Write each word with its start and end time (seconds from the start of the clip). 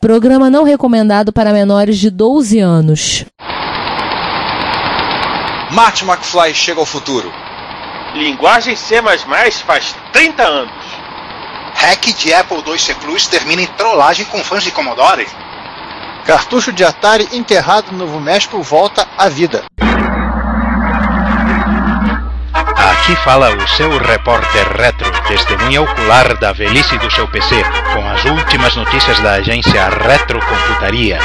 Programa 0.00 0.48
não 0.48 0.64
recomendado 0.64 1.30
para 1.30 1.52
menores 1.52 1.98
de 1.98 2.08
12 2.08 2.58
anos. 2.58 3.26
Marty 5.72 6.04
McFly 6.06 6.54
chega 6.54 6.80
ao 6.80 6.86
futuro. 6.86 7.30
Linguagem 8.14 8.74
C++ 8.74 8.96
faz 9.66 9.94
30 10.10 10.42
anos. 10.42 10.72
Hack 11.74 12.14
de 12.14 12.32
Apple 12.32 12.62
II 12.66 12.78
C 12.78 12.94
Plus 12.94 13.26
termina 13.26 13.60
em 13.60 13.66
trollagem 13.66 14.24
com 14.24 14.42
fãs 14.42 14.64
de 14.64 14.70
Commodore. 14.70 15.28
Cartucho 16.24 16.72
de 16.72 16.82
Atari 16.82 17.28
enterrado 17.32 17.92
no 17.92 17.98
Novo 17.98 18.18
México 18.18 18.62
volta 18.62 19.06
à 19.18 19.28
vida. 19.28 19.64
Aqui 22.80 23.14
fala 23.16 23.54
o 23.54 23.68
seu 23.68 23.98
repórter 23.98 24.66
retro, 24.74 25.12
testemunha 25.28 25.82
ocular 25.82 26.34
da 26.38 26.50
velhice 26.50 26.96
do 26.96 27.10
seu 27.10 27.28
PC, 27.28 27.62
com 27.92 28.08
as 28.08 28.24
últimas 28.24 28.74
notícias 28.74 29.20
da 29.20 29.32
agência 29.34 29.86
Retrocomputaria. 29.90 31.18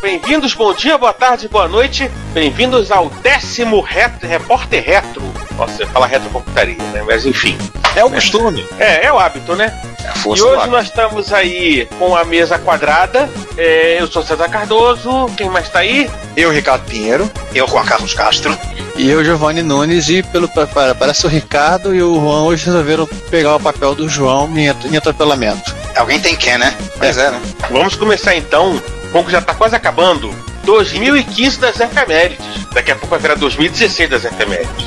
Bem-vindos, 0.00 0.54
bom 0.54 0.72
dia, 0.72 0.96
boa 0.96 1.12
tarde, 1.12 1.48
boa 1.48 1.68
noite. 1.68 2.10
Bem-vindos 2.32 2.90
ao 2.90 3.10
décimo 3.10 3.82
Repórter 3.82 4.82
Retro. 4.82 5.45
Nossa, 5.56 5.82
eu 5.82 5.86
fala 5.88 6.06
retrocomputaria, 6.06 6.76
né? 6.92 7.02
Mas 7.06 7.24
enfim. 7.24 7.56
É 7.94 8.04
o 8.04 8.10
costume. 8.10 8.66
É, 8.78 9.06
é 9.06 9.12
o 9.12 9.18
hábito, 9.18 9.56
né? 9.56 9.72
É 10.04 10.08
a 10.08 10.12
E 10.14 10.18
força 10.18 10.42
do 10.42 10.48
hoje 10.50 10.58
hábito. 10.60 10.76
nós 10.76 10.84
estamos 10.86 11.32
aí 11.32 11.88
com 11.98 12.14
a 12.14 12.24
mesa 12.24 12.58
quadrada. 12.58 13.28
É, 13.56 13.96
eu 14.00 14.06
sou 14.06 14.22
César 14.22 14.48
Cardoso. 14.48 15.26
Quem 15.36 15.48
mais 15.48 15.68
tá 15.70 15.78
aí? 15.78 16.10
Eu, 16.36 16.50
Ricardo 16.52 16.84
Pinheiro. 16.84 17.30
Eu, 17.54 17.66
Juan 17.66 17.84
Carlos 17.84 18.12
Castro. 18.12 18.56
E 18.96 19.08
eu, 19.10 19.24
Giovanni 19.24 19.62
Nunes, 19.62 20.08
e 20.08 20.22
pelo, 20.22 20.48
pa- 20.48 20.66
pa- 20.66 20.94
parece 20.94 21.24
o 21.26 21.28
Ricardo 21.28 21.94
e 21.94 22.02
o 22.02 22.14
Juan 22.20 22.42
hoje 22.44 22.66
resolveram 22.66 23.06
pegar 23.30 23.56
o 23.56 23.60
papel 23.60 23.94
do 23.94 24.08
João 24.08 24.50
em, 24.56 24.68
at- 24.68 24.84
em 24.86 24.96
atropelamento. 24.96 25.74
Alguém 25.96 26.18
tem 26.20 26.36
que, 26.36 26.56
né? 26.58 26.74
Pois 26.98 27.16
é, 27.16 27.30
né? 27.30 27.40
Vamos 27.70 27.94
começar 27.94 28.34
então, 28.36 28.80
como 29.12 29.30
já 29.30 29.40
tá 29.40 29.54
quase 29.54 29.74
acabando, 29.76 30.34
2015 30.66 31.58
das 31.60 31.80
efemérides. 31.80 32.44
Daqui 32.74 32.90
a 32.90 32.94
pouco 32.94 33.08
vai 33.08 33.18
virar 33.18 33.36
2016 33.36 34.10
das 34.10 34.24
efemérides. 34.24 34.84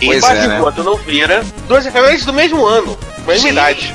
E 0.00 0.06
Pois 0.06 0.22
Mas 0.22 0.38
é, 0.38 0.48
né? 0.48 0.56
enquanto 0.56 0.82
não 0.82 0.96
vira, 0.96 1.44
duas 1.68 1.86
efemérides 1.86 2.24
do 2.24 2.32
mesmo 2.32 2.66
ano, 2.66 2.98
mesma 3.26 3.42
Sim. 3.42 3.52
idade. 3.52 3.94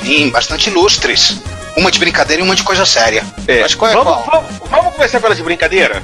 Sim, 0.00 0.30
bastante 0.30 0.70
ilustres. 0.70 1.40
Uma 1.76 1.90
de 1.90 1.98
brincadeira 1.98 2.40
e 2.42 2.44
uma 2.44 2.54
de 2.54 2.62
coisa 2.62 2.86
séria. 2.86 3.24
É, 3.48 3.60
Mas 3.60 3.74
qual 3.74 3.90
é 3.90 3.94
vamos, 3.94 4.24
qual? 4.24 4.42
vamos, 4.42 4.70
vamos 4.70 4.94
começar 4.94 5.20
pelas 5.20 5.36
de 5.36 5.42
brincadeira? 5.42 6.02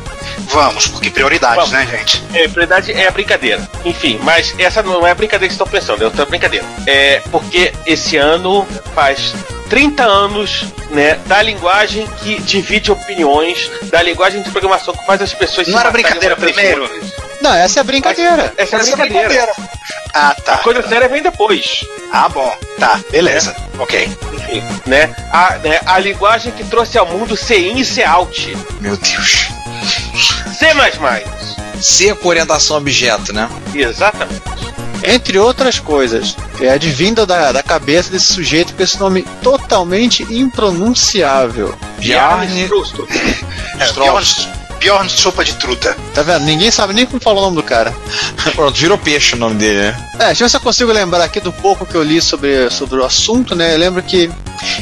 Vamos, 0.48 0.88
porque 0.88 1.10
prioridades, 1.10 1.56
Vamos. 1.56 1.70
né, 1.70 1.86
gente? 1.86 2.22
É, 2.34 2.48
prioridade 2.48 2.92
é 2.92 3.06
a 3.06 3.10
brincadeira. 3.10 3.68
Enfim, 3.84 4.18
mas 4.22 4.52
essa 4.58 4.82
não 4.82 5.06
é 5.06 5.12
a 5.12 5.14
brincadeira 5.14 5.48
que 5.52 5.56
vocês 5.56 5.68
estão 5.68 5.80
pensando, 5.96 6.02
é 6.02 6.06
outra 6.06 6.24
brincadeira. 6.26 6.64
É 6.86 7.22
porque 7.30 7.72
esse 7.86 8.16
ano 8.16 8.66
faz 8.94 9.32
30 9.68 10.02
anos 10.02 10.64
né, 10.90 11.14
da 11.26 11.40
linguagem 11.40 12.04
que 12.20 12.40
divide 12.40 12.90
opiniões, 12.90 13.70
da 13.84 14.02
linguagem 14.02 14.42
de 14.42 14.50
programação 14.50 14.92
que 14.92 15.06
faz 15.06 15.22
as 15.22 15.32
pessoas 15.32 15.68
Não 15.68 15.78
era 15.78 15.90
matarem 15.90 16.02
brincadeira 16.04 16.36
primeiro? 16.36 16.82
outras. 16.82 17.29
Não, 17.40 17.54
essa 17.54 17.78
é 17.78 17.80
a 17.80 17.84
brincadeira. 17.84 18.52
Essa 18.56 18.76
é 18.76 18.80
a 18.80 18.96
brincadeira. 18.96 19.52
Ah, 20.12 20.30
A 20.30 20.34
tá. 20.34 20.58
coisa 20.58 20.86
séria 20.86 21.08
vem 21.08 21.22
depois. 21.22 21.84
Ah, 22.12 22.28
bom. 22.28 22.52
Tá, 22.78 23.00
beleza. 23.10 23.54
Ok. 23.78 24.08
Enfim, 24.32 24.62
né? 24.86 25.14
A, 25.32 25.56
né, 25.58 25.80
a 25.86 25.98
linguagem 25.98 26.52
que 26.52 26.64
trouxe 26.64 26.98
ao 26.98 27.06
mundo 27.06 27.36
CIN 27.36 27.78
e 27.78 27.84
COUT. 27.84 28.56
Meu 28.80 28.96
Deus. 28.96 29.48
C++. 30.58 30.66
C 31.80 32.14
com 32.14 32.28
orientação 32.28 32.76
a 32.76 32.78
objeto, 32.78 33.32
né? 33.32 33.48
Exatamente. 33.74 34.42
Entre 35.02 35.38
outras 35.38 35.78
coisas, 35.78 36.36
é 36.60 36.68
advinda 36.68 37.24
da, 37.24 37.52
da 37.52 37.62
cabeça 37.62 38.10
desse 38.10 38.34
sujeito 38.34 38.74
com 38.74 38.82
esse 38.82 38.98
nome 38.98 39.22
totalmente 39.42 40.22
impronunciável. 40.24 41.74
Bjarne 41.98 42.64
Strusto. 42.64 43.08
É, 43.78 44.59
Bjorn, 44.80 45.08
Sopa 45.10 45.44
de 45.44 45.54
Truta. 45.56 45.94
Tá 46.14 46.22
vendo? 46.22 46.44
Ninguém 46.44 46.70
sabe 46.70 46.94
nem 46.94 47.04
como 47.04 47.20
falar 47.20 47.40
o 47.40 47.44
nome 47.44 47.56
do 47.56 47.62
cara. 47.62 47.94
Pronto, 48.56 48.80
virou 48.80 48.96
peixe 48.96 49.36
o 49.36 49.38
nome 49.38 49.56
dele, 49.56 49.78
né? 49.78 50.10
É, 50.14 50.26
deixa 50.26 50.42
eu 50.42 50.46
ver 50.46 50.50
se 50.50 50.56
eu 50.56 50.60
consigo 50.60 50.90
lembrar 50.90 51.22
aqui 51.22 51.38
do 51.38 51.52
pouco 51.52 51.84
que 51.84 51.94
eu 51.94 52.02
li 52.02 52.20
sobre, 52.20 52.70
sobre 52.70 52.98
o 52.98 53.04
assunto, 53.04 53.54
né? 53.54 53.74
Eu 53.74 53.78
lembro 53.78 54.02
que 54.02 54.30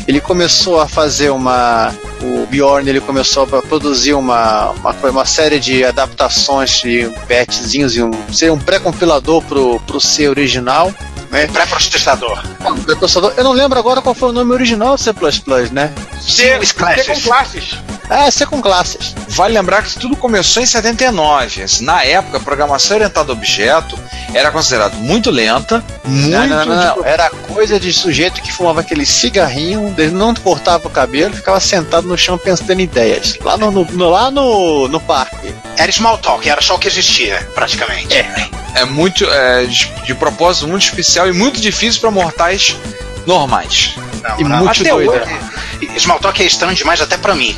ele 0.06 0.20
começou 0.20 0.80
a 0.80 0.88
fazer 0.88 1.30
uma. 1.30 1.92
O 2.22 2.46
Bjorn 2.46 2.88
ele 2.88 3.00
começou 3.00 3.42
a 3.42 3.62
produzir 3.62 4.14
uma, 4.14 4.70
uma, 4.70 4.92
uma 5.10 5.24
série 5.24 5.58
de 5.58 5.84
adaptações 5.84 6.80
de 6.80 7.10
patchzinhos 7.28 7.96
e 7.96 8.02
um. 8.02 8.10
ser 8.32 8.52
um 8.52 8.58
pré-compilador 8.58 9.42
pro, 9.42 9.80
pro 9.80 10.00
C 10.00 10.28
original. 10.28 10.94
Né? 11.30 11.46
Pré-processador. 11.48 12.40
Pré-processador. 12.84 13.34
Eu 13.36 13.44
não 13.44 13.52
lembro 13.52 13.78
agora 13.78 14.00
qual 14.00 14.14
foi 14.14 14.30
o 14.30 14.32
nome 14.32 14.52
original 14.52 14.96
do 14.96 15.02
C, 15.02 15.12
né? 15.72 15.92
C, 16.20 16.64
C 16.64 16.74
com 16.74 16.84
classes. 16.84 17.24
classes. 17.24 17.78
Ah, 18.10 18.30
C 18.30 18.46
com 18.46 18.60
classes. 18.62 19.14
Vale 19.28 19.54
lembrar 19.54 19.82
que 19.82 19.98
tudo 19.98 20.16
começou 20.16 20.62
em 20.62 20.66
79. 20.66 21.64
Na 21.80 22.02
época, 22.02 22.38
a 22.38 22.40
programação 22.40 22.96
orientada 22.96 23.30
a 23.30 23.34
objeto 23.34 23.98
era 24.32 24.50
considerado 24.50 24.94
muito 24.94 25.30
lenta, 25.30 25.84
muito 26.04 26.30
Não, 26.30 26.46
não, 26.46 26.64
não, 26.66 27.02
de-. 27.02 27.08
Era 27.08 27.28
coisa 27.30 27.78
de 27.78 27.92
sujeito 27.92 28.40
que 28.40 28.52
fumava 28.52 28.80
aquele 28.80 29.04
cigarrinho, 29.04 29.94
não 30.12 30.34
cortava 30.34 30.86
o 30.88 30.90
cabelo, 30.90 31.34
ficava 31.34 31.60
sentado 31.60 32.06
no 32.08 32.16
chão 32.16 32.38
pensando 32.38 32.72
em 32.80 32.82
ideias. 32.84 33.36
Lá 33.42 33.56
no, 33.56 33.70
no- 33.70 33.84
no- 33.84 34.10
lá 34.10 34.30
no, 34.30 34.88
no 34.88 35.00
parque. 35.00 35.54
Era 35.76 35.92
small 35.92 36.18
talk, 36.18 36.48
era 36.48 36.60
só 36.62 36.76
o 36.76 36.78
que 36.78 36.88
existia, 36.88 37.46
praticamente. 37.54 38.14
É. 38.16 38.48
é 38.74 38.84
muito 38.84 39.24
é, 39.30 39.64
de, 39.66 39.86
de 40.04 40.14
propósito 40.14 40.66
muito 40.66 40.82
especial 40.84 41.28
e 41.28 41.32
muito 41.32 41.60
difícil 41.60 42.00
para 42.00 42.10
mortais 42.10 42.74
normais. 43.26 43.94
Não, 44.22 44.40
E 44.40 44.44
não. 44.44 44.56
muito 44.58 44.80
Até 44.80 44.90
doida. 44.90 45.10
hoje, 45.12 46.00
Small 46.00 46.18
talk 46.18 46.42
é 46.42 46.46
estranho 46.46 46.74
demais 46.74 47.00
até 47.00 47.16
pra 47.16 47.34
mim. 47.34 47.56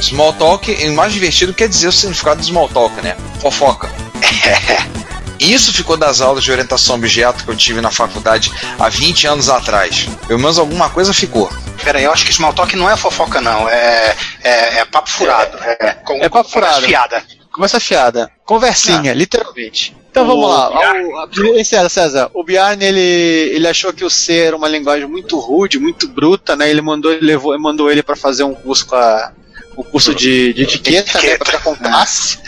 Small 0.00 0.32
talk, 0.34 0.70
e 0.70 0.88
o 0.88 0.94
mais 0.94 1.12
divertido 1.12 1.52
quer 1.54 1.68
dizer 1.68 1.88
o 1.88 1.92
significado 1.92 2.40
do 2.40 2.46
small 2.46 2.68
talk, 2.68 3.00
né? 3.02 3.16
Fofoca. 3.40 3.90
Isso 5.38 5.72
ficou 5.72 5.96
das 5.96 6.20
aulas 6.20 6.44
de 6.44 6.50
orientação 6.50 6.94
a 6.94 6.98
objeto 6.98 7.44
que 7.44 7.50
eu 7.50 7.56
tive 7.56 7.80
na 7.80 7.90
faculdade 7.90 8.50
há 8.78 8.88
20 8.88 9.26
anos 9.26 9.48
atrás. 9.48 10.08
Pelo 10.26 10.38
menos 10.38 10.58
alguma 10.58 10.88
coisa 10.88 11.12
ficou. 11.12 11.50
Pera 11.82 11.98
aí, 11.98 12.04
eu 12.04 12.12
acho 12.12 12.24
que 12.24 12.32
small 12.32 12.52
talk 12.54 12.74
não 12.76 12.88
é 12.88 12.96
fofoca, 12.96 13.40
não. 13.40 13.68
É, 13.68 14.16
é, 14.42 14.78
é 14.78 14.84
papo 14.84 15.10
furado. 15.10 15.58
É, 15.62 15.94
com, 16.04 16.14
É 16.14 16.28
papo 16.28 16.48
com 16.48 16.54
conversa 16.54 16.80
furado. 16.80 16.86
fiada. 16.86 17.24
Começa 17.52 17.78
fiada. 17.78 18.30
Conversinha, 18.44 19.12
literalmente. 19.12 19.96
Então 20.10 20.26
vamos 20.26 20.44
O 20.44 20.48
lá. 20.48 20.70
O, 20.70 21.64
César, 21.64 21.88
César, 21.88 22.30
o 22.34 22.42
Bjarne 22.42 22.84
ele, 22.84 23.00
ele 23.00 23.68
achou 23.68 23.92
que 23.92 24.04
o 24.04 24.10
C 24.10 24.32
era 24.38 24.56
uma 24.56 24.68
linguagem 24.68 25.06
muito 25.06 25.38
rude, 25.38 25.78
muito 25.78 26.08
bruta, 26.08 26.56
né? 26.56 26.68
Ele 26.68 26.80
mandou, 26.80 27.12
ele 27.12 27.24
levou, 27.24 27.56
mandou 27.58 27.90
ele 27.90 28.02
para 28.02 28.16
fazer 28.16 28.42
um 28.44 28.54
curso 28.54 28.86
com 28.86 28.96
a 28.96 29.32
o 29.76 29.84
curso 29.84 30.14
de, 30.14 30.52
de 30.52 30.62
etiqueta, 30.62 31.20
né, 31.20 31.36
pra 31.36 31.46
ficar 31.46 31.58
com 31.60 31.76
classe. 31.76 32.38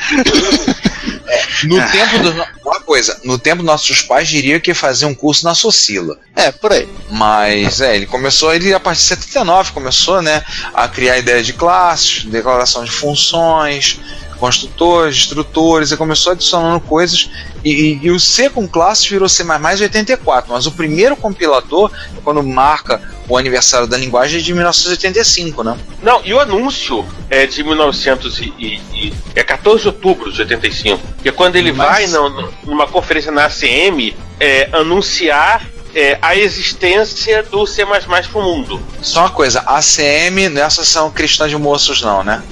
No 1.64 1.76
tempo 1.90 2.18
do. 2.20 2.46
Uma 2.64 2.80
coisa, 2.80 3.18
no 3.24 3.38
tempo 3.38 3.62
nossos 3.62 4.02
pais 4.02 4.28
diriam 4.28 4.60
que 4.60 4.70
ia 4.70 4.74
fazer 4.74 5.06
um 5.06 5.14
curso 5.14 5.44
na 5.44 5.54
Socila. 5.54 6.18
É, 6.34 6.52
por 6.52 6.72
aí. 6.72 6.88
Mas 7.10 7.80
é, 7.80 7.96
ele 7.96 8.06
começou, 8.06 8.54
ele 8.54 8.72
a 8.72 8.80
partir 8.80 9.00
de 9.00 9.06
79 9.08 9.72
começou, 9.72 10.22
né, 10.22 10.42
a 10.74 10.86
criar 10.88 11.18
ideia 11.18 11.42
de 11.42 11.52
classes, 11.52 12.24
declaração 12.24 12.84
de 12.84 12.90
funções, 12.90 14.00
construtores, 14.38 15.16
instrutores, 15.16 15.90
e 15.92 15.96
começou 15.96 16.32
adicionando 16.32 16.80
coisas. 16.80 17.30
E, 17.64 17.70
e- 17.72 18.00
e 18.02 18.10
o 18.10 18.20
C 18.20 18.48
com 18.48 18.66
classes 18.68 19.06
virou 19.06 19.28
C++ 19.28 19.42
em 19.42 19.82
84, 19.82 20.52
mas 20.52 20.66
o 20.66 20.72
primeiro 20.72 21.16
compilador, 21.16 21.90
quando 22.22 22.42
marca 22.42 23.00
o 23.28 23.36
aniversário 23.36 23.86
da 23.88 23.96
linguagem, 23.96 24.38
é 24.38 24.42
de 24.42 24.52
1985, 24.54 25.64
né? 25.64 25.76
Não, 26.02 26.20
e 26.24 26.32
o 26.32 26.38
anúncio 26.38 27.04
é 27.28 27.44
de 27.46 27.64
1900 27.64 28.38
e, 28.40 28.52
e- 28.58 29.12
é 29.34 29.42
14 29.42 29.82
de 29.82 29.88
outubro 29.88 30.30
de 30.32 30.40
85. 30.42 31.02
Que 31.22 31.28
é 31.30 31.32
quando 31.32 31.56
ele 31.56 31.72
Mas- 31.72 31.88
vai 31.88 32.06
no- 32.06 32.52
numa 32.64 32.86
conferência 32.86 33.32
na 33.32 33.46
ACM 33.46 34.14
é, 34.38 34.68
anunciar 34.72 35.62
é, 35.96 36.18
a 36.20 36.36
existência 36.36 37.42
do 37.44 37.66
C++ 37.66 37.82
pro 38.30 38.42
mundo. 38.42 38.78
Só 39.00 39.20
uma 39.20 39.30
coisa, 39.30 39.60
ACM 39.60 40.50
não 40.50 40.60
é 40.60 40.64
Associação 40.64 41.10
Cristã 41.10 41.48
de 41.48 41.56
Moços, 41.56 42.02
não, 42.02 42.22
né? 42.22 42.42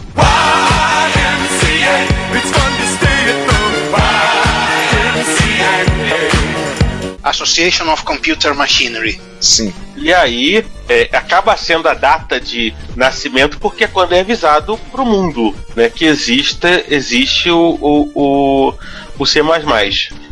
Association 7.23 7.93
of 7.93 8.03
Computer 8.05 8.55
Machinery. 8.55 9.21
Sim. 9.41 9.75
E 9.97 10.13
aí 10.13 10.65
é, 10.89 11.09
acaba 11.13 11.57
sendo 11.57 11.89
a 11.89 11.95
data 11.95 12.41
de 12.41 12.75
nascimento 12.97 13.59
porque 13.59 13.85
é 13.85 13.89
quando 13.89 14.13
é 14.13 14.21
avisado 14.21 14.79
pro 14.91 15.05
mundo, 15.05 15.55
né, 15.75 15.91
que 15.91 16.05
existe 16.05 17.51
o, 17.51 17.79
o, 17.81 18.11
o, 18.15 18.75
o 19.19 19.27
C++. 19.27 19.41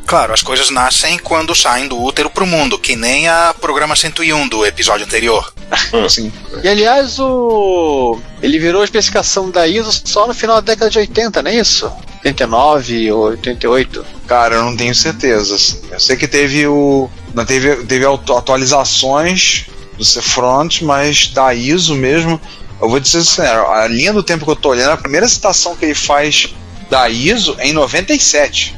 Claro, 0.06 0.32
as 0.32 0.42
coisas 0.42 0.70
nascem 0.70 1.18
quando 1.18 1.54
saem 1.54 1.88
do 1.88 2.00
útero 2.00 2.28
pro 2.28 2.46
mundo, 2.46 2.78
que 2.78 2.96
nem 2.96 3.28
a 3.28 3.54
programa 3.58 3.94
101 3.96 4.48
do 4.48 4.66
episódio 4.66 5.06
anterior. 5.06 5.52
Sim. 6.08 6.32
E 6.62 6.68
aliás, 6.68 7.18
o. 7.18 8.18
Ele 8.42 8.58
virou 8.58 8.82
a 8.82 8.84
especificação 8.84 9.50
da 9.50 9.66
ISO 9.66 10.02
só 10.04 10.26
no 10.26 10.34
final 10.34 10.56
da 10.56 10.72
década 10.72 10.90
de 10.90 10.98
80, 10.98 11.42
não 11.42 11.50
é 11.50 11.54
isso? 11.54 11.90
89 12.24 13.12
ou 13.12 13.22
88. 13.30 14.04
Cara, 14.26 14.56
eu 14.56 14.64
não 14.64 14.76
tenho 14.76 14.94
certeza. 14.94 15.56
Eu 15.90 16.00
sei 16.00 16.16
que 16.16 16.28
teve 16.28 16.66
o, 16.66 17.08
Não 17.34 17.44
teve, 17.44 17.76
teve 17.84 18.04
atualizações 18.06 19.66
do 19.96 20.04
C-Front, 20.04 20.82
mas 20.82 21.28
da 21.28 21.54
ISO 21.54 21.94
mesmo. 21.94 22.40
Eu 22.80 22.88
vou 22.88 22.98
dizer 22.98 23.18
assim, 23.18 23.42
a 23.42 23.86
linha 23.86 24.12
do 24.12 24.22
tempo 24.22 24.44
que 24.44 24.50
eu 24.50 24.56
tô 24.56 24.70
olhando, 24.70 24.90
a 24.90 24.96
primeira 24.96 25.28
citação 25.28 25.76
que 25.76 25.84
ele 25.84 25.94
faz 25.94 26.52
da 26.92 27.08
ISO 27.08 27.56
em 27.60 27.72
97. 27.72 28.76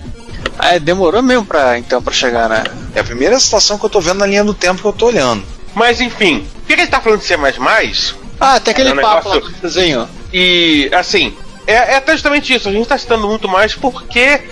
Ah, 0.57 0.77
é, 0.77 0.79
demorou 0.79 1.21
mesmo 1.21 1.45
pra, 1.45 1.77
então, 1.77 2.01
pra 2.01 2.15
chegar, 2.15 2.49
né? 2.49 2.63
É 2.95 3.01
a 3.01 3.05
primeira 3.05 3.41
citação 3.41 3.77
que 3.77 3.85
eu 3.85 3.91
tô 3.91 4.01
vendo 4.01 4.19
na 4.19 4.27
linha 4.27 4.45
do 4.45 4.55
tempo 4.55 4.81
que 4.81 4.87
eu 4.87 4.93
tô 4.93 5.07
olhando. 5.07 5.43
Mas 5.75 6.01
enfim, 6.01 6.47
por 6.61 6.67
que 6.69 6.77
gente 6.77 6.91
tá 6.91 7.01
falando 7.01 7.19
de 7.19 7.27
C? 7.27 8.15
Ah, 8.39 8.61
tem 8.61 8.71
aquele 8.71 8.91
É 8.91 8.93
um 8.93 8.97
papo 9.01 9.29
negócio- 9.35 9.53
lá, 9.53 9.59
desenho. 9.61 10.09
E 10.33 10.89
assim, 10.95 11.37
é, 11.67 11.73
é 11.73 11.97
até 11.97 12.13
justamente 12.13 12.55
isso. 12.55 12.69
A 12.69 12.73
gente 12.73 12.87
tá 12.87 12.97
citando 12.97 13.27
muito 13.27 13.49
mais 13.49 13.75
porque 13.75 14.43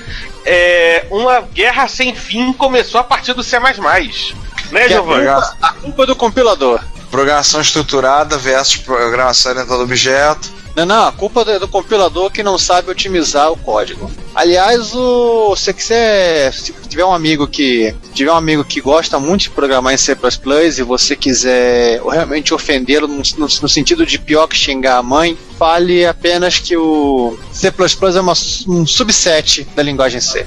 é, 0.44 1.05
uma 1.09 1.41
guerra 1.43 1.87
sem 1.87 2.17
fim 2.17 2.53
começou 2.53 3.00
a 3.00 3.05
partir 3.05 3.32
do 3.32 3.44
C. 3.44 3.61
Né, 3.61 4.87
é 4.87 4.88
Giovanni? 4.88 5.29
a 5.62 5.73
culpa 5.75 6.05
do 6.05 6.17
compilador. 6.17 6.81
Programação 7.12 7.61
estruturada 7.61 8.37
versus 8.38 8.76
programação 8.79 9.53
orientada 9.53 9.79
a 9.79 9.85
objeto. 9.85 10.50
Não, 10.74 10.86
não, 10.86 11.06
a 11.06 11.12
culpa 11.12 11.42
é 11.46 11.58
do 11.58 11.69
compilador 11.69 12.30
que 12.30 12.42
não 12.42 12.56
sabe 12.56 12.90
otimizar 12.90 13.52
o 13.52 13.56
código. 13.58 14.10
Aliás, 14.34 14.94
o, 14.94 15.54
se 15.54 15.72
quiser, 15.74 16.50
se 16.54 16.72
tiver 16.88 17.04
um 17.04 17.12
amigo 17.12 17.46
que 17.46 17.94
tiver 18.14 18.32
um 18.32 18.36
amigo 18.36 18.64
que 18.64 18.80
gosta 18.80 19.19
muito 19.20 19.42
de 19.42 19.50
programar 19.50 19.92
em 19.92 19.98
C++ 19.98 20.16
e 20.78 20.82
você 20.82 21.14
quiser 21.14 22.00
realmente 22.02 22.54
ofendê-lo 22.54 23.06
no, 23.06 23.16
no- 23.16 23.22
no 23.60 23.69
sentido 23.69 24.06
de 24.06 24.19
pior 24.19 24.46
que 24.46 24.56
xingar 24.56 24.96
a 24.96 25.02
mãe, 25.02 25.36
fale 25.58 26.06
apenas 26.06 26.58
que 26.58 26.75
o 26.75 27.38
C++ 27.52 27.68
é 27.68 28.20
uma, 28.20 28.32
um 28.66 28.86
subset 28.86 29.64
da 29.76 29.82
linguagem 29.82 30.22
C. 30.22 30.46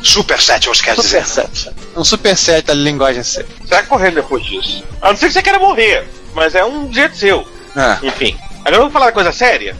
Superset, 0.00 0.66
você 0.68 0.82
quer 0.82 0.96
dizer. 0.96 1.24
Superset. 1.24 1.70
Um 1.96 2.04
superset 2.04 2.66
da 2.66 2.74
linguagem 2.74 3.22
C. 3.22 3.44
Você 3.60 3.68
vai 3.74 3.84
correr 3.86 4.10
depois 4.12 4.44
disso. 4.44 4.82
A 5.00 5.10
não 5.10 5.16
ser 5.16 5.26
que 5.26 5.32
você 5.32 5.42
queira 5.42 5.58
morrer, 5.58 6.08
mas 6.34 6.54
é 6.54 6.64
um 6.64 6.92
jeito 6.92 7.16
seu. 7.16 7.46
É. 7.76 8.06
Enfim. 8.06 8.36
Agora 8.64 8.78
vamos 8.78 8.92
falar 8.92 9.06
da 9.06 9.12
coisa 9.12 9.32
séria? 9.32 9.76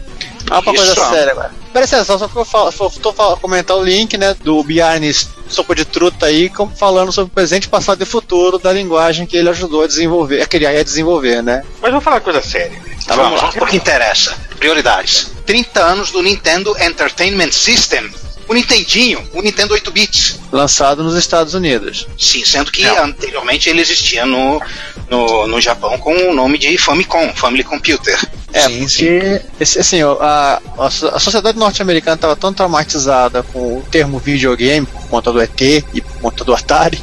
Ah, 0.49 0.59
uma 0.59 0.73
coisa 0.73 0.93
séria 0.93 1.31
agora. 1.31 1.51
Pera 1.71 1.85
aí, 1.85 2.05
só, 2.05 2.27
que 2.27 2.37
eu 2.37 2.45
falo, 2.45 2.71
falar- 2.71 3.37
comentar 3.37 3.77
o 3.77 3.83
link, 3.83 4.17
né, 4.17 4.35
do 4.43 4.61
Bjarnes 4.63 5.29
Sopa 5.47 5.73
de 5.73 5.85
Truta 5.85 6.25
aí, 6.27 6.51
falando 6.77 7.11
sobre 7.11 7.31
o 7.31 7.33
presente, 7.33 7.67
passado 7.69 8.01
e 8.01 8.05
futuro 8.05 8.59
da 8.59 8.71
linguagem 8.73 9.25
que 9.25 9.37
ele 9.37 9.49
ajudou 9.49 9.83
a 9.83 9.87
desenvolver, 9.87 10.41
a 10.41 10.45
criar 10.45 10.73
e 10.73 10.79
a 10.79 10.83
desenvolver, 10.83 11.41
né? 11.41 11.63
Mas 11.81 11.91
vamos 11.91 12.03
falar 12.03 12.19
coisa 12.19 12.41
séria. 12.41 12.79
Tá, 13.07 13.15
vamos 13.15 13.41
lá, 13.41 13.51
porque 13.57 13.77
interessa. 13.77 14.35
Prioridades. 14.59 15.31
30 15.45 15.81
anos 15.81 16.11
do 16.11 16.21
Nintendo 16.21 16.75
Entertainment 16.79 17.51
System. 17.51 18.09
O 18.47 18.53
Nintendinho, 18.53 19.21
o 19.33 19.41
Nintendo 19.41 19.73
8 19.73 19.91
bits. 19.91 20.39
Lançado 20.51 21.03
nos 21.03 21.15
Estados 21.15 21.53
Unidos. 21.53 22.07
Sim, 22.17 22.43
sendo 22.45 22.71
que 22.71 22.83
Não. 22.83 23.05
anteriormente 23.05 23.69
ele 23.69 23.81
existia 23.81 24.25
no, 24.25 24.61
no, 25.09 25.47
no 25.47 25.61
Japão 25.61 25.97
com 25.97 26.13
o 26.29 26.33
nome 26.33 26.57
de 26.57 26.77
Famicom, 26.77 27.31
Family 27.33 27.63
Computer. 27.63 28.19
É, 28.53 28.67
sim, 28.67 28.87
sim. 28.87 29.05
porque, 29.05 29.79
assim, 29.79 30.01
a, 30.03 30.61
a 30.77 31.19
sociedade 31.19 31.57
norte-americana 31.57 32.13
estava 32.13 32.35
tão 32.35 32.53
traumatizada 32.53 33.41
com 33.41 33.79
o 33.79 33.83
termo 33.89 34.19
videogame, 34.19 34.85
por 34.85 35.07
conta 35.07 35.31
do 35.31 35.41
ET 35.41 35.59
e 35.59 36.01
por 36.01 36.13
conta 36.21 36.43
do 36.43 36.53
Atari, 36.53 37.01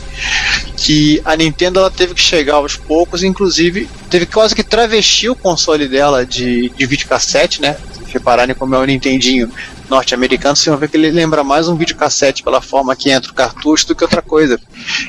que 0.76 1.20
a 1.24 1.34
Nintendo 1.34 1.80
ela 1.80 1.90
teve 1.90 2.14
que 2.14 2.20
chegar 2.20 2.54
aos 2.54 2.76
poucos, 2.76 3.24
inclusive 3.24 3.88
teve 4.08 4.26
quase 4.26 4.54
que 4.54 4.62
travestir 4.62 5.28
o 5.28 5.34
console 5.34 5.88
dela 5.88 6.24
de, 6.24 6.68
de 6.68 6.86
videocassete, 6.86 7.60
né? 7.60 7.76
Se 8.06 8.12
repararem 8.12 8.54
como 8.54 8.76
é 8.76 8.78
o 8.78 8.84
Nintendinho 8.84 9.50
norte-americano, 9.90 10.56
vocês 10.56 10.66
vão 10.66 10.76
ver 10.78 10.88
que 10.88 10.96
ele 10.96 11.10
lembra 11.10 11.42
mais 11.44 11.68
um 11.68 11.76
videocassete 11.76 12.42
pela 12.42 12.60
forma 12.62 12.94
que 12.96 13.10
entra 13.10 13.30
o 13.30 13.34
cartucho 13.34 13.88
do 13.88 13.94
que 13.94 14.04
outra 14.04 14.22
coisa. 14.22 14.58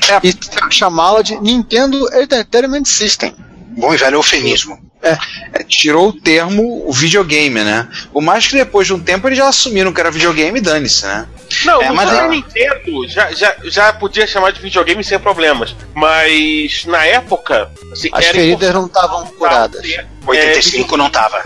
É. 0.08 0.26
E 0.26 0.34
chamá-la 0.70 1.22
de 1.22 1.38
Nintendo 1.40 1.96
Entertainment 2.14 2.84
System. 2.84 3.34
Bom 3.76 3.94
e 3.94 3.96
velho 3.96 4.16
eufemismo. 4.16 4.78
É, 5.00 5.16
tirou 5.64 6.10
o 6.10 6.12
termo 6.12 6.84
o 6.86 6.92
videogame, 6.92 7.64
né? 7.64 7.88
Por 8.12 8.22
mais 8.22 8.46
que 8.46 8.54
depois 8.54 8.86
de 8.86 8.92
um 8.94 9.00
tempo 9.00 9.26
eles 9.26 9.38
já 9.38 9.48
assumiram 9.48 9.92
que 9.92 9.98
era 9.98 10.10
videogame, 10.12 10.60
dane-se, 10.60 11.04
né? 11.06 11.26
Não, 11.64 11.82
É, 11.82 11.88
no 11.88 11.94
mas 11.96 12.08
Super 12.08 12.24
é- 12.24 12.28
Nintendo 12.28 13.08
já, 13.08 13.32
já, 13.32 13.56
já 13.64 13.92
podia 13.92 14.26
chamar 14.28 14.52
de 14.52 14.60
videogame 14.60 15.02
sem 15.02 15.18
problemas. 15.18 15.74
Mas 15.94 16.84
na 16.86 17.04
época, 17.04 17.68
assim, 17.90 18.10
As 18.12 18.24
era 18.26 18.34
feridas 18.34 18.72
não 18.74 18.86
estavam 18.86 19.26
curadas. 19.26 19.84
importante, 19.84 20.06
é, 20.24 20.30
85 20.30 20.96
não 20.96 21.10
tava. 21.10 21.42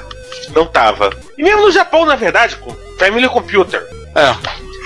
não 0.54 0.66
tava. 0.66 1.16
E 1.38 1.42
mesmo 1.42 1.62
no 1.62 1.70
Japão, 1.72 2.04
na 2.04 2.14
verdade, 2.16 2.56
com 2.56 2.74
Family 2.98 3.28
Computer. 3.28 3.86
É. 4.14 4.34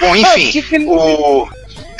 Bom, 0.01 0.17
enfim, 0.17 0.51
que 0.51 0.79
o, 0.87 1.49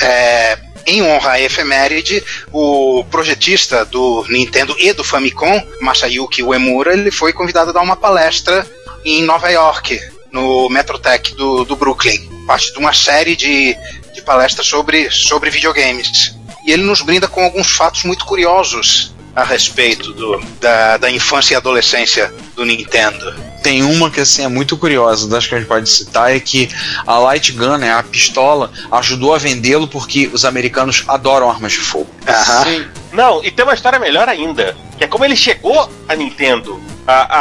é, 0.01 0.57
em 0.85 1.03
honra 1.03 1.33
à 1.33 1.41
efeméride, 1.41 2.23
o 2.51 3.03
projetista 3.11 3.85
do 3.85 4.25
Nintendo 4.29 4.75
e 4.79 4.91
do 4.93 5.03
Famicom, 5.03 5.61
Masayuki 5.79 6.41
Uemura, 6.41 6.93
ele 6.93 7.11
foi 7.11 7.31
convidado 7.31 7.69
a 7.69 7.73
dar 7.73 7.81
uma 7.81 7.95
palestra 7.95 8.65
em 9.05 9.23
Nova 9.23 9.49
York, 9.49 9.99
no 10.31 10.69
Metrotech 10.69 11.35
do, 11.35 11.63
do 11.63 11.75
Brooklyn. 11.75 12.29
Parte 12.47 12.71
de 12.71 12.79
uma 12.79 12.93
série 12.93 13.35
de, 13.35 13.75
de 14.13 14.21
palestras 14.21 14.65
sobre, 14.67 15.09
sobre 15.11 15.49
videogames. 15.49 16.35
E 16.65 16.71
ele 16.71 16.83
nos 16.83 17.01
brinda 17.01 17.27
com 17.27 17.43
alguns 17.43 17.71
fatos 17.71 18.03
muito 18.03 18.25
curiosos 18.25 19.13
a 19.35 19.43
respeito 19.43 20.11
do, 20.13 20.39
da, 20.59 20.97
da 20.97 21.09
infância 21.09 21.53
e 21.53 21.57
adolescência 21.57 22.33
do 22.55 22.65
Nintendo. 22.65 23.33
Tem 23.63 23.83
uma 23.83 24.09
que 24.09 24.19
assim 24.19 24.43
é 24.43 24.47
muito 24.47 24.75
curiosa, 24.75 25.27
das 25.29 25.45
que 25.45 25.53
a 25.53 25.59
gente 25.59 25.67
pode 25.67 25.87
citar, 25.89 26.35
é 26.35 26.39
que 26.39 26.69
a 27.05 27.19
Light 27.19 27.51
Gun, 27.51 27.77
né, 27.77 27.93
a 27.93 28.01
pistola, 28.01 28.71
ajudou 28.91 29.35
a 29.35 29.37
vendê-lo 29.37 29.87
porque 29.87 30.29
os 30.33 30.43
americanos 30.45 31.03
adoram 31.07 31.49
armas 31.49 31.73
de 31.73 31.77
fogo. 31.79 32.09
Aham. 32.27 32.63
Sim. 32.63 32.85
Não, 33.13 33.43
e 33.43 33.51
tem 33.51 33.63
uma 33.63 33.73
história 33.73 33.99
melhor 33.99 34.27
ainda. 34.29 34.75
Que 34.97 35.03
é 35.03 35.07
como 35.07 35.23
ele 35.25 35.35
chegou 35.35 35.89
à 36.07 36.15
Nintendo. 36.15 36.81
A, 37.05 37.37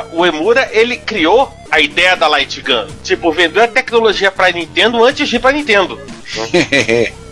a- 0.00 0.04
o 0.12 0.24
Emura, 0.24 0.68
ele 0.72 0.96
criou 0.96 1.52
a 1.70 1.80
ideia 1.80 2.16
da 2.16 2.28
Light 2.28 2.60
Gun. 2.62 2.86
Tipo, 3.04 3.32
vendeu 3.32 3.62
a 3.64 3.68
tecnologia 3.68 4.30
pra 4.30 4.50
Nintendo 4.52 5.02
antes 5.04 5.28
de 5.28 5.36
ir 5.36 5.38
pra 5.40 5.52
Nintendo. 5.52 5.98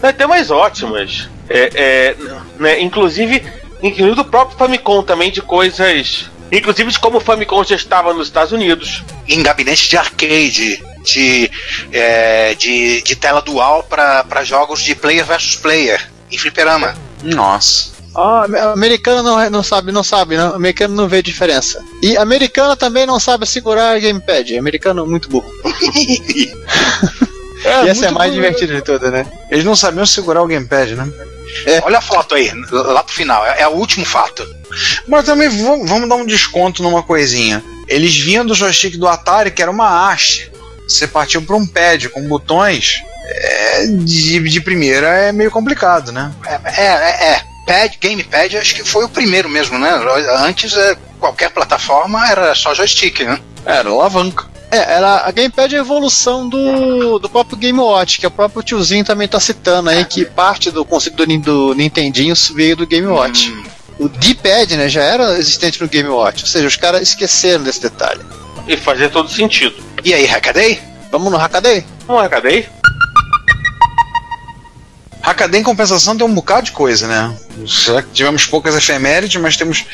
Vai 0.01 0.13
ter 0.13 0.27
mais 0.27 0.51
ótimas. 0.51 1.29
É, 1.49 1.71
é, 1.75 2.17
né, 2.59 2.81
inclusive, 2.83 3.43
incluindo 3.83 4.21
o 4.23 4.25
próprio 4.25 4.59
Famicom 4.59 5.03
também 5.03 5.31
de 5.31 5.41
coisas. 5.41 6.29
Inclusive 6.51 6.91
de 6.91 6.99
como 6.99 7.19
o 7.19 7.21
Famicom 7.21 7.63
já 7.65 7.77
estava 7.77 8.15
nos 8.15 8.29
Estados 8.29 8.53
Unidos. 8.53 9.03
em 9.29 9.43
gabinete 9.43 9.89
de 9.89 9.97
arcade, 9.97 10.83
de, 11.03 11.51
é, 11.93 12.55
de, 12.55 13.03
de 13.03 13.17
tela 13.17 13.43
dual 13.43 13.83
para 13.83 14.45
jogos 14.45 14.81
de 14.81 14.95
player 14.95 15.25
versus 15.25 15.57
player, 15.57 16.09
em 16.31 16.39
fliperama. 16.39 16.95
Nossa. 17.23 17.95
Ah, 18.15 18.45
ame- 18.45 18.59
americano 18.59 19.23
não, 19.23 19.51
não 19.51 19.63
sabe, 19.63 19.93
não 19.93 20.03
sabe, 20.03 20.37
não, 20.37 20.55
americano 20.55 20.95
não 20.95 21.09
vê 21.09 21.21
diferença. 21.21 21.85
E 22.03 22.17
americano 22.17 22.75
também 22.75 23.05
não 23.05 23.21
sabe 23.21 23.45
segurar 23.47 23.99
gamepad. 24.01 24.57
Americano 24.57 25.05
é 25.05 25.07
muito 25.07 25.29
burro. 25.29 25.51
e 27.85 27.89
essa 27.89 28.07
é 28.07 28.09
a 28.09 28.13
mais 28.13 28.33
divertida 28.33 28.75
de 28.75 28.83
todas, 28.83 29.11
né? 29.13 29.27
Eles 29.51 29.65
não 29.65 29.77
sabiam 29.77 30.07
segurar 30.07 30.43
o 30.43 30.47
gamepad, 30.47 30.95
né? 30.95 31.09
Olha 31.83 31.99
a 31.99 32.03
foto 32.03 32.35
aí, 32.35 32.51
lá 32.71 33.03
pro 33.03 33.15
final, 33.15 33.45
é, 33.47 33.63
é 33.63 33.69
o 33.69 33.73
último 33.73 34.05
fato. 34.05 34.47
Mas 35.07 35.25
também 35.25 35.49
vamos, 35.49 35.89
vamos 35.89 36.09
dar 36.09 36.17
um 36.17 36.27
desconto 36.27 36.83
numa 36.83 37.03
coisinha. 37.03 37.63
Eles 37.89 38.17
vinham 38.17 38.45
do 38.45 38.55
joystick 38.55 38.97
do 38.97 39.07
Atari, 39.09 39.51
que 39.51 39.63
era 39.63 39.71
uma 39.71 40.11
haste. 40.11 40.51
Você 40.89 41.07
partiu 41.07 41.43
para 41.43 41.57
um 41.57 41.67
pad 41.67 42.09
com 42.09 42.27
botões. 42.29 43.03
é, 43.29 43.87
de, 43.87 44.39
de 44.41 44.61
primeira 44.61 45.09
é 45.09 45.33
meio 45.33 45.51
complicado, 45.51 46.13
né? 46.13 46.33
É, 46.47 46.83
é, 46.83 47.33
é. 47.33 47.43
Pad, 47.67 47.99
gamepad, 48.01 48.57
acho 48.57 48.77
que 48.77 48.85
foi 48.85 49.05
o 49.05 49.09
primeiro 49.09 49.49
mesmo, 49.49 49.77
né? 49.77 49.91
Antes, 50.39 50.77
é, 50.77 50.97
qualquer 51.19 51.51
plataforma 51.51 52.31
era 52.31 52.55
só 52.55 52.73
joystick, 52.73 53.21
né? 53.21 53.41
Era 53.65 53.89
alavanca. 53.89 54.47
É, 54.71 54.79
era, 54.95 55.27
a 55.27 55.31
gamepad 55.31 55.73
é 55.75 55.79
a 55.79 55.81
evolução 55.81 56.49
do, 56.49 57.19
do 57.19 57.29
próprio 57.29 57.57
Game 57.57 57.79
Watch, 57.79 58.19
que 58.19 58.27
o 58.27 58.31
próprio 58.31 58.63
tiozinho 58.63 59.05
também 59.05 59.29
tá 59.29 59.39
citando 59.39 59.91
aí, 59.91 60.05
que 60.05 60.25
parte 60.25 60.71
do 60.71 60.85
conceito 60.85 61.25
do, 61.25 61.39
do 61.39 61.75
Nintendinho 61.75 62.35
veio 62.55 62.77
do 62.77 62.87
Game 62.87 63.07
Watch. 63.07 63.53
Hum, 63.53 63.65
O 64.01 64.09
D-pad, 64.09 64.77
né, 64.77 64.89
já 64.89 65.03
era 65.03 65.39
existente 65.39 65.81
no 65.81 65.89
Game 65.89 66.09
Watch, 66.09 66.43
ou 66.43 66.49
seja, 66.49 66.67
os 66.67 66.77
caras 66.77 67.01
esqueceram 67.03 67.63
desse 67.63 67.81
detalhe. 67.81 68.21
E 68.67 68.77
fazia 68.77 69.09
todo 69.09 69.31
sentido. 69.31 69.77
E 70.05 70.13
aí, 70.13 70.27
Hackaday? 70.27 70.81
Vamos 71.13 71.31
no 71.31 71.39
Hackaday? 71.39 71.85
Não 72.09 72.21
é, 72.21 72.29
cadê? 72.29 72.67
Hackaday, 75.23 75.61
em 75.61 75.65
compensação, 75.65 76.17
tem 76.17 76.27
um 76.27 76.35
bocado 76.35 76.67
de 76.67 76.73
coisa, 76.73 77.07
né? 77.07 77.37
Já 77.65 78.03
que 78.03 78.11
tivemos 78.11 78.47
poucas 78.47 78.77
efemérides, 78.77 79.41
mas 79.41 79.57
temos 79.57 79.85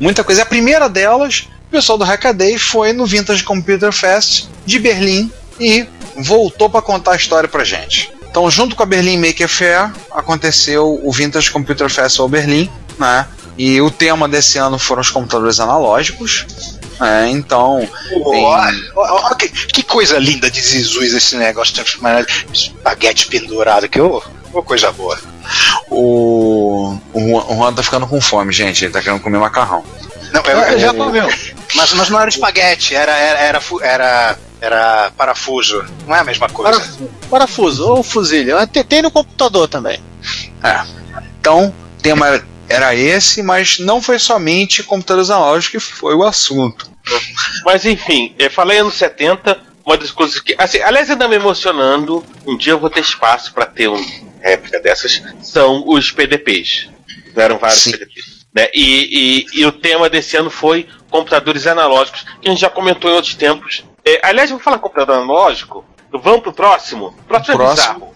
muita 0.00 0.22
coisa. 0.24 0.42
A 0.42 0.46
primeira 0.46 0.88
delas, 0.88 1.48
pessoal 1.72 1.98
do 1.98 2.04
Hackaday 2.04 2.58
foi 2.58 2.92
no 2.92 3.06
Vintage 3.06 3.42
Computer 3.42 3.90
Fest 3.92 4.44
de 4.66 4.78
Berlim 4.78 5.30
e 5.58 5.86
voltou 6.16 6.68
para 6.70 6.82
contar 6.82 7.12
a 7.12 7.16
história 7.16 7.48
pra 7.48 7.64
gente. 7.64 8.12
Então, 8.30 8.50
junto 8.50 8.76
com 8.76 8.82
a 8.82 8.86
Berlin 8.86 9.18
Maker 9.18 9.48
Fair, 9.48 9.90
aconteceu 10.12 11.00
o 11.02 11.12
Vintage 11.12 11.50
Computer 11.50 11.88
Festival 11.90 12.28
Berlim, 12.28 12.70
né? 12.98 13.26
E 13.58 13.80
o 13.82 13.90
tema 13.90 14.26
desse 14.28 14.56
ano 14.58 14.78
foram 14.78 15.02
os 15.02 15.10
computadores 15.10 15.60
analógicos. 15.60 16.46
né? 16.98 17.28
então, 17.30 17.86
Ó, 18.24 18.56
ó, 18.96 19.30
ó, 19.30 19.34
que, 19.34 19.48
que 19.48 19.82
coisa 19.82 20.18
linda 20.18 20.50
de 20.50 20.62
Jesus 20.62 21.12
esse 21.12 21.36
negócio, 21.36 21.74
espaguete 22.52 23.26
pendurado, 23.26 23.88
que 23.88 24.00
ô, 24.00 24.22
ô, 24.54 24.62
coisa 24.62 24.90
boa. 24.92 25.18
O, 25.90 26.96
o, 27.12 27.20
Juan, 27.20 27.44
o 27.48 27.56
Juan 27.56 27.72
tá 27.74 27.82
ficando 27.82 28.06
com 28.06 28.20
fome, 28.20 28.52
gente. 28.52 28.84
Ele 28.84 28.92
tá 28.92 29.02
querendo 29.02 29.20
comer 29.20 29.38
macarrão. 29.38 29.84
Não, 30.32 30.40
eu, 30.42 30.58
Ah, 30.58 30.72
eu- 30.72 30.78
já 30.78 30.94
comeu. 30.94 31.28
Mas, 31.74 31.92
mas 31.94 32.08
não 32.08 32.20
era 32.20 32.28
espaguete, 32.28 32.94
era, 32.94 33.16
era, 33.16 33.38
era, 33.38 33.62
era, 33.82 34.38
era 34.60 35.10
parafuso. 35.16 35.84
Não 36.06 36.14
é 36.14 36.20
a 36.20 36.24
mesma 36.24 36.48
coisa. 36.48 36.72
Parafuso, 36.72 37.10
parafuso 37.30 37.88
ou 37.88 38.02
fuzilha. 38.02 38.66
Tem, 38.66 38.84
tem 38.84 39.02
no 39.02 39.10
computador 39.10 39.68
também. 39.68 40.00
É. 40.62 40.80
Então, 41.40 41.66
o 41.98 42.02
tema 42.02 42.42
era 42.68 42.94
esse, 42.94 43.42
mas 43.42 43.78
não 43.78 44.00
foi 44.00 44.18
somente 44.18 44.82
computadores 44.82 45.30
analógicos 45.30 45.86
que 45.86 45.92
foi 45.92 46.14
o 46.14 46.24
assunto. 46.24 46.90
Mas 47.64 47.84
enfim, 47.84 48.34
eu 48.38 48.50
falei 48.50 48.78
anos 48.78 48.94
70, 48.94 49.60
uma 49.84 49.96
das 49.96 50.10
coisas 50.12 50.40
que. 50.40 50.54
Assim, 50.56 50.80
aliás, 50.80 51.10
ainda 51.10 51.26
me 51.26 51.34
emocionando, 51.36 52.24
um 52.46 52.56
dia 52.56 52.72
eu 52.72 52.78
vou 52.78 52.88
ter 52.88 53.00
espaço 53.00 53.52
para 53.52 53.66
ter 53.66 53.88
uma 53.88 54.00
réplica 54.40 54.80
dessas, 54.80 55.22
são 55.42 55.82
os 55.88 56.10
PDPs. 56.12 56.88
Tiveram 57.24 57.58
vários 57.58 57.82
Sim. 57.82 57.92
PDPs. 57.92 58.42
Né? 58.54 58.68
E, 58.74 59.46
e- 59.54 59.60
e 59.60 59.66
o 59.66 59.72
tema 59.72 60.08
desse 60.10 60.36
ano 60.36 60.50
foi 60.50 60.86
computadores 61.12 61.66
analógicos, 61.66 62.24
que 62.40 62.48
a 62.48 62.50
gente 62.50 62.60
já 62.60 62.70
comentou 62.70 63.08
em 63.08 63.14
outros 63.14 63.34
tempos. 63.34 63.84
É, 64.04 64.20
aliás, 64.26 64.50
eu 64.50 64.56
vou 64.56 64.64
falar 64.64 64.78
computador 64.78 65.16
analógico. 65.16 65.84
Vamos 66.10 66.40
pro 66.40 66.52
próximo? 66.52 67.14
O 67.18 67.24
próximo, 67.24 67.62
é 67.62 67.68
bizarro. 67.68 68.12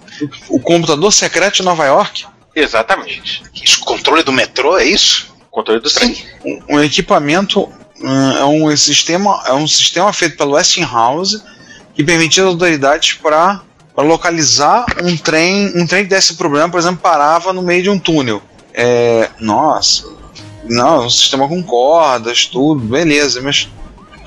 O 0.49 0.59
computador 0.59 1.13
secreto 1.13 1.57
de 1.57 1.63
Nova 1.63 1.85
York, 1.85 2.27
Exatamente. 2.57 3.43
Isso, 3.63 3.81
controle 3.81 4.23
do 4.23 4.33
metrô, 4.33 4.79
é 4.79 4.85
isso? 4.85 5.27
Controle 5.51 5.79
do 5.79 5.91
trem. 5.91 6.17
um, 6.43 6.77
um 6.77 6.81
equipamento, 6.81 7.71
hum, 8.01 8.31
é 8.33 8.45
um 8.47 8.75
sistema, 8.75 9.43
é 9.47 9.53
um 9.53 9.69
sistema 9.69 10.11
feito 10.11 10.39
pelo 10.39 10.53
Westinghouse 10.53 11.43
que 11.95 12.03
permitia 12.03 12.45
às 12.45 12.49
autoridades 12.49 13.13
para 13.13 13.61
localizar 13.99 14.87
um 15.03 15.17
trem, 15.19 15.71
um 15.77 15.87
trem 15.87 16.05
que 16.05 16.11
desse 16.11 16.35
problema, 16.35 16.71
por 16.71 16.79
exemplo, 16.79 17.01
parava 17.03 17.53
no 17.53 17.61
meio 17.61 17.83
de 17.83 17.91
um 17.91 17.99
túnel. 17.99 18.43
É, 18.73 19.29
nossa, 19.39 20.07
não, 20.69 21.07
um 21.07 21.11
sistema 21.11 21.49
com 21.49 21.63
cordas, 21.63 22.47
tudo, 22.47 22.81
beleza, 22.81 23.41
mas 23.41 23.69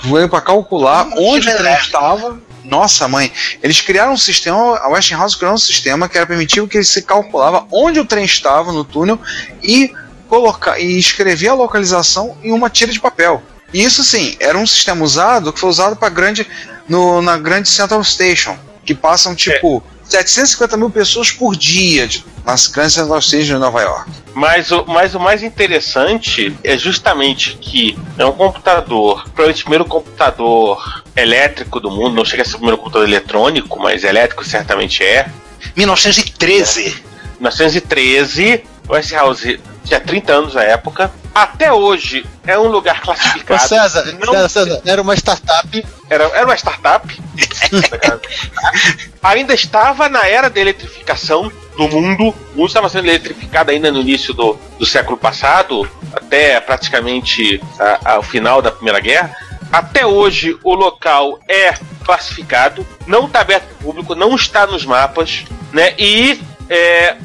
veio 0.04 0.30
para 0.30 0.42
calcular 0.42 1.08
onde 1.18 1.50
o 1.50 1.58
trem 1.58 1.74
estava. 1.76 2.40
Nossa, 2.64 3.08
mãe, 3.08 3.32
eles 3.64 3.82
criaram 3.82 4.14
um 4.14 4.18
sistema, 4.18 4.78
a 4.78 4.90
Westinghouse 4.90 5.38
criou 5.38 5.54
um 5.54 5.58
sistema 5.58 6.08
que 6.08 6.18
era 6.18 6.28
permitivo 6.28 6.68
que 6.68 6.84
se 6.84 7.02
calculava 7.02 7.66
onde 7.72 8.00
o 8.00 8.06
trem 8.06 8.26
estava 8.26 8.72
no 8.72 8.84
túnel 8.84 9.20
e 9.64 9.92
colocar 10.28 10.80
e 10.80 10.98
escrever 10.98 11.48
a 11.48 11.54
localização 11.54 12.38
em 12.44 12.52
uma 12.52 12.70
tira 12.70 12.92
de 12.92 13.00
papel. 13.00 13.42
E 13.74 13.84
isso 13.84 14.04
sim, 14.04 14.36
era 14.40 14.58
um 14.58 14.68
sistema 14.68 15.04
usado 15.04 15.52
que 15.52 15.60
foi 15.60 15.70
usado 15.70 15.96
para 15.96 16.10
grande 16.10 16.46
no, 16.88 17.22
na 17.22 17.38
grande 17.38 17.70
Central 17.70 18.04
Station, 18.04 18.58
que 18.86 18.94
passam 18.94 19.36
tipo 19.36 19.84
750 20.10 20.78
mil 20.78 20.90
pessoas 20.90 21.32
por 21.32 21.56
dia 21.56 22.08
de, 22.08 22.26
nas 22.46 22.68
grandes 22.68 22.94
Central 22.96 23.22
Stations 23.22 23.48
de 23.48 23.54
Nova 23.54 23.82
York. 23.82 24.12
Mas 24.34 24.72
o, 24.72 24.86
mas 24.88 25.14
o 25.16 25.20
mais 25.20 25.44
interessante 25.44 26.56
é 26.64 26.78
justamente 26.78 27.58
que 27.58 27.98
é 28.18 28.26
um 28.26 28.32
computador, 28.32 29.24
provavelmente 29.26 29.62
o 29.62 29.64
primeiro 29.66 29.86
computador 29.86 31.04
elétrico 31.16 31.80
do 31.80 31.92
mundo, 31.92 32.16
não 32.16 32.26
chega 32.26 32.44
a 32.44 32.46
ser 32.46 32.56
o 32.56 32.58
primeiro 32.58 32.78
computador 32.78 33.08
eletrônico, 33.08 33.80
mas 33.80 34.04
elétrico 34.04 34.46
certamente 34.46 35.04
é. 35.04 35.30
1913. 35.76 37.04
1913, 37.40 38.64
o 38.88 38.94
Westinghouse 38.94 39.60
tinha 39.90 40.00
30 40.00 40.32
anos 40.34 40.54
na 40.54 40.64
época. 40.64 41.12
Até 41.36 41.72
hoje 41.74 42.26
é 42.46 42.58
um 42.58 42.68
lugar 42.68 43.00
Ô, 43.00 43.06
classificado. 43.06 43.68
César, 43.68 44.06
não- 44.26 44.34
César, 44.34 44.50
César, 44.50 44.82
era 44.86 45.02
uma 45.02 45.14
startup. 45.16 45.86
Era, 46.10 46.24
era 46.26 46.46
uma 46.46 46.56
startup. 46.56 47.22
ainda 49.22 49.54
estava 49.54 50.10
na 50.10 50.28
era 50.28 50.50
da 50.50 50.60
eletrificação 50.60 51.52
do 51.78 51.88
mundo. 51.88 52.30
O 52.54 52.58
mundo 52.58 52.68
estava 52.68 52.90
sendo 52.90 53.08
eletrificado 53.08 53.72
ainda 53.72 53.92
no 53.92 54.00
início 54.02 54.34
do, 54.34 54.58
do 54.78 54.86
século 54.86 55.18
passado, 55.18 55.90
até 56.14 56.60
praticamente 56.60 57.62
a- 57.80 58.14
ao 58.16 58.24
final 58.24 58.62
da 58.62 58.72
Primeira 58.72 59.00
Guerra. 59.00 59.36
Até 59.72 60.06
hoje 60.06 60.58
o 60.64 60.74
local 60.74 61.40
é 61.48 61.74
classificado, 62.04 62.86
não 63.06 63.26
está 63.28 63.42
aberto 63.42 63.68
ao 63.72 63.78
público, 63.86 64.16
não 64.16 64.36
está 64.36 64.66
nos 64.66 64.84
mapas, 64.84 65.44
né? 65.72 65.94
E 65.98 66.42
é, 66.68 67.16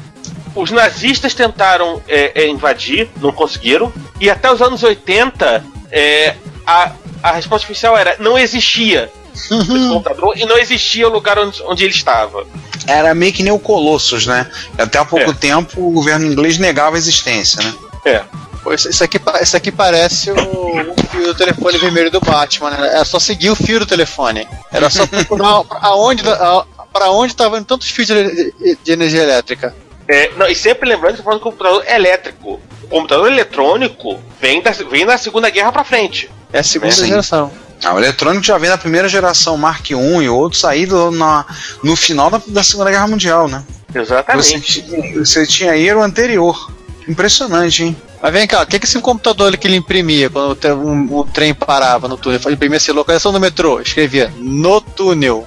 os 0.55 0.71
nazistas 0.71 1.33
tentaram 1.33 2.01
é, 2.07 2.43
é, 2.43 2.47
invadir, 2.47 3.09
não 3.21 3.31
conseguiram. 3.31 3.91
E 4.19 4.29
até 4.29 4.51
os 4.51 4.61
anos 4.61 4.81
80, 4.83 5.63
é, 5.91 6.35
a, 6.65 6.91
a 7.21 7.31
resposta 7.33 7.65
oficial 7.65 7.97
era: 7.97 8.15
não 8.19 8.37
existia 8.37 9.11
esse 9.33 9.49
computador 9.49 10.37
e 10.37 10.45
não 10.45 10.57
existia 10.57 11.07
o 11.07 11.11
lugar 11.11 11.37
onde, 11.37 11.61
onde 11.63 11.83
ele 11.83 11.93
estava. 11.93 12.45
Era 12.87 13.13
meio 13.13 13.33
que 13.33 13.43
nem 13.43 13.51
o 13.51 13.59
Colossus, 13.59 14.25
né? 14.25 14.49
Até 14.77 14.97
há 14.99 15.05
pouco 15.05 15.31
É. 15.31 15.33
tempo 15.33 15.87
o 15.87 15.91
governo 15.91 16.25
inglês 16.25 16.57
negava 16.57 16.95
a 16.95 16.99
existência, 16.99 17.61
né? 17.61 17.73
É. 18.05 18.23
Pô, 18.63 18.73
isso, 18.73 19.03
aqui, 19.03 19.19
isso 19.41 19.57
aqui 19.57 19.71
parece 19.71 20.31
o, 20.31 20.35
o 20.37 20.95
fio 21.11 21.25
do 21.27 21.35
telefone 21.35 21.77
vermelho 21.77 22.09
do 22.09 22.19
Batman, 22.19 22.71
né? 22.71 22.87
Era 22.93 23.05
só 23.05 23.19
seguir 23.19 23.49
o 23.51 23.55
fio 23.55 23.79
do 23.79 23.85
telefone. 23.85 24.47
Era 24.71 24.89
só 24.89 25.05
procurar 25.05 25.61
aonde, 25.81 26.27
a, 26.27 26.65
para 26.93 27.11
onde 27.11 27.33
estavam 27.33 27.57
indo 27.59 27.65
tantos 27.65 27.89
fios 27.89 28.07
de, 28.07 28.51
de- 28.53 28.77
de 28.83 28.91
energia 28.91 29.21
elétrica. 29.23 29.75
É, 30.07 30.31
não, 30.37 30.47
e 30.47 30.55
sempre 30.55 30.87
lembrando 30.87 31.15
que 31.17 31.23
falando 31.23 31.39
de 31.39 31.43
computador 31.43 31.83
elétrico. 31.87 32.59
O 32.83 32.87
computador 32.87 33.31
eletrônico 33.31 34.19
vem 34.39 34.61
da, 34.61 34.71
vem 34.71 35.05
da 35.05 35.17
Segunda 35.17 35.49
Guerra 35.49 35.71
pra 35.71 35.83
frente. 35.83 36.29
É 36.53 36.59
a 36.59 36.63
segunda 36.63 36.91
Sim. 36.91 37.07
geração. 37.07 37.51
Ah, 37.83 37.93
o 37.93 37.97
eletrônico 37.97 38.43
já 38.45 38.57
vem 38.57 38.69
da 38.69 38.77
primeira 38.77 39.09
geração 39.09 39.57
Mark 39.57 39.89
I 39.89 39.93
e 39.95 40.29
outros 40.29 40.61
saído 40.61 41.11
na, 41.11 41.45
no 41.83 41.95
final 41.95 42.29
da, 42.29 42.39
da 42.47 42.63
Segunda 42.63 42.89
Guerra 42.91 43.07
Mundial, 43.07 43.47
né? 43.47 43.63
Você, 43.89 43.99
Exatamente. 43.99 44.81
tinha- 44.83 45.13
você 45.25 45.45
tinha 45.47 45.71
aí 45.71 45.89
era 45.89 45.97
o 45.97 46.01
anterior. 46.03 46.71
Impressionante, 47.07 47.83
hein? 47.83 47.97
Mas 48.21 48.33
vem 48.33 48.47
cá, 48.47 48.61
o 48.61 48.65
que, 48.65 48.79
que 48.79 48.85
esse 48.85 48.99
computador 48.99 49.47
ali 49.47 49.57
que 49.57 49.67
ele 49.67 49.75
imprimia 49.75 50.29
quando 50.29 50.57
o, 50.63 50.75
um- 50.87 51.07
o 51.19 51.25
trem 51.25 51.53
parava 51.53 52.07
no 52.07 52.17
túnel? 52.17 52.39
Ele 52.45 52.53
imprimia 52.55 52.77
essa 52.77 52.93
localização 52.93 53.31
do 53.31 53.39
metrô, 53.39 53.79
escrevia 53.81 54.31
no 54.37 54.79
túnel. 54.81 55.45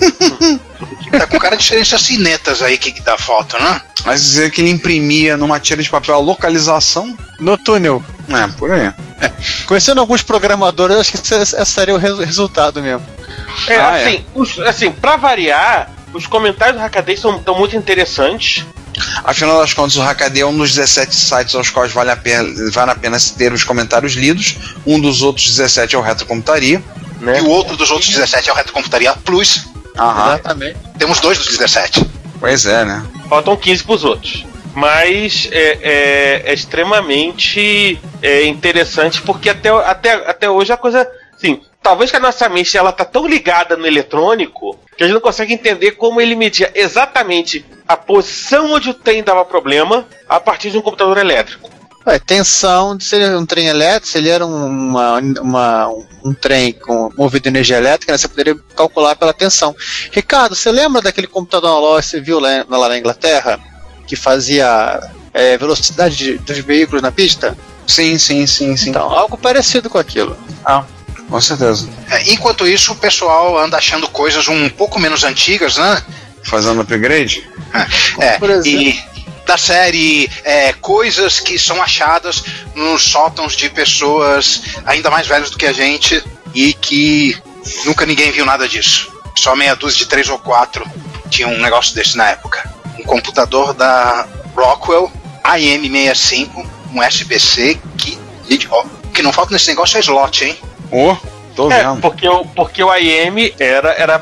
Tá 1.10 1.26
com 1.26 1.38
cara 1.38 1.56
de 1.56 1.62
diferença 1.62 1.98
cinetas 1.98 2.62
aí 2.62 2.76
que 2.78 3.00
dá 3.00 3.16
foto, 3.18 3.56
né? 3.58 3.80
Mas 4.04 4.22
dizer 4.22 4.50
que 4.50 4.60
ele 4.60 4.70
imprimia 4.70 5.36
numa 5.36 5.58
tira 5.58 5.82
de 5.82 5.88
papel 5.88 6.14
a 6.14 6.18
localização, 6.18 7.16
No 7.40 7.56
túnel. 7.56 8.02
é, 8.28 8.46
por 8.58 8.70
aí. 8.70 8.92
Conhecendo 9.66 10.00
alguns 10.00 10.22
programadores, 10.22 10.94
eu 10.94 11.00
acho 11.00 11.10
que 11.12 11.16
esse, 11.34 11.64
seria 11.66 11.94
o 11.94 11.98
resu- 11.98 12.22
resultado 12.22 12.82
mesmo. 12.82 13.04
É, 13.66 13.76
Ah, 13.80 13.98
é. 13.98 14.06
assim, 14.06 14.24
os- 14.34 14.58
assim, 14.60 14.90
pra 14.92 15.16
variar, 15.16 15.90
os 16.12 16.26
comentários 16.26 16.76
do 16.76 16.82
Hackaday 16.82 17.16
são 17.16 17.38
tão 17.42 17.58
muito 17.58 17.74
interessantes. 17.74 18.64
Afinal 19.24 19.58
das 19.60 19.72
contas, 19.72 19.96
o 19.96 20.00
Hackaday 20.02 20.42
é 20.42 20.46
um 20.46 20.56
dos 20.56 20.74
17 20.74 21.14
sites 21.16 21.54
aos 21.54 21.70
quais 21.70 21.92
vale 21.92 22.10
a 22.10 22.16
pena, 22.16 22.48
vale 22.70 22.90
a 22.90 22.94
pena 22.94 23.18
se 23.18 23.34
ter 23.34 23.52
os 23.52 23.64
comentários 23.64 24.12
lidos. 24.12 24.56
Um 24.86 25.00
dos 25.00 25.22
outros 25.22 25.46
17 25.46 25.96
é 25.96 25.98
o 25.98 26.02
Retrocomputaria. 26.02 26.82
Né? 27.20 27.38
E 27.38 27.40
o 27.40 27.48
outro 27.48 27.76
dos 27.76 27.90
outros 27.90 28.10
17 28.10 28.48
é 28.48 28.52
o 28.52 28.56
Retrocomputaria 28.56 29.12
Plus. 29.24 29.66
Aham, 29.98 30.34
Exatamente. 30.34 30.78
Temos 30.98 31.20
dois 31.20 31.38
dos 31.38 31.48
17. 31.48 32.04
pois 32.40 32.66
é, 32.66 32.84
né? 32.84 33.04
Faltam 33.28 33.56
15 33.56 33.84
pros 33.84 34.04
outros. 34.04 34.44
Mas 34.74 35.48
é, 35.50 35.78
é- 35.82 36.42
é 36.50 36.54
extremamente 36.54 37.98
é, 38.22 38.44
interessante 38.46 39.20
porque 39.22 39.50
até, 39.50 39.68
até, 39.70 40.12
até 40.12 40.48
hoje 40.50 40.72
a 40.72 40.76
coisa. 40.76 41.08
Assim, 41.36 41.60
talvez 41.82 42.10
que 42.10 42.16
a 42.16 42.20
nossa 42.20 42.48
mente 42.48 42.76
ela 42.76 42.92
tá 42.92 43.04
tão 43.04 43.26
ligada 43.26 43.76
no 43.76 43.86
eletrônico 43.86 44.78
que 44.96 45.04
a 45.04 45.06
gente 45.06 45.14
não 45.14 45.20
consegue 45.20 45.54
entender 45.54 45.92
como 45.92 46.20
ele 46.20 46.34
media 46.34 46.70
exatamente 46.74 47.64
a 47.86 47.96
posição 47.96 48.72
onde 48.72 48.90
o 48.90 48.94
trem 48.94 49.22
dava 49.22 49.44
problema 49.44 50.06
a 50.28 50.38
partir 50.40 50.70
de 50.70 50.78
um 50.78 50.82
computador 50.82 51.16
elétrico. 51.18 51.70
Ué, 52.08 52.18
tensão, 52.18 52.98
se 52.98 53.16
ele 53.16 53.24
era 53.24 53.38
um 53.38 53.44
trem 53.44 53.66
elétrico, 53.66 54.08
se 54.08 54.16
ele 54.18 54.30
era 54.30 54.46
um- 54.46 54.66
uma, 54.66 55.18
uma- 55.42 55.88
um 56.24 56.32
trem 56.32 56.72
com 56.72 57.12
movido 57.16 57.42
de 57.42 57.48
energia 57.50 57.76
elétrica, 57.76 58.10
né, 58.12 58.16
você 58.18 58.26
poderia 58.28 58.56
calcular 58.74 59.14
pela 59.14 59.32
tensão. 59.34 59.76
Ricardo, 60.10 60.54
você 60.56 60.70
lembra 60.72 61.02
daquele 61.02 61.26
computador 61.26 61.68
analógico 61.70 62.02
que 62.12 62.16
você 62.16 62.20
viu 62.20 62.40
lá, 62.40 62.64
lá 62.68 62.88
na 62.88 62.98
Inglaterra? 62.98 63.60
Que 64.06 64.16
fazia 64.16 65.00
é, 65.34 65.58
velocidade 65.58 66.16
de- 66.16 66.38
dos 66.38 66.58
veículos 66.58 67.02
na 67.02 67.12
pista? 67.12 67.56
Sim, 67.86 68.16
sim, 68.18 68.46
sim, 68.46 68.74
sim. 68.76 68.88
Então, 68.90 69.02
algo 69.10 69.36
parecido 69.36 69.90
com 69.90 69.98
aquilo. 69.98 70.36
Com 71.28 71.40
certeza. 71.42 71.86
É, 72.10 72.32
enquanto 72.32 72.66
isso, 72.66 72.92
o 72.92 72.96
pessoal 72.96 73.58
anda 73.58 73.76
achando 73.76 74.08
coisas 74.08 74.48
um 74.48 74.68
pouco 74.70 74.98
menos 74.98 75.24
antigas, 75.24 75.76
né? 75.76 76.02
Fazendo 76.42 76.80
upgrade? 76.80 77.46
É, 78.18 78.38
Por 78.38 78.48
exemplo. 78.48 78.80
e 78.80 78.98
da 79.48 79.56
série 79.56 80.30
é, 80.44 80.74
coisas 80.74 81.40
que 81.40 81.58
são 81.58 81.82
achadas 81.82 82.44
nos 82.74 83.02
sótãos 83.02 83.56
de 83.56 83.70
pessoas 83.70 84.60
ainda 84.84 85.10
mais 85.10 85.26
velhas 85.26 85.48
do 85.50 85.56
que 85.56 85.64
a 85.64 85.72
gente 85.72 86.22
e 86.54 86.74
que 86.74 87.34
nunca 87.86 88.04
ninguém 88.04 88.30
viu 88.30 88.44
nada 88.44 88.68
disso. 88.68 89.10
Só 89.34 89.56
meia 89.56 89.74
dúzia 89.74 90.00
de 90.00 90.06
três 90.06 90.28
ou 90.28 90.38
quatro 90.38 90.84
tinha 91.30 91.48
um 91.48 91.58
negócio 91.62 91.94
desse 91.94 92.14
na 92.14 92.28
época. 92.28 92.70
Um 92.98 93.04
computador 93.04 93.72
da 93.72 94.26
Rockwell 94.54 95.10
IM65, 95.44 96.66
um 96.92 97.02
SBC 97.02 97.78
que, 97.96 98.18
ó, 98.70 98.84
que 99.14 99.22
não 99.22 99.32
falta 99.32 99.52
nesse 99.54 99.68
negócio 99.68 99.96
é 99.96 100.00
slot, 100.00 100.44
hein? 100.44 100.58
Ô, 100.92 101.16
tô 101.56 101.70
É, 101.72 101.84
vendo. 101.84 102.00
porque 102.02 102.28
o, 102.28 102.44
porque 102.44 102.82
o 102.82 102.94
IM 102.94 103.54
era, 103.58 103.92
era 103.92 104.16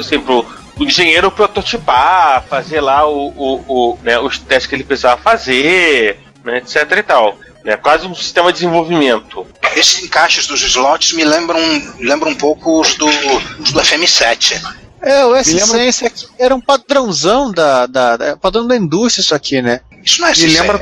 assim, 0.00 0.18
pro, 0.18 0.44
o 0.78 0.84
engenheiro 0.84 1.30
prototipar, 1.30 2.44
fazer 2.48 2.80
lá 2.80 3.06
o, 3.08 3.28
o, 3.28 3.64
o 3.68 3.98
né, 4.02 4.18
os 4.18 4.38
testes 4.38 4.66
que 4.66 4.74
ele 4.74 4.84
precisava 4.84 5.20
fazer, 5.20 6.20
né, 6.44 6.58
etc 6.58 6.90
e 6.98 7.02
tal. 7.02 7.36
É 7.64 7.76
quase 7.76 8.06
um 8.06 8.14
sistema 8.14 8.52
de 8.52 8.58
desenvolvimento. 8.58 9.46
Esses 9.76 10.02
encaixes 10.02 10.46
dos 10.48 10.60
slots 10.62 11.12
me 11.12 11.24
lembram, 11.24 11.60
lembram 12.00 12.32
um 12.32 12.34
pouco 12.34 12.80
os 12.80 12.94
do, 12.96 13.06
os 13.06 13.70
do 13.72 13.80
FM7. 13.80 14.60
É, 15.00 15.24
o 15.24 15.34
S-Sense 15.34 16.06
aqui 16.06 16.26
era 16.38 16.54
um 16.54 16.60
padrãozão 16.60 17.50
da, 17.52 17.86
da, 17.86 18.16
da, 18.16 18.36
padrão 18.36 18.66
da 18.66 18.76
indústria 18.76 19.22
isso 19.22 19.34
aqui, 19.34 19.60
né? 19.62 19.80
Isso 20.04 20.20
não 20.20 20.28
é 20.28 20.32
Me 20.32 20.46
lembra- 20.46 20.80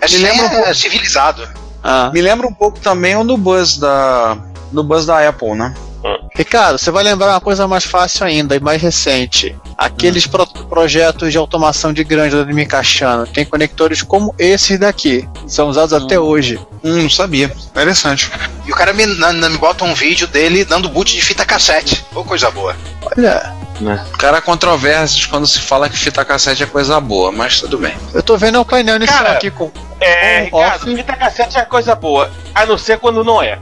é, 0.00 0.08
me 0.08 0.16
lembra 0.18 0.42
um 0.42 0.46
é 0.46 0.54
pouco- 0.56 0.74
civilizado. 0.74 1.48
Ah. 1.82 2.10
Me 2.12 2.20
lembra 2.22 2.46
um 2.46 2.52
pouco 2.54 2.78
também 2.80 3.14
o 3.16 3.24
do 3.24 3.36
Buzz 3.36 3.76
da. 3.76 4.38
do 4.72 4.82
Buzz 4.82 5.04
da 5.04 5.26
Apple, 5.28 5.54
né? 5.54 5.74
Ricardo, 6.36 6.76
você 6.78 6.90
vai 6.90 7.04
lembrar 7.04 7.28
uma 7.30 7.40
coisa 7.40 7.68
mais 7.68 7.84
fácil 7.84 8.26
ainda 8.26 8.56
e 8.56 8.60
mais 8.60 8.82
recente. 8.82 9.56
Aqueles 9.78 10.26
pro- 10.26 10.44
projetos 10.46 11.30
de 11.30 11.38
automação 11.38 11.92
de 11.92 12.02
grande 12.02 12.34
da 12.34 12.44
Mikachano 12.44 13.24
tem 13.24 13.44
conectores 13.44 14.02
como 14.02 14.34
esses 14.36 14.76
daqui. 14.76 15.28
São 15.46 15.68
usados 15.68 15.92
até 15.92 16.18
hoje. 16.18 16.58
Hum, 16.82 17.02
não 17.02 17.10
sabia. 17.10 17.54
Interessante. 17.68 18.32
E 18.66 18.72
o 18.72 18.74
cara 18.74 18.92
me, 18.92 19.06
na- 19.06 19.32
na- 19.32 19.48
me 19.48 19.58
bota 19.58 19.84
um 19.84 19.94
vídeo 19.94 20.26
dele 20.26 20.64
dando 20.64 20.88
boot 20.88 21.14
de 21.14 21.22
fita 21.22 21.44
cassete. 21.44 22.04
Ô, 22.12 22.24
coisa 22.24 22.50
boa. 22.50 22.74
Olha, 23.16 23.54
O 24.12 24.18
cara 24.18 24.40
controvérsias 24.40 25.26
quando 25.26 25.46
se 25.46 25.60
fala 25.60 25.88
que 25.88 25.96
fita 25.96 26.24
cassete 26.24 26.64
é 26.64 26.66
coisa 26.66 26.98
boa, 27.00 27.30
mas 27.30 27.60
tudo 27.60 27.78
bem. 27.78 27.94
eu 28.12 28.22
tô 28.24 28.36
vendo 28.36 28.60
o 28.60 28.64
painel 28.64 28.96
inicial 28.96 29.18
Cara, 29.18 29.32
aqui 29.34 29.50
com. 29.52 29.70
É, 30.00 30.44
Ricardo, 30.46 30.82
off. 30.82 30.96
fita 30.96 31.16
cassete 31.16 31.58
é 31.58 31.64
coisa 31.64 31.94
boa, 31.94 32.28
a 32.52 32.66
não 32.66 32.76
ser 32.76 32.98
quando 32.98 33.22
não 33.22 33.40
é. 33.40 33.56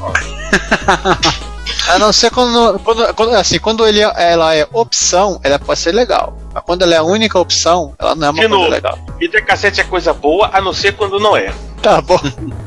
A 1.94 1.98
não 1.98 2.12
ser 2.12 2.30
quando, 2.30 2.78
quando, 2.80 3.14
quando- 3.14 3.34
assim, 3.34 3.58
quando 3.58 3.86
ele, 3.86 4.00
ela 4.00 4.54
é 4.54 4.66
opção, 4.72 5.40
ela 5.42 5.58
pode 5.58 5.78
ser 5.80 5.92
legal. 5.92 6.36
Mas 6.52 6.62
quando 6.64 6.82
ela 6.82 6.94
é 6.94 6.98
a 6.98 7.02
única 7.02 7.38
opção, 7.38 7.94
ela 7.98 8.14
não 8.14 8.26
é 8.28 8.30
uma 8.30 8.34
De 8.42 8.48
coisa 8.48 8.54
novo. 8.56 8.70
legal. 8.70 8.98
Fita 9.18 9.42
cassete 9.42 9.80
é 9.80 9.84
coisa 9.84 10.12
boa, 10.12 10.50
a 10.52 10.60
não 10.60 10.72
ser 10.72 10.94
quando 10.96 11.18
não 11.18 11.36
é. 11.36 11.52
Tá 11.82 12.00
bom. 12.00 12.20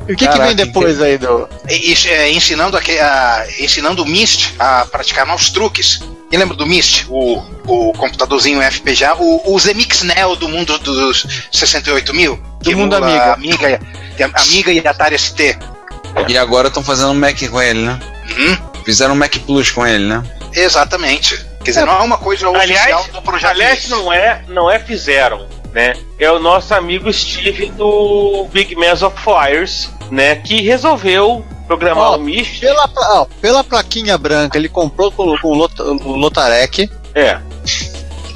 E 0.08 0.14
o 0.14 0.16
que, 0.16 0.16
que 0.16 0.26
Caraca, 0.26 0.46
vem 0.48 0.56
depois 0.56 1.00
aí 1.02 1.18
do. 1.18 1.48
E, 1.70 1.92
e, 1.94 2.08
é, 2.10 2.32
ensinando, 2.32 2.76
a, 2.78 2.82
ensinando 3.60 4.02
o 4.02 4.06
Myst 4.06 4.54
a 4.58 4.86
praticar 4.86 5.26
novos 5.26 5.50
truques. 5.52 6.00
Quem 6.30 6.40
lembra 6.40 6.58
do 6.58 6.66
Myst? 6.66 7.06
O, 7.10 7.38
o 7.68 7.94
computadorzinho 7.94 8.60
FPGA, 8.60 9.14
o, 9.20 9.54
o 9.54 9.60
Zemix 9.60 10.02
Neo 10.02 10.36
do 10.36 10.50
mundo 10.50 10.80
dos 10.80 11.28
68 11.52 12.12
mil? 12.14 12.42
Do 12.62 12.72
mundo 12.76 12.96
emula 12.96 13.34
Amiga. 13.34 13.34
Amiga, 13.68 13.80
e- 14.20 14.24
Amiga 14.24 14.72
e 14.72 14.80
Atari 14.88 15.18
ST. 15.20 15.60
E 16.28 16.38
agora 16.38 16.70
estão 16.70 16.84
fazendo 16.84 17.10
um 17.12 17.14
Mac 17.14 17.38
com 17.50 17.62
ele, 17.62 17.82
né? 17.82 18.00
Uhum, 18.36 18.58
Fizeram 18.84 19.14
um 19.14 19.18
Mac 19.18 19.36
Plus 19.46 19.72
com 19.72 19.86
ele, 19.86 20.06
né? 20.06 20.24
exatamente. 20.56 21.38
Quer 21.64 21.72
dizer, 21.72 21.86
não 21.86 21.94
é 21.94 22.04
uma 22.04 22.18
coisa 22.18 22.48
Aliás, 22.50 22.94
oficial 22.96 23.04
do 23.14 23.22
projeto. 23.22 23.52
aliás 23.52 23.88
não 23.90 24.12
é, 24.12 24.44
não 24.50 24.70
é 24.70 24.80
fizeram, 24.80 25.48
né? 25.74 25.94
É 26.20 26.30
o 26.30 26.38
nosso 26.40 26.74
amigo 26.74 27.12
Steve 27.14 27.68
do 27.72 28.46
Big 28.52 28.76
Mass 28.76 29.02
of 29.02 29.16
Fires, 29.22 29.90
né? 30.12 30.36
Que 30.36 30.62
resolveu 30.62 31.46
programar 31.66 32.12
Ó, 32.12 32.18
o 32.18 32.20
Myst. 32.20 32.60
Pela, 32.60 32.90
ó, 32.98 33.26
pela 33.40 33.64
plaquinha 33.64 34.18
branca, 34.18 34.58
ele 34.58 34.68
comprou 34.68 35.12
com, 35.12 35.38
com 35.38 35.48
o, 35.48 35.54
Lot, 35.54 35.82
o 35.82 36.16
Lotarek. 36.18 36.90
É. 37.16 37.40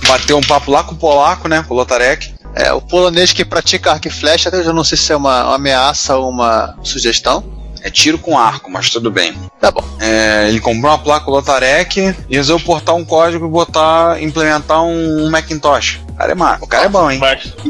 Bateu 0.07 0.37
um 0.37 0.41
papo 0.41 0.71
lá 0.71 0.83
com 0.83 0.93
o 0.93 0.97
polaco, 0.97 1.49
né? 1.49 1.63
Com 1.67 1.73
o 1.73 1.77
Lotarek. 1.77 2.33
É, 2.55 2.71
o 2.71 2.81
polonês 2.81 3.33
que 3.33 3.43
pratica 3.45 3.91
arco 3.91 4.07
e 4.07 4.11
flecha, 4.11 4.49
até 4.49 4.57
eu 4.59 4.63
já 4.63 4.73
não 4.73 4.83
sei 4.83 4.97
se 4.97 5.11
é 5.11 5.15
uma, 5.15 5.43
uma 5.43 5.55
ameaça 5.55 6.15
ou 6.15 6.29
uma 6.29 6.75
sugestão. 6.81 7.43
É 7.87 7.89
tiro 7.89 8.17
com 8.17 8.37
arco, 8.37 8.69
mas 8.69 8.89
tudo 8.89 9.09
bem. 9.09 9.33
Tá 9.61 9.71
bom. 9.71 9.81
É, 10.01 10.49
ele 10.49 10.59
comprou 10.59 10.91
uma 10.91 10.97
placa 10.97 11.31
Lotarek 11.31 12.13
e 12.29 12.35
resolveu 12.35 12.65
portar 12.65 12.93
um 12.95 13.05
código 13.05 13.45
e 13.45 13.49
botar, 13.49 14.21
implementar 14.21 14.83
um, 14.83 15.29
Macintosh. 15.29 16.01
O 16.09 16.13
cara 16.15 16.33
é, 16.33 16.35
ma- 16.35 16.57
o 16.59 16.67
cara 16.67 16.85
é 16.85 16.89
bom, 16.89 17.09
hein? 17.09 17.17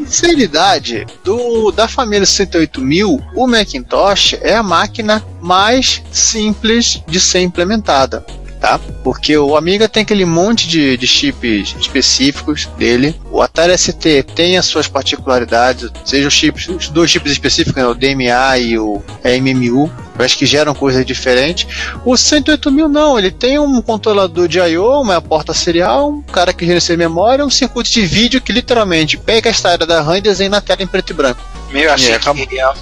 Sinceridade, 0.08 1.06
do, 1.24 1.72
da 1.72 1.88
família 1.88 2.26
68000, 2.26 3.22
o 3.36 3.46
Macintosh 3.48 4.34
é 4.42 4.56
a 4.56 4.64
máquina 4.64 5.24
mais 5.40 6.02
simples 6.12 7.04
de 7.08 7.20
ser 7.20 7.42
implementada. 7.42 8.26
Tá? 8.60 8.80
Porque 9.04 9.38
o 9.38 9.56
Amiga 9.56 9.88
tem 9.88 10.02
aquele 10.02 10.26
monte 10.26 10.68
de, 10.68 10.98
de 10.98 11.06
chips 11.06 11.76
específicos 11.80 12.66
dele. 12.78 13.16
O 13.32 13.42
Atari 13.42 13.78
ST 13.78 14.24
tem 14.36 14.58
as 14.58 14.66
suas 14.66 14.88
particularidades, 14.88 15.92
seja 16.04 16.28
os 16.28 16.34
chips, 16.34 16.68
os 16.68 16.90
dois 16.90 17.12
chips 17.12 17.32
específicos, 17.32 17.76
né, 17.76 17.88
o 17.88 17.94
DMA 17.94 18.58
e 18.58 18.80
o 18.80 19.02
MMU, 19.24 19.92
mas 20.18 20.34
que 20.34 20.46
geram 20.46 20.74
coisas 20.74 21.06
diferentes. 21.06 21.68
O 22.04 22.18
108000 22.18 22.90
não, 22.90 23.18
ele 23.18 23.30
tem 23.30 23.60
um 23.60 23.82
controlador 23.82 24.48
de 24.48 24.60
I/O, 24.60 25.02
uma 25.02 25.22
porta 25.22 25.54
serial, 25.54 26.10
um 26.10 26.22
cara 26.24 26.52
que 26.52 26.66
gerencia 26.66 26.98
memória, 26.98 27.46
um 27.46 27.50
circuito 27.50 27.92
de 27.92 28.06
vídeo 28.06 28.42
que 28.42 28.52
literalmente 28.52 29.18
pega 29.18 29.50
a 29.50 29.52
história 29.52 29.86
da 29.86 30.02
RAM 30.02 30.18
e 30.18 30.22
desenha 30.22 30.50
na 30.50 30.62
tela 30.62 30.82
em 30.82 30.88
preto 30.88 31.12
e 31.12 31.14
branco. 31.14 31.42
Meio 31.70 31.92
assim, 31.92 32.12
É, 32.12 32.20
que 32.20 32.30
é 32.30 32.34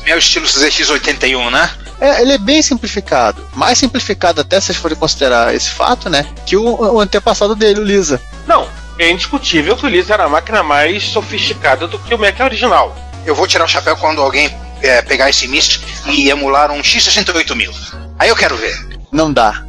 meio 0.04 0.18
estilo 0.18 0.46
ZX81, 0.46 1.50
né? 1.52 1.70
É, 2.00 2.22
ele 2.22 2.34
é 2.34 2.38
bem 2.38 2.62
simplificado. 2.62 3.48
Mais 3.54 3.78
simplificado 3.78 4.42
até 4.42 4.60
se 4.60 4.68
vocês 4.68 4.78
forem 4.78 4.98
considerar 4.98 5.56
esse 5.56 5.70
fato, 5.70 6.10
né? 6.10 6.26
Que 6.46 6.58
o, 6.58 6.64
o 6.64 7.00
antepassado 7.00 7.56
dele, 7.56 7.80
o 7.80 7.84
Lisa. 7.84 8.22
não, 8.46 8.68
é 9.00 9.10
indiscutível 9.10 9.76
que 9.76 9.86
o 9.86 9.90
Lisa 9.90 10.14
era 10.14 10.26
a 10.26 10.30
máquina 10.30 10.64
mais 10.64 11.04
sofisticada 11.04 11.88
do 11.88 12.00
que 12.00 12.14
o 12.14 12.18
Mac 12.18 12.40
original. 12.40 12.96
Eu 13.26 13.36
vou 13.36 13.48
tirar 13.48 13.66
o 13.66 13.68
chapéu 13.68 13.98
quando 13.98 14.22
alguém 14.22 14.56
é, 14.82 15.02
pegar 15.02 15.30
esse 15.30 15.48
Myst 15.48 15.82
e 16.08 16.30
emular 16.30 16.72
um 16.72 16.82
X68000. 16.82 17.74
Aí 18.20 18.30
eu 18.30 18.36
quero 18.36 18.56
ver. 18.56 18.78
Não 19.12 19.32
dá. 19.34 19.66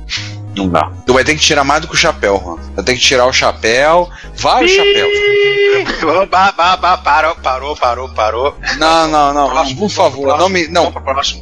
Não 0.56 0.68
dá. 0.68 0.90
Tu 1.06 1.12
vai 1.12 1.22
ter 1.22 1.34
que 1.34 1.40
tirar 1.40 1.64
mais 1.64 1.82
do 1.82 1.88
que 1.88 1.94
o 1.94 1.96
chapéu, 1.98 2.40
Juan. 2.42 2.56
Vai 2.74 2.84
ter 2.84 2.94
que 2.94 3.00
tirar 3.00 3.26
o 3.26 3.32
chapéu, 3.32 4.08
vários 4.36 4.72
chapéus. 4.72 5.10
Ba, 6.30 6.52
ba, 6.52 6.76
ba, 6.76 6.98
parou, 6.98 7.34
parou, 7.36 7.76
parou, 7.76 8.08
parou. 8.10 8.56
Não, 8.78 9.08
não, 9.08 9.34
não, 9.34 9.50
Próximo, 9.50 9.78
por 9.80 9.90
favor, 9.90 10.22
próximo, 10.22 10.38
não 10.42 10.48
me, 10.48 10.68
não. 10.68 10.92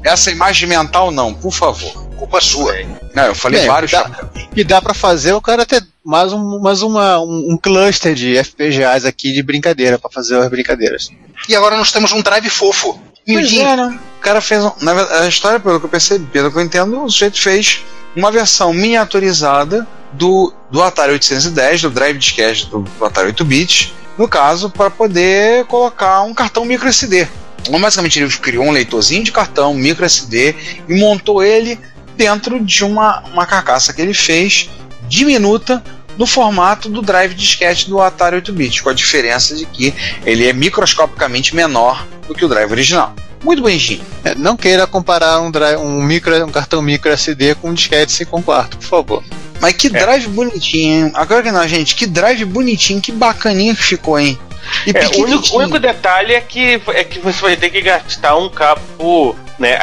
Essa 0.04 0.30
imagem 0.30 0.68
mental 0.68 1.10
não, 1.10 1.32
por 1.32 1.52
favor. 1.52 1.92
Culpa 2.16 2.40
sua. 2.40 2.74
Não, 3.14 3.24
eu 3.24 3.34
falei 3.34 3.60
Bem, 3.60 3.68
vários 3.68 3.90
dá- 3.92 4.02
chapéus. 4.04 4.48
E 4.56 4.64
dá 4.64 4.80
pra 4.80 4.94
fazer 4.94 5.32
o 5.32 5.40
cara 5.40 5.66
ter 5.66 5.84
mais, 6.04 6.32
um, 6.32 6.60
mais 6.60 6.82
uma, 6.82 7.18
um, 7.20 7.52
um 7.52 7.58
cluster 7.60 8.14
de 8.14 8.36
FPGAs 8.42 9.04
aqui 9.04 9.32
de 9.32 9.42
brincadeira, 9.42 9.98
pra 9.98 10.10
fazer 10.10 10.36
as 10.38 10.48
brincadeiras. 10.48 11.10
E 11.48 11.54
agora 11.56 11.76
nós 11.76 11.90
temos 11.92 12.12
um 12.12 12.20
drive 12.22 12.48
fofo. 12.50 13.00
Pois 13.26 13.52
é, 13.54 13.76
né? 13.76 13.98
O 14.18 14.20
cara 14.20 14.40
fez. 14.40 14.62
um- 14.64 14.72
Na 14.80 14.92
verdade, 14.94 15.24
a 15.24 15.28
história, 15.28 15.58
pelo 15.58 15.80
que 15.80 15.86
eu 15.86 15.90
percebi, 15.90 16.26
pelo 16.26 16.50
que 16.52 16.58
eu 16.58 16.62
entendo, 16.62 17.02
o 17.02 17.10
sujeito 17.10 17.40
fez 17.40 17.82
uma 18.16 18.30
versão 18.30 18.72
miniaturizada 18.72 19.86
do, 20.12 20.52
do 20.70 20.82
Atari 20.82 21.12
810, 21.12 21.82
do 21.82 21.90
drive 21.90 22.18
disquete 22.18 22.66
do, 22.66 22.80
do 22.80 23.04
Atari 23.04 23.32
8-bit, 23.32 23.92
no 24.16 24.28
caso, 24.28 24.70
para 24.70 24.90
poder 24.90 25.64
colocar 25.66 26.22
um 26.22 26.32
cartão 26.32 26.64
micro 26.64 26.88
SD. 26.88 27.26
Então, 27.60 27.80
basicamente, 27.80 28.20
ele 28.20 28.30
criou 28.30 28.64
um 28.64 28.70
leitorzinho 28.70 29.24
de 29.24 29.32
cartão 29.32 29.74
micro 29.74 30.04
SD 30.04 30.54
e 30.88 30.94
montou 30.94 31.42
ele 31.42 31.78
dentro 32.16 32.60
de 32.60 32.84
uma, 32.84 33.20
uma 33.32 33.46
carcaça 33.46 33.92
que 33.92 34.00
ele 34.00 34.14
fez 34.14 34.70
diminuta 35.08 35.82
no 36.16 36.26
formato 36.26 36.88
do 36.88 37.02
drive 37.02 37.34
disquete 37.34 37.88
do 37.88 38.00
Atari 38.00 38.40
8-bit, 38.40 38.82
com 38.82 38.90
a 38.90 38.94
diferença 38.94 39.54
de 39.54 39.66
que 39.66 39.92
ele 40.24 40.46
é 40.46 40.52
microscopicamente 40.52 41.56
menor 41.56 42.06
do 42.28 42.34
que 42.34 42.44
o 42.44 42.48
drive 42.48 42.70
original. 42.70 43.14
Muito 43.44 43.62
bonitinho. 43.62 44.00
É, 44.24 44.34
não 44.34 44.56
queira 44.56 44.86
comparar 44.86 45.38
um, 45.40 45.50
drive, 45.50 45.78
um, 45.78 46.02
micro, 46.02 46.44
um 46.46 46.50
cartão 46.50 46.80
micro 46.80 47.12
SD 47.12 47.54
com 47.56 47.70
um 47.70 47.74
disquete 47.74 48.10
5 48.10 48.42
quarto, 48.42 48.78
por 48.78 48.86
favor. 48.86 49.24
Mas 49.60 49.74
que 49.74 49.88
drive 49.88 50.26
bonitinho, 50.28 51.06
hein? 51.06 51.12
Agora 51.14 51.42
que 51.42 51.50
não, 51.52 51.66
gente, 51.68 51.94
que 51.94 52.06
drive 52.06 52.44
bonitinho, 52.44 53.00
que 53.00 53.12
bacaninha 53.12 53.74
que 53.74 53.82
ficou, 53.82 54.18
hein? 54.18 54.38
E 54.86 54.90
É, 54.96 55.06
o, 55.08 55.22
único, 55.24 55.56
único 55.58 55.78
detalhe 55.78 56.32
é 56.34 56.40
que, 56.40 56.80
é 56.88 57.04
que 57.04 57.18
você 57.18 57.40
vai 57.40 57.56
ter 57.56 57.68
que 57.70 57.80
gastar 57.82 58.34
um 58.36 58.48
cabo 58.48 59.36
né, 59.58 59.78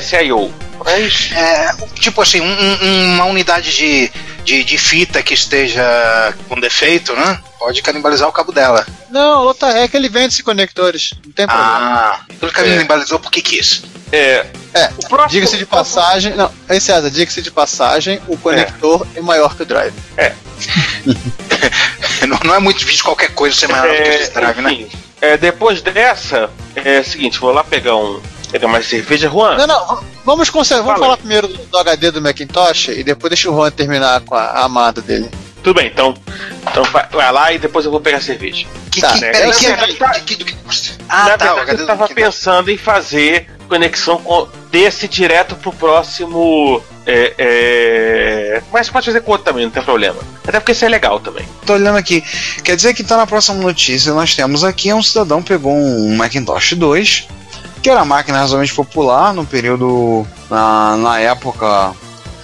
SIO. 0.00 0.52
Mas 0.84 1.30
É, 1.34 1.74
tipo 1.98 2.20
assim, 2.20 2.40
um- 2.40 2.44
um- 2.84 3.14
uma 3.14 3.24
unidade 3.24 3.74
de, 3.74 4.10
de, 4.46 4.64
de 4.64 4.78
fita 4.78 5.22
que 5.22 5.34
esteja 5.34 5.82
com 6.48 6.58
defeito, 6.58 7.12
né? 7.14 7.38
Pode 7.58 7.82
canibalizar 7.82 8.28
o 8.28 8.32
cabo 8.32 8.52
dela. 8.52 8.86
Não, 9.10 9.40
o 9.40 9.44
Lotarec 9.44 9.94
ele 9.96 10.08
vende 10.08 10.28
esses 10.28 10.40
conectores, 10.40 11.10
não 11.24 11.32
tem 11.32 11.46
problema. 11.46 11.78
Ah, 11.78 12.20
ele 12.40 12.52
canibalizou 12.52 13.18
porque 13.18 13.42
quis. 13.42 13.82
é. 14.12 14.46
É, 14.74 14.90
O 14.98 15.08
próximo, 15.08 15.28
Diga-se 15.30 15.56
de 15.56 15.64
passagem, 15.66 16.34
não, 16.34 16.52
aí 16.68 16.78
César, 16.80 17.10
diga-se 17.10 17.40
de 17.40 17.50
passagem, 17.50 18.20
o 18.28 18.36
conector 18.36 19.06
é, 19.16 19.20
maior 19.22 19.56
que 19.56 19.62
o 19.62 19.66
drive. 19.66 19.94
Não, 22.26 22.38
não 22.44 22.54
é 22.54 22.58
muito 22.58 22.78
difícil 22.78 23.04
qualquer 23.04 23.32
coisa 23.34 23.54
ser 23.56 23.68
maior 23.68 23.86
do 23.88 23.94
que 23.94 24.02
É, 24.08 24.22
esse 24.22 24.32
drive, 24.32 24.60
né? 24.62 24.72
enfim, 24.72 24.90
é, 25.20 25.36
depois 25.36 25.80
dessa, 25.82 26.50
é 26.74 27.00
o 27.00 27.04
seguinte, 27.04 27.38
vou 27.38 27.52
lá 27.52 27.62
pegar 27.62 27.96
um. 27.96 28.20
Pegar 28.58 28.68
mais 28.72 28.86
cerveja, 28.86 29.28
Juan. 29.28 29.56
Não, 29.56 29.66
não, 29.66 30.02
vamos 30.24 30.48
conservar, 30.48 30.84
vamos 30.84 31.00
Fala 31.00 31.06
falar 31.06 31.16
primeiro 31.18 31.46
do, 31.48 31.58
do 31.58 31.78
HD 31.78 32.10
do 32.10 32.22
Macintosh 32.22 32.88
e 32.88 33.04
depois 33.04 33.30
deixa 33.30 33.50
o 33.50 33.54
Juan 33.54 33.70
terminar 33.70 34.20
com 34.22 34.34
a, 34.34 34.44
a 34.44 34.64
amada 34.64 35.02
dele. 35.02 35.28
Tudo 35.62 35.80
bem, 35.80 35.88
então. 35.88 36.14
Então 36.70 36.84
vai, 36.84 37.06
vai 37.10 37.32
lá 37.32 37.52
e 37.52 37.58
depois 37.58 37.84
eu 37.84 37.90
vou 37.90 38.00
pegar 38.00 38.20
cerveja. 38.22 38.66
Que, 38.90 39.00
Tá, 39.00 39.12
que, 39.12 39.20
né? 39.20 39.32
peraí, 39.32 39.48
Na 39.48 39.54
que, 39.54 39.66
verdade, 39.66 40.20
que, 40.22 40.36
que, 40.36 40.44
que, 40.44 40.56
Ah, 41.08 41.28
Na 41.28 41.36
tá, 41.36 41.54
verdade, 41.54 41.80
eu 41.82 41.86
tava 41.86 42.08
do 42.08 42.14
pensando 42.14 42.70
em 42.70 42.78
fazer 42.78 43.50
conexão 43.68 44.18
com, 44.22 44.48
desse 44.70 45.06
direto 45.06 45.54
pro 45.56 45.72
próximo. 45.72 46.82
É, 47.04 47.34
é... 47.36 48.62
Mas 48.72 48.88
pode 48.88 49.06
fazer 49.06 49.20
com 49.20 49.32
outro 49.32 49.44
também, 49.44 49.64
não 49.64 49.70
tem 49.70 49.82
problema. 49.82 50.16
Até 50.46 50.60
porque 50.60 50.72
isso 50.72 50.84
é 50.84 50.88
legal 50.88 51.20
também. 51.20 51.46
Tô 51.66 51.74
olhando 51.74 51.98
aqui. 51.98 52.22
Quer 52.62 52.76
dizer 52.76 52.94
que 52.94 53.04
tá 53.04 53.16
na 53.16 53.26
próxima 53.26 53.60
notícia. 53.60 54.14
Nós 54.14 54.34
temos 54.34 54.64
aqui 54.64 54.92
um 54.92 55.02
cidadão 55.02 55.42
pegou 55.42 55.72
um 55.72 56.16
Macintosh 56.16 56.74
2, 56.74 57.28
que 57.86 57.90
era 57.90 58.00
uma 58.00 58.16
máquina 58.16 58.38
razoavelmente 58.40 58.74
popular 58.74 59.32
no 59.32 59.46
período. 59.46 60.26
na, 60.50 60.96
na 60.96 61.20
época. 61.20 61.92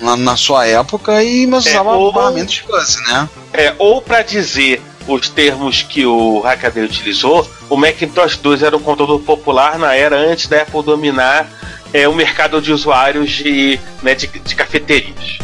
Na, 0.01 0.17
na 0.17 0.37
sua 0.37 0.67
época, 0.67 1.23
e 1.23 1.47
mas 1.47 1.65
É, 1.67 1.71
usava 1.71 1.91
ou- 1.93 2.13
barramento 2.13 2.51
de 2.53 2.63
fuzzy, 2.63 3.01
né? 3.09 3.29
É, 3.53 3.73
ou 3.79 4.03
para 4.03 4.23
dizer 4.23 4.83
os 5.07 5.29
termos 5.29 5.83
que 5.83 6.05
o 6.05 6.41
Hackaday 6.41 6.85
utilizou, 6.85 7.49
o 7.69 7.77
Macintosh 7.77 8.37
2 8.37 8.63
era 8.65 8.77
um 8.77 8.81
computador 8.81 9.21
popular 9.21 9.79
na 9.79 9.95
era 9.95 10.17
antes 10.17 10.49
da 10.49 10.63
Apple 10.63 10.83
dominar 10.83 11.49
é, 11.93 12.09
o 12.09 12.15
mercado 12.15 12.61
de 12.61 12.73
usuários 12.73 13.31
de, 13.31 13.79
né, 14.03 14.15
de, 14.17 14.27
de 14.27 14.55
cafeterias. 14.57 15.39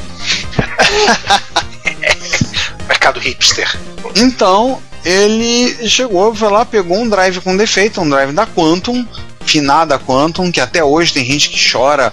Mercado 2.88 3.20
hipster. 3.20 3.78
Então, 4.16 4.80
ele 5.04 5.88
chegou, 5.88 6.34
foi 6.34 6.50
lá, 6.50 6.64
pegou 6.64 6.98
um 6.98 7.08
drive 7.08 7.40
com 7.40 7.56
defeito, 7.56 8.00
um 8.00 8.08
drive 8.10 8.32
da 8.32 8.44
Quantum, 8.46 9.06
finada 9.48 9.98
Quantum, 9.98 10.52
que 10.52 10.60
até 10.60 10.84
hoje 10.84 11.12
tem 11.12 11.24
gente 11.24 11.48
que 11.48 11.72
chora, 11.72 12.12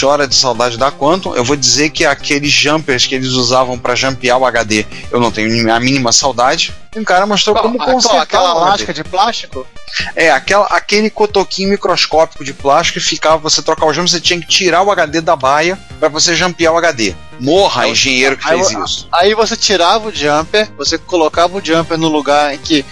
chora 0.00 0.28
de 0.28 0.34
saudade 0.34 0.76
da 0.76 0.92
Quantum. 0.92 1.34
Eu 1.34 1.44
vou 1.44 1.56
dizer 1.56 1.90
que 1.90 2.04
aqueles 2.04 2.50
jumpers 2.50 3.06
que 3.06 3.14
eles 3.14 3.30
usavam 3.30 3.78
para 3.78 3.94
jampear 3.94 4.38
o 4.38 4.44
HD, 4.44 4.84
eu 5.10 5.18
não 5.20 5.30
tenho 5.32 5.72
a 5.72 5.80
mínima 5.80 6.12
saudade. 6.12 6.74
O 6.94 7.02
cara 7.04 7.26
mostrou 7.26 7.56
como 7.56 7.76
Qual- 7.76 7.90
consertar 7.92 8.22
aquela 8.22 8.54
o 8.54 8.60
lasca 8.60 8.92
de 8.94 9.02
plástico? 9.02 9.66
É, 10.14 10.30
aquela, 10.30 10.66
aquele 10.66 11.10
cotoquinho 11.10 11.70
microscópico 11.70 12.44
de 12.44 12.52
plástico 12.52 13.00
que 13.00 13.04
ficava, 13.04 13.38
você 13.38 13.62
trocar 13.62 13.86
o 13.86 13.92
jumper, 13.92 14.10
você 14.10 14.20
tinha 14.20 14.40
que 14.40 14.46
tirar 14.46 14.82
o 14.82 14.90
HD 14.92 15.20
da 15.20 15.34
baia 15.34 15.76
para 15.98 16.08
você 16.08 16.34
jampear 16.36 16.72
o 16.72 16.76
HD. 16.76 17.14
Morra, 17.40 17.88
engenheiro 17.88 18.36
que 18.36 18.48
Aí, 18.48 18.62
fez 18.64 18.70
isso. 18.84 19.08
aí 19.12 19.34
você 19.34 19.56
tirava 19.56 20.08
o 20.08 20.14
jumper, 20.14 20.70
você 20.76 20.96
colocava 20.96 21.58
o 21.58 21.64
jumper 21.64 21.98
no 21.98 22.08
lugar 22.08 22.54
em 22.54 22.58
que 22.58 22.84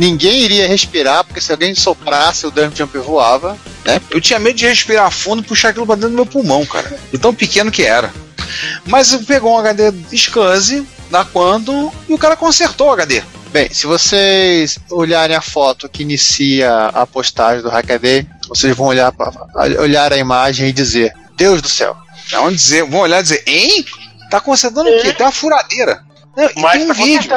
ninguém 0.00 0.40
iria 0.40 0.66
respirar, 0.66 1.22
porque 1.22 1.42
se 1.42 1.52
alguém 1.52 1.74
soprasse, 1.74 2.46
o 2.46 2.50
dump 2.50 2.74
jumper 2.74 3.02
voava. 3.02 3.56
Eu 4.10 4.20
tinha 4.20 4.38
medo 4.38 4.56
de 4.56 4.66
respirar 4.66 5.10
fundo 5.10 5.42
e 5.42 5.44
puxar 5.44 5.68
aquilo 5.68 5.84
pra 5.84 5.94
dentro 5.94 6.10
do 6.10 6.16
meu 6.16 6.26
pulmão, 6.26 6.64
cara. 6.64 6.98
De 7.12 7.18
tão 7.18 7.34
pequeno 7.34 7.70
que 7.70 7.82
era. 7.82 8.10
Mas 8.86 9.14
pegou 9.26 9.54
um 9.54 9.58
HD 9.58 9.92
SCSI 10.10 10.86
da 11.10 11.24
Quantum 11.24 11.92
e 12.08 12.14
o 12.14 12.18
cara 12.18 12.34
consertou 12.34 12.88
o 12.88 12.92
HD. 12.92 13.22
Bem, 13.52 13.68
se 13.72 13.86
vocês 13.86 14.78
olharem 14.90 15.36
a 15.36 15.40
foto 15.42 15.88
que 15.88 16.02
inicia 16.02 16.86
a 16.86 17.06
postagem 17.06 17.62
do 17.62 17.68
Hackaday, 17.68 18.26
vocês 18.48 18.74
vão 18.74 18.86
olhar, 18.86 19.12
pra, 19.12 19.30
olhar 19.80 20.12
a 20.12 20.16
imagem 20.16 20.68
e 20.68 20.72
dizer: 20.72 21.12
Deus 21.36 21.60
do 21.60 21.68
céu. 21.68 21.94
Vão 22.30 22.50
dizer, 22.50 22.84
vão 22.84 23.00
olhar 23.00 23.20
e 23.20 23.22
dizer, 23.22 23.42
hein? 23.46 23.84
Tá 24.30 24.40
consertando 24.40 24.88
o 24.88 25.02
quê? 25.02 25.12
Tem 25.12 25.26
uma 25.26 25.32
furadeira. 25.32 26.02
Não, 26.36 26.44
e 26.44 26.60
Mas 26.60 26.72
tem 26.72 26.84
um 26.84 26.88
tá 26.88 26.94
vídeo. 26.94 27.32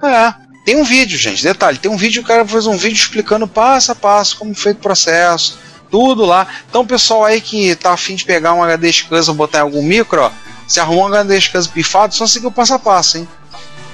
É, 0.00 0.47
tem 0.68 0.76
um 0.76 0.84
vídeo, 0.84 1.16
gente. 1.18 1.42
Detalhe, 1.42 1.78
tem 1.78 1.90
um 1.90 1.96
vídeo, 1.96 2.20
o 2.20 2.26
cara 2.26 2.44
fez 2.46 2.66
um 2.66 2.76
vídeo 2.76 3.00
explicando 3.00 3.48
passo 3.48 3.90
a 3.90 3.94
passo 3.94 4.36
como 4.36 4.54
foi 4.54 4.72
o 4.72 4.74
processo, 4.74 5.58
tudo 5.90 6.26
lá. 6.26 6.46
Então, 6.68 6.86
pessoal 6.86 7.24
aí 7.24 7.40
que 7.40 7.74
tá 7.74 7.94
afim 7.94 8.14
de 8.14 8.26
pegar 8.26 8.52
um 8.52 8.62
HD 8.62 8.92
SCSI 8.92 9.30
ou 9.30 9.34
botar 9.34 9.60
em 9.60 9.62
algum 9.62 9.82
micro, 9.82 10.20
ó, 10.20 10.30
se 10.66 10.78
arrumou 10.78 11.04
um 11.04 11.06
HD 11.06 11.40
SCSI 11.40 11.70
pifado, 11.70 12.14
só 12.14 12.26
seguir 12.26 12.48
o 12.48 12.52
passo 12.52 12.74
a 12.74 12.78
passo, 12.78 13.16
hein? 13.16 13.26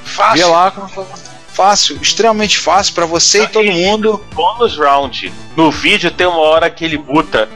Vê 0.04 0.10
Fácil. 0.10 0.50
lá 0.50 0.70
como 0.72 0.88
foi. 0.88 1.04
Fácil, 1.52 1.96
extremamente 2.02 2.58
fácil 2.58 2.92
pra 2.92 3.06
você 3.06 3.44
e 3.44 3.46
todo 3.46 3.70
mundo. 3.70 4.24
Bônus 4.34 4.76
round. 4.76 5.32
No 5.56 5.70
vídeo 5.70 6.10
tem 6.10 6.26
uma 6.26 6.40
hora 6.40 6.68
que 6.68 6.84
ele 6.84 6.98
buta 6.98 7.48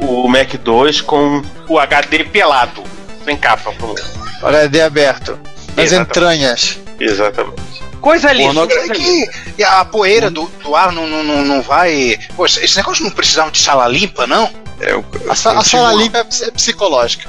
o, 0.00 0.24
o 0.24 0.28
Mac 0.28 0.52
2 0.54 1.02
com 1.02 1.40
o 1.68 1.78
HD 1.78 2.24
pelado. 2.24 2.82
Sem 3.24 3.36
capa. 3.36 3.72
pô. 3.78 3.94
O 4.42 4.46
HD 4.48 4.80
aberto. 4.80 5.38
Nas 5.76 5.92
Exatamente. 5.92 6.10
entranhas. 6.10 6.78
Exatamente. 6.98 7.86
Coisa 8.00 8.32
linda. 8.32 8.66
Coisa 8.66 8.92
linda. 8.92 8.98
E, 8.98 9.30
e 9.58 9.64
a 9.64 9.84
poeira 9.84 10.30
do, 10.30 10.46
do 10.62 10.74
ar 10.76 10.92
não, 10.92 11.06
não, 11.06 11.22
não, 11.24 11.44
não 11.44 11.62
vai. 11.62 12.18
Pô, 12.36 12.46
esse 12.46 12.76
negócio 12.76 13.02
não 13.04 13.10
precisava 13.10 13.50
de 13.50 13.58
sala 13.58 13.86
limpa, 13.88 14.26
não? 14.26 14.50
Eu, 14.80 15.04
A, 15.28 15.34
sa- 15.34 15.54
eu 15.54 15.58
a 15.60 15.64
sala 15.64 15.92
um- 15.94 15.98
limpa 15.98 16.18
é 16.18 16.44
é 16.46 16.50
psicológica. 16.50 17.28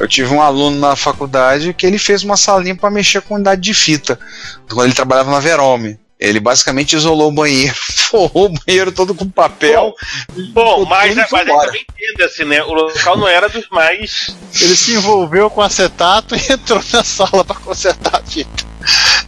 Eu 0.00 0.08
tive 0.08 0.34
um 0.34 0.42
aluno 0.42 0.78
na 0.78 0.96
faculdade 0.96 1.72
que 1.74 1.86
ele 1.86 1.98
fez 1.98 2.22
uma 2.24 2.36
salinha 2.36 2.74
para 2.74 2.90
mexer 2.90 3.20
com 3.22 3.34
unidade 3.36 3.60
de 3.60 3.72
fita, 3.74 4.18
quando 4.68 4.84
ele 4.84 4.94
trabalhava 4.94 5.30
na 5.30 5.40
Verome. 5.40 5.98
Ele 6.20 6.40
basicamente 6.40 6.96
isolou 6.96 7.28
o 7.28 7.32
banheiro, 7.32 7.76
forrou 7.78 8.46
o 8.46 8.48
banheiro 8.48 8.90
todo 8.90 9.14
com 9.14 9.28
papel. 9.30 9.94
Bom, 10.52 10.78
Tudo 10.80 10.86
mas, 10.90 11.14
foi 11.14 11.24
mas 11.30 11.42
embora. 11.46 11.66
também 11.66 11.86
entenda-se, 11.96 12.44
né? 12.44 12.60
O 12.64 12.72
local 12.72 13.16
não 13.16 13.28
era 13.28 13.48
dos 13.48 13.68
mais. 13.70 14.34
Ele 14.60 14.74
se 14.74 14.94
envolveu 14.94 15.48
com 15.48 15.62
acetato 15.62 16.34
e 16.34 16.40
entrou 16.52 16.82
na 16.92 17.04
sala 17.04 17.44
para 17.44 17.54
consertar 17.60 18.16
a 18.16 18.22
fita. 18.28 18.66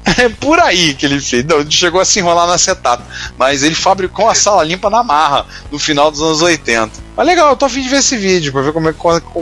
É 0.05 0.29
por 0.29 0.59
aí 0.59 0.95
que 0.95 1.07
ele 1.07 1.21
fez. 1.21 1.45
Não, 1.45 1.61
ele 1.61 1.71
chegou 1.71 2.01
a 2.01 2.05
se 2.05 2.19
enrolar 2.19 2.47
no 2.47 2.53
acetato. 2.53 3.03
Mas 3.39 3.63
ele 3.63 3.75
fabricou 3.75 4.29
a 4.29 4.35
sala 4.35 4.65
limpa 4.65 4.91
na 4.91 5.03
marra 5.03 5.47
no 5.71 5.79
final 5.79 6.11
dos 6.11 6.21
anos 6.21 6.43
80. 6.43 6.91
Mas 7.17 7.27
legal, 7.27 7.51
eu 7.51 7.57
tô 7.57 7.67
afim 7.67 7.83
de 7.83 7.89
ver 7.89 7.99
esse 7.99 8.17
vídeo 8.17 8.53
para 8.53 8.63
ver 8.63 8.73
como, 8.73 8.89
é, 8.89 8.95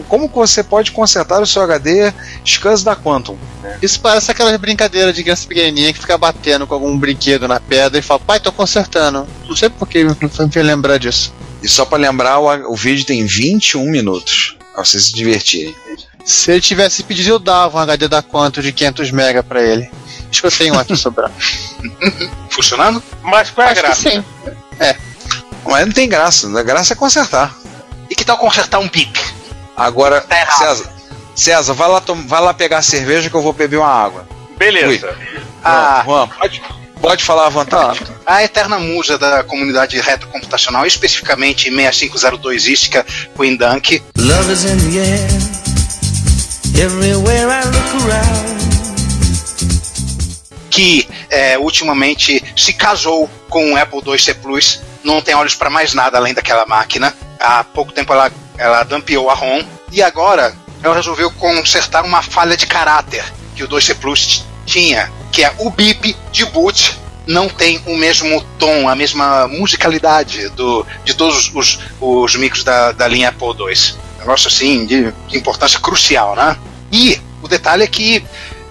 como 0.09 0.29
você 0.29 0.63
pode 0.63 0.91
consertar 0.91 1.41
o 1.41 1.47
seu 1.47 1.63
HD 1.63 2.13
SCSI 2.45 2.85
da 2.85 2.97
Quantum. 2.97 3.37
Isso 3.81 4.01
parece 4.01 4.31
aquelas 4.31 4.57
brincadeiras 4.57 5.15
de 5.15 5.23
criança 5.23 5.47
pequenininha 5.47 5.93
que 5.93 6.01
fica 6.01 6.19
batendo 6.19 6.67
com 6.67 6.75
algum 6.75 6.99
brinquedo 6.99 7.47
na 7.47 7.61
pedra 7.61 7.99
e 7.99 8.03
fala, 8.03 8.21
pai, 8.21 8.41
tô 8.41 8.51
consertando. 8.51 9.27
Não 9.49 9.57
sei 9.57 9.69
por 9.69 9.87
que 9.87 10.05
me 10.05 10.11
me 10.11 10.63
lembrar 10.63 10.99
disso. 10.99 11.33
E 11.63 11.69
só 11.69 11.85
para 11.85 11.99
lembrar, 11.99 12.39
o, 12.39 12.73
o 12.73 12.77
vídeo 12.77 13.05
tem 13.05 13.25
21 13.25 13.85
minutos. 13.89 14.57
Pra 14.75 14.85
vocês 14.85 15.05
se 15.05 15.13
divertirem. 15.13 15.75
Se 16.25 16.53
ele 16.53 16.61
tivesse 16.61 17.03
pedido, 17.03 17.31
eu 17.31 17.39
dava 17.39 17.79
um 17.79 17.81
HD 17.81 18.07
da 18.07 18.23
quanto 18.23 18.63
de 18.63 18.73
500 18.73 19.11
mega 19.11 19.43
pra 19.43 19.63
ele. 19.63 19.91
Acho 20.31 20.41
que 20.41 20.47
eu 20.47 20.51
tenho 20.51 20.75
um 20.75 20.79
aqui 20.79 20.97
sobrando. 20.97 21.33
Funcionando? 22.51 23.03
Mas 23.23 23.51
qual 23.51 23.67
é 23.67 23.71
a 23.71 23.73
Acho 23.73 23.81
que 23.81 23.87
graça? 23.87 24.11
sim. 24.11 24.25
Mas 25.67 25.87
não 25.87 25.93
tem 25.93 26.09
graça. 26.09 26.59
A 26.59 26.63
graça 26.63 26.93
é 26.93 26.97
consertar. 26.97 27.55
E 28.11 28.15
que 28.15 28.25
tal 28.25 28.39
consertar 28.39 28.79
um 28.79 28.89
bip? 28.89 29.19
Agora, 29.77 30.21
Tá. 30.23 30.47
César, 30.53 30.91
César 31.35 31.73
vai, 31.75 31.89
lá 31.89 32.03
vai 32.27 32.41
lá 32.41 32.55
pegar 32.55 32.79
a 32.79 32.83
cerveja 32.83 33.29
que 33.31 33.37
eu 33.37 33.43
vou 33.43 33.53
beber 33.53 33.77
uma 33.79 33.87
água. 33.89 34.27
Beleza. 34.57 35.17
Ah. 35.65 36.03
Juan, 36.05 36.27
pode, 36.29 36.63
pode 37.01 37.25
falar 37.25 37.47
à 37.47 37.49
vontade. 37.51 38.01
A 38.27 38.43
eterna 38.43 38.79
musa 38.79 39.17
da 39.19 39.45
comunidade 39.45 40.01
retrocomputacional, 40.01 40.85
especificamente 40.87 41.71
6502 41.71 42.67
Istica, 42.67 43.05
Queen 43.37 43.57
Dunk, 43.57 44.03
Love 44.17 44.53
is 44.53 44.65
in 44.65 44.77
the 44.91 44.99
air. 44.99 45.29
Everywhere 46.85 47.49
I 47.51 47.65
look 47.65 48.05
around. 48.07 48.68
Que 50.79 51.09
é, 51.29 51.59
ultimamente 51.59 52.41
se 52.57 52.73
casou 52.73 53.29
com 53.49 53.73
o 53.73 53.77
Apple 53.77 54.01
IIc 54.07 54.35
Plus, 54.35 54.81
não 55.03 55.21
tem 55.21 55.35
olhos 55.35 55.57
para 55.57 55.69
mais 55.69 55.93
nada 55.93 56.19
além 56.19 56.33
daquela 56.33 56.65
máquina. 56.67 57.13
Há 57.41 57.65
pouco 57.65 57.91
tempo 57.91 58.13
ela, 58.13 58.31
ela 58.57 58.85
dumpeou 58.85 59.29
a 59.29 59.35
ROM 59.35 59.61
e 59.91 60.01
agora 60.01 60.55
ela 60.81 60.95
resolveu 60.95 61.33
consertar 61.33 62.05
uma 62.05 62.23
falha 62.23 62.57
de 62.57 62.65
caráter 62.65 63.25
que 63.57 63.65
o 63.65 63.69
2C 63.69 63.97
Plus 63.97 64.45
tinha, 64.65 65.11
que 65.33 65.43
é 65.43 65.53
o 65.59 65.69
bip 65.69 66.17
de 66.31 66.45
boot 66.47 66.97
não 67.27 67.49
tem 67.49 67.83
o 67.85 67.97
mesmo 67.97 68.41
tom, 68.57 68.89
a 68.89 68.95
mesma 68.95 69.49
musicalidade 69.49 70.49
do, 70.51 70.87
de 71.05 71.13
todos 71.13 71.51
os, 71.53 71.81
os 72.01 72.37
micros 72.37 72.63
da, 72.63 72.93
da 72.93 73.09
linha 73.09 73.31
Apple 73.31 73.49
II. 73.49 73.97
Negócio 74.21 74.47
assim 74.47 74.87
de, 74.87 75.13
de 75.27 75.37
importância 75.37 75.81
crucial, 75.81 76.37
né? 76.37 76.57
E 76.93 77.21
o 77.43 77.49
detalhe 77.49 77.83
é 77.83 77.87
que 77.87 78.25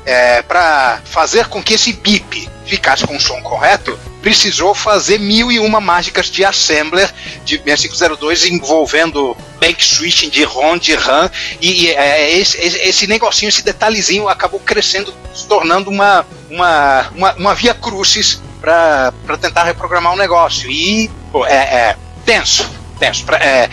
é, 0.08 0.41
para 0.41 1.02
fazer 1.04 1.48
com 1.48 1.62
que 1.62 1.74
esse 1.74 1.91
bip 1.91 2.50
ficasse 2.65 3.06
com 3.06 3.17
o 3.17 3.20
som 3.20 3.41
correto, 3.41 4.00
precisou 4.22 4.74
fazer 4.74 5.20
mil 5.20 5.52
e 5.52 5.60
uma 5.60 5.82
mágicas 5.82 6.28
de 6.28 6.46
assembler 6.46 7.13
de 7.43 7.58
6502 7.58 8.46
envolvendo 8.46 9.36
bank 9.60 9.84
switching 9.84 10.30
de 10.30 10.43
ROM, 10.43 10.78
de 10.78 10.96
RAM, 10.96 11.30
e, 11.60 11.84
e, 11.84 11.91
é, 11.91 12.32
esse, 12.38 12.58
esse, 12.58 12.78
esse 12.78 13.08
negocinho, 13.08 13.50
esse 13.50 13.63
detalhezinho 13.63 14.30
acabou 14.30 14.62
crescendo, 14.62 15.13
se 15.34 15.46
tornando 15.46 15.89
uma, 15.89 16.26
uma, 16.50 17.10
uma, 17.13 17.34
uma 17.34 17.56
via 17.56 17.74
crucis 17.74 18.41
para 18.62 19.12
tentar 19.39 19.65
reprogramar 19.65 20.13
o 20.13 20.17
negócio. 20.17 20.72
E 20.72 21.12
pô, 21.34 21.46
é, 21.46 21.54
é 21.54 21.96
tenso, 22.26 22.70
tenso. 22.98 23.26
Pra, 23.26 23.38
é, 23.38 23.70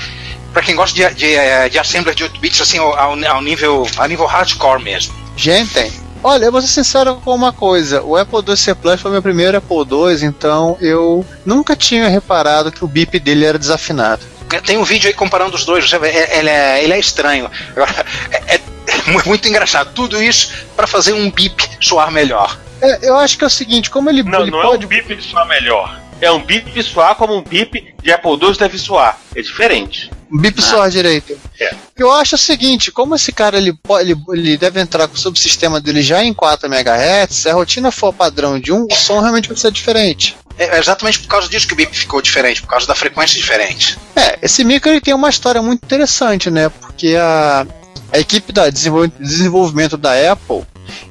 para 0.53 0.63
quem 0.63 0.75
gosta 0.75 0.95
de, 0.95 1.15
de, 1.15 1.71
de 1.71 1.79
assembler 1.79 2.15
de 2.15 2.25
8 2.25 2.41
bits 2.41 2.61
assim 2.61 2.79
ao, 2.79 2.97
ao 2.97 3.43
nível 3.43 3.89
ao 3.97 4.07
nível 4.07 4.27
hardcore 4.27 4.83
mesmo. 4.83 5.15
Gente, 5.37 6.04
olha, 6.25 6.47
eu 6.47 6.51
vou 6.53 6.61
ser 6.61 6.67
sincero 6.69 7.17
com 7.25 7.33
uma 7.35 7.53
coisa. 7.53 8.03
O 8.03 8.17
Apple 8.17 8.39
IIc 8.49 8.75
Plus 8.81 9.01
foi 9.01 9.11
meu 9.13 9.23
primeiro 9.23 9.57
Apple 9.59 9.77
II, 9.77 10.25
então 10.25 10.77
eu 10.81 11.25
nunca 11.47 11.77
tinha 11.77 12.09
reparado 12.09 12.73
que 12.73 12.85
o 12.85 12.89
bip 12.89 13.19
dele 13.21 13.45
era 13.45 13.59
desafinado. 13.59 14.23
Tem 14.67 14.77
um 14.79 14.85
vídeo 14.85 15.09
aí 15.09 15.15
comparando 15.15 15.55
os 15.57 15.65
dois, 15.65 15.89
você 15.89 15.99
vê, 15.99 16.09
é- 16.09 16.39
ele 16.39 16.49
é, 16.51 16.83
ele 16.85 16.93
é 16.93 16.99
estranho. 16.99 17.51
Agora, 17.71 18.07
É, 18.31 18.55
é 18.57 18.61
mu- 19.11 19.23
muito 19.27 19.49
engraçado. 19.49 19.93
Tudo 19.95 20.23
isso 20.23 20.53
para 20.77 20.87
fazer 20.87 21.13
um 21.13 21.31
bip 21.31 21.69
soar 21.81 22.11
melhor. 22.11 22.59
É, 22.81 23.09
eu 23.09 23.17
acho 23.17 23.37
que 23.39 23.45
é 23.45 23.47
o 23.47 23.51
seguinte, 23.51 23.91
como 23.91 24.11
ele, 24.11 24.23
Não, 24.23 24.43
ele 24.43 24.51
não 24.51 24.63
pode. 24.63 24.83
é 24.83 24.87
o 24.87 24.89
bip 24.89 25.23
só 25.23 25.45
melhor. 25.47 25.99
é 26.21 26.31
um 26.31 26.43
bip 26.43 26.83
soar 26.83 27.15
como 27.17 27.35
um 27.37 27.43
bip 27.43 27.95
de 28.03 28.13
Apple 28.13 28.33
II 28.41 28.57
deve 28.57 28.79
soar. 28.79 29.19
É 29.35 29.43
diferente. 29.43 30.11
Bip 30.41 30.61
soar 30.61 30.91
direito. 30.91 31.39
É. 31.61 31.75
Eu 31.97 32.11
acho 32.13 32.35
o 32.35 32.39
seguinte, 32.39 32.91
como 32.91 33.15
esse 33.15 33.31
cara 33.33 33.57
ele, 33.57 33.77
ele, 34.01 34.17
ele 34.31 34.57
deve 34.57 34.81
entrar 34.81 35.07
com 35.07 35.15
o 35.15 35.19
subsistema 35.19 35.81
dele 35.81 36.03
já 36.03 36.25
em 36.25 36.35
4 36.35 36.67
MHz, 36.67 37.35
se 37.35 37.49
a 37.49 37.55
rotina 37.55 37.91
for 37.93 38.13
padrão 38.13 38.59
de 38.59 38.73
um, 38.73 38.87
o 38.91 38.95
som 38.95 39.21
realmente 39.21 39.49
vai 39.49 39.57
ser 39.57 39.71
diferente. 39.71 40.37
É 40.59 40.79
exatamente 40.79 41.19
por 41.21 41.29
causa 41.29 41.49
disso 41.49 41.67
que 41.67 41.73
o 41.73 41.77
bip 41.77 41.97
ficou 41.97 42.21
diferente, 42.23 42.61
por 42.63 42.69
causa 42.69 42.87
da 42.87 42.95
frequência 42.95 43.37
diferente. 43.37 43.99
É, 44.15 44.39
esse 44.43 44.63
micro 44.65 44.91
ele 44.91 45.01
tem 45.01 45.13
uma 45.15 45.29
história 45.29 45.61
muito 45.63 45.85
interessante, 45.85 46.51
né? 46.51 46.69
Porque 46.69 47.17
a, 47.17 47.67
a 48.13 48.19
equipe 48.19 48.53
da 48.53 48.71
desenvol- 48.71 49.09
desenvolvimento 49.21 49.97
da 49.97 50.13
Apple 50.33 50.63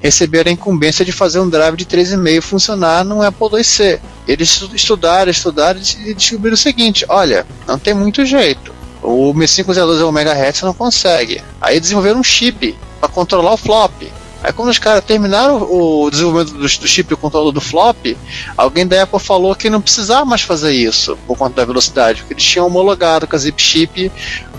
receberam 0.02 0.50
a 0.50 0.54
incumbência 0.54 1.04
de 1.04 1.12
fazer 1.12 1.40
um 1.40 1.50
drive 1.50 1.76
de 1.76 1.86
3,5 1.86 2.42
funcionar 2.42 3.04
no 3.04 3.22
Apple 3.22 3.48
IIc. 3.58 4.00
Eles 4.28 4.50
estu- 4.50 4.76
estudaram, 4.76 5.30
estudaram 5.32 5.80
e 6.06 6.14
descobriram 6.14 6.56
o 6.56 6.58
seguinte: 6.58 7.06
olha, 7.10 7.46
não 7.68 7.78
tem 7.78 7.94
muito 7.94 8.26
jeito. 8.26 8.74
O 9.04 9.34
M502 9.34 10.00
é 10.00 10.06
1 10.06 10.10
MHz 10.10 10.62
não 10.62 10.74
consegue. 10.74 11.44
Aí 11.62 11.80
desenvolveram 11.80 12.20
um 12.20 12.24
chip 12.24 12.78
para 13.00 13.10
controlar 13.10 13.54
o 13.54 13.58
flop. 13.58 14.04
Aí 14.42 14.52
quando 14.52 14.70
os 14.70 14.80
caras 14.80 15.04
terminaram 15.06 15.62
o 15.62 16.10
desenvolvimento 16.10 16.58
do, 16.58 16.68
chip 16.68 17.12
e 17.12 17.14
o 17.14 17.18
controle 17.18 17.54
do 17.54 17.62
flop, 17.62 18.18
alguém 18.58 18.86
da 18.86 19.04
Apple 19.04 19.20
falou 19.20 19.56
que 19.56 19.70
não 19.70 19.80
precisava 19.80 20.26
mais 20.26 20.42
fazer 20.42 20.74
isso 20.74 21.18
por 21.26 21.38
conta 21.38 21.56
da 21.56 21.66
velocidade, 21.66 22.20
porque 22.20 22.34
eles 22.34 22.44
tinham 22.44 22.68
homologado 22.68 23.26
com 23.26 23.36
a 23.36 23.40
Zip 23.40 23.62
Chip 23.62 24.12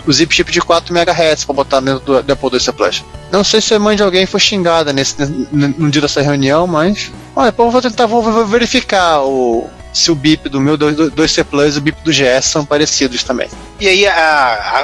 o 0.06 0.12
Zip 0.12 0.34
Chip 0.34 0.52
de 0.52 0.60
4 0.60 0.94
MHz 0.94 1.44
para 1.44 1.54
botar 1.54 1.80
dentro 1.80 2.04
do, 2.04 2.22
do 2.22 2.32
Apple 2.32 2.50
II 2.52 2.72
Plus. 2.72 3.04
Não 3.32 3.42
sei 3.42 3.60
se 3.60 3.74
a 3.74 3.78
mãe 3.78 3.96
de 3.96 4.02
alguém 4.02 4.26
foi 4.26 4.38
xingada 4.38 4.92
nesse, 4.92 5.16
no 5.50 5.90
dia 5.90 6.02
dessa 6.02 6.20
reunião, 6.20 6.66
mas. 6.66 7.10
Olha, 7.34 7.50
depois 7.50 7.66
eu 7.66 7.72
vou 7.72 7.82
tentar 7.82 8.06
vou, 8.06 8.22
vou 8.22 8.46
verificar 8.46 9.22
o, 9.22 9.68
se 9.94 10.10
o 10.10 10.14
bip 10.14 10.48
do 10.48 10.60
meu 10.60 10.76
2C 10.76 11.44
Plus 11.44 11.76
e 11.76 11.78
o 11.78 11.80
bip 11.80 11.96
do 12.02 12.10
GS 12.12 12.44
são 12.44 12.66
parecidos 12.66 13.22
também. 13.22 13.48
E 13.80 13.88
aí 13.88 14.06
a, 14.06 14.14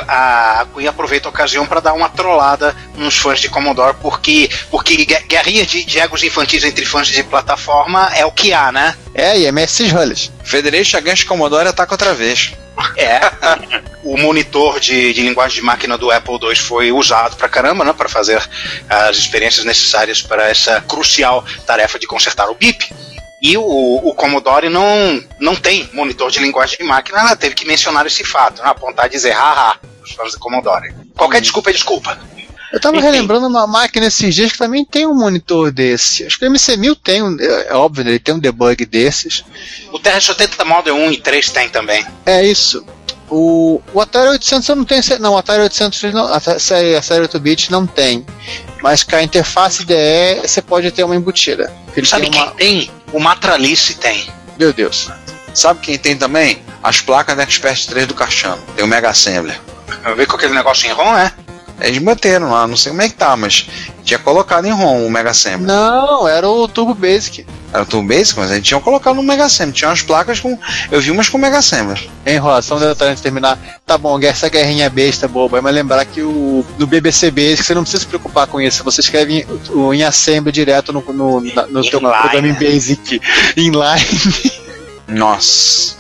a, 0.08 0.60
a 0.62 0.66
Queen 0.66 0.86
aproveita 0.86 1.28
a 1.28 1.30
ocasião 1.30 1.66
para 1.66 1.80
dar 1.80 1.92
uma 1.92 2.08
trollada 2.08 2.74
nos 2.96 3.16
fãs 3.16 3.40
de 3.40 3.48
Commodore, 3.48 3.96
porque, 4.00 4.48
porque 4.70 5.04
gue- 5.04 5.20
guerrinha 5.26 5.66
de, 5.66 5.84
de 5.84 5.98
egos 5.98 6.22
infantis 6.22 6.62
entre 6.64 6.86
fãs 6.86 7.08
de 7.08 7.22
plataforma 7.24 8.10
é 8.14 8.24
o 8.24 8.30
que 8.32 8.52
há, 8.54 8.70
né? 8.70 8.94
É, 9.14 9.36
e 9.38 9.46
é 9.46 9.52
MSX 9.52 9.90
Hullish. 9.92 10.30
Federation 10.44 10.98
against 10.98 11.26
Commodore 11.26 11.68
ataca 11.68 11.92
outra 11.94 12.14
vez. 12.14 12.52
É. 12.96 13.20
o 14.02 14.16
monitor 14.16 14.80
de, 14.80 15.12
de 15.12 15.22
linguagem 15.22 15.56
de 15.56 15.62
máquina 15.62 15.98
do 15.98 16.10
Apple 16.10 16.38
II 16.40 16.56
foi 16.56 16.92
usado 16.92 17.36
pra 17.36 17.48
caramba, 17.48 17.84
né? 17.84 17.92
Para 17.92 18.08
fazer 18.08 18.40
as 18.88 19.16
experiências 19.16 19.64
necessárias 19.66 20.22
para 20.22 20.48
essa 20.48 20.80
crucial 20.80 21.44
tarefa 21.66 21.98
de 21.98 22.06
consertar 22.06 22.48
o 22.48 22.54
BIP. 22.54 22.90
E 23.42 23.56
o, 23.56 23.62
o 23.62 24.14
Commodore 24.14 24.68
não, 24.68 25.22
não 25.38 25.56
tem 25.56 25.88
monitor 25.92 26.30
de 26.30 26.38
linguagem 26.38 26.76
de 26.78 26.84
máquina, 26.84 27.20
ela 27.20 27.36
teve 27.36 27.54
que 27.54 27.66
mencionar 27.66 28.06
esse 28.06 28.24
fato, 28.24 28.60
apontar 28.62 29.06
e 29.06 29.10
dizer 29.10 29.32
haha, 29.32 29.78
os 30.02 30.12
fãs 30.12 30.32
do 30.32 30.38
Commodore. 30.38 30.94
Qualquer 31.16 31.40
desculpa 31.40 31.70
é 31.70 31.72
desculpa. 31.72 32.18
Eu 32.72 32.80
tava 32.80 32.96
Enfim. 32.98 33.06
relembrando 33.06 33.46
uma 33.46 33.66
máquina 33.66 34.06
esses 34.06 34.34
dias 34.34 34.52
que 34.52 34.58
também 34.58 34.84
tem 34.84 35.06
um 35.06 35.14
monitor 35.14 35.72
desse. 35.72 36.24
Acho 36.24 36.38
que 36.38 36.46
o 36.46 36.50
MC1000 36.50 36.96
tem 37.02 37.22
um, 37.22 37.36
é, 37.40 37.68
é 37.68 37.74
óbvio, 37.74 38.04
né, 38.04 38.10
ele 38.10 38.18
tem 38.20 38.34
um 38.34 38.38
debug 38.38 38.84
desses. 38.86 39.44
O 39.92 39.98
TR-80 39.98 40.64
Model 40.64 40.94
1 40.94 41.12
e 41.12 41.16
3 41.20 41.50
tem 41.50 41.68
também. 41.68 42.06
É 42.24 42.44
isso. 42.44 42.84
O, 43.28 43.80
o 43.94 44.00
Atari 44.00 44.28
800 44.30 44.68
eu 44.68 44.76
não 44.76 44.84
tenho. 44.84 45.02
Não, 45.20 45.34
o 45.34 45.38
Atari 45.38 45.62
800 45.62 46.02
ele 46.04 46.12
não, 46.14 46.32
a, 46.32 46.40
série, 46.58 46.96
a 46.96 47.02
série 47.02 47.26
8-bit 47.26 47.70
não 47.70 47.86
tem. 47.86 48.26
Mas 48.82 49.02
com 49.04 49.14
a 49.14 49.22
interface 49.22 49.84
DE 49.84 49.94
você 50.42 50.60
pode 50.60 50.90
ter 50.90 51.04
uma 51.04 51.14
embutida. 51.14 51.72
Ele 51.96 52.06
Sabe 52.06 52.22
tem 52.22 52.32
quem 52.32 52.42
uma. 52.42 52.50
tem? 52.52 52.90
O 53.12 53.20
Matralice 53.20 53.94
tem. 53.94 54.28
Meu 54.58 54.72
Deus. 54.72 55.08
Sabe 55.54 55.80
quem 55.80 55.98
tem 55.98 56.16
também? 56.16 56.62
As 56.82 57.00
placas 57.00 57.36
da 57.36 57.42
Expert 57.42 57.86
3 57.86 58.06
do 58.06 58.14
Caixano. 58.14 58.62
Tem 58.74 58.84
o 58.84 58.88
Mega 58.88 59.10
Assembler. 59.10 59.60
Eu 60.04 60.16
ver 60.16 60.26
com 60.26 60.36
aquele 60.36 60.54
negócio 60.54 60.88
em 60.88 60.92
ROM, 60.92 61.16
é? 61.16 61.32
Eles 61.80 61.98
bateram 62.02 62.50
lá, 62.50 62.66
não 62.66 62.76
sei 62.76 62.90
como 62.90 63.02
é 63.02 63.08
que 63.08 63.14
tá, 63.14 63.36
mas 63.36 63.66
tinha 64.04 64.18
colocado 64.18 64.66
em 64.66 64.70
ROM 64.72 65.06
o 65.06 65.10
Mega 65.10 65.30
Assembler. 65.30 65.66
Não, 65.66 66.26
era 66.28 66.48
o 66.48 66.66
Turbo 66.68 66.94
Basic. 66.94 67.46
Era 67.72 67.82
o 67.82 67.86
Turbo 67.86 68.08
Basic, 68.08 68.38
mas 68.38 68.50
eles 68.50 68.66
tinham 68.66 68.80
colocado 68.80 69.16
no 69.16 69.22
Mega 69.22 69.44
Assembler. 69.44 69.74
Tinha 69.74 69.88
umas 69.88 70.02
placas 70.02 70.40
com. 70.40 70.58
Eu 70.90 71.00
vi 71.00 71.10
umas 71.10 71.28
com 71.28 71.38
Mega 71.38 71.58
Assembler. 71.58 71.98
É 72.24 72.34
enrolação 72.34 72.78
detalhe 72.78 73.10
antes 73.12 73.20
de 73.20 73.22
terminar. 73.22 73.58
Tá 73.86 73.96
bom, 73.96 74.20
essa 74.20 74.48
guerrinha 74.48 74.90
besta, 74.90 75.26
boba. 75.28 75.62
Mas 75.62 75.74
lembrar 75.74 76.04
que 76.04 76.20
o, 76.22 76.64
no 76.78 76.86
BBC 76.86 77.30
Basic 77.30 77.62
você 77.64 77.74
não 77.74 77.82
precisa 77.82 78.00
se 78.02 78.06
preocupar 78.08 78.46
com 78.46 78.60
isso. 78.60 78.82
Você 78.84 79.00
escreve 79.00 79.40
em, 79.40 79.46
o, 79.70 79.94
em 79.94 80.02
assembly 80.02 80.52
direto 80.52 80.92
no, 80.92 81.00
no, 81.12 81.40
na- 81.40 81.66
no 81.66 81.80
Inline. 81.80 82.00
programa 82.00 82.48
em 82.48 82.52
Basic. 82.54 83.20
Inline. 83.56 84.60
Nossa. 85.08 85.99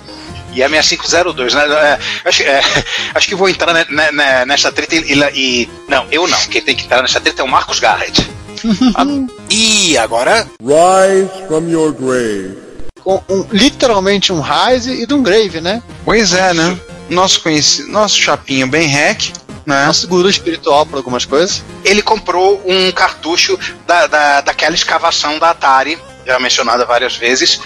E 0.52 0.62
a 0.62 0.68
6502, 0.68 1.54
né? 1.54 1.62
É, 1.64 1.98
acho, 2.28 2.42
é, 2.42 2.60
acho 3.14 3.28
que 3.28 3.34
vou 3.34 3.48
entrar 3.48 3.72
ne- 3.72 3.86
ne- 3.88 4.10
ne- 4.12 4.44
nessa 4.46 4.70
treta 4.72 4.94
e, 4.96 5.12
e- 5.12 5.62
e- 5.62 5.68
Não, 5.88 6.06
eu 6.10 6.26
não. 6.26 6.38
Quem 6.46 6.60
tem 6.62 6.74
que 6.74 6.84
entrar 6.84 7.02
nessa 7.02 7.20
treta 7.20 7.42
é 7.42 7.44
o 7.44 7.48
Marcos 7.48 7.78
Garrett. 7.80 8.28
e 9.50 9.96
agora. 9.96 10.46
Rise 10.62 11.46
from 11.48 11.68
your 11.68 11.92
grave. 11.92 12.56
com 13.02 13.22
um- 13.28 13.46
literalmente 13.50 14.32
um 14.32 14.40
Rise 14.40 14.92
e 15.02 15.06
de 15.06 15.14
um 15.14 15.22
Grave, 15.22 15.60
né? 15.60 15.82
Pois 16.04 16.32
é, 16.34 16.52
né? 16.52 16.78
Nosso 17.08 17.40
conhecido, 17.40 17.88
nosso 17.90 18.16
chapinho 18.16 18.66
bem 18.66 18.86
hack, 18.88 19.32
né? 19.64 19.86
Nosso 19.86 20.06
guru 20.06 20.28
espiritual 20.28 20.84
por 20.84 20.96
algumas 20.98 21.24
coisas. 21.24 21.62
Ele 21.84 22.02
comprou 22.02 22.62
um 22.66 22.92
cartucho 22.92 23.58
da, 23.86 24.06
da, 24.06 24.40
daquela 24.42 24.74
escavação 24.74 25.38
da 25.38 25.50
Atari, 25.50 25.98
já 26.26 26.38
mencionada 26.38 26.84
várias 26.84 27.16
vezes. 27.16 27.60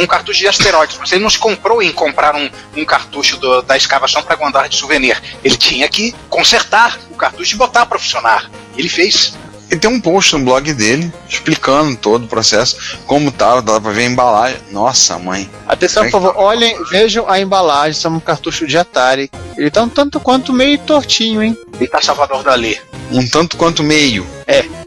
Um 0.00 0.06
cartucho 0.06 0.40
de 0.40 0.48
asteroides. 0.48 0.96
Mas 0.98 1.12
ele 1.12 1.22
não 1.22 1.30
se 1.30 1.38
comprou 1.38 1.82
em 1.82 1.92
comprar 1.92 2.34
um, 2.34 2.50
um 2.76 2.84
cartucho 2.84 3.36
do- 3.36 3.62
da 3.62 3.76
escavação 3.76 4.22
para 4.22 4.36
guardar 4.36 4.68
de 4.68 4.76
souvenir. 4.76 5.20
Ele 5.42 5.56
tinha 5.56 5.88
que 5.88 6.14
consertar 6.28 6.98
o 7.10 7.14
cartucho 7.14 7.54
e 7.54 7.58
botar 7.58 7.86
para 7.86 7.98
funcionar. 7.98 8.50
Ele 8.76 8.88
fez. 8.88 9.34
Ele 9.70 9.80
tem 9.80 9.90
um 9.90 9.98
post 10.00 10.36
no 10.36 10.44
blog 10.44 10.72
dele 10.74 11.10
explicando 11.28 11.96
todo 11.96 12.24
o 12.24 12.28
processo, 12.28 12.98
como 13.06 13.32
tava, 13.32 13.62
dá 13.62 13.80
pra 13.80 13.90
ver 13.92 14.02
a 14.02 14.06
embalagem. 14.06 14.58
Nossa, 14.70 15.18
mãe. 15.18 15.50
Atenção, 15.66 16.04
por 16.04 16.10
favor, 16.12 16.34
olhem, 16.36 16.76
vejam 16.90 17.28
a 17.28 17.40
embalagem, 17.40 17.98
são 18.00 18.12
um 18.14 18.20
cartucho 18.20 18.66
de 18.66 18.76
Atari. 18.76 19.30
Ele 19.56 19.70
tá 19.70 19.82
um 19.82 19.88
tanto 19.88 20.20
quanto 20.20 20.52
meio 20.52 20.78
tortinho, 20.78 21.42
hein? 21.42 21.56
Ele 21.80 21.88
tá 21.88 22.00
Salvador 22.02 22.42
Dali. 22.42 22.78
Um 23.16 23.26
tanto 23.28 23.56
quanto 23.56 23.82
meio. 23.82 24.26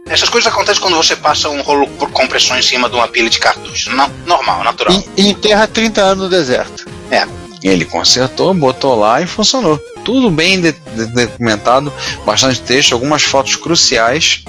Essas 0.10 0.30
coisas 0.30 0.52
acontecem 0.52 0.82
quando 0.82 0.96
você 0.96 1.16
passa 1.16 1.50
um 1.50 1.62
rolo 1.62 1.88
por 2.00 2.10
compressão 2.12 2.58
em 2.58 2.62
cima 2.62 2.90
de 2.90 2.96
uma 2.96 3.08
pilha 3.08 3.30
de 3.30 3.40
cartuchos. 3.40 3.94
Não, 3.94 4.10
normal, 4.26 4.64
natural. 4.64 5.04
E, 5.18 5.30
enterra 5.30 5.68
30 5.68 6.02
anos 6.02 6.24
no 6.26 6.30
deserto. 6.30 6.86
Ele 7.64 7.86
consertou, 7.86 8.54
botou 8.54 8.96
lá 8.98 9.20
e 9.20 9.26
funcionou. 9.26 9.78
Tudo 10.06 10.30
bem 10.30 10.62
de- 10.62 10.72
de- 10.72 11.26
documentado, 11.26 11.92
bastante 12.24 12.62
texto, 12.62 12.94
algumas 12.94 13.24
fotos 13.24 13.56
cruciais, 13.56 14.44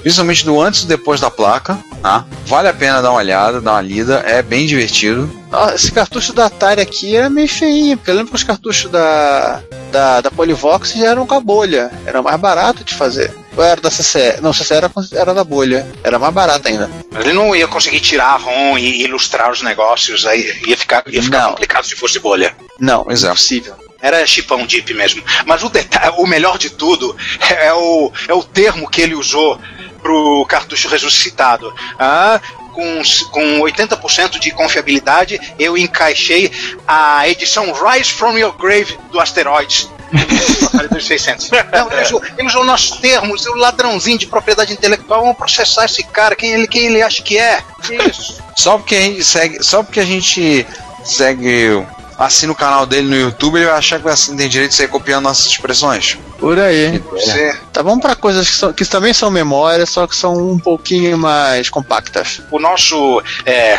principalmente 0.00 0.44
do 0.44 0.60
antes 0.60 0.84
e 0.84 0.86
depois 0.86 1.20
da 1.20 1.28
placa. 1.28 1.76
Tá? 2.00 2.24
Vale 2.46 2.68
a 2.68 2.72
pena 2.72 3.02
dar 3.02 3.10
uma 3.10 3.18
olhada, 3.18 3.60
dar 3.60 3.72
uma 3.72 3.80
lida, 3.82 4.22
é 4.26 4.42
bem 4.42 4.64
divertido. 4.64 5.28
Ah, 5.50 5.72
Esse 5.74 5.90
cartucho 5.90 6.32
da 6.32 6.46
Atari 6.46 6.80
aqui 6.80 7.14
era 7.16 7.28
meio 7.28 7.48
feinho, 7.48 7.96
porque 7.96 8.10
eu 8.10 8.14
lembro 8.14 8.30
que 8.30 8.36
os 8.36 8.44
cartuchos 8.44 8.90
da, 8.90 9.60
da, 9.92 10.20
da 10.22 10.30
Polivox 10.30 10.94
já 10.94 11.08
eram 11.08 11.26
com 11.26 11.34
a 11.34 11.40
bolha. 11.40 11.90
Era 12.06 12.22
mais 12.22 12.40
barato 12.40 12.82
de 12.82 12.94
fazer. 12.94 13.32
Ou 13.56 13.62
era 13.62 13.80
da 13.80 13.90
CCE? 13.90 14.40
Não, 14.40 14.50
CCE 14.52 14.74
era, 14.74 14.90
era 15.12 15.34
da 15.34 15.44
bolha. 15.44 15.86
Era 16.02 16.18
mais 16.18 16.32
barato 16.32 16.66
ainda. 16.66 16.90
Mas 17.10 17.24
ele 17.24 17.34
não 17.34 17.54
ia 17.54 17.68
conseguir 17.68 18.00
tirar 18.00 18.32
a 18.32 18.36
ROM 18.36 18.78
e 18.78 19.02
ilustrar 19.02 19.52
os 19.52 19.62
negócios, 19.62 20.26
aí 20.26 20.60
ia 20.66 20.76
ficar, 20.76 21.04
ia 21.06 21.22
ficar 21.22 21.42
Não. 21.42 21.50
complicado 21.50 21.84
se 21.84 21.94
fosse 21.94 22.18
bolha. 22.18 22.56
Não, 22.80 23.06
é. 23.08 23.14
impossível. 23.14 23.74
Era 24.00 24.26
chipão 24.26 24.66
deep 24.66 24.92
mesmo. 24.94 25.22
Mas 25.46 25.62
o, 25.62 25.68
detalhe, 25.68 26.14
o 26.18 26.26
melhor 26.26 26.58
de 26.58 26.70
tudo 26.70 27.14
é 27.48 27.72
o, 27.72 28.10
é 28.26 28.34
o 28.34 28.42
termo 28.42 28.88
que 28.88 29.02
ele 29.02 29.14
usou 29.14 29.60
pro 30.02 30.44
cartucho 30.48 30.88
ressuscitado. 30.88 31.72
Ah, 31.98 32.40
com, 32.72 33.02
com 33.30 33.60
80% 33.60 34.38
de 34.38 34.50
confiabilidade, 34.50 35.40
eu 35.58 35.76
encaixei 35.76 36.50
a 36.86 37.28
edição 37.28 37.72
Rise 37.72 38.10
from 38.10 38.38
Your 38.38 38.56
Grave 38.56 38.98
do 39.10 39.20
Asteroids. 39.20 39.88
do 40.12 40.66
Atari 40.66 40.88
2600. 40.88 41.50
Não, 41.50 41.90
ele 41.92 42.02
usou, 42.02 42.22
ele 42.36 42.48
usou 42.48 42.64
nossos 42.64 42.98
termos, 42.98 43.46
o 43.46 43.54
ladrãozinho 43.54 44.18
de 44.18 44.26
propriedade 44.26 44.72
intelectual, 44.72 45.22
vamos 45.22 45.36
processar 45.36 45.86
esse 45.86 46.02
cara, 46.04 46.36
quem 46.36 46.52
ele, 46.52 46.66
quem 46.66 46.86
ele 46.86 47.02
acha 47.02 47.22
que 47.22 47.38
é. 47.38 47.62
Isso. 48.08 48.42
Só 48.56 48.76
porque 48.76 48.94
a 48.94 49.00
gente 49.00 49.24
segue, 49.24 49.62
só 49.62 49.82
porque 49.82 50.00
a 50.00 50.04
gente 50.04 50.66
segue, 51.04 51.84
assina 52.18 52.52
o 52.52 52.56
canal 52.56 52.86
dele 52.86 53.08
no 53.08 53.16
YouTube, 53.16 53.56
ele 53.56 53.66
vai 53.66 53.76
achar 53.76 54.00
que 54.00 54.08
assim 54.08 54.36
tem 54.36 54.48
direito 54.48 54.70
de 54.70 54.76
sair 54.76 54.88
copiando 54.88 55.24
nossas 55.24 55.46
expressões. 55.46 56.18
Por 56.38 56.58
aí. 56.58 56.98
Você- 57.10 57.56
Tá, 57.72 57.82
vamos 57.82 58.00
pra 58.02 58.14
coisas 58.16 58.48
que, 58.48 58.54
são- 58.56 58.72
que 58.72 58.84
também 58.84 59.12
são 59.12 59.30
memórias, 59.30 59.90
só 59.90 60.06
que 60.06 60.14
são 60.16 60.34
um 60.52 60.58
pouquinho 60.58 61.16
mais 61.18 61.68
compactas. 61.70 62.40
o 62.50 62.58
nosso 62.58 63.22
é, 63.46 63.78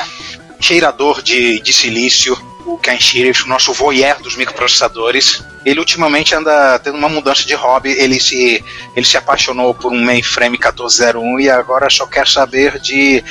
cheirador 0.59 1.21
de, 1.21 1.59
de 1.61 1.73
silício, 1.73 2.37
o 2.65 2.77
Ken 2.77 2.97
Shirif, 2.99 3.43
o 3.43 3.47
nosso 3.49 3.73
voyeur 3.73 4.21
dos 4.21 4.37
microprocessadores, 4.37 5.43
ele 5.65 5.79
ultimamente 5.79 6.33
anda 6.33 6.79
tendo 6.79 6.97
uma 6.97 7.09
mudança 7.09 7.43
de 7.45 7.53
hobby. 7.53 7.91
Ele 7.91 8.19
se, 8.19 8.63
ele 8.95 9.05
se 9.05 9.17
apaixonou 9.17 9.73
por 9.73 9.91
um 9.91 10.01
mainframe 10.03 10.51
1401 10.57 11.39
e 11.41 11.49
agora 11.49 11.89
só 11.89 12.05
quer 12.07 12.27
saber 12.27 12.79
de, 12.79 13.23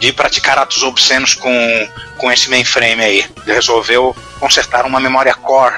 de 0.00 0.12
praticar 0.12 0.58
atos 0.58 0.82
obscenos 0.82 1.34
com, 1.34 1.88
com 2.16 2.32
esse 2.32 2.48
mainframe 2.50 3.02
aí. 3.02 3.18
Ele 3.44 3.54
resolveu 3.54 4.16
consertar 4.40 4.84
uma 4.86 4.98
memória 4.98 5.34
core 5.34 5.76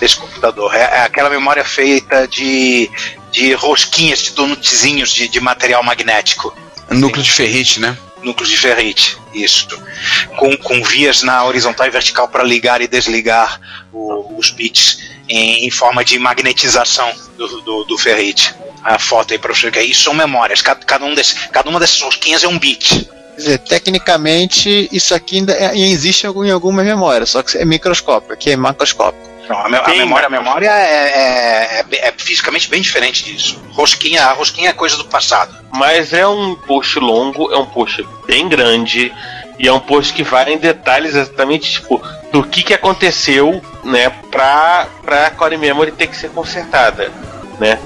desse 0.00 0.16
computador. 0.16 0.74
É, 0.74 0.80
é 0.80 1.00
aquela 1.02 1.30
memória 1.30 1.64
feita 1.64 2.26
de, 2.26 2.90
de 3.30 3.52
rosquinhas, 3.52 4.20
de 4.20 4.30
donutzinhos 4.30 5.10
de, 5.10 5.28
de 5.28 5.40
material 5.40 5.82
magnético. 5.82 6.56
Núcleo 6.90 7.22
de 7.22 7.30
ferrite, 7.30 7.78
né? 7.80 7.96
núcleos 8.22 8.50
de 8.50 8.56
ferrite, 8.58 9.16
isso. 9.32 9.66
Com, 10.36 10.54
com 10.58 10.82
vias 10.82 11.22
na 11.22 11.42
horizontal 11.44 11.86
e 11.86 11.90
vertical 11.90 12.28
para 12.28 12.42
ligar 12.42 12.82
e 12.82 12.86
desligar 12.88 13.58
o- 13.92 14.36
os 14.38 14.50
bits 14.50 14.98
em, 15.28 15.66
em 15.66 15.70
forma 15.70 16.04
de 16.04 16.18
magnetização 16.18 17.10
do, 17.38 17.60
do, 17.62 17.84
do 17.84 17.98
ferrite. 17.98 18.54
A 18.82 18.98
foto 18.98 19.32
aí 19.32 19.38
para 19.38 19.54
você 19.54 19.70
ver. 19.70 19.84
Isso 19.84 20.02
são 20.04 20.14
memórias. 20.14 20.60
Cada, 20.62 20.84
cada, 20.84 21.04
um 21.04 21.14
desse, 21.14 21.48
cada 21.48 21.68
uma 21.70 21.78
dessas 21.80 22.00
rosquinhas 22.00 22.42
é 22.44 22.48
um 22.48 22.58
bit. 22.58 23.08
Quer 23.34 23.36
dizer, 23.42 23.58
tecnicamente, 23.58 24.88
isso 24.92 25.14
aqui 25.14 25.38
ainda 25.38 25.52
é- 25.52 25.76
existe 25.78 26.24
em 26.24 26.26
algum- 26.28 26.44
em 26.44 26.50
algumas 26.50 26.84
memórias, 26.84 27.30
só 27.30 27.42
que 27.42 27.56
é 27.56 27.64
microscópio, 27.64 28.32
aqui 28.32 28.50
é 28.50 28.56
macroscópio. 28.56 29.20
Não, 29.48 29.58
a, 29.66 29.68
me- 29.68 29.76
a 29.78 29.88
memória, 29.88 30.26
a 30.26 30.30
memória 30.30 30.68
é, 30.70 31.80
é, 31.80 31.84
é- 31.90 32.08
é 32.08 32.14
fisicamente 32.16 32.68
bem 32.70 32.80
diferente 32.80 33.24
disso. 33.24 33.60
Rosquinha, 33.72 34.24
a 34.26 34.32
rosquinha 34.32 34.70
é 34.70 34.72
coisa 34.72 34.96
do 34.96 35.04
passado. 35.06 35.56
Mas 35.72 36.12
é 36.12 36.26
um 36.26 36.54
post 36.54 36.98
longo, 37.00 37.52
é 37.52 37.56
um 37.58 37.66
post 37.66 38.06
bem 38.26 38.48
grande 38.48 39.12
e 39.58 39.66
é 39.66 39.72
um 39.72 39.80
post 39.80 40.12
que 40.12 40.22
vai 40.22 40.52
em 40.52 40.58
detalhes 40.58 41.14
exatamente 41.16 41.70
tipo 41.72 42.00
do 42.30 42.44
que, 42.44 42.62
que 42.62 42.74
aconteceu, 42.74 43.60
né, 43.82 44.10
pra, 44.30 44.86
pra 45.02 45.30
Core 45.30 45.56
Memory 45.56 45.90
ter 45.92 46.06
que 46.06 46.16
ser 46.16 46.30
consertada, 46.30 47.10
né? 47.58 47.76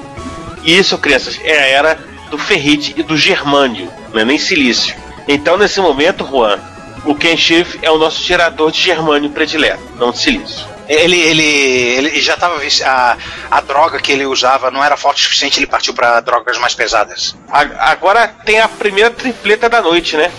E 0.62 0.76
isso, 0.76 0.98
crianças, 0.98 1.38
é 1.42 1.58
a 1.58 1.66
era 1.66 1.98
do 2.30 2.36
ferrite 2.36 2.92
e 2.96 3.02
do 3.02 3.16
germânio, 3.16 3.90
não 4.12 4.20
é 4.20 4.24
nem 4.24 4.38
silício. 4.38 4.94
Então, 5.26 5.56
nesse 5.56 5.80
momento, 5.80 6.26
Juan, 6.26 6.58
o 7.04 7.14
Ken 7.14 7.36
Schiff 7.36 7.78
é 7.82 7.90
o 7.90 7.98
nosso 7.98 8.22
gerador 8.22 8.70
de 8.70 8.80
germânio 8.80 9.30
predileto, 9.30 9.82
não 9.98 10.10
de 10.10 10.18
silício. 10.18 10.66
Ele, 10.86 11.18
ele, 11.18 11.42
ele 11.42 12.20
já 12.20 12.34
estava 12.34 12.60
a, 12.84 13.16
a 13.50 13.60
droga 13.62 13.98
que 13.98 14.12
ele 14.12 14.26
usava 14.26 14.70
não 14.70 14.84
era 14.84 14.96
forte 14.98 15.22
o 15.22 15.24
suficiente, 15.24 15.58
ele 15.58 15.66
partiu 15.66 15.94
para 15.94 16.20
drogas 16.20 16.58
mais 16.58 16.74
pesadas. 16.74 17.34
A- 17.48 17.90
agora 17.90 18.28
tem 18.28 18.60
a 18.60 18.68
primeira 18.68 19.10
tripleta 19.10 19.68
da 19.68 19.80
noite, 19.80 20.14
né? 20.16 20.30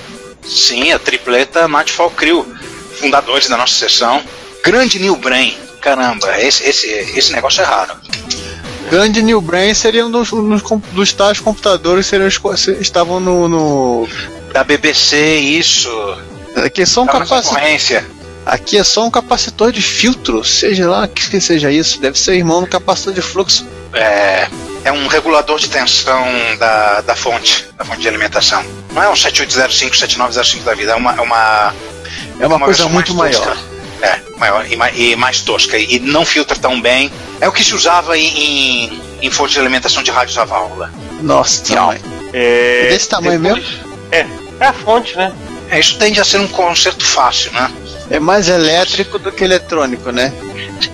Sim, 0.43 0.91
a 0.91 0.99
tripleta 0.99 1.67
Nightfall 1.67 2.11
Crew, 2.11 2.45
fundadores 2.99 3.49
da 3.49 3.57
nossa 3.57 3.73
sessão. 3.73 4.21
Grande 4.63 4.99
New 4.99 5.15
Brain. 5.15 5.57
Caramba, 5.81 6.39
esse, 6.39 6.63
esse, 6.63 6.87
esse 6.87 7.31
negócio 7.31 7.61
é 7.61 7.65
raro. 7.65 7.93
Grande 8.89 9.23
New 9.23 9.41
Brain 9.41 9.73
seria 9.73 10.05
um 10.05 10.11
dos, 10.11 10.31
um 10.31 10.57
dos, 10.91 11.13
tais 11.13 11.39
computadores 11.39 12.05
que 12.05 12.09
seriam 12.11 12.29
estavam 12.79 13.19
no. 13.19 13.47
no 13.47 14.07
Da 14.55 14.63
BBC, 14.63 15.17
isso. 15.35 15.89
aqui, 16.55 16.83
é 16.83 16.85
só 16.85 17.01
um 17.01 17.05
nossa 17.05 17.19
capacitor, 17.19 18.03
aqui 18.45 18.77
é 18.77 18.83
só 18.85 19.05
um 19.05 19.11
capacitor 19.11 19.69
de 19.69 19.81
filtro, 19.81 20.45
seja 20.45 20.89
lá 20.89 21.03
o 21.03 21.07
que 21.09 21.41
seja 21.41 21.69
isso, 21.69 21.99
deve 21.99 22.17
ser 22.17 22.35
irmão 22.35 22.61
do 22.61 22.67
capacitor 22.67 23.13
de 23.13 23.21
fluxo. 23.21 23.67
É, 23.91 24.47
é 24.85 24.93
um 24.93 25.07
regulador 25.07 25.59
de 25.59 25.67
tensão 25.67 26.23
da, 26.57 27.01
da 27.01 27.17
fonte, 27.17 27.67
da 27.77 27.83
fonte 27.83 27.99
de 28.03 28.07
alimentação. 28.07 28.63
Não 28.93 29.03
é 29.03 29.09
um 29.09 29.15
7805, 29.17 29.93
7905 29.97 30.63
da 30.63 30.73
vida, 30.73 30.93
é 30.93 30.95
uma. 30.95 31.11
É 31.15 31.19
uma, 31.21 31.73
É 32.39 32.47
uma, 32.47 32.57
coisa 32.59 32.83
versão 32.83 32.89
muito 32.89 33.13
mais 33.13 33.37
maior. 33.37 33.55
tosca. 33.57 33.75
É, 34.01 34.19
maior 34.37 34.65
e, 34.71 34.75
ma- 34.77 34.91
e 34.91 35.15
mais 35.17 35.41
tosca. 35.41 35.77
E 35.77 35.99
não 35.99 36.23
filtra 36.25 36.57
tão 36.57 36.79
bem. 36.79 37.11
É 37.41 37.47
o 37.49 37.51
que 37.51 37.61
se 37.61 37.75
usava 37.75 38.17
em, 38.17 38.25
em, 38.85 39.01
em 39.21 39.29
fonte 39.29 39.51
de 39.53 39.59
alimentação 39.59 40.01
de 40.01 40.11
rádios 40.11 40.37
a 40.37 40.45
válvula. 40.45 40.89
Nossa, 41.21 41.61
Tchau. 41.61 41.75
tamanho. 41.75 42.01
É, 42.31 42.85
É 42.85 42.89
desse 42.89 43.09
tamanho 43.09 43.39
depois- 43.41 43.65
É, 44.11 44.25
é 44.59 44.65
a 44.67 44.73
fonte, 44.73 45.15
né? 45.17 45.33
É, 45.69 45.79
isso 45.79 45.97
tende 45.97 46.19
a 46.19 46.25
ser 46.25 46.39
um 46.39 46.47
conserto 46.47 47.03
fácil, 47.05 47.51
né? 47.53 47.71
É 48.09 48.19
mais 48.19 48.47
elétrico 48.49 49.17
do 49.17 49.31
que 49.31 49.43
eletrônico, 49.43 50.11
né? 50.11 50.31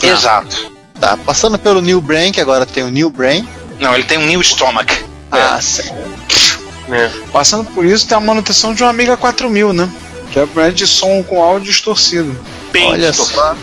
Exato. 0.02 0.72
Tá, 1.00 1.18
passando 1.18 1.58
pelo 1.60 1.82
New 1.82 2.00
Brain, 2.00 2.32
que 2.32 2.40
agora 2.40 2.66
tem 2.66 2.84
o 2.84 2.90
New 2.90 3.10
Brain. 3.10 3.48
Não, 3.80 3.94
ele 3.94 4.04
tem 4.04 4.18
um 4.18 4.26
new 4.26 4.42
stomach. 4.42 4.94
Ah, 5.32 5.60
sim. 5.62 5.90
né? 6.88 7.12
Passando 7.32 7.66
por 7.72 7.86
isso, 7.86 8.08
tem 8.08 8.18
a 8.18 8.22
manutenção 8.22 8.74
de 8.74 8.84
um 8.84 8.88
Amiga 8.88 9.18
4000, 9.18 9.74
né? 9.74 9.90
Que 10.32 10.40
é 10.40 10.44
o 10.44 10.48
brand 10.48 10.74
de 10.74 10.88
som 10.88 11.22
com 11.24 11.42
áudio 11.44 11.72
distorcido. 11.72 12.38
Bem 12.72 12.88
Olha 12.92 13.10
distorcido. 13.12 13.58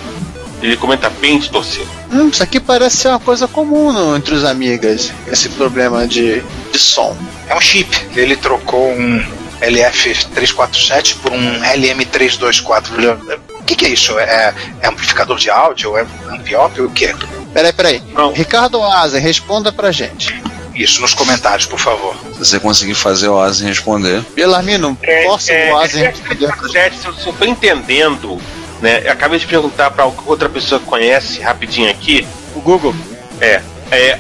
Ele 0.60 0.76
comenta 0.76 1.08
bem 1.08 1.38
distorcido. 1.38 1.88
Hum, 2.12 2.28
isso 2.28 2.42
aqui 2.42 2.58
parece 2.58 2.96
ser 2.96 3.08
uma 3.08 3.20
coisa 3.20 3.46
comum 3.46 3.92
no- 3.92 4.16
entre 4.16 4.34
os 4.34 4.44
amigas, 4.44 5.12
esse 5.28 5.48
problema 5.50 6.06
de, 6.06 6.42
de 6.72 6.78
som. 6.78 7.16
É 7.48 7.54
um 7.54 7.60
chip. 7.60 7.88
Ele 8.16 8.36
trocou 8.36 8.90
um 8.90 9.24
LF347 9.60 11.16
por 11.22 11.32
um 11.32 11.60
LM324. 11.60 13.38
O 13.60 13.62
que, 13.64 13.74
que 13.76 13.86
é 13.86 13.88
isso? 13.90 14.18
É, 14.18 14.54
é 14.80 14.86
amplificador 14.88 15.36
de 15.36 15.50
áudio? 15.50 15.96
É 15.96 16.06
ampliópio? 16.30 16.86
O 16.86 16.90
que 16.90 17.06
é? 17.06 17.14
Peraí, 17.52 17.72
peraí. 17.72 18.02
Não. 18.12 18.32
Ricardo 18.32 18.82
Azen, 18.82 19.20
responda 19.20 19.70
pra 19.72 19.90
gente. 19.92 20.40
Isso 20.74 21.00
nos 21.00 21.12
comentários, 21.12 21.66
por 21.66 21.78
favor. 21.78 22.14
Se 22.34 22.38
você 22.38 22.60
conseguir 22.60 22.94
fazer 22.94 23.28
o 23.28 23.38
Asen 23.38 23.66
responder. 23.68 24.22
Belarmino, 24.34 24.96
posso 25.24 25.50
o 25.52 25.76
Azen 25.76 26.04
é, 26.04 26.08
responder 26.10 26.46
pra 26.56 26.68
gente? 26.68 26.76
é, 26.78 26.90
se 26.90 27.26
eu- 27.26 27.32
tô 27.32 27.44
entendendo, 27.44 28.40
né? 28.80 29.02
Eu 29.04 29.12
acabei 29.12 29.38
de 29.40 29.46
perguntar 29.46 29.90
pra 29.90 30.04
outra 30.06 30.48
pessoa 30.48 30.78
que 30.80 30.86
conhece 30.86 31.40
rapidinho 31.40 31.90
aqui. 31.90 32.26
O 32.54 32.60
Google. 32.60 32.94
É, 33.40 33.60
é 33.90 34.18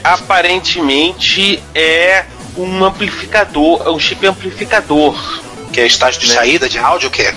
é, 1.74 1.80
é 1.80 2.26
um 2.58 2.84
amplificador, 2.84 3.82
é 3.86 3.90
um 3.90 3.98
chip 3.98 4.26
amplificador. 4.26 5.14
Que 5.72 5.80
é 5.80 5.86
estágio 5.86 6.20
de 6.20 6.28
Né? 6.28 6.34
saída 6.34 6.68
de 6.68 6.78
áudio, 6.78 7.08
o 7.08 7.12
quê? 7.12 7.32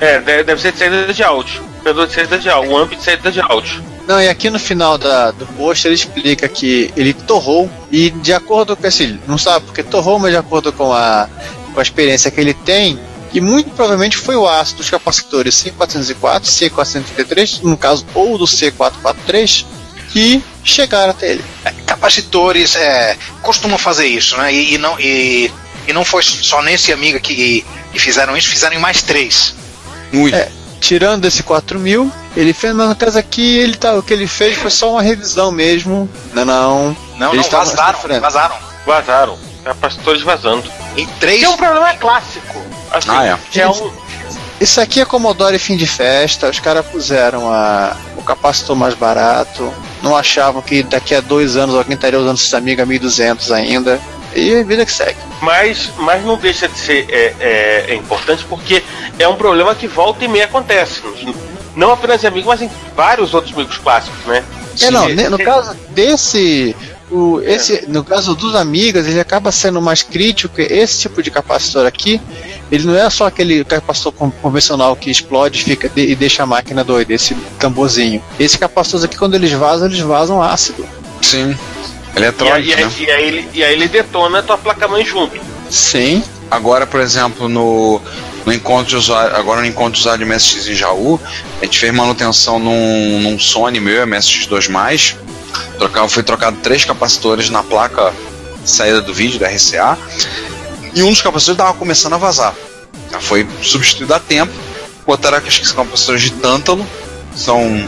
É, 0.00 0.18
de- 0.20 0.44
deve 0.44 0.60
ser 0.60 0.72
de 0.72 0.78
saída 0.78 1.12
de 1.12 1.22
áudio. 1.22 1.60
Amplificador 1.62 2.06
de 2.06 2.14
saída 2.14 2.38
de 2.38 2.48
áudio, 2.48 2.70
um 2.72 2.76
amp 2.78 2.92
de 2.94 3.02
saída 3.02 3.30
de 3.32 3.40
áudio. 3.40 3.82
Não, 4.06 4.20
e 4.20 4.28
aqui 4.28 4.50
no 4.50 4.58
final 4.58 4.98
da, 4.98 5.30
do 5.30 5.46
post 5.46 5.86
ele 5.86 5.94
explica 5.94 6.48
que 6.48 6.92
ele 6.96 7.12
torrou 7.12 7.70
e 7.90 8.10
de 8.10 8.32
acordo 8.32 8.76
com 8.76 8.86
esse. 8.86 9.18
Não 9.28 9.38
sabe 9.38 9.66
porque 9.66 9.82
torrou, 9.82 10.18
mas 10.18 10.32
de 10.32 10.36
acordo 10.36 10.72
com 10.72 10.92
a, 10.92 11.28
com 11.72 11.78
a 11.78 11.82
experiência 11.82 12.30
que 12.30 12.40
ele 12.40 12.52
tem, 12.54 12.98
que 13.30 13.40
muito 13.40 13.70
provavelmente 13.70 14.16
foi 14.16 14.34
o 14.36 14.46
aço 14.46 14.74
dos 14.76 14.90
capacitores 14.90 15.54
C404, 15.64 16.42
C433, 16.42 17.60
no 17.62 17.76
caso, 17.76 18.04
ou 18.14 18.36
do 18.36 18.44
C443, 18.44 19.64
que 20.12 20.42
chegaram 20.62 21.10
até 21.10 21.32
ele. 21.32 21.44
Capacitores 21.86 22.76
é, 22.76 23.16
costumam 23.40 23.78
fazer 23.78 24.06
isso, 24.06 24.36
né? 24.36 24.52
E, 24.52 24.74
e 24.74 24.78
não, 24.78 24.98
e, 25.00 25.50
e 25.88 25.92
não 25.92 26.04
foi 26.04 26.22
só 26.22 26.60
nesse 26.62 26.92
amiga 26.92 27.18
que, 27.18 27.64
que 27.92 27.98
fizeram 27.98 28.36
isso, 28.36 28.48
fizeram 28.48 28.76
em 28.76 28.78
mais 28.78 29.02
três. 29.02 29.54
Ui. 30.12 30.32
É. 30.32 30.50
Tirando 30.80 31.24
esse 31.24 31.44
4000, 31.44 32.10
ele 32.36 32.52
fez, 32.52 32.74
mas 32.74 32.88
no 32.88 32.96
caso 32.96 33.16
aqui, 33.16 33.56
ele 33.58 33.76
tá, 33.76 33.94
o 33.94 34.02
que 34.02 34.12
ele 34.12 34.26
fez 34.26 34.58
foi 34.58 34.70
só 34.70 34.90
uma 34.90 35.02
revisão 35.02 35.52
mesmo. 35.52 36.10
Não, 36.34 36.44
não. 36.44 36.96
Não, 37.16 37.32
Eles 37.32 37.36
não, 37.36 37.60
estavam 37.60 37.66
vazaram, 37.66 38.20
vazaram. 38.20 38.56
Vazaram. 38.84 39.38
Capacitores 39.64 40.22
vazando. 40.22 40.68
Em 40.96 41.06
três. 41.20 41.38
Que 41.38 41.44
é 41.44 41.48
um 41.48 41.56
problema 41.56 41.94
clássico. 41.94 42.60
Assim, 42.90 43.08
Ah, 43.10 43.38
é. 43.54 43.58
é 43.60 43.68
um, 43.68 43.92
Isso 44.62 44.80
aqui 44.80 45.00
é 45.00 45.04
Commodore 45.04 45.58
fim 45.58 45.76
de 45.76 45.88
festa, 45.88 46.48
os 46.48 46.60
caras 46.60 46.86
puseram 46.86 47.52
a, 47.52 47.96
o 48.16 48.22
capacitor 48.22 48.76
mais 48.76 48.94
barato, 48.94 49.74
não 50.00 50.16
achavam 50.16 50.62
que 50.62 50.84
daqui 50.84 51.16
a 51.16 51.20
dois 51.20 51.56
anos 51.56 51.74
alguém 51.74 51.96
estaria 51.96 52.16
usando 52.16 52.36
esses 52.36 52.54
amigos 52.54 52.84
a 52.84 52.86
1200 52.86 53.50
ainda, 53.50 54.00
e 54.36 54.62
vida 54.62 54.86
que 54.86 54.92
segue. 54.92 55.18
mas, 55.40 55.90
mas 55.98 56.24
não 56.24 56.36
deixa 56.36 56.68
de 56.68 56.78
ser 56.78 57.08
é, 57.10 57.34
é, 57.40 57.84
é 57.88 57.94
importante 57.96 58.44
porque 58.48 58.84
é 59.18 59.26
um 59.26 59.34
problema 59.34 59.74
que 59.74 59.88
volta 59.88 60.24
e 60.24 60.28
meia 60.28 60.44
acontece. 60.44 61.02
Não 61.74 61.90
apenas 61.90 62.22
em 62.22 62.28
amigos, 62.28 62.46
mas 62.46 62.62
em 62.62 62.70
vários 62.94 63.34
outros 63.34 63.52
amigos 63.52 63.78
clássicos, 63.78 64.24
né? 64.26 64.44
É, 64.80 64.92
não, 64.92 65.08
no 65.08 65.38
caso 65.38 65.74
desse. 65.90 66.76
O, 67.12 67.42
esse, 67.42 67.84
no 67.88 68.02
caso 68.02 68.34
dos 68.34 68.54
amigas, 68.54 69.06
ele 69.06 69.20
acaba 69.20 69.52
sendo 69.52 69.82
mais 69.82 70.02
crítico. 70.02 70.54
que 70.56 70.62
Esse 70.62 71.00
tipo 71.02 71.22
de 71.22 71.30
capacitor 71.30 71.84
aqui, 71.86 72.18
ele 72.70 72.86
não 72.86 72.96
é 72.96 73.08
só 73.10 73.26
aquele 73.26 73.62
capacitor 73.64 74.12
con- 74.12 74.30
convencional 74.30 74.96
que 74.96 75.10
explode 75.10 75.60
e 75.60 75.64
fica 75.64 75.88
de- 75.90 76.06
e 76.10 76.14
deixa 76.14 76.42
a 76.42 76.46
máquina 76.46 76.82
doida, 76.82 77.12
esse 77.12 77.34
tamborzinho. 77.58 78.22
Esse 78.40 78.56
capacitor 78.58 79.04
aqui, 79.04 79.16
quando 79.18 79.34
eles 79.34 79.52
vazam, 79.52 79.88
eles 79.88 80.00
vazam 80.00 80.42
ácido. 80.42 80.86
Sim. 81.20 81.54
E, 82.14 82.18
Eletrônico, 82.18 82.56
aí, 82.56 82.70
e, 82.72 82.76
né? 82.76 82.84
aí, 82.84 83.04
e, 83.04 83.10
aí 83.10 83.26
ele, 83.28 83.48
e 83.54 83.64
aí 83.64 83.72
ele 83.74 83.88
detona 83.88 84.38
a 84.38 84.42
tua 84.42 84.56
placa-mãe 84.56 85.04
junto. 85.04 85.38
Sim. 85.70 86.22
Agora, 86.50 86.86
por 86.86 87.00
exemplo, 87.00 87.48
no, 87.48 88.00
no 88.44 88.52
encontro 88.52 88.86
de 88.90 88.96
usuário, 88.96 89.34
agora 89.36 89.60
no 89.62 89.66
encontro 89.66 89.92
de 89.94 90.00
usuário 90.00 90.24
de 90.24 90.30
MSX 90.30 90.68
em 90.68 90.74
Jaú, 90.74 91.18
a 91.60 91.64
gente 91.64 91.78
fez 91.78 91.92
manutenção 91.94 92.58
num, 92.58 93.20
num 93.20 93.38
Sony 93.38 93.80
meu, 93.80 94.06
MSX2+, 94.06 95.16
trocava, 95.78 96.08
foi 96.08 96.22
trocado 96.22 96.56
três 96.62 96.84
capacitores 96.84 97.50
na 97.50 97.62
placa 97.62 98.12
de 98.62 98.70
saída 98.70 99.00
do 99.00 99.12
vídeo, 99.12 99.38
da 99.38 99.48
RCA, 99.48 99.98
e 100.94 101.02
um 101.02 101.10
dos 101.10 101.22
capacitores 101.22 101.58
estava 101.58 101.76
começando 101.76 102.14
a 102.14 102.18
vazar. 102.18 102.54
Já 103.10 103.20
foi 103.20 103.46
substituído 103.62 104.14
a 104.14 104.18
tempo, 104.18 104.52
botaram 105.06 105.38
acho 105.38 105.60
que 105.60 105.66
são 105.66 105.84
capacitores 105.84 106.22
de 106.22 106.30
tântalo, 106.32 106.86
são 107.34 107.86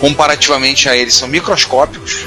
comparativamente 0.00 0.88
a 0.88 0.96
eles, 0.96 1.14
são 1.14 1.28
microscópicos, 1.28 2.26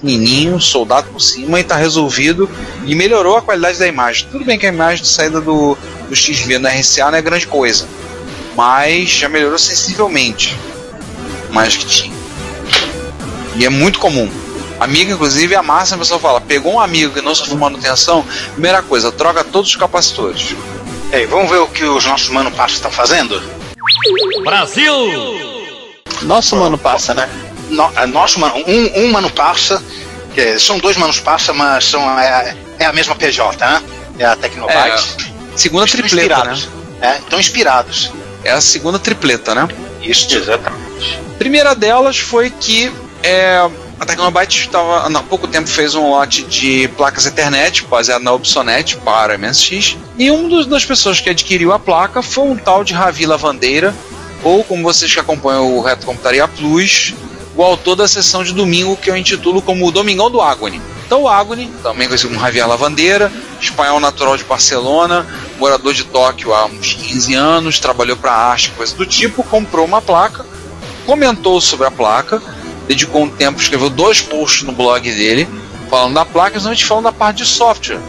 pequenininho, 0.00 0.60
soldado 0.60 1.08
por 1.08 1.20
cima 1.20 1.58
e 1.58 1.62
está 1.62 1.76
resolvido 1.76 2.48
e 2.86 2.94
melhorou 2.94 3.36
a 3.36 3.42
qualidade 3.42 3.78
da 3.78 3.86
imagem. 3.86 4.28
Tudo 4.30 4.44
bem 4.44 4.58
que 4.58 4.66
a 4.66 4.70
imagem 4.70 5.02
de 5.02 5.08
saída 5.08 5.40
do, 5.40 5.76
do 6.08 6.16
XV 6.16 6.58
no 6.58 6.68
RCA 6.68 7.10
não 7.10 7.18
é 7.18 7.22
grande 7.22 7.46
coisa, 7.46 7.86
mas 8.56 9.10
já 9.10 9.28
melhorou 9.28 9.58
sensivelmente 9.58 10.56
mais 11.50 11.76
que 11.76 11.86
tinha. 11.86 12.17
E 13.58 13.64
é 13.64 13.68
muito 13.68 13.98
comum. 13.98 14.30
Amigo, 14.78 15.10
inclusive, 15.10 15.56
a 15.56 15.62
máxima 15.62 15.96
a 15.96 15.98
pessoa 15.98 16.20
fala: 16.20 16.40
pegou 16.40 16.74
um 16.74 16.80
amigo 16.80 17.12
que 17.12 17.20
não 17.20 17.34
sofreu 17.34 17.58
manutenção, 17.58 18.24
primeira 18.52 18.80
coisa, 18.80 19.10
troca 19.10 19.42
todos 19.42 19.70
os 19.70 19.76
capacitores. 19.76 20.54
Ei, 21.12 21.26
vamos 21.26 21.50
ver 21.50 21.58
o 21.58 21.66
que 21.66 21.84
os 21.84 22.04
nossos 22.06 22.28
mano 22.28 22.50
passos 22.52 22.76
estão 22.76 22.90
fazendo? 22.90 23.42
Nosso 26.22 26.54
mano 26.56 26.78
passa, 26.78 27.14
né? 27.14 27.28
No, 27.68 27.90
é, 27.96 28.06
nosso 28.06 28.38
mano, 28.38 28.54
um, 28.66 29.04
um 29.04 29.12
mano 29.12 29.28
passa, 29.30 29.82
que 30.34 30.40
é- 30.40 30.58
são 30.58 30.78
dois 30.78 30.96
manos 30.96 31.18
passa, 31.18 31.52
mas 31.52 31.84
são, 31.84 32.00
é, 32.18 32.56
é 32.78 32.84
a 32.86 32.92
mesma 32.92 33.16
PJ, 33.16 33.56
né? 33.66 33.82
É 34.18 34.24
a 34.24 34.36
Tecnobyte. 34.36 35.32
Segunda 35.56 35.84
Estão 35.86 36.00
tripleta, 36.00 36.44
né? 36.44 36.52
inspirados. 36.52 36.68
É, 37.00 37.18
estão 37.18 37.40
inspirados. 37.40 38.12
É 38.44 38.50
a 38.52 38.60
segunda 38.60 38.98
tripleta, 38.98 39.54
né? 39.54 39.68
Isso. 40.00 40.32
Exatamente. 40.34 41.20
primeira 41.38 41.74
delas 41.74 42.18
foi 42.18 42.50
que 42.50 42.92
é, 43.22 43.68
a 43.98 44.06
Tecnobyte 44.06 44.60
estava, 44.60 45.06
há 45.06 45.22
pouco 45.22 45.48
tempo 45.48 45.68
fez 45.68 45.94
um 45.94 46.10
lote 46.10 46.44
de 46.44 46.88
placas 46.96 47.26
Ethernet 47.26 47.84
baseado 47.84 48.22
na 48.22 48.32
Obsonet 48.32 48.96
para 48.98 49.36
MSX 49.36 49.96
e 50.16 50.30
um 50.30 50.48
dos, 50.48 50.66
das 50.66 50.84
pessoas 50.84 51.20
que 51.20 51.28
adquiriu 51.28 51.72
a 51.72 51.78
placa 51.78 52.22
foi 52.22 52.44
um 52.44 52.56
tal 52.56 52.84
de 52.84 52.94
Ravi 52.94 53.26
Lavandeira 53.26 53.94
ou 54.42 54.62
como 54.62 54.82
vocês 54.82 55.12
que 55.12 55.18
acompanham 55.20 55.76
o 55.76 55.80
Reto 55.80 56.06
Computaria 56.06 56.46
Plus, 56.46 57.14
o 57.56 57.62
autor 57.62 57.96
da 57.96 58.06
sessão 58.06 58.44
de 58.44 58.52
domingo 58.52 58.96
que 58.96 59.10
eu 59.10 59.16
intitulo 59.16 59.60
como 59.60 59.86
o 59.86 59.90
Domingão 59.90 60.30
do 60.30 60.40
Agony. 60.40 60.80
Então 61.04 61.22
o 61.22 61.28
Agony, 61.28 61.72
também 61.82 62.06
conhecido 62.06 62.28
como 62.28 62.40
Javier 62.40 62.68
Lavandeira, 62.68 63.32
espanhol 63.60 63.98
natural 63.98 64.36
de 64.36 64.44
Barcelona, 64.44 65.26
morador 65.58 65.92
de 65.92 66.04
Tóquio 66.04 66.54
há 66.54 66.66
uns 66.66 66.92
15 66.92 67.34
anos, 67.34 67.80
trabalhou 67.80 68.16
para 68.16 68.30
a 68.30 68.50
arte, 68.50 68.70
coisa 68.72 68.94
do 68.94 69.04
tipo, 69.04 69.42
comprou 69.42 69.84
uma 69.84 70.00
placa, 70.00 70.46
comentou 71.04 71.60
sobre 71.60 71.86
a 71.86 71.90
placa, 71.90 72.40
dedicou 72.88 73.22
um 73.22 73.28
tempo, 73.28 73.60
escreveu 73.60 73.90
dois 73.90 74.20
posts 74.20 74.62
no 74.62 74.72
blog 74.72 75.02
dele, 75.02 75.46
falando 75.88 76.14
da 76.14 76.24
placa, 76.24 76.48
e 76.48 76.52
principalmente 76.52 76.84
falando 76.84 77.04
da 77.04 77.12
parte 77.12 77.38
de 77.38 77.46
software. 77.46 78.00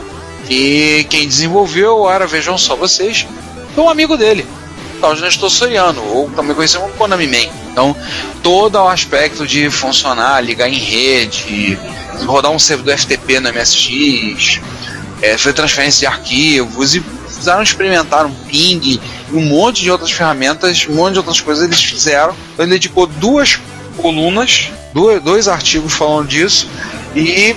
E 0.50 1.06
quem 1.10 1.28
desenvolveu 1.28 2.10
era, 2.10 2.26
vejam 2.26 2.58
só 2.58 2.76
vocês, 2.76 3.28
um 3.78 3.90
amigo 3.90 4.18
dele, 4.18 4.48
tal 5.00 5.14
de 5.14 5.22
Nestor 5.22 5.50
Soriano, 5.50 6.02
ou 6.04 6.30
também 6.32 6.56
conhecido 6.56 6.82
como 6.82 6.94
Konami 6.94 7.28
Man. 7.28 7.50
Então, 7.72 7.96
todo 8.42 8.76
o 8.76 8.88
aspecto 8.88 9.46
de 9.46 9.70
funcionar, 9.70 10.42
ligar 10.42 10.68
em 10.68 10.78
rede, 10.78 11.78
rodar 12.26 12.52
um 12.52 12.60
servidor 12.60 12.98
FTP 12.98 13.40
no 13.40 13.54
MSX, 13.54 14.60
é, 15.22 15.38
fazer 15.38 15.54
transferência 15.54 16.00
de 16.00 16.06
arquivos 16.08 16.96
e 16.96 17.02
precisaram 17.02 17.62
experimentar 17.64 18.26
um 18.26 18.34
ping 18.34 19.00
um 19.32 19.42
monte 19.42 19.84
de 19.84 19.92
outras 19.92 20.12
ferramentas, 20.12 20.88
um 20.90 20.96
monte 20.96 21.14
de 21.14 21.20
outras 21.20 21.40
coisas 21.40 21.64
eles 21.64 21.82
fizeram. 21.84 22.36
Então 22.54 22.66
ele 22.66 22.74
dedicou 22.74 23.06
duas 23.06 23.60
colunas, 24.02 24.72
dois, 24.94 25.22
dois 25.22 25.48
artigos 25.48 25.94
falando 25.94 26.28
disso 26.28 26.70
e 27.16 27.56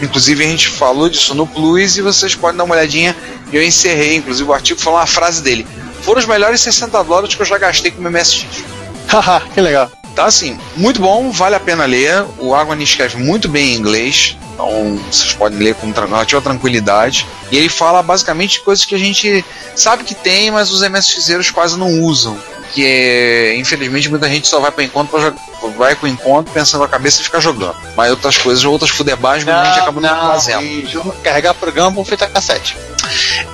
inclusive 0.00 0.44
a 0.44 0.48
gente 0.48 0.68
falou 0.68 1.08
disso 1.08 1.34
no 1.34 1.46
Plus 1.46 1.96
e 1.96 2.02
vocês 2.02 2.34
podem 2.34 2.56
dar 2.56 2.64
uma 2.64 2.74
olhadinha. 2.74 3.16
Eu 3.52 3.62
encerrei, 3.62 4.16
inclusive 4.16 4.48
o 4.48 4.52
artigo 4.52 4.80
falou 4.80 4.98
uma 4.98 5.06
frase 5.06 5.42
dele. 5.42 5.66
Foram 6.02 6.20
os 6.20 6.26
melhores 6.26 6.60
60 6.60 7.02
dólares 7.04 7.34
que 7.34 7.42
eu 7.42 7.46
já 7.46 7.58
gastei 7.58 7.90
com 7.90 8.02
o 8.02 8.10
MSX. 8.10 8.46
Haha, 9.08 9.40
que 9.52 9.60
legal. 9.60 9.90
Tá 10.14 10.24
assim, 10.24 10.58
muito 10.76 11.00
bom, 11.00 11.30
vale 11.30 11.54
a 11.54 11.60
pena 11.60 11.84
ler. 11.84 12.24
O 12.38 12.54
Agony 12.54 12.82
escreve 12.82 13.18
muito 13.18 13.50
bem 13.50 13.74
em 13.74 13.76
inglês, 13.76 14.34
então 14.54 14.98
vocês 15.10 15.34
podem 15.34 15.58
ler 15.58 15.74
com 15.74 15.92
relativa 15.92 16.40
tranquilidade. 16.40 17.26
E 17.52 17.56
ele 17.58 17.68
fala 17.68 18.02
basicamente 18.02 18.62
coisas 18.62 18.86
que 18.86 18.94
a 18.94 18.98
gente 18.98 19.44
sabe 19.74 20.04
que 20.04 20.14
tem, 20.14 20.50
mas 20.50 20.70
os 20.70 20.80
MSXeiros 20.80 21.50
quase 21.50 21.78
não 21.78 22.00
usam. 22.00 22.36
Que 22.76 23.56
infelizmente, 23.58 24.10
muita 24.10 24.28
gente 24.28 24.46
só 24.46 24.60
vai 24.60 24.70
para 24.70 24.84
encontro 24.84 25.10
pra 25.10 25.20
jogar, 25.20 25.76
vai 25.78 25.96
com 25.96 26.04
o 26.04 26.08
encontro 26.08 26.52
pensando 26.52 26.82
na 26.82 26.88
cabeça 26.88 27.22
e 27.22 27.24
fica 27.24 27.40
jogando. 27.40 27.74
Mas 27.96 28.10
outras 28.10 28.36
coisas, 28.36 28.62
outras 28.66 28.90
fudebagens, 28.90 29.44
muita 29.44 29.64
gente 29.64 29.80
acaba 29.80 29.98
não, 29.98 30.32
fazendo. 30.32 30.62
e 30.62 30.86
jogo- 30.86 31.12
carregar 31.24 31.54
programa 31.54 31.96
com 31.96 32.04
fita 32.04 32.26
cassete. 32.26 32.76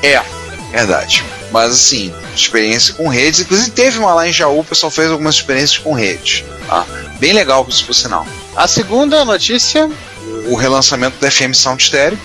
É, 0.03 0.21
verdade. 0.73 1.23
Mas 1.53 1.73
assim, 1.73 2.13
experiência 2.35 2.95
com 2.95 3.07
redes. 3.07 3.39
Inclusive 3.41 3.71
teve 3.71 3.99
uma 4.01 4.13
lá 4.13 4.27
em 4.27 4.33
Jaú, 4.33 4.59
o 4.59 4.65
pessoal 4.65 4.91
fez 4.91 5.09
algumas 5.09 5.37
experiências 5.37 5.79
com 5.79 5.93
redes. 5.93 6.43
Tá? 6.67 6.85
Bem 7.21 7.33
legal 7.33 7.65
isso 7.69 7.85
por 7.87 7.95
sinal. 7.95 8.27
A 8.57 8.67
segunda 8.67 9.25
notícia. 9.25 9.89
O 10.47 10.57
relançamento 10.57 11.17
do 11.21 11.31
FM 11.31 11.55
Sound 11.55 11.81
Stereo. 11.81 12.19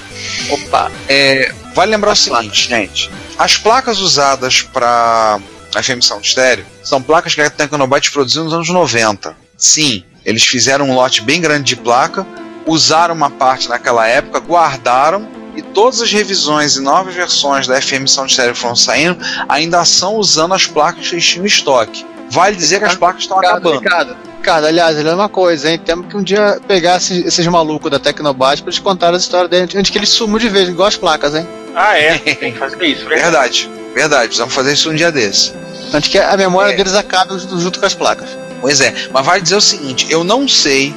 Opa, 0.49 0.91
É, 1.07 1.53
vale 1.75 1.91
lembrar 1.91 2.13
As 2.13 2.21
o 2.21 2.23
seguinte, 2.23 2.67
gente. 2.69 3.11
As 3.37 3.55
placas 3.55 3.99
usadas 3.99 4.63
para 4.63 5.39
FM 5.71 6.01
Sound 6.01 6.27
Stereo 6.27 6.65
são 6.83 7.01
placas 7.01 7.35
que 7.35 7.41
a 7.41 7.49
Tecnobyte 7.49 8.11
produziu 8.11 8.43
nos 8.43 8.53
anos 8.53 8.69
90. 8.69 9.35
Sim, 9.57 10.03
eles 10.25 10.43
fizeram 10.43 10.89
um 10.89 10.93
lote 10.93 11.21
bem 11.21 11.41
grande 11.41 11.63
de 11.63 11.75
placa, 11.75 12.25
usaram 12.65 13.15
uma 13.15 13.29
parte 13.29 13.69
naquela 13.69 14.07
época, 14.07 14.39
guardaram 14.39 15.27
e 15.55 15.61
todas 15.61 16.01
as 16.01 16.11
revisões 16.11 16.75
e 16.75 16.81
novas 16.81 17.15
versões 17.15 17.65
da 17.65 17.81
FM 17.81 18.05
Sound 18.07 18.31
Stereo 18.31 18.53
que 18.53 18.59
foram 18.59 18.75
saindo 18.75 19.17
ainda 19.49 19.83
são 19.85 20.15
usando 20.15 20.53
as 20.53 20.67
placas 20.67 21.07
que 21.07 21.15
eles 21.15 21.25
tinham 21.25 21.45
em 21.45 21.47
estoque. 21.47 22.05
Vale 22.29 22.55
dizer 22.55 22.79
que 22.79 22.85
as 22.85 22.95
placas 22.95 23.21
estão 23.21 23.37
Ricardo, 23.37 23.57
acabando. 23.57 23.79
Ricardo, 23.79 24.17
Ricardo, 24.37 24.67
aliás, 24.67 24.97
ele 24.97 25.09
é 25.09 25.13
uma 25.13 25.29
coisa, 25.29 25.71
hein? 25.71 25.79
Temos 25.83 26.07
que 26.07 26.17
um 26.17 26.23
dia 26.23 26.59
pegar 26.67 26.97
esses, 26.97 27.25
esses 27.25 27.47
malucos 27.47 27.89
da 27.89 27.99
Tecnobyte 27.99 28.61
pra 28.61 28.69
eles 28.69 28.79
contar 28.79 29.13
as 29.13 29.23
histórias 29.23 29.49
deles, 29.49 29.75
antes 29.75 29.89
que 29.89 29.97
eles 29.97 30.09
sumam 30.09 30.37
de 30.37 30.49
vez, 30.49 30.69
igual 30.69 30.87
as 30.87 30.97
placas, 30.97 31.35
hein? 31.35 31.47
Ah, 31.73 31.97
é. 31.97 32.17
Tem 32.17 32.51
que 32.51 32.59
fazer 32.59 32.83
isso, 32.85 33.05
verdade. 33.07 33.21
Verdade, 33.23 33.76
verdade. 33.97 34.27
Precisamos 34.27 34.53
fazer 34.53 34.73
isso 34.73 34.89
um 34.89 34.95
dia 34.95 35.11
desse. 35.11 35.53
Antes 35.93 36.09
que 36.09 36.17
a 36.17 36.35
memória 36.37 36.71
É. 36.73 36.75
deles 36.75 36.93
acabe 36.95 37.37
junto 37.39 37.79
com 37.79 37.85
as 37.85 37.93
placas. 37.93 38.29
Pois 38.61 38.81
é, 38.81 38.93
mas 39.11 39.25
vale 39.25 39.41
dizer 39.41 39.55
o 39.55 39.61
seguinte: 39.61 40.07
eu 40.09 40.23
não 40.23 40.47
sei 40.47 40.93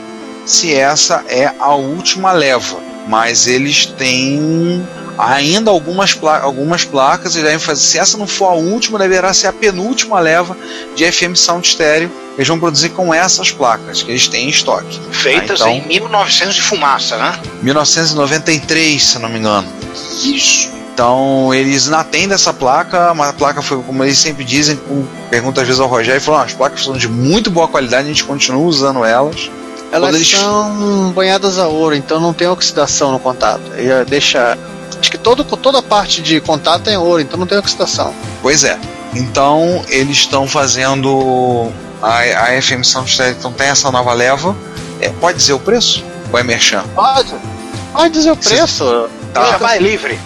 se 0.46 0.74
essa 0.74 1.22
é 1.28 1.52
a 1.58 1.74
última 1.74 2.32
leva, 2.32 2.78
mas 3.06 3.46
eles 3.46 3.86
têm 3.86 4.86
ainda 5.28 5.70
algumas, 5.70 6.14
pla 6.14 6.38
algumas 6.40 6.84
placas 6.84 7.36
e 7.36 7.42
devem 7.42 7.58
fazer. 7.58 7.80
Se 7.80 7.98
essa 7.98 8.16
não 8.16 8.26
for 8.26 8.46
a 8.46 8.54
última, 8.54 8.98
deverá 8.98 9.32
ser 9.34 9.46
a 9.48 9.52
penúltima 9.52 10.18
leva 10.20 10.56
de 10.96 11.10
FM 11.10 11.34
Sound 11.36 11.66
Stereo. 11.68 12.10
Eles 12.36 12.48
vão 12.48 12.58
produzir 12.58 12.90
com 12.90 13.12
essas 13.12 13.50
placas 13.50 14.02
que 14.02 14.10
eles 14.10 14.26
têm 14.28 14.46
em 14.46 14.48
estoque. 14.48 14.98
Feitas 15.10 15.60
Ah, 15.60 15.70
então- 15.70 15.84
em 15.84 15.86
1900 15.88 16.54
de 16.54 16.62
fumaça, 16.62 17.16
né? 17.18 17.38
1993, 17.62 19.02
se 19.02 19.18
não 19.18 19.28
me 19.28 19.38
engano. 19.38 19.66
Isso. 20.24 20.70
Então 20.92 21.52
eles 21.54 21.86
ainda 21.86 22.04
têm 22.04 22.28
dessa 22.28 22.52
placa, 22.52 23.14
mas 23.14 23.30
a 23.30 23.32
placa 23.32 23.62
foi, 23.62 23.82
como 23.82 24.04
eles 24.04 24.18
sempre 24.18 24.44
dizem, 24.44 24.78
pergunta 25.30 25.60
às 25.60 25.66
vezes 25.66 25.80
ao 25.80 25.88
Rogério, 25.88 26.18
e 26.18 26.20
falam, 26.20 26.40
"Ah, 26.40 26.44
as 26.44 26.52
placas 26.52 26.84
são 26.84 26.96
de 26.96 27.08
muito 27.08 27.50
boa 27.50 27.68
qualidade, 27.68 28.04
a 28.04 28.08
gente 28.08 28.24
continua 28.24 28.60
usando 28.62 29.04
elas. 29.04 29.50
Elas 29.92 30.14
eles- 30.14 30.30
são 30.30 31.10
banhadas 31.14 31.58
a 31.58 31.66
ouro, 31.66 31.94
então 31.96 32.20
não 32.20 32.32
tem 32.32 32.46
oxidação 32.48 33.10
no 33.12 33.18
contato. 33.18 33.62
Ele 33.76 34.04
deixa. 34.04 34.56
Acho 35.00 35.10
que 35.10 35.18
todo, 35.18 35.44
toda 35.44 35.78
a 35.78 35.82
parte 35.82 36.20
de 36.20 36.40
contato 36.40 36.88
é 36.88 36.98
ouro, 36.98 37.22
então 37.22 37.38
não 37.38 37.46
tem 37.46 37.58
oxidação. 37.58 38.14
Pois 38.42 38.64
é. 38.64 38.78
Então 39.14 39.84
eles 39.88 40.18
estão 40.18 40.46
fazendo 40.46 41.72
a, 42.02 42.18
a 42.18 42.62
FM 42.62 42.84
Stereo, 42.84 43.36
então 43.38 43.52
tem 43.52 43.68
essa 43.68 43.90
nova 43.90 44.12
leva. 44.12 44.54
É, 45.00 45.08
pode 45.08 45.38
dizer 45.38 45.54
o 45.54 45.58
preço? 45.58 46.04
Ou 46.32 46.38
é 46.38 46.42
merchan? 46.42 46.84
Pode. 46.94 47.34
Pode 47.92 48.12
dizer 48.12 48.30
o 48.30 48.36
preço. 48.36 49.08
Tá. 49.32 49.52
Já 49.52 49.56
vai 49.56 49.78
livre. 49.78 50.18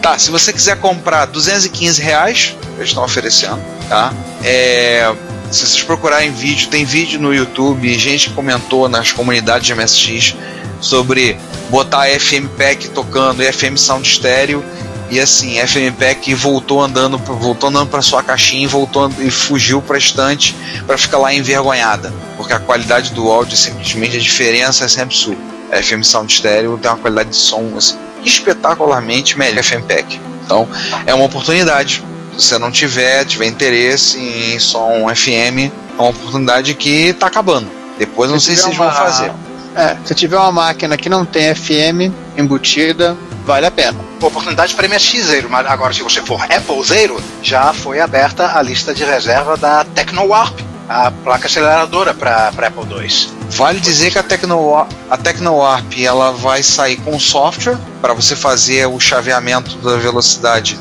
Tá, 0.00 0.18
se 0.18 0.30
você 0.30 0.52
quiser 0.52 0.78
comprar 0.80 1.26
215 1.26 2.00
reais, 2.00 2.56
eles 2.76 2.90
estão 2.90 3.04
oferecendo, 3.04 3.58
tá? 3.88 4.12
É, 4.42 5.10
se 5.50 5.60
vocês 5.60 5.82
procurarem 5.82 6.30
vídeo, 6.30 6.68
tem 6.68 6.84
vídeo 6.84 7.18
no 7.18 7.32
YouTube, 7.32 7.98
gente 7.98 8.28
que 8.28 8.34
comentou 8.34 8.88
nas 8.88 9.12
comunidades 9.12 9.66
de 9.66 9.74
MSX 9.74 10.36
sobre 10.80 11.36
botar 11.70 12.06
FM 12.08 12.46
Pack 12.56 12.88
tocando 12.90 13.42
e 13.42 13.50
FM 13.52 13.76
Sound 13.76 14.06
Stereo 14.08 14.64
e 15.10 15.20
assim, 15.20 15.54
FM 15.58 15.94
Pack 15.98 16.34
voltou 16.34 16.82
andando, 16.82 17.18
voltou 17.18 17.68
andando 17.68 17.88
para 17.88 18.00
sua 18.02 18.22
caixinha 18.22 18.64
e 18.64 18.66
voltou 18.66 19.10
e 19.18 19.30
fugiu 19.30 19.80
para 19.82 19.98
estante 19.98 20.54
para 20.86 20.96
ficar 20.96 21.18
lá 21.18 21.32
envergonhada, 21.32 22.12
porque 22.36 22.52
a 22.52 22.58
qualidade 22.58 23.12
do 23.12 23.30
áudio 23.30 23.56
simplesmente 23.56 24.16
a 24.16 24.20
diferença 24.20 24.84
é 24.84 24.88
sempre 24.88 25.02
absurda. 25.14 25.40
A 25.72 25.82
FM 25.82 26.02
Sound 26.02 26.32
Stereo 26.32 26.78
tem 26.78 26.90
uma 26.90 26.96
qualidade 26.96 27.30
de 27.30 27.36
som 27.36 27.72
assim, 27.76 27.96
espetacularmente 28.24 29.38
melhor 29.38 29.52
que 29.54 29.60
a 29.60 29.62
FM 29.80 29.84
Pack. 29.86 30.20
Então, 30.44 30.68
é 31.06 31.14
uma 31.14 31.24
oportunidade. 31.24 32.02
Se 32.36 32.48
você 32.48 32.58
não 32.58 32.70
tiver, 32.70 33.24
tiver 33.24 33.46
interesse 33.46 34.18
em 34.18 34.58
som 34.58 35.06
FM, 35.14 35.70
é 35.70 35.70
uma 35.98 36.08
oportunidade 36.10 36.74
que 36.74 37.08
está 37.08 37.26
acabando. 37.28 37.68
Depois 37.98 38.30
não 38.30 38.38
Se 38.40 38.46
sei 38.46 38.56
se 38.56 38.62
vocês 38.62 38.76
vão 38.76 38.86
uma- 38.86 38.94
fazer. 38.94 39.32
É, 39.74 39.96
se 40.04 40.14
tiver 40.14 40.36
uma 40.36 40.52
máquina 40.52 40.96
que 40.96 41.08
não 41.08 41.24
tem 41.24 41.54
FM 41.54 42.12
embutida, 42.36 43.16
vale 43.44 43.66
a 43.66 43.70
pena. 43.70 43.98
Oportunidade 44.20 44.74
para 44.74 44.88
MSXeiro, 44.88 45.50
mas 45.50 45.66
agora 45.66 45.92
se 45.92 46.02
você 46.02 46.20
for 46.22 46.40
Applezeiro, 46.42 47.20
já 47.42 47.72
foi 47.72 48.00
aberta 48.00 48.56
a 48.56 48.62
lista 48.62 48.94
de 48.94 49.04
reserva 49.04 49.56
da 49.56 49.84
TechnoWarp 49.84 50.74
a 50.88 51.10
placa 51.10 51.46
aceleradora 51.46 52.12
para 52.12 52.48
Apple 52.48 52.84
II. 52.84 53.08
Vale 53.50 53.80
dizer 53.80 54.10
que 54.10 54.18
a, 54.18 54.22
Tecno, 54.22 54.86
a 55.10 55.16
TecnoWarp 55.16 55.92
ela 55.98 56.32
vai 56.32 56.62
sair 56.62 56.96
com 56.96 57.18
software 57.18 57.78
para 58.00 58.14
você 58.14 58.36
fazer 58.36 58.86
o 58.86 59.00
chaveamento 59.00 59.76
da 59.78 59.96
velocidade 59.96 60.78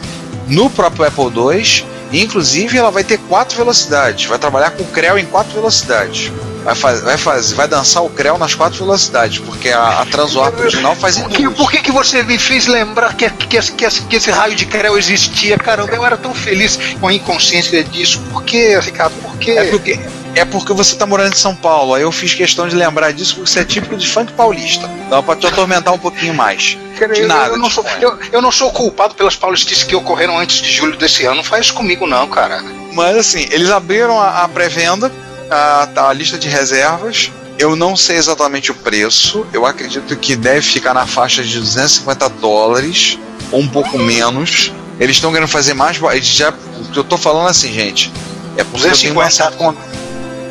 no 0.48 0.70
próprio 0.70 1.06
Apple 1.06 1.26
II. 1.26 1.93
Inclusive, 2.22 2.78
ela 2.78 2.92
vai 2.92 3.04
ter 3.04 3.18
quatro 3.20 3.58
velocidades. 3.58 4.26
Vai 4.28 4.38
trabalhar 4.40 4.72
com 4.72 4.84
o 4.84 4.88
Creu 4.88 5.18
em 5.18 5.26
quatro 5.26 5.54
velocidades. 5.54 6.32
Vai, 6.64 6.76
faz, 6.76 7.02
vai, 7.02 7.18
fazer, 7.18 7.56
vai 7.56 7.68
dançar 7.68 8.04
o 8.04 8.10
Creu 8.10 8.38
nas 8.38 8.56
quatro 8.56 8.80
velocidades, 8.80 9.40
porque 9.40 9.68
a, 9.70 10.00
a 10.02 10.06
Transwarp 10.06 10.58
original 10.60 10.96
faz 10.96 11.18
em 11.18 11.24
Por 11.24 11.32
que, 11.32 11.44
duas. 11.44 11.58
por 11.58 11.72
que, 11.72 11.80
que 11.82 11.92
você 11.92 12.24
me 12.24 12.38
fez 12.38 12.68
lembrar 12.68 13.16
que, 13.16 13.30
que, 13.30 13.58
esse- 13.58 13.74
que, 13.74 13.86
que 13.90 14.16
esse 14.16 14.32
raio 14.32 14.56
de 14.56 14.66
Creu 14.66 14.98
existia? 14.98 15.58
Caramba, 15.58 15.94
eu 15.94 16.06
era 16.06 16.16
tão 16.16 16.34
feliz 16.34 16.80
com 17.02 17.08
a 17.10 17.14
inconsciência 17.14 17.84
disso. 17.84 18.22
Por 18.32 18.44
que, 18.44 18.80
Ricardo? 18.80 19.14
Por 19.22 19.36
quê? 19.38 19.52
É 19.52 19.64
porque, 19.66 20.00
é 20.36 20.46
porque 20.46 20.74
você 20.74 20.96
tá 20.96 21.06
morando 21.06 21.34
em 21.34 21.38
São 21.38 21.56
Paulo. 21.56 21.94
Aí 21.94 22.02
eu 22.04 22.12
fiz 22.12 22.34
questão 22.34 22.68
de 22.68 22.76
lembrar 22.76 23.12
disso 23.12 23.36
porque 23.36 23.50
você 23.50 23.60
é 23.60 23.66
típico 23.66 23.96
de 23.96 24.08
funk 24.08 24.32
paulista. 24.34 24.90
Então 25.08 25.22
pra 25.24 25.36
te 25.36 25.46
atormentar 25.48 25.94
um 25.94 26.00
pouquinho 26.00 26.34
mais. 26.34 26.78
Cara, 26.98 27.14
De 27.14 27.24
nada. 27.26 27.50
eu 27.52 27.58
não 27.58 27.70
sou, 27.70 27.86
eu, 28.02 28.18
eu 28.32 28.42
não 28.42 28.52
sou 28.52 28.72
culpado 28.72 29.16
pelas 29.16 29.36
paulistices 29.36 29.84
que 29.84 29.96
ocorreram 29.96 30.38
antes 30.38 30.62
de 30.62 30.72
julho 30.72 30.98
desse 30.98 31.26
ano. 31.26 31.36
Não 31.38 31.44
faz 31.44 31.66
isso 31.66 31.74
comigo, 31.74 32.06
não, 32.08 32.28
cara. 32.28 32.64
Mas 32.94 33.18
assim, 33.18 33.48
eles 33.52 33.70
abriram 33.70 34.20
a, 34.20 34.44
a 34.44 34.48
pré-venda, 34.48 35.12
a, 35.50 36.08
a 36.10 36.14
lista 36.14 36.38
de 36.38 36.48
reservas. 36.48 37.32
Eu 37.60 37.76
não 37.76 37.96
sei 37.96 38.18
exatamente 38.18 38.72
o 38.72 38.76
preço. 38.76 39.46
Eu 39.54 39.66
acredito 39.66 40.16
que 40.18 40.36
deve 40.36 40.62
ficar 40.62 40.94
na 40.94 41.06
faixa 41.06 41.44
de 41.44 41.60
250 41.60 42.30
dólares, 42.30 43.18
ou 43.52 43.60
um 43.62 43.68
pouco 43.68 43.98
menos. 44.00 44.72
Eles 45.00 45.18
estão 45.18 45.32
querendo 45.32 45.48
fazer 45.48 45.74
mais. 45.74 45.98
ba- 45.98 46.16
eles 46.16 46.28
Já, 46.28 46.54
eu 46.96 47.04
tô 47.04 47.18
falando 47.18 47.48
assim, 47.50 47.72
gente. 47.72 48.12
É 48.58 48.64
porque 48.64 48.88
eu 48.88 48.92
tenho 48.98 49.14
uma 49.14 49.26
250. 49.26 49.32
certa, 49.32 49.58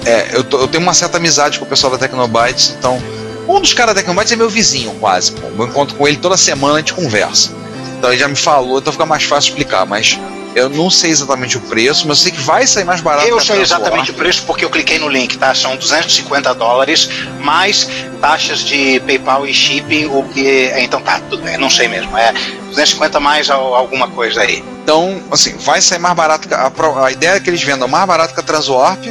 é, 0.05 0.31
eu, 0.33 0.45
tô- 0.45 0.61
eu 0.61 0.69
tenho 0.69 0.83
uma 0.83 0.95
certa 0.95 1.17
amizade 1.19 1.59
com 1.59 1.65
o 1.65 1.69
pessoal 1.69 1.93
da 1.93 1.99
Tecnobytes, 1.99 2.75
então. 2.79 3.03
Um 3.49 3.61
dos 3.61 3.73
caras 3.73 3.95
da 3.95 4.01
Tecnobytes 4.01 4.33
é 4.33 4.37
meu 4.37 4.49
vizinho, 4.49 4.93
quase. 5.01 5.33
Pô. 5.33 5.49
Eu 5.59 5.67
encontro 5.69 5.97
com 5.97 6.07
ele 6.07 6.17
toda 6.17 6.37
semana, 6.37 6.75
a 6.75 6.79
gente 6.79 6.95
conversa. 6.95 7.51
Então 7.99 8.11
ele 8.11 8.19
já 8.21 8.29
me 8.29 8.37
falou, 8.37 8.79
então 8.79 8.93
fica 8.93 9.05
mais 9.05 9.25
fácil 9.25 9.49
explicar. 9.51 9.85
Mas 9.85 10.19
eu 10.55 10.69
não 10.69 10.89
sei 10.91 11.11
exatamente 11.11 11.57
o 11.57 11.61
preço, 11.61 12.07
mas 12.07 12.19
eu 12.19 12.23
sei 12.25 12.33
que 12.33 12.41
vai 12.41 12.67
sair 12.69 12.85
mais 12.85 13.01
barato. 13.01 13.27
Eu 13.27 13.41
sei 13.41 13.61
exatamente 13.61 14.11
o 14.13 14.15
preço 14.15 14.45
porque 14.47 14.65
eu 14.65 14.71
cliquei 14.71 14.99
no 15.01 15.09
link, 15.09 15.37
tá? 15.39 15.53
São 15.57 15.77
250 15.77 16.55
dólares 16.55 17.09
mais 17.41 17.89
taxas 18.21 18.61
de 18.61 19.01
PayPal 19.01 19.45
e 19.47 19.53
shipping, 19.53 20.07
o 20.07 20.23
que. 20.33 20.73
Então 20.79 21.01
tá, 21.01 21.21
tudo 21.29 21.43
bem, 21.43 21.59
não 21.59 21.69
sei 21.71 21.89
mesmo. 21.89 22.17
É 22.17 22.33
250 22.69 23.19
mais 23.19 23.51
al- 23.51 23.75
alguma 23.75 24.07
coisa 24.09 24.41
aí. 24.41 24.63
Então, 24.85 25.21
assim, 25.33 25.57
vai 25.59 25.81
sair 25.81 25.99
mais 25.99 26.15
barato. 26.15 26.49
A, 26.55 27.07
a 27.07 27.11
ideia 27.13 27.33
é 27.37 27.41
que 27.41 27.51
eles 27.51 27.63
vendam 27.63 27.89
mais 27.89 28.07
barato 28.07 28.35
que 28.35 28.41
a 28.41 28.43
Transwarp 28.43 29.05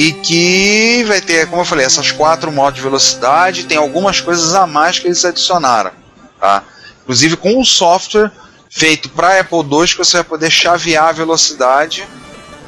e 0.00 0.12
que 0.12 1.04
vai 1.08 1.20
ter, 1.20 1.48
como 1.48 1.62
eu 1.62 1.66
falei, 1.66 1.84
essas 1.84 2.12
quatro 2.12 2.52
modos 2.52 2.76
de 2.76 2.82
velocidade. 2.82 3.64
Tem 3.64 3.76
algumas 3.76 4.20
coisas 4.20 4.54
a 4.54 4.64
mais 4.64 5.00
que 5.00 5.08
eles 5.08 5.24
adicionaram, 5.24 5.90
tá? 6.38 6.62
Inclusive 7.02 7.36
com 7.36 7.60
um 7.60 7.64
software 7.64 8.30
feito 8.70 9.08
para 9.08 9.40
Apple 9.40 9.58
II 9.58 9.88
que 9.88 9.96
você 9.98 10.18
vai 10.18 10.24
poder 10.24 10.50
chavear 10.50 11.08
a 11.08 11.12
velocidade 11.12 12.06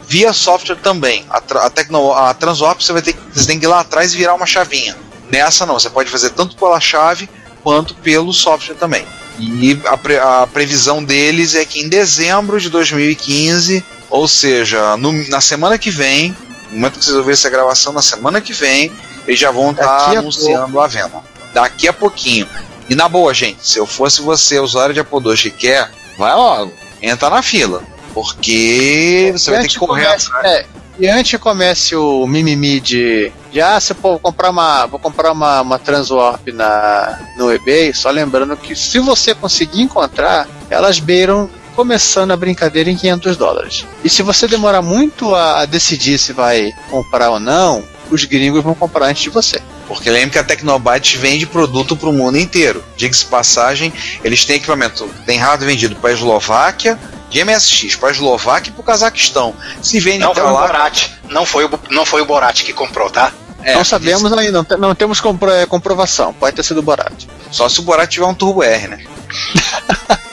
via 0.09 0.33
software 0.33 0.75
também. 0.83 1.25
A, 1.31 1.41
tra- 1.41 1.67
a, 1.67 1.71
Tecno, 1.71 2.13
a 2.13 2.33
você 2.33 2.93
vai 2.93 3.01
ter 3.01 3.13
que, 3.13 3.21
você 3.33 3.47
tem 3.47 3.61
que 3.61 3.65
ir 3.65 3.69
lá 3.69 3.79
atrás 3.79 4.13
e 4.13 4.17
virar 4.17 4.35
uma 4.35 4.47
chavinha. 4.47 4.97
Nessa 5.31 5.65
não, 5.65 5.75
você 5.79 5.89
pode 5.89 6.11
fazer 6.11 6.31
tanto 6.31 6.57
pela 6.57 6.81
chave 6.81 7.31
quanto 7.63 7.95
pelo 7.95 8.33
software 8.33 8.75
também. 8.75 9.07
E 9.39 9.81
a, 9.85 9.97
pre- 9.97 10.19
a 10.19 10.49
previsão 10.53 11.05
deles 11.05 11.55
é 11.55 11.65
que 11.65 11.81
em 11.81 11.89
dezembro 11.89 12.61
de 12.61 12.69
2015, 12.71 13.85
ou 14.11 14.27
seja, 14.27 14.97
no- 14.97 15.29
na 15.29 15.41
semana 15.41 15.79
que 15.79 15.91
vem, 15.93 16.37
no 16.71 16.77
momento 16.79 16.99
que 16.99 17.05
vocês 17.05 17.17
ouvirem 17.17 17.35
essa 17.35 17.51
gravação, 17.51 17.93
na 17.93 18.03
semana 18.03 18.41
que 18.41 18.53
vem, 18.53 18.93
eles 19.27 19.39
já 19.41 19.51
vão 19.51 19.73
estar 19.73 19.87
a 19.87 20.11
anunciando 20.19 20.81
a 20.81 20.87
venda. 20.87 21.23
Daqui 21.53 21.89
a 21.89 21.93
pouquinho. 21.93 22.49
E 22.89 22.95
na 22.95 23.09
boa, 23.09 23.33
gente, 23.35 23.67
se 23.67 23.79
eu 23.79 23.87
fosse 23.87 24.23
você, 24.23 24.59
usuário 24.59 24.95
de 24.95 25.01
Apple 25.01 25.19
II 25.25 25.37
que 25.37 25.51
quer, 25.51 25.91
vai 26.19 26.35
logo, 26.35 26.73
entra 27.01 27.31
na 27.31 27.43
fila. 27.43 27.83
Porque 28.13 29.31
você 29.33 29.51
vai 29.51 29.63
ter 29.63 29.69
que 29.69 29.79
correr 29.79 30.05
comece- 30.05 30.27
atrás. 30.29 30.47
é, 30.47 30.67
e 30.99 31.09
antes 31.09 31.41
comece 31.41 31.97
o 31.97 32.27
mimimi 32.27 32.81
de, 32.81 33.33
de 33.51 33.61
ah, 33.61 33.81
se 33.81 33.93
eu 33.93 33.97
vou 34.03 34.19
comprar 34.19 34.51
uma, 34.51 34.87
vou 34.87 34.99
comprar 34.99 35.33
uma, 35.33 35.61
uma 35.63 35.79
Transwarp 35.79 36.49
na, 36.49 37.19
no 37.37 37.53
eBay, 37.53 37.95
só 37.95 38.11
lembrando 38.11 38.57
que 38.57 38.75
se 38.77 38.99
você 38.99 39.35
conseguir 39.35 39.81
encontrar, 39.83 40.47
elas 40.69 40.99
beiram 40.99 41.49
começando 41.81 42.31
a 42.31 42.37
brincadeira 42.37 42.91
em 42.91 42.97
500 42.97 43.37
dólares. 43.39 43.87
E 44.05 44.11
se 44.11 44.23
você 44.23 44.47
demorar 44.47 44.83
muito 44.83 45.35
a, 45.35 45.65
decidir 45.65 46.19
se 46.19 46.33
vai 46.35 46.73
comprar 46.91 47.31
ou 47.31 47.41
não, 47.41 47.83
os 48.11 48.23
gringos 48.25 48.63
vão 48.63 48.75
comprar 48.75 49.07
antes 49.07 49.23
de 49.23 49.31
você. 49.31 49.63
Porque 49.89 50.11
lembre 50.11 50.31
que 50.31 50.39
a 50.39 50.45
Tecnobytes 50.45 51.19
vende 51.19 51.47
produto 51.47 51.97
para 51.97 52.09
o 52.11 52.13
mundo 52.13 52.37
inteiro. 52.37 52.85
Diga-se 52.97 53.25
de 53.25 53.31
passagem, 53.31 53.93
eles 54.23 54.45
têm 54.45 54.57
equipamento, 54.57 55.09
tem 55.25 55.39
hardware 55.39 55.71
vendido 55.71 55.97
para 55.97 56.11
a 56.11 56.13
Eslováquia, 56.13 56.99
de 57.31 57.43
MSX, 57.45 57.97
para 57.97 58.11
a 58.11 58.13
Eslováquia 58.13 58.71
e 58.71 58.73
para 58.75 58.81
o 58.81 58.85
Cazaquistão. 58.85 59.55
Se 59.83 59.99
vende 60.01 60.19
Não 60.19 60.33
pra 60.35 60.43
foi 60.43 60.53
o 60.53 60.55
lá, 60.55 60.67
Borat. 60.67 61.09
Não 61.31 61.47
foi 61.47 61.65
o, 61.65 61.71
não 61.91 62.05
foi 62.05 62.21
o 62.21 62.27
Borat 62.27 62.63
que 62.63 62.73
comprou, 62.75 63.09
tá? 63.09 63.33
é, 63.63 63.75
não 63.75 63.85
sabemos 63.85 64.33
ainda, 64.33 64.65
não, 64.71 64.79
não 64.79 64.95
temos 64.95 65.19
compro- 65.21 65.51
é, 65.51 65.65
comprovação. 65.67 66.33
Pode 66.35 66.55
ter 66.57 66.63
sido 66.63 66.79
o 66.81 66.83
Borat. 66.83 67.25
Só 67.51 67.69
se 67.71 67.81
o 67.81 67.83
Borat 67.83 68.11
tiver 68.11 68.27
um 68.27 68.35
Turbo 68.35 68.63
R, 68.63 68.87
né? 68.89 69.03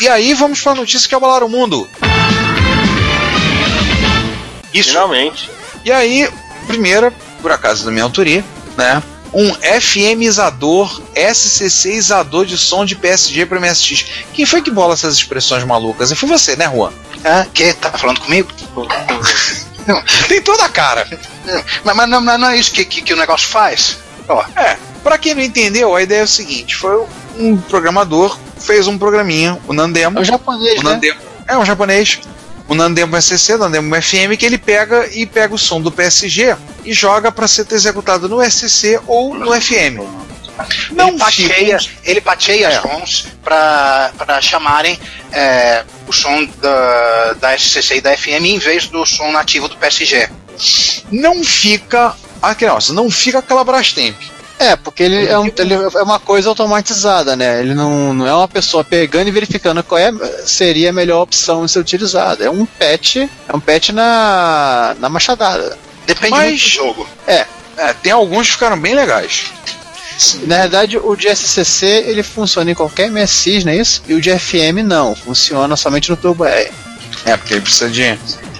e 0.00 0.08
aí 0.08 0.34
vamos 0.34 0.60
para 0.60 0.72
a 0.72 0.76
notícia 0.76 1.08
que 1.08 1.14
abalaram 1.14 1.46
o 1.46 1.50
mundo. 1.50 1.88
Isso. 4.72 4.90
Finalmente. 4.90 5.50
E 5.84 5.90
aí, 5.90 6.28
primeira, 6.66 7.12
por 7.40 7.50
acaso 7.50 7.84
da 7.84 7.90
minha 7.90 8.04
autoria, 8.04 8.44
né? 8.76 9.02
Um 9.32 9.52
FM-izador, 9.54 11.02
SCC-izador 11.14 12.46
de 12.46 12.56
som 12.56 12.84
de 12.84 12.94
PSG 12.94 13.44
para 13.46 13.60
MSX. 13.60 14.06
Quem 14.32 14.46
foi 14.46 14.62
que 14.62 14.70
bola 14.70 14.94
essas 14.94 15.14
expressões 15.14 15.64
malucas? 15.64 16.12
Foi 16.12 16.28
você, 16.28 16.56
né, 16.56 16.70
Juan? 16.72 16.92
Ah, 17.24 17.46
que? 17.52 17.72
Tá 17.74 17.90
falando 17.92 18.20
comigo? 18.20 18.48
Tem 20.28 20.42
toda 20.42 20.64
a 20.64 20.68
cara. 20.68 21.06
Mas, 21.84 21.96
mas 21.96 22.08
não, 22.08 22.20
mas 22.20 22.40
não 22.40 22.48
é 22.48 22.56
isso 22.56 22.72
que, 22.72 22.84
que, 22.84 23.02
que 23.02 23.14
o 23.14 23.16
negócio 23.16 23.48
faz. 23.48 23.98
Ó, 24.28 24.44
É, 24.56 24.76
pra 25.02 25.18
quem 25.18 25.34
não 25.34 25.42
entendeu, 25.42 25.94
a 25.94 26.02
ideia 26.02 26.20
é 26.20 26.24
o 26.24 26.28
seguinte: 26.28 26.74
foi 26.74 27.06
um 27.38 27.56
programador 27.56 28.36
fez 28.58 28.86
um 28.86 28.96
programinha, 28.98 29.58
o 29.66 29.72
Nandemo. 29.72 30.18
É 30.18 30.22
o 30.22 30.24
japonês, 30.24 30.80
o 30.80 30.84
né? 30.84 30.90
Nandemo 30.92 31.20
é 31.48 31.56
um 31.58 31.64
japonês. 31.64 32.18
O 32.68 32.74
Nandemo 32.74 33.16
SCC, 33.16 33.54
o 33.54 33.58
Nandemo 33.58 33.94
FM, 34.02 34.36
que 34.36 34.44
ele 34.44 34.58
pega 34.58 35.06
e 35.12 35.24
pega 35.24 35.54
o 35.54 35.58
som 35.58 35.80
do 35.80 35.92
PSG 35.92 36.56
e 36.84 36.92
joga 36.92 37.30
para 37.30 37.46
ser 37.46 37.64
executado 37.70 38.28
no 38.28 38.42
SCC 38.42 39.00
ou 39.06 39.34
no 39.34 39.52
FM. 39.60 40.00
Não 40.90 41.10
ele 41.10 41.18
pateia, 41.18 41.78
fica- 41.78 41.94
ele 42.04 42.20
pateia 42.20 42.66
É. 42.68 42.80
sons 42.80 43.28
para 43.44 44.40
chamarem 44.40 44.98
é, 45.30 45.84
o 46.08 46.12
som 46.12 46.44
da, 46.60 47.34
da 47.34 47.52
SCC 47.56 47.96
e 47.96 48.00
da 48.00 48.16
FM 48.16 48.44
em 48.46 48.58
vez 48.58 48.88
do 48.88 49.04
som 49.06 49.30
nativo 49.30 49.68
do 49.68 49.76
PSG. 49.76 50.28
não 51.12 51.44
fica 51.44 52.16
aquele 52.42 52.70
nossa, 52.72 52.92
não 52.92 53.08
fica 53.10 53.38
aquela 53.38 53.62
Brastemp. 53.62 54.16
É, 54.58 54.74
porque 54.74 55.02
ele 55.02 55.26
é, 55.26 55.38
um- 55.38 55.50
ele 55.58 55.74
é 55.74 56.02
uma 56.02 56.18
coisa 56.18 56.48
automatizada, 56.48 57.36
né? 57.36 57.60
Ele 57.60 57.74
não, 57.74 58.14
não 58.14 58.26
é 58.26 58.32
uma 58.34 58.48
pessoa 58.48 58.82
pegando 58.82 59.28
e 59.28 59.30
verificando 59.30 59.82
qual 59.82 59.98
é, 59.98 60.10
seria 60.46 60.90
a 60.90 60.92
melhor 60.92 61.22
opção 61.22 61.62
a 61.62 61.68
ser 61.68 61.78
utilizada. 61.78 62.44
É 62.44 62.50
um 62.50 62.64
patch, 62.64 63.16
é 63.16 63.28
um 63.54 63.60
patch 63.60 63.90
na, 63.90 64.96
na 64.98 65.08
machadada. 65.10 65.76
Depende 66.06 66.30
Mas- 66.30 66.44
muito 66.48 66.62
do 66.62 66.68
jogo. 66.68 67.08
É, 67.26 67.46
tem 68.02 68.12
alguns 68.12 68.46
que 68.46 68.52
ficaram 68.54 68.78
bem 68.80 68.94
legais. 68.94 69.52
Na 70.46 70.60
verdade, 70.62 70.96
o 70.96 71.14
de 71.14 71.28
SCC 71.28 72.04
ele 72.06 72.22
funciona 72.22 72.70
em 72.70 72.74
qualquer 72.74 73.10
MSX, 73.10 73.64
não 73.64 73.72
é 73.72 73.76
isso? 73.76 74.02
E 74.08 74.14
o 74.14 74.20
de 74.22 74.30
FM 74.38 74.82
não, 74.82 75.14
funciona 75.14 75.76
somente 75.76 76.08
no 76.08 76.16
Turbo 76.16 76.46
R. 76.46 76.70
É, 77.26 77.36
porque 77.36 77.52
ele 77.52 77.60
precisa 77.60 77.90
de. 77.90 78.18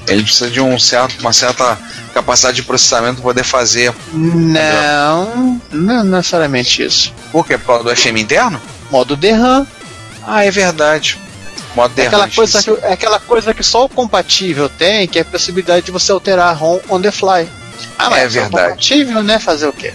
Ele 0.08 0.22
precisa 0.22 0.48
de 0.50 0.60
um 0.60 0.78
certo, 0.78 1.20
uma 1.20 1.32
certa 1.32 1.78
capacidade 2.14 2.56
de 2.56 2.62
processamento 2.62 3.16
para 3.16 3.24
poder 3.24 3.44
fazer. 3.44 3.92
Não, 4.12 5.60
não 5.70 6.04
necessariamente 6.04 6.82
isso. 6.84 7.12
Por 7.32 7.46
quê? 7.46 7.58
Por 7.58 7.66
causa 7.66 7.84
do 7.84 7.96
FM 7.96 8.16
interno? 8.18 8.60
Modo 8.90 9.16
DRAM 9.16 9.66
Ah, 10.26 10.44
é 10.44 10.50
verdade. 10.50 11.18
Modo 11.74 11.92
é 12.00 12.06
aquela, 12.06 12.28
coisa 12.30 12.62
que, 12.62 12.70
é 12.82 12.92
aquela 12.92 13.20
coisa 13.20 13.52
que 13.52 13.62
só 13.62 13.84
o 13.84 13.88
compatível 13.88 14.68
tem, 14.68 15.06
que 15.06 15.18
é 15.18 15.22
a 15.22 15.24
possibilidade 15.26 15.86
de 15.86 15.92
você 15.92 16.10
alterar 16.12 16.48
a 16.48 16.52
ROM 16.52 16.78
on 16.88 17.00
the 17.02 17.10
fly. 17.10 17.46
Ah, 17.98 18.06
É 18.06 18.10
mas 18.10 18.20
só 18.32 18.38
o 18.38 18.42
verdade. 18.42 18.50
compatível, 18.70 19.22
né? 19.22 19.38
Fazer 19.38 19.66
o 19.66 19.72
quê? 19.72 19.92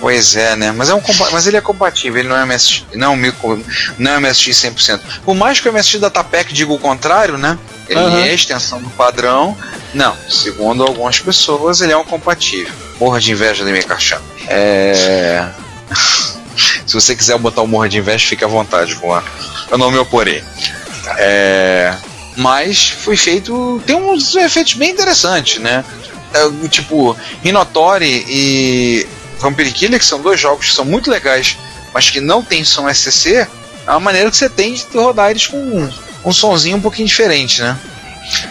Pois 0.00 0.36
é, 0.36 0.54
né? 0.56 0.72
Mas, 0.72 0.88
é 0.88 0.94
um, 0.94 1.02
mas 1.32 1.46
ele 1.46 1.56
é 1.56 1.60
compatível, 1.60 2.20
ele 2.20 2.28
não 2.28 2.36
é 2.36 2.44
MSX, 2.44 2.84
não, 2.94 3.08
é 3.08 3.10
um 3.10 3.16
micro- 3.16 3.64
não 3.98 4.12
é 4.12 4.20
MSX 4.20 4.56
100%. 4.56 5.00
Por 5.24 5.34
mais 5.34 5.60
que 5.60 5.68
o 5.68 5.72
MSX 5.72 6.00
da 6.00 6.10
Tapec 6.10 6.52
diga 6.52 6.72
o 6.72 6.78
contrário, 6.78 7.36
né? 7.36 7.58
Ele 7.88 8.00
Aham. 8.00 8.20
é 8.20 8.34
extensão 8.34 8.80
do 8.80 8.90
padrão. 8.90 9.56
Não, 9.94 10.14
segundo 10.28 10.82
algumas 10.82 11.18
pessoas, 11.20 11.80
ele 11.80 11.92
é 11.92 11.96
um 11.96 12.04
compatível. 12.04 12.72
Morra 13.00 13.20
de 13.20 13.32
inveja 13.32 13.64
de 13.64 13.72
Micachan. 13.72 14.20
É. 14.46 15.48
Se 16.86 16.94
você 16.94 17.14
quiser 17.14 17.38
botar 17.38 17.62
o 17.62 17.66
morra 17.66 17.88
de 17.88 17.98
inveja, 17.98 18.26
fique 18.26 18.44
à 18.44 18.48
vontade, 18.48 18.92
Juan. 18.92 19.22
Eu 19.70 19.78
não 19.78 19.90
me 19.90 19.98
oporei. 19.98 20.42
É. 21.18 21.94
Mas 22.36 22.90
foi 22.90 23.16
feito. 23.16 23.82
Tem 23.86 23.96
uns 23.96 24.34
efeitos 24.36 24.74
bem 24.74 24.90
interessantes, 24.90 25.60
né? 25.60 25.84
é, 26.34 26.68
tipo, 26.68 27.16
Hinotori 27.42 28.24
e 28.28 29.06
Vampire 29.38 29.70
Killer, 29.72 29.98
que 29.98 30.04
são 30.06 30.20
dois 30.20 30.40
jogos 30.40 30.66
que 30.68 30.74
são 30.74 30.84
muito 30.84 31.10
legais, 31.10 31.56
mas 31.94 32.10
que 32.10 32.20
não 32.20 32.42
tem 32.42 32.64
som 32.64 32.88
SCC, 32.88 33.46
é 33.86 33.90
uma 33.90 34.00
maneira 34.00 34.30
que 34.30 34.36
você 34.36 34.48
tem 34.48 34.74
de 34.74 34.84
rodar 34.94 35.30
eles 35.30 35.46
com 35.46 35.56
um, 35.56 35.90
um 36.24 36.32
sonzinho 36.32 36.76
um 36.76 36.80
pouquinho 36.80 37.06
diferente, 37.08 37.62
né? 37.62 37.76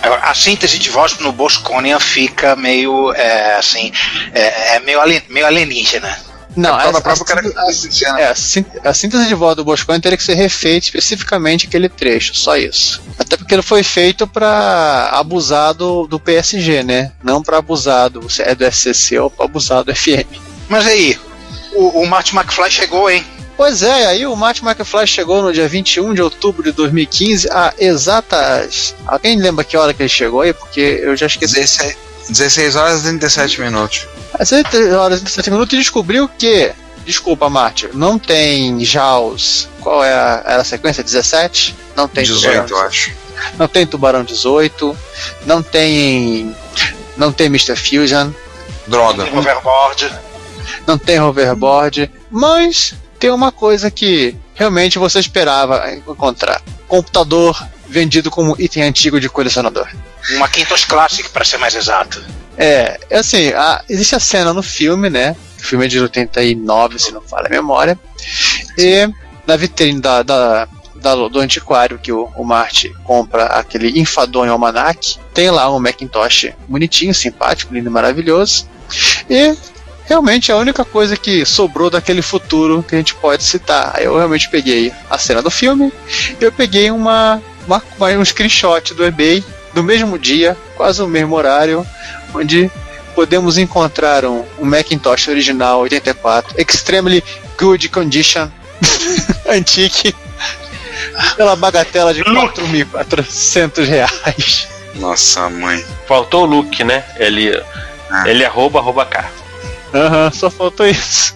Agora, 0.02 0.22
a 0.24 0.34
síntese 0.34 0.80
de 0.80 0.90
voz 0.90 1.18
no 1.20 1.32
Bosconia 1.32 2.00
fica 2.00 2.56
meio 2.56 3.14
é, 3.14 3.56
assim, 3.58 3.92
é, 4.34 4.76
é 4.76 4.80
meio, 4.80 5.00
alien, 5.00 5.22
meio 5.30 5.46
alienígena. 5.46 6.18
Não, 6.56 6.74
a, 6.74 6.92
na 6.92 7.00
própria 7.00 7.22
a- 7.22 7.26
característica, 7.26 8.14
né? 8.14 8.22
É, 8.24 8.28
a, 8.30 8.34
sín- 8.36 8.66
a 8.84 8.92
síntese 8.92 9.28
de 9.28 9.36
voz 9.36 9.56
do 9.56 9.64
Boscone 9.64 10.02
teria 10.02 10.18
que 10.18 10.24
ser 10.24 10.34
refeita 10.34 10.88
especificamente 10.88 11.68
aquele 11.68 11.88
trecho, 11.88 12.34
só 12.36 12.58
isso. 12.58 13.00
Até 13.20 13.38
porque 13.38 13.54
ele 13.54 13.62
foi 13.62 13.84
feito 13.84 14.26
pra 14.26 15.10
abusar 15.14 15.76
do, 15.76 16.08
do 16.08 16.20
PSG, 16.20 16.82
né? 16.82 17.12
Não 17.24 17.44
pra 17.44 17.58
abusar 17.58 18.10
do, 18.10 18.26
é 18.40 18.56
do 18.56 18.66
SCC 18.72 19.20
ou 19.20 19.30
pra 19.30 19.46
abusar 19.46 19.84
do 19.84 19.96
FM. 19.96 20.26
Mas 20.70 20.86
aí, 20.86 21.18
o, 21.74 22.02
o 22.02 22.08
Marty 22.08 22.36
McFly 22.36 22.72
chegou, 22.72 23.10
hein? 23.10 23.26
Pois 23.58 23.82
é, 23.82 24.06
aí 24.06 24.26
o 24.28 24.36
Marty 24.36 24.64
McFly 24.64 25.08
chegou 25.08 25.42
no 25.42 25.52
dia 25.52 25.68
21 25.68 26.14
de 26.14 26.22
outubro 26.22 26.62
de 26.62 26.72
2015, 26.72 27.50
a 27.50 27.74
exatas. 27.80 28.94
Alguém 29.06 29.40
lembra 29.40 29.64
que 29.64 29.76
hora 29.76 29.96
que 29.96 30.04
ele 30.04 30.10
chegou 30.10 30.42
aí? 30.42 30.54
Porque 30.54 30.80
eu 30.80 31.16
já 31.16 31.26
esqueci. 31.26 31.56
16, 31.56 31.98
16 32.30 32.76
horas 32.76 33.00
e 33.00 33.04
37 33.04 33.62
minutos. 33.62 34.08
Às 34.38 34.50
3 34.50 34.94
horas 34.94 35.20
e 35.20 35.24
37 35.24 35.52
minutos 35.52 35.74
e 35.74 35.78
descobriu 35.78 36.30
que. 36.30 36.72
Desculpa, 37.04 37.50
Marty, 37.50 37.90
não 37.94 38.20
tem 38.20 38.84
Jaws. 38.84 39.70
Qual 39.80 40.04
é 40.04 40.14
a, 40.14 40.44
era 40.46 40.62
a 40.62 40.66
sequência? 40.66 41.02
17? 41.02 41.74
Não 41.96 42.08
tem 42.08 42.26
18, 42.26 42.68
Tubarão, 42.68 42.68
eu 42.68 42.88
acho. 42.88 43.12
Não 43.58 43.68
tem 43.68 43.88
Tubarão 43.88 44.24
18. 44.24 44.98
Não 45.46 45.64
tem. 45.64 46.56
Não 47.16 47.32
tem 47.32 47.48
Mr. 47.48 47.76
Fusion. 47.76 48.30
Droga. 48.86 49.24
Tem 49.24 49.38
hoverboard. 49.38 50.14
Não 50.88 50.98
tem 50.98 51.20
hoverboard. 51.20 52.10
Mas 52.32 52.96
tem 53.20 53.30
uma 53.30 53.52
coisa 53.52 53.92
que 53.92 54.36
realmente 54.56 54.98
você 54.98 55.20
esperava 55.20 55.92
encontrar: 55.94 56.62
computador 56.88 57.62
vendido 57.88 58.32
como 58.32 58.56
item 58.60 58.84
antigo 58.84 59.20
de 59.20 59.30
colecionador. 59.30 59.88
Um 60.34 60.40
Macintosh 60.40 60.86
Classic, 60.86 61.30
para 61.30 61.46
ser 61.46 61.58
mais 61.58 61.76
exato. 61.76 62.24
É, 62.58 63.00
assim, 63.12 63.50
a- 63.50 63.84
existe 63.88 64.16
a 64.16 64.20
cena 64.20 64.54
no 64.54 64.64
filme, 64.64 65.10
né? 65.10 65.36
O 65.60 65.62
filme 65.62 65.86
é 65.86 65.88
de 65.88 66.00
89, 66.00 67.00
se 67.00 67.12
não 67.12 67.22
falha 67.22 67.48
a 67.48 67.50
memória. 67.50 67.98
E 68.78 69.08
na 69.46 69.56
vitrine 69.56 70.02
da, 70.02 70.24
da- 70.24 70.68
da- 70.96 71.16
do 71.16 71.40
antiquário 71.40 71.98
que 72.00 72.12
o, 72.12 72.26
o 72.36 72.44
Marty 72.44 72.90
compra 73.04 73.46
aquele 73.46 74.00
enfadonho 74.00 74.52
almanac, 74.52 75.18
tem 75.34 75.50
lá 75.50 75.74
um 75.74 75.80
Macintosh 75.80 76.50
bonitinho, 76.68 77.14
simpático, 77.14 77.74
lindo 77.74 77.90
e 77.90 77.92
maravilhoso. 77.92 78.68
E 79.30 79.56
realmente 80.08 80.52
a 80.52 80.58
única 80.58 80.84
coisa 80.86 81.16
que 81.16 81.46
sobrou 81.46 81.90
daquele 81.90 82.22
futuro 82.22 82.84
que 82.88 82.96
a 82.96 82.98
gente 82.98 83.14
pode 83.16 83.44
citar. 83.44 83.96
Eu 84.02 84.16
realmente 84.18 84.50
peguei 84.50 84.92
a 85.10 85.18
cena 85.18 85.42
do 85.42 85.52
filme, 85.52 85.92
eu 86.42 86.52
peguei 86.52 86.90
uma, 86.90 87.42
uma, 87.68 87.84
uma- 87.98 88.10
um 88.18 88.26
screenshot 88.26 88.94
do 88.94 89.06
eBay 89.06 89.44
do 89.74 89.84
mesmo 89.84 90.18
dia, 90.18 90.58
quase 90.76 91.02
o 91.02 91.08
mesmo 91.08 91.36
horário, 91.36 91.86
onde 92.34 92.72
podemos 93.14 93.58
encontrar 93.58 94.26
um, 94.26 94.44
um 94.58 94.66
Macintosh 94.66 95.28
original 95.28 95.82
84, 95.82 96.60
extremely 96.60 97.24
good 97.60 97.90
condition, 97.90 98.50
antique, 99.50 100.16
pela 101.36 101.56
bagatela 101.56 102.14
de 102.14 102.24
4.400 102.24 103.84
reais. 103.86 104.68
Nossa, 104.96 105.50
mãe. 105.50 105.84
Faltou 106.08 106.44
o 106.44 106.46
Luke, 106.46 106.84
né? 106.84 107.04
Ele, 107.18 107.52
Ah. 108.10 108.24
ele 108.28 108.44
arroba, 108.46 108.80
arroba 108.80 109.06
cá. 109.06 109.30
Aham, 109.98 110.32
só 110.32 110.50
faltou 110.50 110.86
isso. 110.88 111.36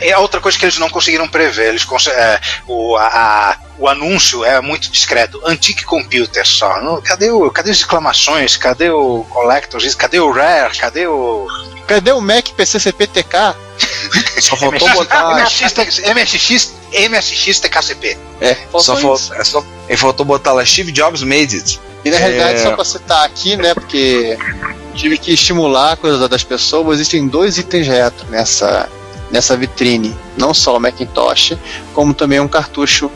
É 0.00 0.16
outra 0.18 0.40
coisa 0.40 0.58
que 0.58 0.64
eles 0.64 0.78
não 0.78 0.90
conseguiram 0.90 1.28
prever. 1.28 1.68
Eles 1.68 1.84
cons- 1.84 2.08
é, 2.08 2.40
o, 2.66 2.96
a- 2.96 3.06
a- 3.52 3.56
o 3.78 3.88
anúncio 3.88 4.44
é 4.44 4.60
muito 4.60 4.90
discreto. 4.90 5.40
Antique 5.46 5.84
Computer 5.84 6.44
só. 6.46 6.80
Não- 6.82 7.00
cadê, 7.00 7.30
o, 7.30 7.48
cadê 7.50 7.70
as 7.70 7.76
exclamações? 7.78 8.56
Cadê 8.56 8.90
o 8.90 9.24
Collectors? 9.30 9.94
Cadê 9.94 10.18
o 10.18 10.30
Rare? 10.32 10.76
Cadê 10.76 11.06
o. 11.06 11.46
Cadê 11.86 12.10
o 12.12 12.20
Mac 12.20 12.48
PC 12.50 12.80
CPTK? 12.80 13.54
Só 14.40 14.56
faltou 14.56 14.88
MSX, 14.88 14.94
botar. 14.94 15.34
MSX, 15.44 15.98
MSX, 16.14 16.74
MSX 17.08 17.60
TKCP. 17.60 18.18
É, 18.40 18.56
Só 18.72 18.96
faltou 18.96 19.14
é 19.34 19.44
só, 19.44 19.64
faltou 19.96 20.26
botar 20.26 20.52
lá 20.52 20.64
Steve 20.64 20.90
Jobs 20.90 21.22
made 21.22 21.54
it. 21.56 21.80
E 22.04 22.10
na 22.10 22.16
É. 22.16 22.18
realidade, 22.18 22.60
só 22.62 22.72
pra 22.72 22.84
citar 22.84 23.24
aqui, 23.24 23.56
né, 23.56 23.74
porque 23.74 24.36
tive 24.94 25.16
que 25.18 25.32
estimular 25.32 25.92
a 25.92 25.96
coisa 25.96 26.28
das 26.28 26.42
pessoas, 26.44 26.94
existem 26.96 27.26
dois 27.28 27.58
itens 27.58 27.86
retro 27.86 28.26
nessa, 28.28 28.88
nessa 29.30 29.56
vitrine. 29.56 30.14
Não 30.36 30.52
só 30.52 30.76
o 30.76 30.80
Macintosh, 30.80 31.54
como 31.94 32.12
também 32.12 32.40
um 32.40 32.48
cartucho 32.48 33.10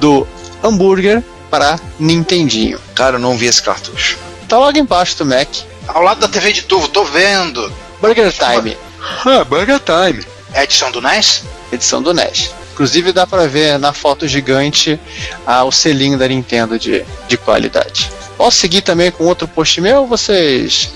do 0.00 0.26
hambúrguer 0.62 1.22
para 1.50 1.78
Nintendinho. 1.98 2.78
Cara, 2.94 3.16
eu 3.16 3.20
não 3.20 3.36
vi 3.36 3.46
esse 3.46 3.62
cartucho. 3.62 4.18
Tá 4.48 4.58
logo 4.58 4.78
embaixo 4.78 5.16
do 5.18 5.26
Mac. 5.26 5.48
Ao 5.88 6.02
lado 6.02 6.20
da 6.20 6.28
TV 6.28 6.52
de 6.52 6.62
tubo, 6.62 6.88
tô 6.88 7.04
vendo. 7.04 7.72
Burger 8.00 8.32
Time, 8.32 8.76
Ah, 9.24 9.44
Burger 9.44 9.80
Time. 9.80 10.24
É 10.52 10.60
a 10.60 10.64
edição 10.64 10.90
do 10.90 11.00
NES? 11.00 11.42
edição 11.72 12.02
do 12.02 12.12
NES. 12.12 12.50
Inclusive 12.74 13.10
dá 13.12 13.26
pra 13.26 13.46
ver 13.46 13.78
na 13.78 13.92
foto 13.92 14.28
gigante 14.28 15.00
ah, 15.46 15.64
o 15.64 15.72
selinho 15.72 16.18
da 16.18 16.28
Nintendo 16.28 16.78
de, 16.78 17.04
de 17.26 17.36
qualidade. 17.38 18.10
Posso 18.36 18.58
seguir 18.58 18.82
também 18.82 19.10
com 19.10 19.24
outro 19.24 19.48
post 19.48 19.80
meu 19.80 20.02
ou 20.02 20.06
vocês 20.06 20.90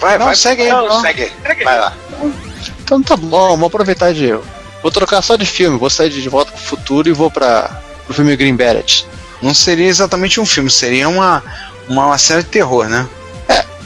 Vai, 0.00 0.18
Não, 0.18 0.26
vai. 0.26 0.36
segue 0.36 0.62
aí, 0.62 0.68
Não, 0.68 0.88
não. 0.88 1.00
segue 1.00 1.22
aí. 1.22 1.64
Vai 1.64 1.78
lá. 1.78 1.92
Então 2.82 3.02
tá 3.02 3.16
bom, 3.16 3.50
vamos 3.50 3.66
aproveitar 3.66 4.12
de 4.12 4.24
eu. 4.26 4.44
Vou 4.82 4.90
trocar 4.90 5.22
só 5.22 5.36
de 5.36 5.46
filme, 5.46 5.78
vou 5.78 5.88
sair 5.90 6.10
de 6.10 6.28
Volta 6.28 6.50
pro 6.52 6.60
Futuro 6.60 7.08
e 7.08 7.12
vou 7.12 7.30
para 7.30 7.80
pro 8.04 8.14
filme 8.14 8.34
Green 8.36 8.56
Beret. 8.56 9.06
Não 9.40 9.54
seria 9.54 9.86
exatamente 9.86 10.40
um 10.40 10.46
filme, 10.46 10.70
seria 10.70 11.08
uma, 11.08 11.42
uma 11.88 12.18
série 12.18 12.42
de 12.42 12.48
terror, 12.48 12.88
né? 12.88 13.08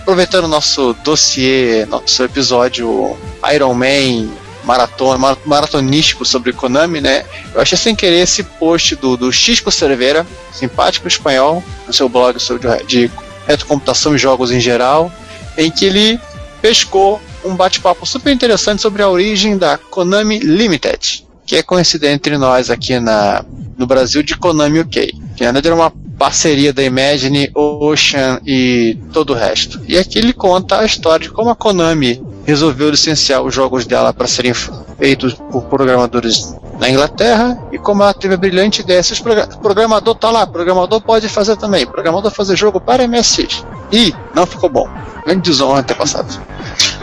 Aproveitando 0.00 0.44
o 0.44 0.48
nosso 0.48 0.94
dossiê, 1.04 1.84
nosso 1.86 2.22
episódio 2.22 3.16
Iron 3.52 3.74
Man 3.74 4.28
maratona, 4.66 5.16
mar- 5.16 5.38
maratonístico 5.46 6.24
sobre 6.24 6.52
Konami, 6.52 7.00
né? 7.00 7.24
Eu 7.54 7.60
achei 7.60 7.78
sem 7.78 7.94
querer 7.94 8.18
esse 8.18 8.42
post 8.42 8.96
do, 8.96 9.16
do 9.16 9.32
Xisco 9.32 9.70
Cerveira, 9.70 10.26
simpático 10.52 11.06
espanhol, 11.06 11.62
no 11.86 11.92
seu 11.92 12.08
blog 12.08 12.38
sobre 12.40 12.68
de 12.84 13.10
retrocomputação 13.46 14.14
e 14.14 14.18
jogos 14.18 14.50
em 14.50 14.58
geral, 14.60 15.10
em 15.56 15.70
que 15.70 15.84
ele 15.84 16.20
pescou 16.60 17.20
um 17.44 17.54
bate-papo 17.54 18.04
super 18.04 18.32
interessante 18.32 18.82
sobre 18.82 19.02
a 19.02 19.08
origem 19.08 19.56
da 19.56 19.78
Konami 19.78 20.40
Limited, 20.40 21.24
que 21.46 21.54
é 21.54 21.62
conhecida 21.62 22.10
entre 22.10 22.36
nós 22.36 22.68
aqui 22.70 22.98
na, 22.98 23.44
no 23.78 23.86
Brasil 23.86 24.20
de 24.22 24.36
Konami 24.36 24.80
UK. 24.80 25.12
Que 25.36 25.44
na 25.44 25.52
verdade 25.52 25.68
era 25.68 25.76
uma 25.76 25.92
parceria 26.18 26.72
da 26.72 26.82
Imagine, 26.82 27.50
Ocean 27.54 28.40
e 28.44 28.98
todo 29.12 29.30
o 29.30 29.36
resto. 29.36 29.80
E 29.86 29.96
aqui 29.96 30.18
ele 30.18 30.32
conta 30.32 30.80
a 30.80 30.84
história 30.84 31.28
de 31.28 31.32
como 31.32 31.50
a 31.50 31.54
Konami 31.54 32.20
resolveu 32.46 32.88
licenciar 32.90 33.42
os 33.42 33.52
jogos 33.54 33.84
dela 33.84 34.14
para 34.14 34.26
serem 34.26 34.54
feitos 34.54 35.34
por 35.50 35.64
programadores 35.64 36.54
na 36.78 36.88
Inglaterra 36.88 37.58
e 37.72 37.78
como 37.78 38.02
ela 38.02 38.14
teve 38.14 38.34
a 38.34 38.36
brilhante 38.36 38.80
ideia. 38.82 39.02
Se 39.02 39.12
o 39.14 39.22
progra- 39.22 39.46
programador 39.48 40.14
tá 40.14 40.30
lá, 40.30 40.46
programador 40.46 41.00
pode 41.00 41.28
fazer 41.28 41.56
também. 41.56 41.84
Programador 41.86 42.30
fazer 42.30 42.56
jogo 42.56 42.80
para 42.80 43.06
MSX. 43.06 43.64
E 43.92 44.14
não 44.34 44.46
ficou 44.46 44.68
bom. 44.70 44.88
Grande 45.24 45.42
desonra 45.50 45.82
ter 45.82 45.94
passado. 45.94 46.40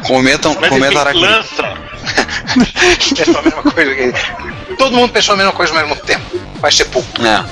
Comentam, 0.08 0.56
Mas 0.60 0.70
comenta 0.70 0.88
enfim, 0.94 0.98
Araquém. 0.98 1.22
lança. 1.22 1.64
Pensou 3.16 3.40
a 3.40 3.42
mesma 3.44 3.64
coisa 3.64 3.96
que. 3.96 4.76
Todo 4.76 4.96
mundo 4.96 5.12
pensou 5.12 5.34
a 5.34 5.38
mesma 5.38 5.52
coisa 5.54 5.74
ao 5.74 5.80
mesmo 5.88 5.96
tempo. 6.04 6.26
Vai 6.60 6.72
ser 6.72 6.86
pouco. 6.86 7.08
É. 7.22 7.46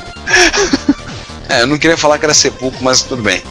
é, 1.59 1.61
eu 1.61 1.67
não 1.67 1.77
queria 1.77 1.97
falar 1.97 2.17
que 2.17 2.25
era 2.25 2.33
sepulcro, 2.33 2.83
mas 2.83 3.01
tudo 3.03 3.21
bem. 3.21 3.41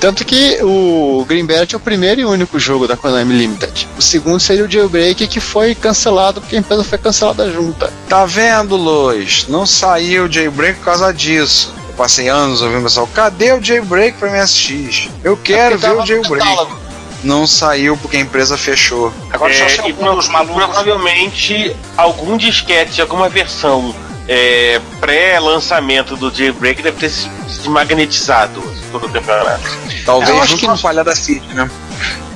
Tanto 0.00 0.24
que 0.24 0.58
o 0.62 1.24
Green 1.28 1.46
Beret 1.46 1.72
é 1.74 1.76
o 1.76 1.80
primeiro 1.80 2.20
e 2.20 2.24
único 2.24 2.58
jogo 2.58 2.88
da 2.88 2.96
Konami 2.96 3.34
Limited. 3.38 3.88
O 3.96 4.02
segundo 4.02 4.40
seria 4.40 4.64
o 4.64 4.70
Jailbreak, 4.70 5.28
que 5.28 5.38
foi 5.38 5.76
cancelado 5.76 6.40
porque 6.40 6.56
a 6.56 6.58
empresa 6.58 6.82
foi 6.82 6.98
cancelada 6.98 7.48
junta. 7.52 7.92
Tá 8.08 8.26
vendo, 8.26 8.74
Lois? 8.74 9.46
Não 9.48 9.64
saiu 9.64 10.24
o 10.24 10.32
jailbreak 10.32 10.80
por 10.80 10.86
causa 10.86 11.12
disso. 11.14 11.72
Eu 11.88 11.94
passei 11.94 12.28
anos 12.28 12.62
ouvindo 12.62 12.80
o 12.80 12.82
pessoal, 12.82 13.08
cadê 13.14 13.52
o 13.52 13.62
jailbreak 13.62 14.18
pra 14.18 14.28
MSX? 14.28 15.08
Eu 15.22 15.36
quero 15.36 15.78
porque 15.78 15.86
ver 15.94 15.96
o 16.02 16.06
jailbreak. 16.06 16.48
catálogo. 16.48 16.78
Não 17.22 17.46
saiu 17.46 17.96
porque 17.96 18.16
a 18.16 18.20
empresa 18.20 18.58
fechou. 18.58 19.12
Agora 19.30 19.54
só 19.54 19.64
É, 19.64 19.68
se 19.68 19.88
e 19.88 19.92
pro- 19.92 20.04
malucos. 20.32 20.54
provavelmente 20.56 21.76
algum 21.96 22.36
disquete, 22.36 23.00
alguma 23.00 23.28
versão 23.28 23.94
é, 24.26 24.80
pré-lançamento 25.00 26.16
do 26.16 26.28
Jailbreak 26.34 26.82
deve 26.82 26.96
ter 26.98 27.08
se 27.10 27.28
desmagnetizado 27.46 28.60
Talvez 30.04 30.30
Eu 30.30 30.36
acho 30.42 30.46
junto 30.50 30.60
que 30.60 30.66
com 30.66 30.72
a 30.72 30.74
não- 30.74 30.80
falhada 30.82 31.14
City, 31.14 31.54
né? 31.54 31.70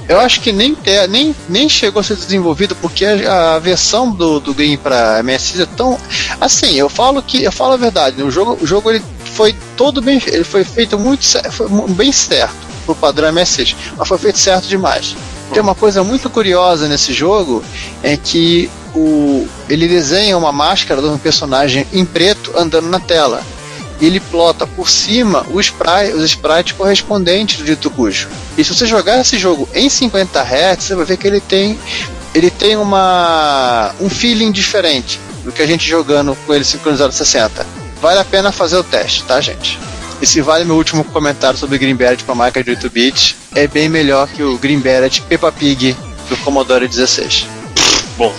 Eu 0.08 0.20
acho 0.20 0.40
que 0.40 0.52
nem, 0.52 0.72
te- 0.72 1.06
nem, 1.08 1.34
nem 1.48 1.68
chegou 1.68 1.98
a 1.98 2.02
ser 2.04 2.14
desenvolvido 2.14 2.76
porque 2.76 3.04
a, 3.04 3.56
a 3.56 3.58
versão 3.58 4.08
do, 4.10 4.38
do 4.38 4.54
game 4.54 4.76
para 4.76 5.20
MSX 5.22 5.60
é 5.60 5.66
tão. 5.66 5.98
Assim, 6.40 6.74
eu 6.74 6.88
falo 6.88 7.20
que. 7.20 7.42
Eu 7.42 7.50
falo 7.50 7.72
a 7.72 7.76
verdade, 7.76 8.22
o 8.22 8.30
jogo, 8.30 8.56
o 8.62 8.66
jogo 8.66 8.88
ele 8.90 9.02
foi 9.34 9.52
todo 9.76 10.00
bem, 10.00 10.22
ele 10.28 10.44
foi 10.44 10.62
feito 10.62 10.96
muito, 10.96 11.26
foi 11.50 11.68
bem 11.88 12.12
certo 12.12 12.54
pro 12.86 12.94
padrão 12.94 13.32
MSX, 13.32 13.74
mas 13.96 14.06
foi 14.06 14.16
feito 14.18 14.38
certo 14.38 14.68
demais. 14.68 15.16
Tem 15.52 15.60
uma 15.60 15.74
coisa 15.74 16.02
muito 16.04 16.30
curiosa 16.30 16.86
nesse 16.88 17.12
jogo 17.12 17.62
é 18.02 18.16
que 18.16 18.70
o, 18.94 19.46
ele 19.68 19.86
desenha 19.88 20.36
uma 20.38 20.50
máscara 20.52 21.02
de 21.02 21.08
um 21.08 21.18
personagem 21.18 21.84
em 21.92 22.04
preto 22.04 22.52
andando 22.56 22.88
na 22.88 22.98
tela. 23.00 23.42
Ele 24.00 24.20
plota 24.20 24.66
por 24.66 24.90
cima 24.90 25.46
o 25.50 25.60
spray, 25.60 26.12
os 26.12 26.22
sprites 26.24 26.72
correspondentes 26.72 27.58
do 27.58 27.64
dito. 27.64 27.92
E 28.58 28.64
se 28.64 28.74
você 28.74 28.86
jogar 28.86 29.20
esse 29.20 29.38
jogo 29.38 29.68
em 29.74 29.88
50 29.88 30.40
Hz, 30.40 30.82
você 30.84 30.94
vai 30.94 31.04
ver 31.04 31.16
que 31.16 31.26
ele 31.26 31.40
tem 31.40 31.78
ele 32.34 32.50
tem 32.50 32.76
uma 32.76 33.94
um 33.98 34.10
feeling 34.10 34.52
diferente 34.52 35.18
do 35.42 35.50
que 35.50 35.62
a 35.62 35.66
gente 35.66 35.88
jogando 35.88 36.36
com 36.44 36.52
ele 36.52 36.64
sincronizado 36.64 37.12
60. 37.12 37.66
Vale 38.00 38.18
a 38.18 38.24
pena 38.24 38.52
fazer 38.52 38.76
o 38.76 38.84
teste, 38.84 39.22
tá, 39.22 39.40
gente? 39.40 39.78
E 40.20 40.26
se 40.26 40.40
vale 40.40 40.64
meu 40.64 40.76
último 40.76 41.04
comentário 41.04 41.58
sobre 41.58 41.78
Green 41.78 41.94
Beret 41.94 42.24
para 42.24 42.34
máquina 42.34 42.64
de 42.64 42.70
8 42.70 42.90
bits, 42.90 43.36
é 43.54 43.66
bem 43.66 43.88
melhor 43.88 44.28
que 44.28 44.42
o 44.42 44.58
Green 44.58 44.80
Beret 44.80 45.22
Peppa 45.22 45.52
Pig 45.52 45.96
do 46.28 46.36
Commodore 46.38 46.88
16. 46.88 47.46
Bom. 48.16 48.34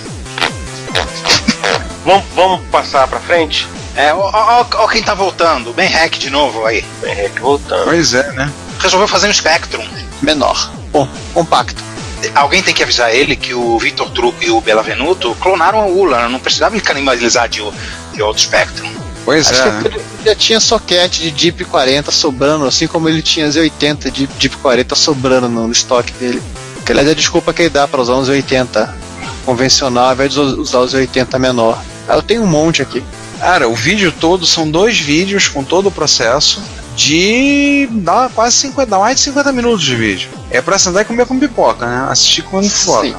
vamos, 2.03 2.25
vamos 2.35 2.65
passar 2.67 3.07
pra 3.07 3.19
frente? 3.19 3.67
É, 3.97 4.13
ó, 4.13 4.29
ó, 4.31 4.65
ó 4.75 4.87
quem 4.87 5.01
tá 5.01 5.13
voltando, 5.13 5.73
Ben 5.73 5.89
Hack 5.89 6.17
de 6.17 6.29
novo 6.29 6.65
aí. 6.65 6.85
Ben 7.01 7.15
Hack 7.15 7.39
voltando. 7.39 7.85
Pois 7.85 8.13
é, 8.13 8.31
né? 8.33 8.51
Resolveu 8.79 9.07
fazer 9.07 9.27
um 9.27 9.33
Spectrum. 9.33 9.83
Menor. 10.21 10.71
Bom, 10.91 11.07
compacto. 11.33 11.83
Alguém 12.33 12.63
tem 12.63 12.73
que 12.73 12.83
avisar 12.83 13.13
ele 13.13 13.35
que 13.35 13.53
o 13.53 13.77
Victor 13.77 14.09
Truco 14.11 14.43
e 14.43 14.49
o 14.49 14.61
Belavenuto 14.61 15.35
clonaram 15.35 15.81
a 15.81 15.85
ULA, 15.85 16.29
não 16.29 16.39
precisava 16.39 16.79
canibalizar 16.79 17.49
de, 17.49 17.61
de 18.13 18.21
outro 18.21 18.41
Spectrum. 18.41 18.89
Pois 19.25 19.49
Acho 19.49 19.61
é. 19.61 19.63
que 19.63 19.69
né? 19.69 19.81
ele 19.95 20.03
já 20.25 20.35
tinha 20.35 20.59
soquete 20.59 21.23
de 21.23 21.31
Deep 21.31 21.65
40 21.65 22.11
sobrando, 22.11 22.65
assim 22.65 22.87
como 22.87 23.09
ele 23.09 23.21
tinha 23.21 23.49
Z80 23.49 24.09
de 24.09 24.25
Deep 24.25 24.55
40 24.57 24.95
sobrando 24.95 25.49
no 25.49 25.71
estoque 25.71 26.13
dele. 26.13 26.41
Que 26.85 26.93
aliás 26.93 27.09
é 27.09 27.11
a 27.11 27.15
desculpa 27.15 27.53
que 27.53 27.63
ele 27.63 27.69
dá 27.69 27.87
para 27.87 28.01
usar 28.01 28.13
uns 28.15 28.29
80 28.29 28.95
convencional 29.45 30.05
ao 30.05 30.13
invés 30.13 30.31
de 30.31 30.39
usar 30.39 30.79
os 30.79 30.93
80 30.93 31.37
menor. 31.39 31.81
Ah, 32.07 32.15
Eu 32.15 32.21
tenho 32.21 32.41
um 32.43 32.47
monte 32.47 32.81
aqui. 32.81 33.03
Cara, 33.39 33.67
o 33.67 33.75
vídeo 33.75 34.11
todo 34.11 34.45
são 34.45 34.69
dois 34.69 34.99
vídeos 34.99 35.47
com 35.47 35.63
todo 35.63 35.87
o 35.87 35.91
processo 35.91 36.61
de. 36.95 37.87
dá 37.91 38.29
quase 38.33 38.55
50, 38.55 38.89
dá 38.89 38.97
mais 38.97 39.17
de 39.17 39.21
50 39.21 39.51
minutos 39.51 39.83
de 39.83 39.95
vídeo. 39.95 40.29
É 40.49 40.61
pra 40.61 40.79
sentar 40.79 41.03
e 41.03 41.05
comer 41.05 41.25
com 41.27 41.39
pipoca, 41.39 41.85
né? 41.85 42.07
Assistir 42.09 42.41
com 42.41 42.59
pipoca. 42.59 43.07
Sim. 43.07 43.15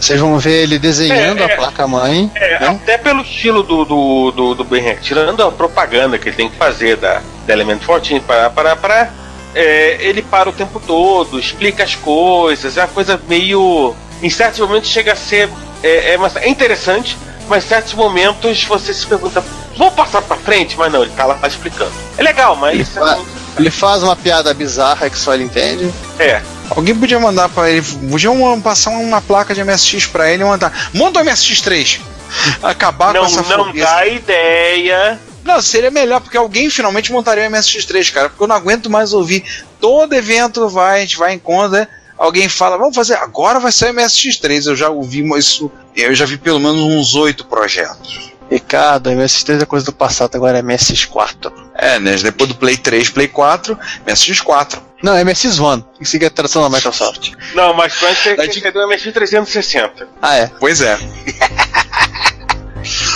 Vocês 0.00 0.18
vão 0.18 0.38
ver 0.38 0.64
ele 0.64 0.78
desenhando 0.78 1.40
É, 1.40 1.46
é. 1.46 1.52
a 1.52 1.56
placa-mãe. 1.56 2.30
É, 2.34 2.58
né? 2.60 2.66
até 2.82 2.98
pelo 2.98 3.22
estilo 3.22 3.62
do, 3.62 3.84
do, 3.84 4.30
do, 4.32 4.54
do 4.56 4.64
Ben 4.64 4.82
Hack, 4.82 5.00
tirando 5.00 5.42
a 5.44 5.52
propaganda 5.52 6.18
que 6.18 6.28
ele 6.28 6.36
tem 6.36 6.50
que 6.50 6.56
fazer 6.56 6.96
da, 6.96 7.22
da 7.46 7.52
Element 7.52 7.78
14, 7.78 8.18
para, 8.20 8.50
para, 8.50 8.74
para, 8.74 9.12
é, 9.54 9.98
ele 10.00 10.22
para 10.22 10.48
o 10.48 10.52
tempo 10.52 10.82
todo, 10.84 11.38
explica 11.38 11.84
as 11.84 11.94
coisas, 11.94 12.76
é 12.76 12.80
uma 12.80 12.88
coisa 12.88 13.20
meio. 13.28 13.94
Em 14.20 14.28
certos 14.28 14.58
momentos 14.58 14.90
chega 14.90 15.12
a 15.12 15.16
ser. 15.16 15.48
É, 15.82 16.14
é, 16.14 16.18
é 16.42 16.48
interessante, 16.48 17.16
mas 17.50 17.64
em 17.64 17.68
certos 17.68 17.92
momentos 17.94 18.64
você 18.64 18.94
se 18.94 19.04
pergunta, 19.06 19.44
vou 19.76 19.90
passar 19.90 20.22
pra 20.22 20.36
frente? 20.36 20.76
Mas 20.78 20.90
não, 20.92 21.02
ele 21.02 21.12
tá 21.12 21.26
lá 21.26 21.38
explicando. 21.46 21.92
É 22.16 22.22
legal, 22.22 22.56
mas. 22.56 22.74
Ele, 22.74 22.84
fa- 22.84 23.18
ele 23.58 23.70
faz 23.70 24.02
uma 24.02 24.16
piada 24.16 24.54
bizarra 24.54 25.10
que 25.10 25.18
só 25.18 25.34
ele 25.34 25.44
entende. 25.44 25.92
É, 26.18 26.40
Alguém 26.70 26.94
podia 26.94 27.18
mandar 27.18 27.48
pra 27.48 27.68
ele. 27.68 27.84
Podiam 28.08 28.60
passar 28.60 28.90
uma 28.90 29.20
placa 29.20 29.52
de 29.52 29.62
MSX 29.64 30.06
pra 30.06 30.30
ele 30.30 30.42
e 30.42 30.46
mandar. 30.46 30.90
Monta 30.94 31.20
o 31.20 31.24
MSX3! 31.24 32.00
Acabar 32.62 33.12
não, 33.12 33.22
com 33.22 33.26
essa 33.26 33.42
não 33.56 33.64
fobia. 33.66 33.84
dá 33.84 34.06
ideia. 34.06 35.18
Não, 35.44 35.60
seria 35.60 35.90
melhor, 35.90 36.20
porque 36.20 36.36
alguém 36.36 36.70
finalmente 36.70 37.10
montaria 37.10 37.48
o 37.48 37.50
MSX3, 37.50 38.12
cara. 38.12 38.28
Porque 38.28 38.42
eu 38.42 38.46
não 38.46 38.54
aguento 38.54 38.88
mais 38.88 39.12
ouvir. 39.12 39.42
Todo 39.80 40.14
evento 40.14 40.68
vai, 40.68 40.98
a 40.98 41.00
gente 41.00 41.16
vai 41.16 41.32
em 41.34 41.38
conta. 41.38 41.88
Alguém 42.16 42.48
fala, 42.50 42.76
vamos 42.76 42.94
fazer, 42.94 43.14
agora 43.14 43.58
vai 43.58 43.72
ser 43.72 43.90
o 43.90 43.94
MSX3. 43.94 44.66
Eu 44.66 44.76
já 44.76 44.90
ouvi 44.90 45.26
isso, 45.38 45.72
eu 45.96 46.14
já 46.14 46.24
vi 46.26 46.36
pelo 46.36 46.58
menos 46.60 46.80
uns 46.80 47.14
oito 47.14 47.44
projetos. 47.46 48.30
Ricardo, 48.50 49.10
MSX3 49.10 49.62
é 49.62 49.64
coisa 49.64 49.86
do 49.86 49.92
passado, 49.92 50.34
agora 50.34 50.58
é 50.58 50.62
MSX4. 50.62 51.52
É, 51.76 51.98
né? 52.00 52.16
Depois 52.16 52.48
do 52.48 52.56
Play 52.56 52.76
3, 52.76 53.08
Play 53.10 53.28
4, 53.28 53.78
MSX4. 54.06 54.78
Não, 55.02 55.16
é 55.16 55.24
MSX1, 55.24 55.84
que 55.98 56.04
siga 56.04 56.26
a 56.26 56.30
tradução 56.30 56.62
da 56.68 56.68
Microsoft. 56.76 57.30
Não, 57.54 57.72
mas 57.74 57.94
tu 57.98 58.04
antes 58.06 58.22
você 58.22 58.48
de- 58.48 58.60
quer 58.60 58.72
do 58.72 58.86
MSX 58.88 59.12
360. 59.12 60.08
Ah, 60.20 60.36
é. 60.36 60.50
Pois 60.58 60.80
é. 60.80 60.98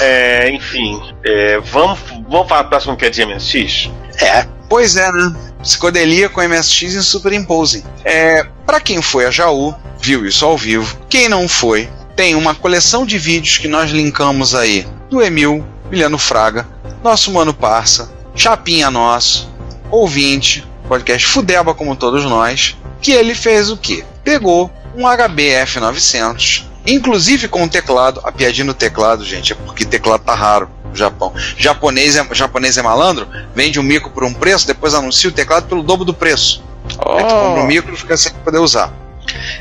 É, 0.01 0.51
enfim, 0.51 1.01
é, 1.25 1.59
vamos, 1.61 1.99
vamos 2.29 2.49
falar 2.49 2.65
próximo 2.65 2.97
que 2.97 3.07
é 3.07 3.11
de 3.11 3.25
MSX? 3.25 3.91
É, 4.21 4.47
Pois 4.69 4.97
é, 4.97 5.11
né? 5.11 5.35
Psicodelia 5.63 6.29
com 6.29 6.43
MSX 6.43 6.95
e 6.95 7.03
Superimposing. 7.03 7.83
É, 8.05 8.45
para 8.67 8.81
quem 8.81 9.01
foi 9.01 9.25
a 9.27 9.31
Jaú, 9.31 9.75
viu 10.01 10.27
isso 10.27 10.45
ao 10.45 10.57
vivo. 10.59 10.99
Quem 11.09 11.29
não 11.29 11.49
foi, 11.49 11.89
tem 12.17 12.35
uma 12.35 12.55
coleção 12.55 13.05
de 13.05 13.19
vídeos 13.19 13.59
que 13.59 13.69
nós 13.69 13.91
linkamos 13.91 14.55
aí 14.55 14.87
do 15.11 15.23
Emil, 15.23 15.65
Miliano 15.91 16.19
Fraga, 16.19 16.67
nosso 17.03 17.33
mano 17.33 17.53
Parça, 17.53 18.11
Chapinha 18.35 18.91
nosso, 18.91 19.51
ouvinte, 19.91 20.67
podcast 20.89 21.27
Fudeba 21.27 21.75
como 21.75 21.97
todos 21.97 22.25
nós, 22.25 22.77
que 23.01 23.13
ele 23.13 23.35
fez 23.35 23.71
o 23.71 23.77
quê? 23.77 24.05
Pegou 24.23 24.71
um 24.97 25.03
HB 25.07 25.43
F900, 25.67 26.65
inclusive 26.87 27.49
com 27.49 27.65
o 27.65 27.69
teclado, 27.69 28.21
a 28.25 28.31
piadinha 28.31 28.65
no 28.65 28.75
teclado, 28.75 29.25
gente, 29.25 29.53
é 29.53 29.57
porque 29.57 29.85
teclado 29.85 30.23
tá 30.23 30.35
raro 30.35 30.69
no 30.89 30.97
Japão. 30.97 31.33
Japonês 31.57 32.17
é, 32.17 32.27
japonês 32.33 32.79
é 32.79 32.83
malandro, 32.83 33.29
vende 33.55 33.81
um 33.81 33.83
micro 33.83 34.11
por 34.11 34.25
um 34.25 34.33
preço, 34.33 34.67
depois 34.67 34.95
anuncia 34.95 35.29
o 35.29 35.33
teclado 35.33 35.67
pelo 35.67 35.83
dobro 35.83 36.05
do 36.05 36.15
preço. 36.15 36.63
Aí 36.85 37.25
tu 37.25 37.35
compra 37.35 37.63
um 37.63 37.67
micro 37.67 37.93
e 37.93 37.97
fica 37.97 38.17
sem 38.17 38.33
poder 38.45 38.59
usar. 38.59 38.93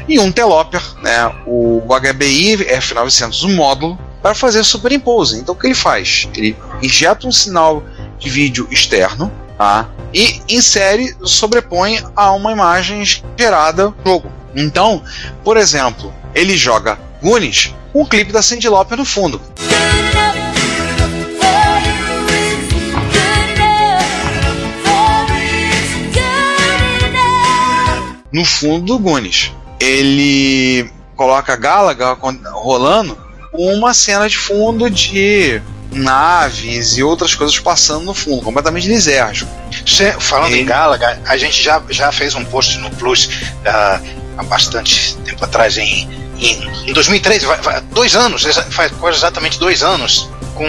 E 0.08 0.20
um 0.20 0.32
Teloper, 0.32 0.82
né, 1.02 1.34
o 1.46 1.82
HBI 1.88 2.58
F900, 2.58 3.44
um 3.44 3.56
módulo, 3.56 3.98
para 4.22 4.34
fazer 4.34 4.64
superimposing. 4.64 5.40
Então 5.40 5.54
o 5.54 5.58
que 5.58 5.68
ele 5.68 5.76
faz? 5.76 6.28
Ele 6.36 6.56
injeta 6.82 7.28
um 7.28 7.32
sinal 7.32 7.84
de 8.18 8.30
vídeo 8.30 8.68
externo 8.72 9.32
tá, 9.58 9.90
e 10.14 10.42
insere, 10.48 11.16
sobrepõe 11.24 12.02
a 12.16 12.32
uma 12.32 12.52
imagem 12.52 13.04
gerada 13.38 13.90
no 13.90 13.96
jogo. 14.06 14.32
Então, 14.56 15.04
por 15.44 15.58
exemplo, 15.58 16.14
ele 16.34 16.56
joga 16.56 16.98
Goonies 17.22 17.74
com 17.92 18.02
um 18.02 18.06
clipe 18.06 18.32
da 18.32 18.42
Cyndi 18.42 18.70
Lauper 18.70 18.98
no 18.98 19.06
fundo. 19.06 19.42
No 28.34 28.44
fundo 28.44 28.86
do 28.86 29.00
Goonies. 29.00 29.52
Ele 29.80 30.90
coloca 31.16 31.56
Galaga 31.56 32.18
rolando 32.54 33.18
uma 33.54 33.94
cena 33.94 34.28
de 34.28 34.38
fundo 34.38 34.90
de 34.90 35.62
naves 35.92 36.98
e 36.98 37.04
outras 37.04 37.36
coisas 37.36 37.58
passando 37.60 38.06
no 38.06 38.14
fundo, 38.14 38.42
completamente 38.42 38.88
lisérgico. 38.88 39.50
Falando 40.20 40.54
Ele- 40.54 40.62
em 40.62 40.66
Galaga, 40.66 41.22
a 41.26 41.38
gente 41.38 41.62
já, 41.62 41.82
já 41.90 42.12
fez 42.12 42.34
um 42.34 42.44
post 42.46 42.78
no 42.80 42.90
Plus 42.92 43.30
ah, 43.66 44.02
há 44.38 44.44
bastante 44.44 45.16
tempo 45.18 45.44
atrás, 45.46 45.78
em, 45.78 46.10
em, 46.40 46.90
em 46.90 46.94
2013, 46.94 47.46
vai- 47.46 47.62
vai- 47.62 47.82
dois 47.92 48.16
anos, 48.16 48.44
faz 48.72 48.92
quase 48.94 49.18
exatamente 49.18 49.60
dois 49.60 49.84
anos, 49.84 50.28
com 50.56 50.66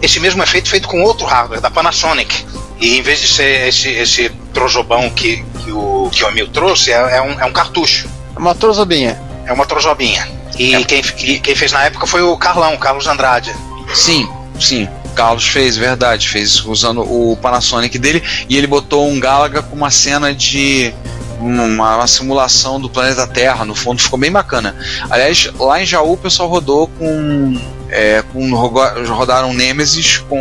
esse 0.00 0.18
mesmo 0.20 0.42
efeito 0.42 0.70
feito 0.70 0.88
com 0.88 1.02
outro 1.02 1.26
hardware, 1.26 1.60
da 1.60 1.70
Panasonic. 1.70 2.46
E 2.80 2.96
em 2.98 3.02
vez 3.02 3.20
de 3.20 3.28
ser 3.28 3.68
esse, 3.68 3.88
esse 3.90 4.30
trojobão 4.56 5.10
que, 5.10 5.44
que, 5.62 5.70
o, 5.70 6.08
que 6.10 6.24
o 6.24 6.28
Emil 6.28 6.48
trouxe, 6.48 6.90
é, 6.90 6.96
é 6.96 7.20
um, 7.20 7.38
é 7.38 7.44
um 7.44 7.52
cartucho, 7.52 8.08
É 8.34 8.38
uma 8.38 8.54
trozobinha. 8.54 9.20
é 9.44 9.52
uma 9.52 9.66
trojobinha. 9.66 10.26
E 10.58 10.82
quem, 10.86 11.02
e 11.24 11.38
quem 11.38 11.54
fez 11.54 11.72
na 11.72 11.84
época 11.84 12.06
foi 12.06 12.22
o 12.22 12.34
Carlão, 12.38 12.74
Carlos 12.78 13.06
Andrade. 13.06 13.54
Sim, 13.94 14.26
sim. 14.58 14.88
Carlos 15.14 15.46
fez, 15.46 15.76
verdade, 15.76 16.26
fez 16.28 16.64
usando 16.64 17.02
o 17.02 17.36
Panasonic 17.36 17.98
dele 17.98 18.22
e 18.48 18.56
ele 18.56 18.66
botou 18.66 19.06
um 19.06 19.20
Galaga 19.20 19.62
com 19.62 19.76
uma 19.76 19.90
cena 19.90 20.34
de 20.34 20.92
uma, 21.38 21.96
uma 21.96 22.06
simulação 22.06 22.80
do 22.80 22.88
planeta 22.88 23.26
Terra, 23.26 23.62
no 23.64 23.74
fundo 23.74 24.02
ficou 24.02 24.18
bem 24.18 24.32
bacana. 24.32 24.74
Aliás, 25.10 25.50
lá 25.58 25.82
em 25.82 25.84
Jaú 25.86 26.14
o 26.14 26.16
pessoal 26.16 26.48
rodou 26.48 26.88
com, 26.88 27.60
é, 27.90 28.22
com 28.32 28.52
rodaram 28.54 29.52
Nemesis 29.52 30.18
com 30.18 30.38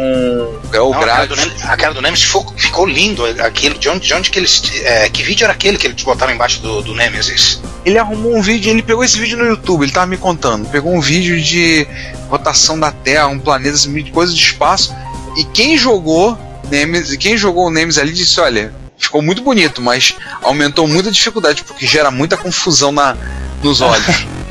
é, 0.74 0.80
o 0.80 0.92
Não, 0.92 1.02
aquela, 1.02 1.26
do 1.26 1.36
Gradius. 1.36 1.40
Nemesis, 1.40 1.66
aquela 1.66 1.94
do 1.94 2.02
Nemesis 2.02 2.26
ficou, 2.26 2.54
ficou 2.56 2.86
lindo. 2.86 3.24
Aquilo, 3.26 3.78
de 3.78 3.90
onde, 3.90 4.08
de 4.08 4.14
onde 4.14 4.30
que 4.30 4.40
eles. 4.40 4.62
é, 4.84 5.10
que 5.10 5.24
vídeo 5.24 5.44
era 5.44 5.54
aquele 5.54 5.78
que 5.78 5.88
eles 5.88 6.02
botaram 6.04 6.34
embaixo 6.34 6.62
do, 6.62 6.82
do 6.82 6.96
Nemesis? 6.96 7.62
Ele 7.86 8.00
arrumou 8.00 8.36
um 8.36 8.42
vídeo, 8.42 8.72
ele 8.72 8.82
pegou 8.82 9.04
esse 9.04 9.20
vídeo 9.20 9.38
no 9.38 9.46
YouTube, 9.46 9.84
ele 9.84 9.92
tava 9.92 10.08
me 10.08 10.18
contando. 10.18 10.68
Pegou 10.70 10.94
um 10.94 11.00
vídeo 11.00 11.40
de 11.42 11.88
rotação 12.30 12.80
da 12.80 12.92
Terra, 12.92 13.28
um 13.28 13.40
planeta, 13.40 13.76
assim, 13.76 14.04
coisa 14.12 14.34
de 14.34 14.42
espaço. 14.42 14.96
E 15.38 15.44
quem 15.44 15.78
jogou 15.78 16.38
Nemesis, 16.70 17.16
quem 17.18 17.38
jogou 17.38 17.68
o 17.68 17.72
Nemesis 17.72 18.02
ali 18.02 18.12
disse: 18.12 18.40
olha, 18.40 18.74
ficou 18.98 19.22
muito 19.22 19.42
bonito, 19.44 19.82
mas 19.82 20.16
aumentou 20.42 20.88
muita 20.88 21.12
dificuldade, 21.12 21.64
porque 21.64 21.86
gera 21.86 22.10
muita 22.10 22.36
confusão 22.38 22.92
na, 22.92 23.16
nos 23.62 23.82
olhos. 23.82 24.26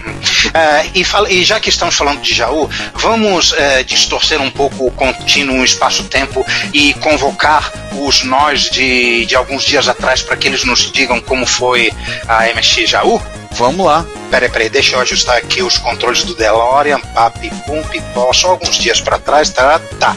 É, 0.53 0.87
e, 0.95 1.05
fala- 1.05 1.31
e 1.31 1.45
já 1.45 1.59
que 1.61 1.69
estamos 1.69 1.95
falando 1.95 2.21
de 2.21 2.33
Jaú, 2.35 2.69
vamos 2.95 3.53
é, 3.57 3.83
distorcer 3.83 4.41
um 4.41 4.51
pouco 4.51 4.87
o 4.87 4.91
contínuo 4.91 5.65
espaço-tempo 5.65 6.45
e 6.73 6.95
convocar 6.95 7.73
os 7.93 8.25
nós 8.25 8.63
de, 8.71 9.25
de 9.27 9.35
alguns 9.37 9.65
dias 9.65 9.89
atrás 9.89 10.23
para 10.23 10.37
que 10.37 10.49
eles 10.49 10.65
nos 10.65 10.91
digam 10.93 11.21
como 11.21 11.47
foi 11.47 11.93
a 12.29 12.45
MX 12.55 12.89
Jaú? 12.91 13.21
Vamos 13.53 13.87
lá. 13.87 14.05
Peraí, 14.31 14.49
peraí, 14.49 14.69
deixa 14.69 14.97
eu 14.97 15.01
ajustar 15.01 15.37
aqui 15.37 15.63
os 15.63 15.79
controles 15.79 16.25
do 16.25 16.35
DeLorean, 16.35 16.99
papi, 17.15 17.51
pum, 17.67 17.83
pipó, 17.85 18.33
só 18.33 18.49
alguns 18.51 18.77
dias 18.77 19.01
para 19.01 19.19
trás, 19.19 19.49
tá? 19.51 19.79
Tá. 20.01 20.17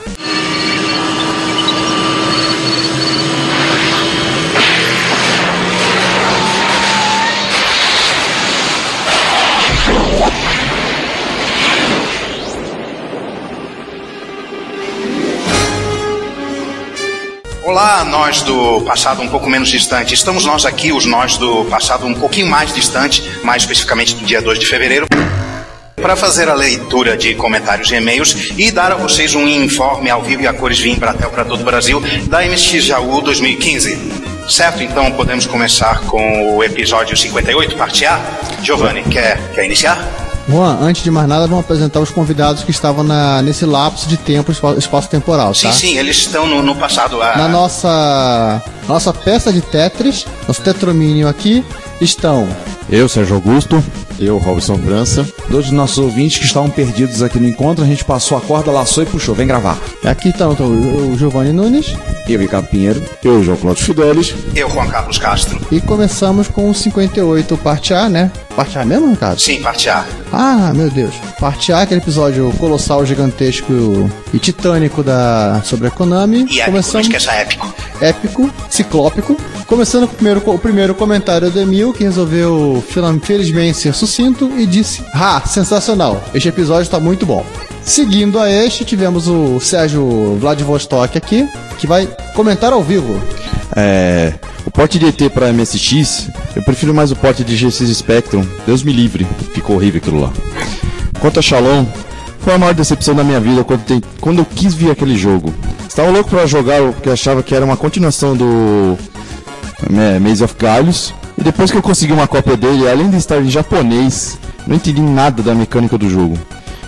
Olá, 17.68 18.06
nós 18.06 18.44
do 18.44 18.80
passado 18.84 19.22
um 19.22 19.28
pouco 19.28 19.50
menos 19.50 19.68
distante. 19.68 20.14
Estamos 20.14 20.46
nós 20.46 20.66
aqui, 20.66 20.94
os 20.94 21.06
nós 21.06 21.36
do 21.36 21.66
passado 21.66 22.06
um 22.06 22.14
pouquinho 22.14 22.48
mais 22.48 22.74
distante, 22.74 23.22
mais 23.44 23.64
especificamente 23.64 24.16
do 24.16 24.26
dia 24.26 24.42
2 24.42 24.58
de 24.58 24.66
fevereiro, 24.66 25.06
para 25.98 26.16
fazer 26.16 26.48
a 26.48 26.54
leitura 26.54 27.18
de 27.18 27.36
comentários 27.36 27.92
e 27.92 27.96
e-mails 27.96 28.54
e 28.58 28.72
dar 28.72 28.94
a 28.94 28.96
vocês 28.96 29.36
um 29.36 29.46
informe 29.46 30.10
ao 30.10 30.22
vivo 30.24 30.44
e 30.44 30.48
a 30.48 30.54
cores 30.54 30.80
vim 30.80 30.96
para 30.96 31.14
para 31.14 31.44
todo 31.44 31.60
o 31.60 31.66
Brasil 31.66 32.02
da 32.30 32.40
MX 32.42 32.86
Jaú 32.86 33.20
2015. 33.22 34.00
Certo? 34.48 34.82
Então 34.82 35.12
podemos 35.12 35.46
começar 35.46 36.00
com 36.04 36.56
o 36.56 36.64
episódio 36.64 37.18
58, 37.18 37.76
parte 37.76 38.06
A. 38.06 38.18
Giovanni, 38.64 39.04
quer, 39.04 39.38
quer 39.54 39.66
iniciar? 39.66 40.27
Juan, 40.50 40.78
antes 40.82 41.04
de 41.04 41.12
mais 41.12 41.28
nada, 41.28 41.46
vamos 41.46 41.66
apresentar 41.66 42.00
os 42.00 42.10
convidados 42.10 42.64
que 42.64 42.72
estavam 42.72 43.04
na, 43.04 43.42
nesse 43.42 43.66
lapso 43.66 44.08
de 44.08 44.16
tempo, 44.16 44.52
espa- 44.52 44.76
espaço-temporal, 44.78 45.54
Sim, 45.54 45.68
tá? 45.68 45.74
sim, 45.74 45.98
eles 45.98 46.16
estão 46.18 46.48
no, 46.48 46.62
no 46.64 46.76
passado. 46.76 47.18
Na 47.18 47.48
nossa, 47.50 48.62
nossa 48.88 49.14
peça 49.14 49.52
de 49.52 49.60
Tetris, 49.62 50.26
nosso 50.48 50.62
tetromínio 50.62 51.28
aqui, 51.28 51.66
estão 52.00 52.48
Eu, 52.90 53.10
Sérgio 53.10 53.36
Augusto. 53.36 53.84
Eu, 54.20 54.38
Robson 54.40 54.78
França. 54.80 55.28
Dois 55.50 55.66
dos 55.66 55.74
nossos 55.74 55.98
ouvintes 56.00 56.40
que 56.40 56.46
estavam 56.46 56.70
perdidos 56.72 57.22
aqui 57.22 57.40
no 57.40 57.48
encontro, 57.48 57.84
a 57.84 57.88
gente 57.88 58.04
passou 58.04 58.36
a 58.38 58.42
corda, 58.42 58.72
laçou 58.72 59.04
e 59.04 59.06
puxou. 59.06 59.36
Vem 59.36 59.46
gravar. 59.46 59.78
Aqui 60.04 60.30
estão 60.30 60.54
então, 60.54 60.66
o 60.66 61.12
o 61.14 61.18
Giovanni 61.18 61.52
Nunes 61.54 61.94
Eu, 62.28 62.40
Ricardo 62.40 62.66
Pinheiro. 62.68 63.04
Eu, 63.24 63.44
João 63.44 63.58
Cláudio 63.58 63.84
Fidelis. 63.86 64.34
Eu, 64.56 64.70
Juan 64.72 64.88
Carlos 64.88 65.18
Castro. 65.20 65.60
e 65.72 65.80
começamos 65.80 66.48
com 66.48 66.68
o 66.70 66.74
58, 66.74 67.56
parte 67.58 67.94
A, 67.94 68.10
né? 68.10 68.32
Parte 68.58 68.80
A 68.80 68.84
mesmo, 68.84 69.12
Ricardo? 69.12 69.40
Sim, 69.40 69.62
parte 69.62 69.88
A. 69.88 70.04
Ah, 70.34 70.74
meu 70.74 70.90
Deus. 70.90 71.14
Parte 71.40 71.72
A, 71.72 71.82
aquele 71.84 72.02
episódio 72.02 72.52
colossal, 72.58 73.06
gigantesco 73.06 73.72
e 74.34 74.40
titânico 74.40 75.04
da 75.04 75.62
sobre 75.64 75.90
a 75.90 75.92
Konami. 75.92 76.48
E 76.50 76.60
épico, 76.60 76.94
não 76.94 77.00
esqueça 77.00 77.32
épico. 77.34 77.72
épico, 78.02 78.50
ciclópico. 78.68 79.38
Começando 79.68 80.08
com 80.08 80.14
o 80.14 80.18
primeiro, 80.18 80.42
o 80.44 80.58
primeiro 80.58 80.96
comentário 80.96 81.52
do 81.52 81.62
Emil, 81.62 81.94
que 81.94 82.04
resolveu 82.04 82.84
felizmente 83.22 83.78
ser 83.78 83.94
sucinto 83.94 84.52
e 84.58 84.66
disse: 84.66 85.06
Ah, 85.14 85.40
sensacional, 85.46 86.24
este 86.34 86.50
episódio 86.50 86.82
está 86.82 87.00
muito 87.00 87.28
bom. 87.28 87.46
Seguindo 87.84 88.40
a 88.40 88.50
este, 88.50 88.84
tivemos 88.84 89.28
o 89.28 89.60
Sérgio 89.60 90.36
Vladivostok 90.40 91.16
aqui, 91.16 91.48
que 91.78 91.86
vai 91.86 92.10
comentar 92.34 92.74
ao 92.74 92.82
vivo. 92.82 93.22
É, 93.76 94.34
o 94.66 94.72
porte 94.72 94.98
de 94.98 95.06
ET 95.08 95.30
pra 95.34 95.52
MSX, 95.52 96.30
eu 96.56 96.64
prefiro 96.64 96.94
mais 96.94 97.12
o 97.12 97.16
porte 97.16 97.44
de 97.44 97.56
GX 97.56 97.78
Spectrum. 97.98 98.46
Deus 98.66 98.84
me 98.84 98.92
livre, 98.94 99.26
ficou 99.54 99.76
horrível 99.76 100.00
aquilo 100.00 100.22
lá. 100.22 100.32
Quanto 101.20 101.40
a 101.40 101.42
Shalom, 101.42 101.86
foi 102.40 102.54
a 102.54 102.58
maior 102.58 102.74
decepção 102.74 103.14
da 103.14 103.24
minha 103.24 103.40
vida 103.40 103.64
quando, 103.64 103.84
tem- 103.84 104.02
quando 104.22 104.40
eu 104.40 104.46
quis 104.46 104.74
ver 104.74 104.92
aquele 104.92 105.18
jogo. 105.18 105.54
Estava 105.88 106.10
louco 106.12 106.30
pra 106.30 106.46
jogar 106.46 106.82
porque 106.94 107.10
achava 107.10 107.44
que 107.44 107.54
era 107.56 107.66
uma 107.66 107.76
continuação 107.78 108.36
do 108.36 108.98
é, 109.96 110.20
Maze 110.20 110.44
of 110.44 110.56
Galhos. 110.58 111.14
E 111.38 111.44
depois 111.44 111.70
que 111.70 111.78
eu 111.78 111.82
consegui 111.84 112.14
uma 112.14 112.28
cópia 112.28 112.58
dele, 112.58 112.90
além 112.90 113.10
de 113.10 113.18
estar 113.18 113.38
em 113.40 113.50
japonês, 113.50 114.38
não 114.66 114.76
entendi 114.76 115.02
nada 115.02 115.44
da 115.44 115.54
mecânica 115.54 115.98
do 115.98 116.10
jogo. 116.10 116.38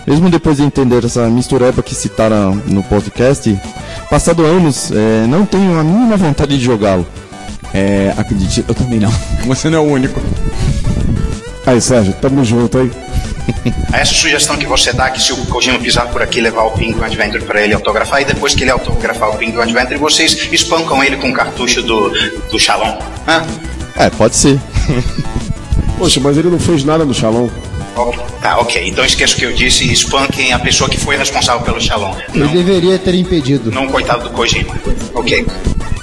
Mesmo 0.06 0.30
depois 0.30 0.56
de 0.56 0.62
entender 0.62 1.04
essa 1.04 1.28
mistureba 1.28 1.82
que 1.82 1.94
citaram 1.94 2.54
no 2.66 2.82
podcast, 2.82 3.58
passado 4.08 4.44
anos, 4.44 4.90
é, 4.90 5.26
não 5.26 5.44
tenho 5.44 5.78
a 5.78 5.84
mínima 5.84 6.16
vontade 6.16 6.56
de 6.56 6.64
jogá-lo. 6.64 7.06
É, 7.72 8.12
acredite, 8.16 8.64
eu 8.66 8.74
também 8.74 8.98
não. 8.98 9.12
Você 9.46 9.70
não 9.70 9.78
é 9.78 9.80
o 9.80 9.84
único. 9.84 10.20
Aí, 11.66 11.80
Sérgio, 11.80 12.12
tamo 12.14 12.44
junto 12.44 12.78
aí. 12.78 12.90
Essa 13.92 14.14
sugestão 14.14 14.56
que 14.56 14.66
você 14.66 14.92
dá, 14.92 15.10
que 15.10 15.20
se 15.20 15.32
o 15.32 15.36
Kojima 15.46 15.78
pisar 15.78 16.06
por 16.08 16.22
aqui, 16.22 16.40
levar 16.40 16.64
o 16.64 16.70
Penguin 16.70 17.02
Adventure 17.02 17.44
para 17.44 17.62
ele 17.62 17.74
autografar, 17.74 18.22
e 18.22 18.24
depois 18.24 18.54
que 18.54 18.64
ele 18.64 18.70
autografar 18.70 19.30
o 19.30 19.36
Penguin 19.36 19.60
Adventure, 19.60 19.98
vocês 19.98 20.48
espancam 20.52 21.02
ele 21.02 21.16
com 21.16 21.30
o 21.30 21.32
cartucho 21.32 21.82
do, 21.82 22.10
do 22.50 22.58
Shalom. 22.58 22.98
Hã? 23.26 23.44
É, 23.96 24.08
pode 24.10 24.36
ser. 24.36 24.58
Poxa, 25.98 26.20
mas 26.20 26.36
ele 26.38 26.48
não 26.48 26.58
fez 26.58 26.84
nada 26.84 27.04
no 27.04 27.12
Shalom. 27.12 27.48
Ok. 27.96 28.18
Tá, 28.40 28.58
ok. 28.58 28.88
Então 28.88 29.04
esqueça 29.04 29.34
o 29.34 29.38
que 29.38 29.44
eu 29.46 29.52
disse 29.52 29.84
e 29.84 29.92
espanquem 29.92 30.52
a 30.52 30.58
pessoa 30.58 30.88
que 30.88 30.98
foi 30.98 31.16
responsável 31.16 31.62
pelo 31.62 31.80
Shalom. 31.80 32.14
Ele 32.34 32.44
Não, 32.44 32.52
deveria 32.52 32.98
ter 32.98 33.14
impedido. 33.14 33.70
não 33.70 33.88
coitado 33.88 34.24
do 34.24 34.30
Kojima. 34.30 34.74
Ok. 35.14 35.46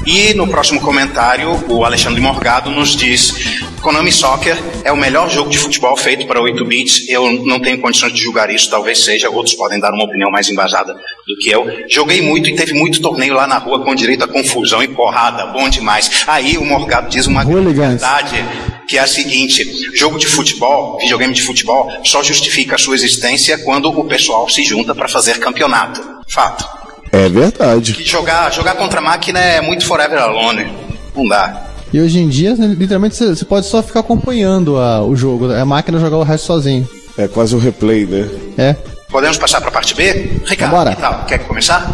E 0.08 0.34
no 0.34 0.48
próximo 0.48 0.80
comentário, 0.80 1.66
o 1.68 1.84
Alexandre 1.84 2.22
Morgado 2.22 2.72
nos 2.72 2.96
diz: 2.96 3.60
Konami 3.82 4.10
Soccer 4.10 4.58
é 4.86 4.92
o 4.92 4.96
melhor 4.96 5.30
jogo 5.30 5.50
de 5.50 5.58
futebol 5.58 5.98
feito 5.98 6.26
para 6.26 6.42
8 6.42 6.64
bits. 6.64 7.10
Eu 7.10 7.30
não 7.44 7.60
tenho 7.60 7.82
condições 7.82 8.14
de 8.14 8.22
julgar 8.22 8.50
isso, 8.50 8.70
talvez 8.70 9.04
seja. 9.04 9.30
Outros 9.30 9.54
podem 9.54 9.82
dar 9.82 9.92
uma 9.92 10.06
opinião 10.06 10.32
mais 10.32 10.48
embasada 10.48 10.94
do 10.94 11.38
que 11.42 11.50
eu. 11.50 11.68
Joguei 11.90 12.22
muito 12.22 12.50
e 12.50 12.56
teve 12.56 12.74
muito 12.74 13.02
torneio 13.02 13.34
lá 13.34 13.46
na 13.46 13.58
rua 13.58 13.84
com 13.84 13.94
direito 13.94 14.24
a 14.24 14.30
confusão 14.30 14.82
e 14.82 14.88
porrada. 14.88 15.48
Bom 15.48 15.68
demais. 15.68 16.24
Aí 16.26 16.58
o 16.58 16.64
Morgado 16.64 17.10
diz 17.10 17.28
uma 17.28 17.44
verdade 17.44 18.46
que 18.88 18.98
é 18.98 19.02
a 19.02 19.08
seguinte: 19.08 19.70
jogo 19.94 20.18
de 20.18 20.26
futebol, 20.26 20.98
videogame 21.00 21.34
de 21.34 21.42
futebol, 21.42 21.92
só 22.06 22.24
justifica 22.24 22.76
a 22.76 22.80
sua 22.80 22.96
existência 22.96 23.58
quando 23.58 23.90
o 23.90 24.06
pessoal 24.06 24.48
se 24.48 24.64
junta 24.64 24.96
para 24.96 25.10
fazer 25.10 25.38
campeonato. 25.38 26.02
Fato. 26.30 26.87
É 27.12 27.30
verdade. 27.30 27.94
Que 27.94 28.04
jogar, 28.04 28.52
jogar 28.52 28.76
contra 28.76 29.00
a 29.00 29.04
máquina 29.04 29.40
é 29.40 29.62
muito 29.62 29.86
forever 29.86 30.20
alone. 30.20 30.72
Não 31.16 31.28
dá. 31.28 31.64
E 31.94 32.00
hoje 32.02 32.20
em 32.20 32.28
dia, 32.28 32.54
literalmente, 32.60 33.16
você 33.16 33.46
pode 33.46 33.66
só 33.66 33.82
ficar 33.82 34.02
acompanhando 34.02 34.78
a- 34.78 35.02
o 35.04 35.16
jogo, 35.16 35.52
a 35.54 35.66
máquina 35.66 36.00
jogar 36.00 36.18
o 36.18 36.24
resto 36.24 36.46
sozinho. 36.48 36.88
É 37.18 37.28
quase 37.28 37.56
o 37.56 37.60
replay, 37.60 38.06
né? 38.06 38.30
É. 38.58 38.76
Podemos 39.10 39.38
passar 39.38 39.60
para 39.62 39.70
a 39.70 39.72
parte 39.72 39.96
B? 39.96 40.32
Ricardo, 40.46 40.72
Bora. 40.72 40.94
que 40.96 41.02
tal? 41.02 41.24
Quer 41.26 41.40
começar? 41.40 41.88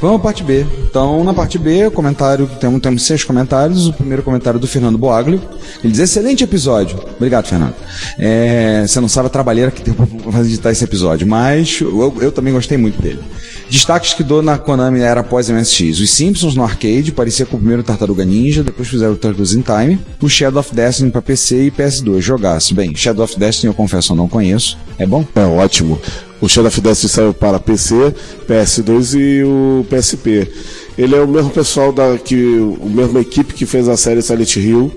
Vamos 0.00 0.20
à 0.20 0.22
parte 0.22 0.44
B. 0.44 0.64
Então, 0.88 1.24
na 1.24 1.34
parte 1.34 1.58
B, 1.58 1.90
comentário, 1.90 2.48
temos, 2.60 2.80
temos 2.80 3.02
seis 3.02 3.24
comentários. 3.24 3.88
O 3.88 3.92
primeiro 3.92 4.22
comentário 4.22 4.60
do 4.60 4.66
Fernando 4.66 4.96
Boaglio. 4.96 5.40
Ele 5.82 5.92
diz, 5.92 6.00
excelente 6.00 6.44
episódio. 6.44 7.00
Obrigado, 7.16 7.46
Fernando. 7.46 7.74
É, 8.18 8.84
você 8.86 9.00
não 9.00 9.08
sabe 9.08 9.26
a 9.26 9.30
trabalheira 9.30 9.70
que 9.70 9.82
tem 9.82 9.94
fazer 10.30 10.48
editar 10.48 10.70
esse 10.70 10.84
episódio, 10.84 11.26
mas 11.26 11.80
eu, 11.80 12.16
eu 12.20 12.30
também 12.30 12.52
gostei 12.52 12.78
muito 12.78 13.00
dele. 13.02 13.20
Destaques 13.68 14.14
que 14.14 14.22
dou 14.22 14.40
na 14.40 14.56
Konami 14.56 15.00
era 15.00 15.20
após 15.20 15.50
MSX. 15.50 15.98
Os 16.00 16.10
Simpsons 16.10 16.54
no 16.54 16.62
arcade, 16.62 17.12
parecia 17.12 17.44
com 17.44 17.56
o 17.56 17.58
primeiro 17.58 17.82
Tartaruga 17.82 18.24
Ninja, 18.24 18.62
depois 18.62 18.88
fizeram 18.88 19.12
o 19.12 19.16
Turtles 19.16 19.52
in 19.52 19.62
Time. 19.62 20.00
O 20.22 20.28
Shadow 20.28 20.60
of 20.60 20.74
Destiny 20.74 21.10
para 21.10 21.20
PC 21.20 21.66
e 21.66 21.70
PS2. 21.70 22.20
Jogasse. 22.20 22.72
Bem, 22.72 22.94
Shadow 22.94 23.24
of 23.24 23.38
Destiny 23.38 23.68
eu 23.70 23.74
confesso 23.74 24.12
eu 24.12 24.16
não 24.16 24.28
conheço. 24.28 24.78
É 24.98 25.06
bom? 25.06 25.26
É 25.34 25.44
ótimo. 25.44 26.00
O 26.40 26.48
Shadow 26.48 26.68
of 26.68 26.80
Destiny 26.80 27.10
saiu 27.10 27.34
para 27.34 27.58
PC, 27.58 28.14
PS2 28.48 29.18
e 29.18 29.42
o 29.42 29.84
PSP. 29.90 30.48
Ele 30.96 31.16
é 31.16 31.20
o 31.20 31.28
mesmo 31.28 31.50
pessoal 31.50 31.92
da 31.92 32.16
que 32.16 32.36
o 32.36 32.88
mesma 32.88 33.20
equipe 33.20 33.54
que 33.54 33.66
fez 33.66 33.88
a 33.88 33.96
série 33.96 34.22
Silent 34.22 34.56
Hill. 34.56 34.92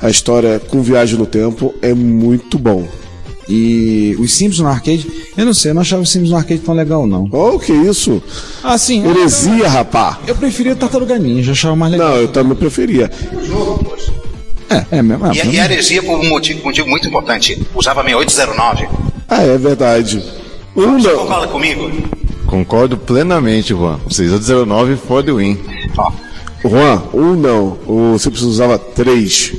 A 0.00 0.08
história 0.08 0.58
com 0.58 0.82
viagem 0.82 1.18
no 1.18 1.26
tempo 1.26 1.74
é 1.82 1.92
muito 1.92 2.58
bom. 2.58 2.88
E 3.48 4.16
os 4.18 4.32
Simpsons 4.32 4.60
no 4.60 4.68
arcade, 4.68 5.06
eu 5.36 5.44
não 5.44 5.52
sei, 5.52 5.72
eu 5.72 5.74
não 5.74 5.82
achava 5.82 6.02
os 6.02 6.10
Simpsons 6.10 6.30
no 6.30 6.36
arcade 6.36 6.60
tão 6.60 6.74
legal, 6.74 7.06
não. 7.06 7.28
Oh, 7.32 7.58
que 7.58 7.72
isso? 7.72 8.22
Ah, 8.62 8.78
sim. 8.78 9.04
Heresia, 9.06 9.68
rapá. 9.68 10.20
Eu 10.26 10.36
preferia 10.36 10.76
Tartaruga 10.76 11.18
Ninja, 11.18 11.52
achava 11.52 11.74
mais 11.74 11.92
legal. 11.92 12.10
Não, 12.10 12.16
eu 12.16 12.28
também 12.28 12.56
preferia. 12.56 13.10
É, 14.70 14.98
é 14.98 15.02
mesmo. 15.02 15.26
E, 15.34 15.54
e 15.54 15.58
a 15.58 15.64
heresia 15.64 16.02
por 16.02 16.18
um 16.18 16.28
motivo, 16.28 16.62
motivo 16.62 16.88
muito 16.88 17.08
importante. 17.08 17.60
Usava 17.74 18.02
6809. 18.04 18.88
Ah, 19.28 19.42
é 19.42 19.58
verdade. 19.58 20.39
Um 20.76 21.00
Você 21.00 21.08
não. 21.08 21.18
concorda 21.18 21.48
comigo? 21.48 21.90
Concordo 22.46 22.96
plenamente, 22.96 23.72
Juan. 23.74 23.98
609 24.08 24.96
for 24.96 25.22
the 25.22 25.32
win. 25.32 25.58
Ó, 25.96 26.10
Juan, 26.64 27.02
um 27.14 27.34
não. 27.34 27.78
O 27.86 28.18
Simpsons 28.18 28.46
usava 28.48 28.78
três. 28.78 29.52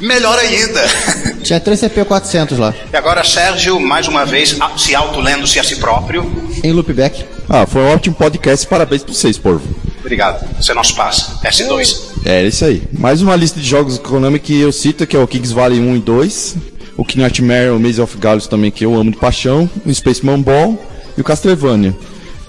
melhor 0.00 0.38
ainda. 0.38 0.80
Tinha 1.42 1.58
3 1.60 1.80
CP400 1.80 2.58
lá, 2.58 2.74
E 2.92 2.96
agora 2.96 3.24
Sérgio, 3.24 3.80
mais 3.80 4.06
uma 4.06 4.24
vez, 4.24 4.56
a- 4.60 4.76
se 4.76 4.94
autolendo-se 4.94 5.58
a 5.58 5.64
si 5.64 5.76
próprio. 5.76 6.24
em 6.62 6.72
loopback. 6.72 7.24
Ah, 7.48 7.66
foi 7.66 7.80
um 7.82 7.92
ótimo 7.92 8.14
podcast. 8.14 8.66
Parabéns 8.66 9.02
pra 9.02 9.14
vocês, 9.14 9.38
porvo. 9.38 9.66
Obrigado. 10.00 10.46
Você 10.60 10.72
é 10.72 10.74
nosso 10.74 10.94
passo. 10.94 11.38
S2. 11.44 11.96
É, 12.24 12.46
isso 12.46 12.64
aí. 12.64 12.82
Mais 12.98 13.20
uma 13.22 13.34
lista 13.36 13.58
de 13.60 13.66
jogos 13.68 13.98
Konami 13.98 14.38
que 14.38 14.58
eu 14.60 14.70
cito, 14.72 15.06
que 15.06 15.16
é 15.16 15.18
o 15.18 15.26
Kings 15.26 15.52
Valley 15.54 15.80
1 15.80 15.96
e 15.96 15.98
2. 15.98 16.56
O 16.98 17.04
Knightmare, 17.04 17.70
o 17.70 17.78
Maze 17.78 18.00
of 18.00 18.18
Galus 18.18 18.48
também, 18.48 18.72
que 18.72 18.84
eu 18.84 18.94
amo 18.94 19.12
de 19.12 19.16
paixão, 19.16 19.70
o 19.86 19.94
Spaceman 19.94 20.42
Ball 20.42 20.76
e 21.16 21.20
o 21.20 21.24
Castlevania. 21.24 21.96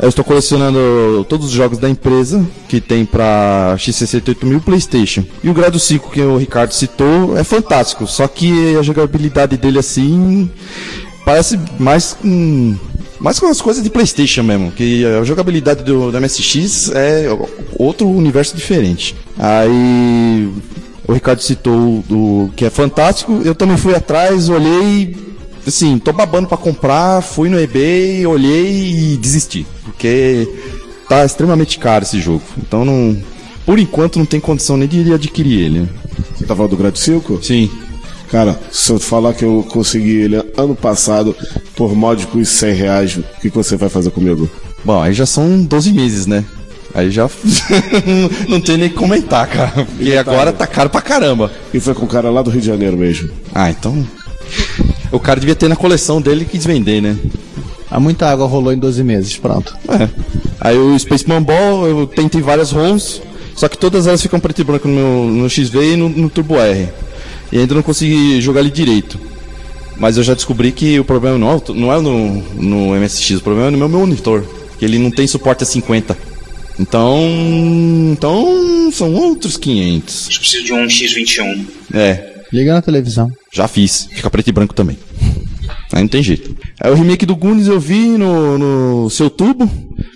Eu 0.01 0.09
estou 0.09 0.25
colecionando 0.25 1.25
todos 1.29 1.47
os 1.47 1.51
jogos 1.51 1.77
da 1.77 1.89
empresa 1.89 2.43
que 2.67 2.81
tem 2.81 3.05
para 3.05 3.75
X68000 3.77 4.57
e 4.57 4.59
PlayStation. 4.61 5.25
E 5.43 5.49
o 5.49 5.53
Grado 5.53 5.77
5 5.77 6.09
que 6.09 6.21
o 6.21 6.37
Ricardo 6.37 6.71
citou 6.71 7.37
é 7.37 7.43
fantástico, 7.43 8.07
só 8.07 8.27
que 8.27 8.75
a 8.77 8.81
jogabilidade 8.81 9.55
dele 9.55 9.77
assim 9.77 10.49
parece 11.23 11.59
mais 11.77 12.13
com 12.13 12.75
mais 13.19 13.37
com 13.37 13.47
as 13.47 13.61
coisas 13.61 13.83
de 13.83 13.89
PlayStation 13.89 14.41
mesmo, 14.41 14.71
que 14.71 15.05
a 15.05 15.23
jogabilidade 15.25 15.83
do, 15.83 16.09
do 16.09 16.21
MSX 16.21 16.89
é 16.95 17.27
outro 17.77 18.07
universo 18.07 18.55
diferente. 18.55 19.13
Aí 19.37 20.49
o 21.09 21.11
Ricardo 21.11 21.41
citou 21.41 22.03
o 22.07 22.51
que 22.55 22.65
é 22.65 22.69
fantástico, 22.69 23.41
eu 23.43 23.55
também 23.55 23.75
fui 23.75 23.95
atrás, 23.95 24.47
olhei, 24.47 25.17
assim, 25.65 25.97
tô 25.97 26.13
babando 26.13 26.47
para 26.47 26.55
comprar, 26.55 27.23
fui 27.23 27.49
no 27.49 27.59
eBay, 27.59 28.27
olhei 28.27 29.13
e 29.13 29.17
desisti, 29.17 29.65
porque 29.83 30.47
tá 31.09 31.25
extremamente 31.25 31.79
caro 31.79 32.03
esse 32.03 32.21
jogo. 32.21 32.43
Então 32.59 32.85
não, 32.85 33.17
por 33.65 33.79
enquanto 33.79 34.19
não 34.19 34.25
tem 34.25 34.39
condição 34.39 34.77
nem 34.77 34.87
de 34.87 35.11
adquirir 35.11 35.59
ele. 35.59 35.89
Você 36.35 36.45
tá 36.45 36.55
falando 36.55 36.71
do 36.71 36.77
Grade 36.77 36.99
5? 36.99 37.43
Sim. 37.43 37.71
Cara, 38.29 38.59
se 38.71 38.91
eu 38.91 38.99
falar 38.99 39.33
que 39.33 39.43
eu 39.43 39.65
consegui 39.67 40.15
ele 40.17 40.35
ano 40.55 40.75
passado 40.75 41.35
por 41.75 41.95
módicos 41.95 42.49
100 42.49 42.73
reais, 42.75 43.17
o 43.17 43.23
que 43.41 43.49
você 43.49 43.75
vai 43.75 43.89
fazer 43.89 44.11
comigo? 44.11 44.47
Bom, 44.85 45.01
aí 45.01 45.13
já 45.13 45.25
são 45.25 45.63
12 45.63 45.91
meses, 45.91 46.27
né? 46.27 46.45
Aí 46.93 47.11
já 47.11 47.29
não 48.47 48.59
tem 48.59 48.77
nem 48.77 48.87
o 48.87 48.91
que 48.91 48.97
comentar, 48.97 49.47
cara. 49.47 49.85
Porque 49.85 50.13
agora 50.15 50.51
tá 50.51 50.65
caro 50.65 50.89
pra 50.89 51.01
caramba. 51.01 51.51
E 51.73 51.79
foi 51.79 51.93
com 51.93 52.05
o 52.05 52.07
cara 52.07 52.29
lá 52.29 52.41
do 52.41 52.49
Rio 52.49 52.61
de 52.61 52.67
Janeiro 52.67 52.97
mesmo. 52.97 53.29
Ah, 53.53 53.69
então. 53.69 54.05
O 55.11 55.19
cara 55.19 55.39
devia 55.39 55.55
ter 55.55 55.67
na 55.67 55.75
coleção 55.75 56.21
dele 56.21 56.43
e 56.43 56.45
quis 56.45 56.65
vender, 56.65 57.01
né? 57.01 57.17
Há 57.89 57.99
muita 57.99 58.29
água 58.29 58.45
rolou 58.45 58.71
em 58.71 58.77
12 58.77 59.03
meses, 59.03 59.37
pronto. 59.37 59.75
É. 59.87 60.09
Aí 60.59 60.77
o 60.77 60.97
Spaceman 60.97 61.41
Ball, 61.41 61.87
eu 61.87 62.07
tentei 62.07 62.41
várias 62.41 62.71
ROMs, 62.71 63.21
só 63.55 63.67
que 63.67 63.77
todas 63.77 64.05
elas 64.05 64.21
ficam 64.21 64.39
preto 64.39 64.61
e 64.61 64.63
branco 64.63 64.87
no, 64.87 65.27
no 65.29 65.49
XV 65.49 65.93
e 65.93 65.95
no, 65.95 66.09
no 66.09 66.29
Turbo 66.29 66.59
R. 66.59 66.89
E 67.51 67.57
ainda 67.57 67.73
não 67.73 67.81
consegui 67.81 68.39
jogar 68.41 68.61
ele 68.61 68.69
direito. 68.69 69.19
Mas 69.97 70.17
eu 70.17 70.23
já 70.23 70.33
descobri 70.33 70.71
que 70.71 70.99
o 70.99 71.03
problema 71.03 71.37
não 71.37 71.51
é, 71.51 71.61
não 71.73 71.93
é 71.93 71.99
no, 71.99 72.41
no 72.53 72.95
MSX, 72.95 73.31
o 73.37 73.41
problema 73.41 73.67
é 73.67 73.71
no 73.71 73.77
meu 73.77 73.89
monitor. 73.89 74.43
Que 74.77 74.85
ele 74.85 74.97
não 74.97 75.11
tem 75.11 75.27
suporte 75.27 75.63
a 75.63 75.65
50. 75.65 76.15
Então. 76.79 77.19
Então. 78.11 78.91
São 78.91 79.13
outros 79.13 79.57
500. 79.57 80.29
Eu 80.31 80.39
preciso 80.39 80.63
de 80.65 80.73
um 80.73 80.85
X21. 80.85 81.65
É. 81.93 82.29
Liga 82.51 82.73
na 82.73 82.81
televisão. 82.81 83.31
Já 83.51 83.67
fiz. 83.67 84.07
Fica 84.11 84.29
preto 84.29 84.47
e 84.47 84.51
branco 84.51 84.73
também. 84.73 84.97
Aí 85.91 86.01
não 86.01 86.07
tem 86.07 86.21
jeito. 86.21 86.55
Aí 86.79 86.91
o 86.91 86.95
remake 86.95 87.25
do 87.25 87.35
Goonies 87.35 87.67
eu 87.67 87.79
vi 87.79 88.17
no, 88.17 88.57
no 88.57 89.09
seu 89.09 89.29
tubo, 89.29 89.69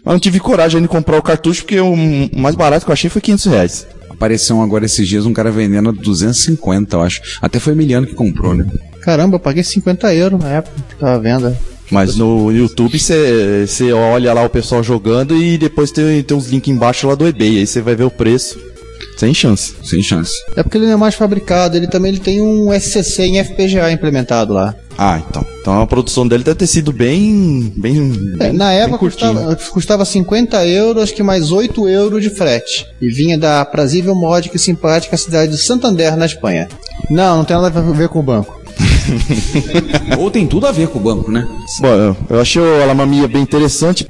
mas 0.03 0.13
não 0.13 0.19
tive 0.19 0.39
coragem 0.39 0.81
de 0.81 0.87
comprar 0.87 1.17
o 1.17 1.21
cartucho 1.21 1.61
porque 1.61 1.79
o 1.79 1.95
mais 2.35 2.55
barato 2.55 2.85
que 2.85 2.91
eu 2.91 2.93
achei 2.93 3.09
foi 3.09 3.21
500 3.21 3.45
reais. 3.45 3.87
Apareceu 4.09 4.61
agora 4.61 4.85
esses 4.85 5.07
dias 5.07 5.25
um 5.25 5.33
cara 5.33 5.51
vendendo 5.51 5.89
a 5.89 5.91
250, 5.91 6.95
eu 6.95 7.01
acho. 7.01 7.21
Até 7.41 7.59
foi 7.59 7.73
o 7.73 7.75
Emiliano 7.75 8.05
que 8.05 8.13
comprou, 8.13 8.53
né? 8.53 8.65
Caramba, 9.01 9.35
eu 9.35 9.39
paguei 9.39 9.63
50 9.63 10.13
euros 10.15 10.39
na 10.39 10.49
época 10.49 10.75
que 10.89 10.95
tava 10.95 11.15
à 11.15 11.19
venda. 11.19 11.59
Mas 11.93 12.15
no 12.15 12.51
YouTube 12.51 12.97
você 12.97 13.93
olha 13.93 14.33
lá 14.33 14.43
o 14.43 14.49
pessoal 14.49 14.81
jogando 14.81 15.35
e 15.35 15.57
depois 15.59 15.91
tem, 15.91 16.23
tem 16.23 16.35
uns 16.35 16.47
links 16.47 16.73
embaixo 16.73 17.07
lá 17.07 17.13
do 17.13 17.27
eBay. 17.27 17.59
Aí 17.59 17.67
você 17.67 17.81
vai 17.81 17.95
ver 17.95 18.05
o 18.05 18.09
preço. 18.09 18.59
Sem 19.15 19.31
chance. 19.33 19.75
Sem 19.83 20.01
chance. 20.01 20.33
É 20.55 20.63
porque 20.63 20.77
ele 20.77 20.87
não 20.87 20.93
é 20.93 20.97
mais 20.97 21.13
fabricado, 21.13 21.77
ele 21.77 21.87
também 21.87 22.11
ele 22.11 22.19
tem 22.19 22.41
um 22.41 22.73
SCC 22.73 23.23
em 23.25 23.43
FPGA 23.43 23.91
implementado 23.91 24.53
lá. 24.53 24.75
Ah, 24.97 25.21
então. 25.29 25.45
Então 25.61 25.81
a 25.81 25.87
produção 25.87 26.27
dele 26.27 26.43
deve 26.43 26.57
ter 26.57 26.67
sido 26.67 26.91
bem. 26.91 27.71
bem, 27.77 28.35
É, 28.39 28.51
na 28.51 28.69
bem 28.69 28.79
época 28.79 28.97
custava, 28.97 29.55
custava 29.71 30.05
50 30.05 30.65
euros, 30.67 31.03
acho 31.03 31.13
que 31.13 31.23
mais 31.23 31.51
8 31.51 31.87
euros 31.87 32.23
de 32.23 32.29
frete. 32.29 32.87
E 32.99 33.07
vinha 33.09 33.37
da 33.37 33.61
aprazível, 33.61 34.15
módica 34.15 34.55
e 34.55 34.59
simpática 34.59 35.15
cidade 35.15 35.51
de 35.51 35.57
Santander, 35.57 36.17
na 36.17 36.25
Espanha. 36.25 36.67
Não, 37.09 37.37
não 37.37 37.45
tem 37.45 37.55
nada 37.55 37.67
a 37.79 37.81
ver 37.93 38.09
com 38.09 38.19
o 38.19 38.23
banco. 38.23 38.62
Ou 40.17 40.31
tem 40.31 40.47
tudo 40.47 40.67
a 40.67 40.71
ver 40.71 40.87
com 40.87 40.99
o 40.99 41.01
banco, 41.01 41.31
né? 41.31 41.47
Bom, 41.79 42.15
eu- 42.29 42.39
achei 42.39 42.61
o 42.61 42.81
Alamamia 42.83 43.27
bem 43.27 43.41
interessante. 43.41 44.05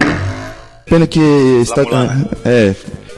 Pena 0.85 1.07
que 1.07 1.19
está. 1.61 1.81
É. 2.45 2.75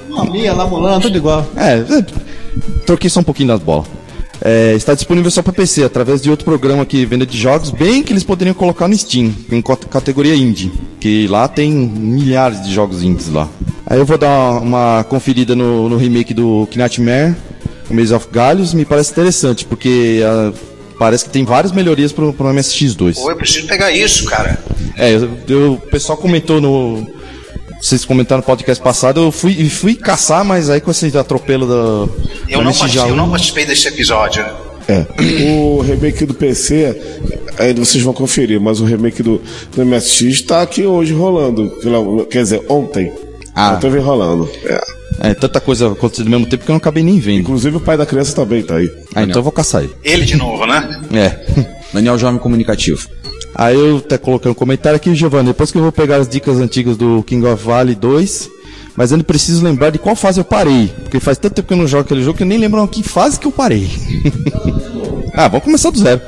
Mamia, 0.09 0.53
Lamulana, 0.53 0.99
tudo 1.01 1.17
igual. 1.17 1.45
É, 1.57 1.79
é, 1.79 2.05
troquei 2.85 3.09
só 3.09 3.19
um 3.19 3.23
pouquinho 3.23 3.49
das 3.49 3.59
bolas. 3.59 3.87
É, 4.41 4.73
está 4.75 4.93
disponível 4.93 5.31
só 5.31 5.41
para 5.41 5.53
PC, 5.53 5.83
através 5.83 6.21
de 6.21 6.29
outro 6.29 6.45
programa 6.45 6.85
que 6.85 7.05
vende 7.05 7.25
de 7.25 7.37
jogos, 7.37 7.71
bem 7.71 8.03
que 8.03 8.11
eles 8.13 8.23
poderiam 8.23 8.53
colocar 8.53 8.87
no 8.87 8.95
Steam, 8.95 9.33
em 9.51 9.61
categoria 9.61 10.35
indie, 10.35 10.71
que 10.99 11.25
lá 11.27 11.47
tem 11.47 11.71
milhares 11.71 12.61
de 12.63 12.73
jogos 12.73 13.01
indies 13.01 13.29
lá. 13.29 13.47
Aí 13.85 13.97
eu 13.97 14.05
vou 14.05 14.17
dar 14.17 14.61
uma 14.61 15.05
conferida 15.07 15.55
no, 15.55 15.87
no 15.89 15.97
remake 15.97 16.33
do 16.33 16.67
Knightmare, 16.73 17.35
o 17.89 17.93
Maze 17.93 18.13
of 18.13 18.27
Galhos, 18.31 18.73
me 18.73 18.83
parece 18.83 19.11
interessante, 19.11 19.65
porque 19.65 20.21
ah, 20.25 20.51
parece 20.97 21.25
que 21.25 21.29
tem 21.31 21.43
várias 21.45 21.71
melhorias 21.71 22.11
pro, 22.11 22.33
pro 22.33 22.47
MSX2. 22.47 23.15
Pô, 23.15 23.29
eu 23.31 23.35
preciso 23.35 23.67
pegar 23.67 23.91
isso, 23.91 24.25
cara. 24.25 24.57
É, 24.97 25.13
eu- 25.15 25.29
eu- 25.47 25.73
o 25.73 25.77
pessoal 25.81 26.17
comentou 26.17 26.59
no. 26.61 27.07
Vocês 27.81 28.03
comentaram 28.05 28.39
no 28.39 28.45
podcast 28.45 28.83
passado, 28.83 29.19
eu 29.21 29.31
fui, 29.31 29.69
fui 29.69 29.95
caçar, 29.95 30.43
mas 30.43 30.69
aí 30.69 30.81
com 30.81 30.89
esse 30.91 31.15
atropelo 31.17 31.67
da. 31.67 32.11
Eu 32.49 32.61
não, 32.63 32.71
MSX 32.71 32.79
participei, 32.79 33.11
eu 33.11 33.15
não 33.15 33.29
participei 33.29 33.65
desse 33.65 33.87
episódio. 33.87 34.45
É. 34.87 35.05
O 35.49 35.81
remake 35.81 36.25
do 36.25 36.33
PC, 36.35 36.95
ainda 37.59 37.83
vocês 37.83 38.03
vão 38.03 38.13
conferir, 38.13 38.61
mas 38.61 38.79
o 38.79 38.85
remake 38.85 39.21
do, 39.23 39.41
do 39.75 39.83
MSX 39.85 40.41
tá 40.43 40.61
aqui 40.61 40.85
hoje 40.85 41.11
rolando. 41.13 41.71
Quer 42.29 42.43
dizer, 42.43 42.61
ontem. 42.69 43.11
Ah. 43.55 43.73
Ontem 43.73 43.89
vem 43.89 44.01
rolando. 44.01 44.49
É. 44.63 44.79
É, 45.19 45.33
tanta 45.33 45.59
coisa 45.59 45.91
acontecendo 45.91 46.27
ao 46.27 46.39
mesmo 46.39 46.45
tempo 46.47 46.65
que 46.65 46.71
eu 46.71 46.73
não 46.73 46.77
acabei 46.77 47.03
nem 47.03 47.19
vendo. 47.19 47.41
Inclusive 47.41 47.77
o 47.77 47.79
pai 47.79 47.97
da 47.97 48.05
criança 48.05 48.35
também 48.35 48.61
tá 48.63 48.75
aí. 48.75 48.91
Ah, 49.13 49.23
então 49.23 49.39
eu 49.39 49.43
vou 49.43 49.51
caçar 49.51 49.83
ele. 49.83 49.93
Ele 50.03 50.25
de 50.25 50.35
novo, 50.35 50.65
né? 50.65 51.01
É. 51.13 51.65
Daniel 51.93 52.17
Jovem 52.17 52.39
Comunicativo. 52.39 53.07
Aí 53.53 53.77
eu 53.77 53.97
até 53.97 54.17
coloquei 54.17 54.51
um 54.51 54.55
comentário 54.55 54.97
aqui, 54.97 55.15
Giovanni. 55.15 55.47
Depois 55.47 55.71
que 55.71 55.77
eu 55.77 55.81
vou 55.81 55.91
pegar 55.91 56.17
as 56.17 56.27
dicas 56.27 56.57
antigas 56.57 56.97
do 56.97 57.23
King 57.23 57.45
of 57.47 57.63
Valley 57.63 57.95
2, 57.95 58.49
mas 58.97 59.13
ainda 59.13 59.23
preciso 59.23 59.63
lembrar 59.63 59.91
de 59.91 59.97
qual 59.97 60.15
fase 60.15 60.41
eu 60.41 60.43
parei. 60.43 60.91
Porque 61.03 61.19
faz 61.21 61.37
tanto 61.37 61.53
tempo 61.53 61.69
que 61.69 61.73
eu 61.73 61.77
não 61.77 61.87
jogo 61.87 62.03
aquele 62.03 62.21
jogo 62.21 62.35
que 62.35 62.43
eu 62.43 62.47
nem 62.47 62.57
lembro 62.57 62.85
que 62.87 63.01
fase 63.01 63.39
que 63.39 63.47
eu 63.47 63.51
parei. 63.51 63.89
ah, 65.33 65.47
vamos 65.47 65.63
começar 65.63 65.89
do 65.89 65.99
zero. 65.99 66.21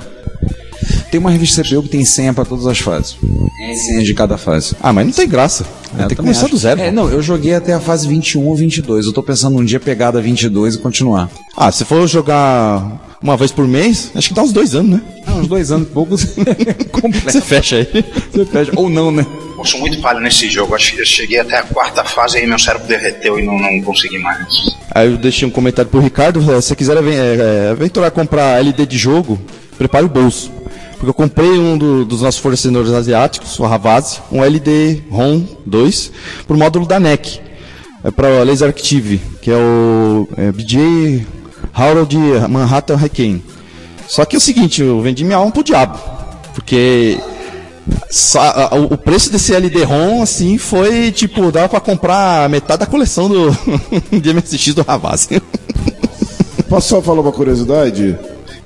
Tem 1.12 1.20
uma 1.20 1.30
revista 1.32 1.64
CPU 1.64 1.84
que 1.84 1.90
tem 1.90 2.06
senha 2.06 2.34
pra 2.34 2.46
todas 2.46 2.66
as 2.68 2.80
fases. 2.80 3.16
Tem 3.58 3.76
senha 3.76 4.04
de 4.04 4.14
cada 4.14 4.38
fase. 4.38 4.76
Ah, 4.82 4.92
mas 4.94 5.06
não 5.06 5.14
tem 5.14 5.28
graça. 5.28 5.66
É, 5.96 6.00
tem 6.00 6.10
que 6.10 6.16
começar 6.18 6.46
acho. 6.46 6.52
do 6.52 6.58
zero. 6.58 6.82
É, 6.82 6.92
não, 6.92 7.10
eu 7.10 7.22
joguei 7.22 7.54
até 7.54 7.74
a 7.74 7.80
fase 7.80 8.08
21 8.08 8.46
ou 8.46 8.56
22. 8.56 9.06
Eu 9.06 9.14
tô 9.14 9.24
pensando 9.24 9.58
um 9.58 9.64
dia 9.66 9.80
pegar 9.80 10.12
da 10.12 10.20
22 10.20 10.76
e 10.76 10.78
continuar. 10.80 11.30
Ah, 11.56 11.72
se 11.72 11.84
for 11.86 12.06
jogar 12.08 13.18
uma 13.22 13.36
vez 13.36 13.52
por 13.52 13.68
mês, 13.68 14.12
acho 14.16 14.30
que 14.30 14.34
dá 14.36 14.44
uns 14.44 14.52
dois 14.54 14.76
anos, 14.76 14.92
né? 14.92 15.02
Ah, 15.26 15.34
uns 15.36 15.48
dois 15.48 15.72
anos 15.72 15.88
e 15.88 15.92
poucos. 15.92 16.28
Você 17.26 17.42
fecha 17.42 17.78
aí. 17.78 18.06
Você 18.32 18.46
fecha. 18.46 18.72
Ou 18.76 18.90
não, 18.90 19.12
né? 19.12 19.26
Eu 19.58 19.66
sou 19.66 19.80
muito 19.80 20.00
falho 20.02 20.20
nesse 20.20 20.50
jogo. 20.50 20.76
Acho 20.76 20.94
que 20.94 21.02
eu 21.02 21.06
cheguei 21.06 21.40
até 21.40 21.58
a 21.58 21.64
quarta 21.64 22.04
fase 22.04 22.38
e 22.38 22.42
aí 22.42 22.48
meu 22.48 22.60
cérebro 22.60 22.88
derreteu 22.88 23.40
e 23.40 23.46
não, 23.46 23.58
não 23.58 23.82
consegui 23.82 24.20
mais. 24.20 24.48
Aí 24.94 25.12
eu 25.12 25.18
deixei 25.18 25.48
um 25.48 25.52
comentário 25.52 25.90
pro 25.90 26.00
Ricardo, 26.00 26.40
se 26.42 26.46
você 26.48 26.76
quiser 26.76 26.98
aven- 26.98 27.16
eh, 27.18 27.38
eh, 27.40 27.70
aventurar 27.72 28.12
comprar 28.12 28.60
LD 28.60 28.86
de 28.86 28.98
jogo, 28.98 29.40
prepare 29.78 30.06
o 30.06 30.10
bolso. 30.10 30.52
Porque 30.98 31.10
eu 31.10 31.14
comprei 31.14 31.52
um 31.60 31.78
do- 31.78 32.04
dos 32.06 32.22
nossos 32.22 32.40
fornecedores 32.42 32.92
asiáticos, 32.92 33.58
o 33.60 33.66
Havasi, 33.66 34.20
um 34.32 34.44
LD 34.44 35.04
ROM 35.12 35.44
2, 35.66 36.12
pro 36.48 36.58
módulo 36.58 36.86
da 36.88 37.00
NEC. 37.00 37.40
É 38.04 38.12
para 38.12 38.44
Laser 38.44 38.70
Active, 38.70 39.20
que 39.42 39.52
é 39.52 39.56
o 39.56 40.28
é, 40.38 40.52
BJ 40.52 41.26
Harold 41.74 42.18
Manhattan 42.50 42.96
Hurricane. 42.96 43.44
Só 44.08 44.24
que 44.26 44.36
é 44.36 44.40
o 44.40 44.42
seguinte, 44.42 44.82
eu 44.82 45.02
vendi 45.02 45.24
minha 45.24 45.38
alma 45.38 45.52
pro 45.52 45.64
diabo. 45.64 46.00
Porque 46.56 47.18
o 48.90 48.94
o 48.94 48.98
preço 48.98 49.32
desse 49.32 49.54
LD-ROM, 49.54 50.22
assim, 50.22 50.58
foi 50.58 51.12
tipo, 51.12 51.52
dava 51.52 51.70
pra 51.70 51.80
comprar 51.80 52.50
metade 52.50 52.80
da 52.80 52.86
coleção 52.86 53.28
do 53.30 53.52
de 54.22 54.34
MSX 54.34 54.74
do 54.74 54.86
Havasi. 54.88 55.42
Posso 56.70 56.90
só 56.90 57.02
falar 57.02 57.22
uma 57.22 57.32
curiosidade? 57.32 58.18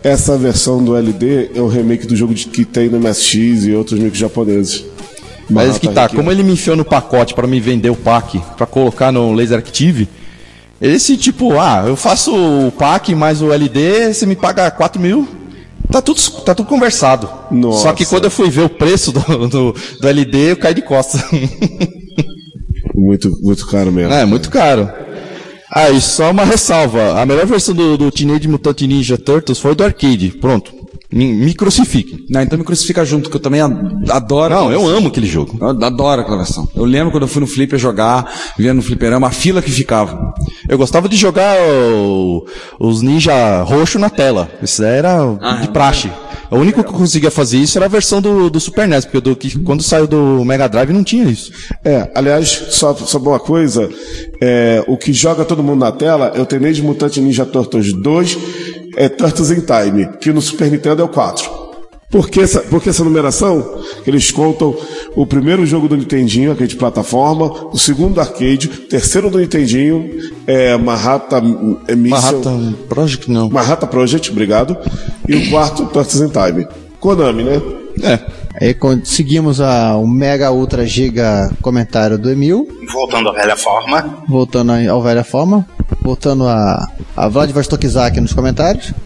Essa 0.03 0.37
versão 0.37 0.83
do 0.83 0.95
LD 0.95 1.51
é 1.55 1.61
o 1.61 1.67
remake 1.67 2.07
do 2.07 2.15
jogo 2.15 2.33
de- 2.33 2.45
que 2.47 2.65
tem 2.65 2.89
no 2.89 2.97
MSX 2.99 3.65
e 3.65 3.73
outros 3.73 3.99
micros 3.99 4.17
japoneses. 4.17 4.83
Mas 5.49 5.77
que 5.77 5.87
tá, 5.89 6.07
como 6.09 6.31
ele 6.31 6.43
me 6.43 6.53
enfiou 6.53 6.75
no 6.75 6.85
pacote 6.85 7.33
pra 7.33 7.45
me 7.45 7.59
vender 7.59 7.89
o 7.89 7.95
pack, 7.95 8.41
pra 8.57 8.65
colocar 8.65 9.11
no 9.11 9.33
Laser 9.33 9.59
Active, 9.59 10.07
esse 10.81 11.17
tipo, 11.17 11.59
ah, 11.59 11.83
eu 11.85 11.95
faço 11.95 12.33
o 12.33 12.71
pack 12.71 13.13
mais 13.13 13.41
o 13.41 13.51
LD, 13.51 14.13
você 14.13 14.25
me 14.25 14.35
paga 14.35 14.71
4 14.71 14.99
mil, 14.99 15.27
tá 15.91 16.01
tudo, 16.01 16.19
tá 16.45 16.55
tudo 16.55 16.67
conversado. 16.69 17.29
Nossa. 17.51 17.83
Só 17.83 17.93
que 17.93 18.05
quando 18.05 18.25
eu 18.25 18.31
fui 18.31 18.49
ver 18.49 18.61
o 18.63 18.69
preço 18.69 19.11
do, 19.11 19.47
do, 19.47 19.75
do 19.99 20.07
LD, 20.07 20.51
eu 20.51 20.57
caí 20.57 20.73
de 20.73 20.81
costas. 20.81 21.21
Muito, 22.93 23.31
muito 23.41 23.65
caro 23.67 23.91
mesmo. 23.91 24.13
É, 24.13 24.25
muito 24.25 24.49
caro. 24.49 24.87
Ah, 25.73 25.89
e 25.89 26.01
só 26.01 26.31
uma 26.31 26.43
ressalva. 26.43 27.21
A 27.21 27.25
melhor 27.25 27.45
versão 27.45 27.73
do, 27.73 27.97
do 27.97 28.11
Teenage 28.11 28.45
Mutant 28.45 28.81
Ninja 28.81 29.17
Turtles 29.17 29.57
foi 29.57 29.73
do 29.73 29.85
arcade. 29.85 30.31
Pronto. 30.31 30.80
Me, 31.13 31.53
crucifiquem. 31.53 32.25
Não, 32.29 32.41
então 32.41 32.57
me 32.57 32.63
crucifica 32.63 33.03
junto, 33.03 33.29
que 33.29 33.35
eu 33.35 33.39
também 33.41 33.59
adoro. 34.09 34.53
Não, 34.53 34.71
eu 34.71 34.87
amo 34.87 35.09
aquele 35.09 35.27
jogo. 35.27 35.57
Eu 35.59 35.67
adoro 35.69 36.21
aquela 36.21 36.37
versão. 36.37 36.67
Eu 36.75 36.85
lembro 36.85 37.11
quando 37.11 37.23
eu 37.23 37.27
fui 37.27 37.41
no 37.41 37.47
Flipper 37.47 37.77
jogar, 37.77 38.31
vendo 38.57 38.75
no 38.77 38.81
fliperama, 38.81 39.27
a 39.27 39.31
fila 39.31 39.61
que 39.61 39.69
ficava. 39.71 40.33
Eu 40.69 40.77
gostava 40.77 41.09
de 41.09 41.15
jogar 41.17 41.55
o- 41.61 42.45
os 42.79 43.01
ninja 43.01 43.61
roxo 43.63 43.99
na 43.99 44.09
tela. 44.09 44.49
Isso 44.61 44.83
era 44.83 45.17
de 45.61 45.67
praxe. 45.69 46.09
O 46.49 46.57
único 46.57 46.83
que 46.83 46.89
eu 46.89 46.93
conseguia 46.93 47.31
fazer 47.31 47.57
isso 47.59 47.77
era 47.77 47.85
a 47.85 47.89
versão 47.89 48.21
do, 48.21 48.49
do 48.49 48.59
Super 48.59 48.85
NES, 48.85 49.05
porque 49.05 49.21
do, 49.21 49.35
que, 49.37 49.57
quando 49.59 49.81
saiu 49.81 50.05
do 50.05 50.43
Mega 50.43 50.67
Drive 50.67 50.91
não 50.91 51.01
tinha 51.03 51.23
isso. 51.23 51.49
É, 51.83 52.11
aliás, 52.13 52.49
só, 52.71 52.93
só 52.93 53.17
uma 53.19 53.39
coisa, 53.39 53.89
é, 54.41 54.83
o 54.85 54.97
que 54.97 55.13
joga 55.13 55.45
todo 55.45 55.63
mundo 55.63 55.79
na 55.79 55.93
tela 55.93 56.33
é 56.35 56.41
o 56.41 56.45
Teenage 56.45 56.81
Mutant 56.81 57.15
Ninja 57.17 57.45
Turtles 57.45 57.93
2, 57.93 58.37
é 58.95 59.09
Turtles 59.09 59.51
in 59.51 59.61
Time, 59.61 60.09
que 60.19 60.31
no 60.31 60.41
Super 60.41 60.71
Nintendo 60.71 61.01
é 61.01 61.05
o 61.05 61.09
4. 61.09 61.61
Por 62.11 62.29
que 62.29 62.41
essa, 62.41 62.59
por 62.59 62.83
que 62.83 62.89
essa 62.89 63.05
numeração? 63.05 63.81
Eles 64.05 64.31
contam 64.31 64.75
o 65.15 65.25
primeiro 65.25 65.65
jogo 65.65 65.87
do 65.87 65.95
Nintendinho, 65.95 66.51
aquele 66.51 66.67
de 66.67 66.75
plataforma, 66.75 67.69
o 67.71 67.77
segundo 67.77 68.15
do 68.15 68.19
arcade, 68.19 68.67
o 68.67 68.87
terceiro 68.89 69.29
do 69.29 69.39
Nintendinho, 69.39 70.19
é 70.45 70.77
Manhattan 70.77 71.77
é 71.87 71.95
Mission, 71.95 72.17
Manhattan 72.17 72.73
Project 72.89 73.31
não. 73.31 73.49
Manhattan 73.49 73.87
Project, 73.87 74.29
obrigado, 74.29 74.77
e 75.25 75.35
o 75.35 75.49
quarto 75.49 75.85
Turtles 75.85 76.21
in 76.21 76.29
Time. 76.29 76.67
Konami, 76.99 77.43
né? 77.43 77.61
É. 78.03 78.40
Aí 78.61 78.73
con- 78.75 79.03
seguimos 79.03 79.59
a, 79.59 79.97
o 79.97 80.05
Mega 80.07 80.51
Ultra 80.51 80.85
Giga 80.85 81.49
comentário 81.63 82.17
do 82.17 82.29
Emil, 82.29 82.67
Voltando 82.93 83.29
à 83.29 83.33
velha 83.33 83.57
forma. 83.57 84.23
voltando 84.29 84.71
ao 84.89 85.01
velha 85.01 85.23
forma, 85.23 85.65
voltando 86.01 86.47
a, 86.47 86.87
a 87.17 87.27
Vladivostokizak 87.27 88.21
nos 88.21 88.33
comentários. 88.33 88.93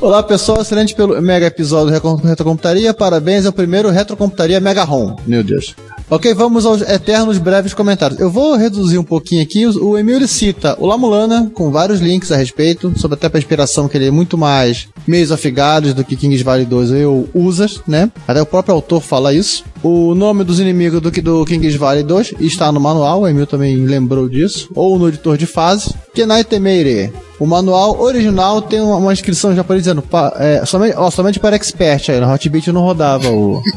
Olá 0.00 0.22
pessoal, 0.22 0.60
excelente 0.60 0.94
pelo 0.94 1.20
mega 1.22 1.46
episódio 1.46 1.86
do 1.86 1.92
Retro- 1.92 2.16
Retrocomputaria. 2.16 2.92
Parabéns, 2.92 3.46
é 3.46 3.48
o 3.48 3.52
primeiro 3.52 3.88
Retrocomputaria 3.88 4.60
Mega 4.60 4.84
ROM. 4.84 5.16
Meu 5.26 5.42
Deus. 5.42 5.74
Ok, 6.14 6.34
vamos 6.34 6.66
aos 6.66 6.82
eternos 6.82 7.38
breves 7.38 7.72
comentários. 7.72 8.20
Eu 8.20 8.30
vou 8.30 8.54
reduzir 8.54 8.98
um 8.98 9.02
pouquinho 9.02 9.42
aqui. 9.42 9.66
O 9.66 9.96
ele 9.96 10.28
cita 10.28 10.76
o 10.78 10.84
Lamulana 10.86 11.50
com 11.54 11.70
vários 11.70 12.00
links 12.00 12.30
a 12.30 12.36
respeito, 12.36 12.92
sobre 12.98 13.14
até 13.14 13.34
a 13.34 13.38
inspiração 13.40 13.88
que 13.88 13.96
ele 13.96 14.08
é 14.08 14.10
muito 14.10 14.36
mais 14.36 14.88
of 15.32 15.50
Gods 15.50 15.94
do 15.94 16.04
que 16.04 16.14
Kings 16.14 16.44
Valley 16.44 16.66
2 16.66 16.90
ou 17.06 17.26
Usas, 17.32 17.80
né? 17.88 18.10
Até 18.28 18.42
o 18.42 18.46
próprio 18.46 18.74
autor 18.74 19.00
fala 19.00 19.32
isso. 19.32 19.64
O 19.82 20.14
nome 20.14 20.44
dos 20.44 20.60
inimigos 20.60 21.00
do, 21.00 21.10
do 21.10 21.46
Kings 21.46 21.78
Valley 21.78 22.02
2 22.02 22.34
está 22.40 22.70
no 22.70 22.78
manual, 22.78 23.22
o 23.22 23.26
Emil 23.28 23.46
também 23.46 23.74
lembrou 23.76 24.28
disso, 24.28 24.68
ou 24.74 24.98
no 24.98 25.08
editor 25.08 25.38
de 25.38 25.46
fase. 25.46 25.94
Kenai 26.14 26.44
Temeire. 26.44 27.10
O 27.40 27.46
manual 27.46 27.98
original 27.98 28.60
tem 28.60 28.82
uma, 28.82 28.96
uma 28.96 29.14
inscrição 29.14 29.56
japonesa 29.56 29.82
dizendo 29.84 30.02
pa- 30.02 30.34
é, 30.38 30.62
somente, 30.66 30.94
ó, 30.94 31.10
somente 31.10 31.40
para 31.40 31.56
expert 31.56 32.10
aí, 32.10 32.20
na 32.20 32.30
Hotbit 32.30 32.70
não 32.70 32.82
rodava 32.82 33.30
o. 33.30 33.62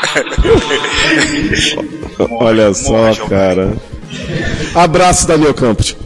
Olha 2.30 2.72
só, 2.74 3.14
cara. 3.28 3.72
Abraço, 4.74 5.26
Daniel 5.26 5.54
Campos. 5.54 5.96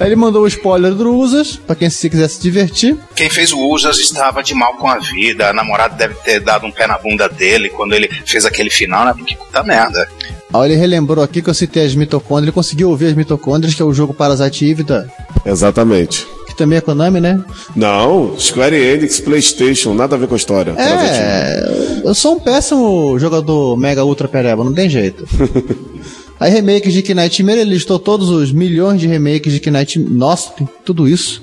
Aí 0.00 0.08
ele 0.08 0.16
mandou 0.16 0.42
o 0.42 0.46
spoiler 0.48 0.92
do 0.94 1.14
Usas, 1.16 1.54
pra 1.56 1.76
quem 1.76 1.88
se 1.88 2.10
quiser 2.10 2.28
se 2.28 2.42
divertir. 2.42 2.96
Quem 3.14 3.30
fez 3.30 3.52
o 3.52 3.58
Usas 3.68 3.98
estava 3.98 4.42
de 4.42 4.52
mal 4.54 4.74
com 4.74 4.88
a 4.88 4.98
vida. 4.98 5.50
A 5.50 5.52
namorada 5.52 5.94
deve 5.94 6.14
ter 6.14 6.40
dado 6.40 6.66
um 6.66 6.72
pé 6.72 6.86
na 6.88 6.98
bunda 6.98 7.28
dele 7.28 7.68
quando 7.70 7.92
ele 7.92 8.08
fez 8.26 8.44
aquele 8.44 8.70
final, 8.70 9.04
né? 9.04 9.14
Porque 9.16 9.36
puta 9.36 9.62
merda. 9.62 10.08
Aí 10.52 10.72
ele 10.72 10.80
relembrou 10.80 11.22
aqui 11.24 11.40
que 11.40 11.48
eu 11.48 11.54
citei 11.54 11.86
as 11.86 11.94
mitocôndrias, 11.94 12.46
ele 12.48 12.52
conseguiu 12.52 12.90
ouvir 12.90 13.06
as 13.06 13.14
mitocôndrias, 13.14 13.74
que 13.74 13.80
é 13.80 13.84
o 13.84 13.94
jogo 13.94 14.12
Parasite 14.12 14.68
Eve, 14.68 14.82
da- 14.82 15.06
Exatamente. 15.46 16.26
Que 16.52 16.58
também 16.58 16.78
é 16.78 16.80
Konami, 16.80 17.20
né? 17.20 17.42
Não, 17.74 18.38
Square 18.38 18.76
Enix, 18.76 19.20
PlayStation, 19.20 19.94
nada 19.94 20.14
a 20.14 20.18
ver 20.18 20.28
com 20.28 20.34
a 20.34 20.36
história. 20.36 20.74
É, 20.76 22.02
eu 22.04 22.14
sou 22.14 22.34
um 22.34 22.40
péssimo 22.40 23.18
jogador 23.18 23.76
Mega 23.76 24.04
Ultra 24.04 24.28
Pereba, 24.28 24.62
não 24.62 24.72
tem 24.72 24.88
jeito. 24.88 25.26
Aí 26.38 26.50
remakes 26.50 26.92
de 26.92 27.02
Knightmare, 27.02 27.60
ele 27.60 27.70
listou 27.70 27.98
todos 27.98 28.28
os 28.28 28.50
milhões 28.50 29.00
de 29.00 29.06
remakes 29.06 29.52
de 29.52 29.60
Knightmare. 29.60 30.12
Nossa, 30.12 30.50
tem 30.50 30.68
tudo 30.84 31.08
isso. 31.08 31.40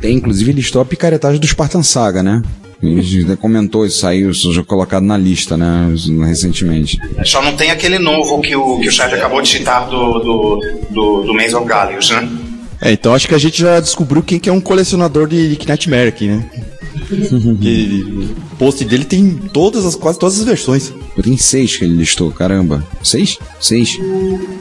Tem, 0.00 0.16
inclusive, 0.16 0.52
listou 0.52 0.80
a 0.80 0.84
picaretagem 0.84 1.38
do 1.38 1.46
Spartan 1.46 1.82
Saga, 1.82 2.22
né? 2.22 2.42
Ele 2.82 3.02
já 3.02 3.36
comentou 3.36 3.84
isso, 3.84 3.98
saiu 3.98 4.32
já 4.32 4.62
colocado 4.64 5.04
na 5.04 5.16
lista, 5.16 5.56
né? 5.56 5.94
Recentemente. 6.26 6.98
Só 7.24 7.42
não 7.42 7.54
tem 7.54 7.70
aquele 7.70 7.98
novo 7.98 8.40
que 8.40 8.56
o, 8.56 8.80
que 8.80 8.88
o 8.88 8.92
chat 8.92 9.14
acabou 9.14 9.42
de 9.42 9.48
citar 9.48 9.86
do, 9.90 10.18
do, 10.18 10.60
do, 10.90 11.22
do 11.24 11.34
Maze 11.34 11.54
of 11.54 11.66
Gallius, 11.66 12.10
né? 12.10 12.26
É, 12.80 12.92
então 12.92 13.14
acho 13.14 13.28
que 13.28 13.34
a 13.34 13.38
gente 13.38 13.60
já 13.60 13.78
descobriu 13.78 14.22
quem 14.22 14.38
que 14.38 14.48
é 14.48 14.52
um 14.52 14.60
colecionador 14.60 15.28
de 15.28 15.56
Knightmare 15.56 16.08
aqui, 16.08 16.28
né? 16.28 16.44
Que 17.60 18.28
o 18.52 18.56
post 18.56 18.84
dele 18.84 19.04
tem 19.04 19.34
todas 19.52 19.84
as, 19.84 19.94
quase 19.94 20.18
todas 20.18 20.38
as 20.38 20.44
versões. 20.44 20.92
Tem 21.22 21.36
seis 21.36 21.76
que 21.76 21.84
ele 21.84 21.94
listou, 21.94 22.30
caramba. 22.30 22.84
Seis? 23.02 23.38
Seis. 23.60 23.98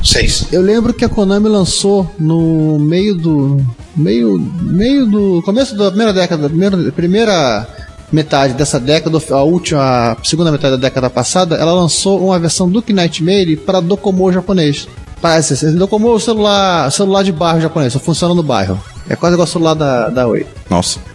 Seis. 0.03 0.47
Eu 0.51 0.61
lembro 0.61 0.93
que 0.93 1.05
a 1.05 1.09
Konami 1.09 1.47
lançou 1.47 2.09
no 2.19 2.79
meio 2.79 3.15
do. 3.15 3.57
meio. 3.95 4.39
meio 4.61 5.05
do. 5.05 5.41
começo 5.43 5.75
da 5.75 5.89
primeira 5.89 6.13
década, 6.13 6.49
primeira, 6.49 6.91
primeira 6.91 7.67
metade 8.11 8.53
dessa 8.53 8.79
década, 8.79 9.19
a 9.29 9.43
última, 9.43 10.13
a 10.13 10.17
segunda 10.23 10.51
metade 10.51 10.75
da 10.75 10.81
década 10.81 11.09
passada, 11.09 11.55
ela 11.55 11.73
lançou 11.73 12.25
uma 12.25 12.39
versão 12.39 12.69
do 12.69 12.81
Knightmare 12.81 13.57
para 13.57 13.79
Docomo 13.79 14.31
japonês. 14.31 14.87
Parece, 15.21 15.53
esse 15.53 15.71
Docomo 15.71 16.09
é 16.09 16.11
o 16.11 16.19
celular, 16.19 16.91
celular 16.91 17.23
de 17.23 17.31
bairro 17.31 17.59
japonês, 17.59 17.93
só 17.93 17.99
funciona 17.99 18.33
no 18.33 18.43
bairro. 18.43 18.79
É 19.09 19.15
quase 19.15 19.35
igual 19.35 19.47
o 19.47 19.51
celular 19.51 19.73
da, 19.73 20.09
da 20.09 20.27
Oi. 20.27 20.45
Nossa. 20.69 20.99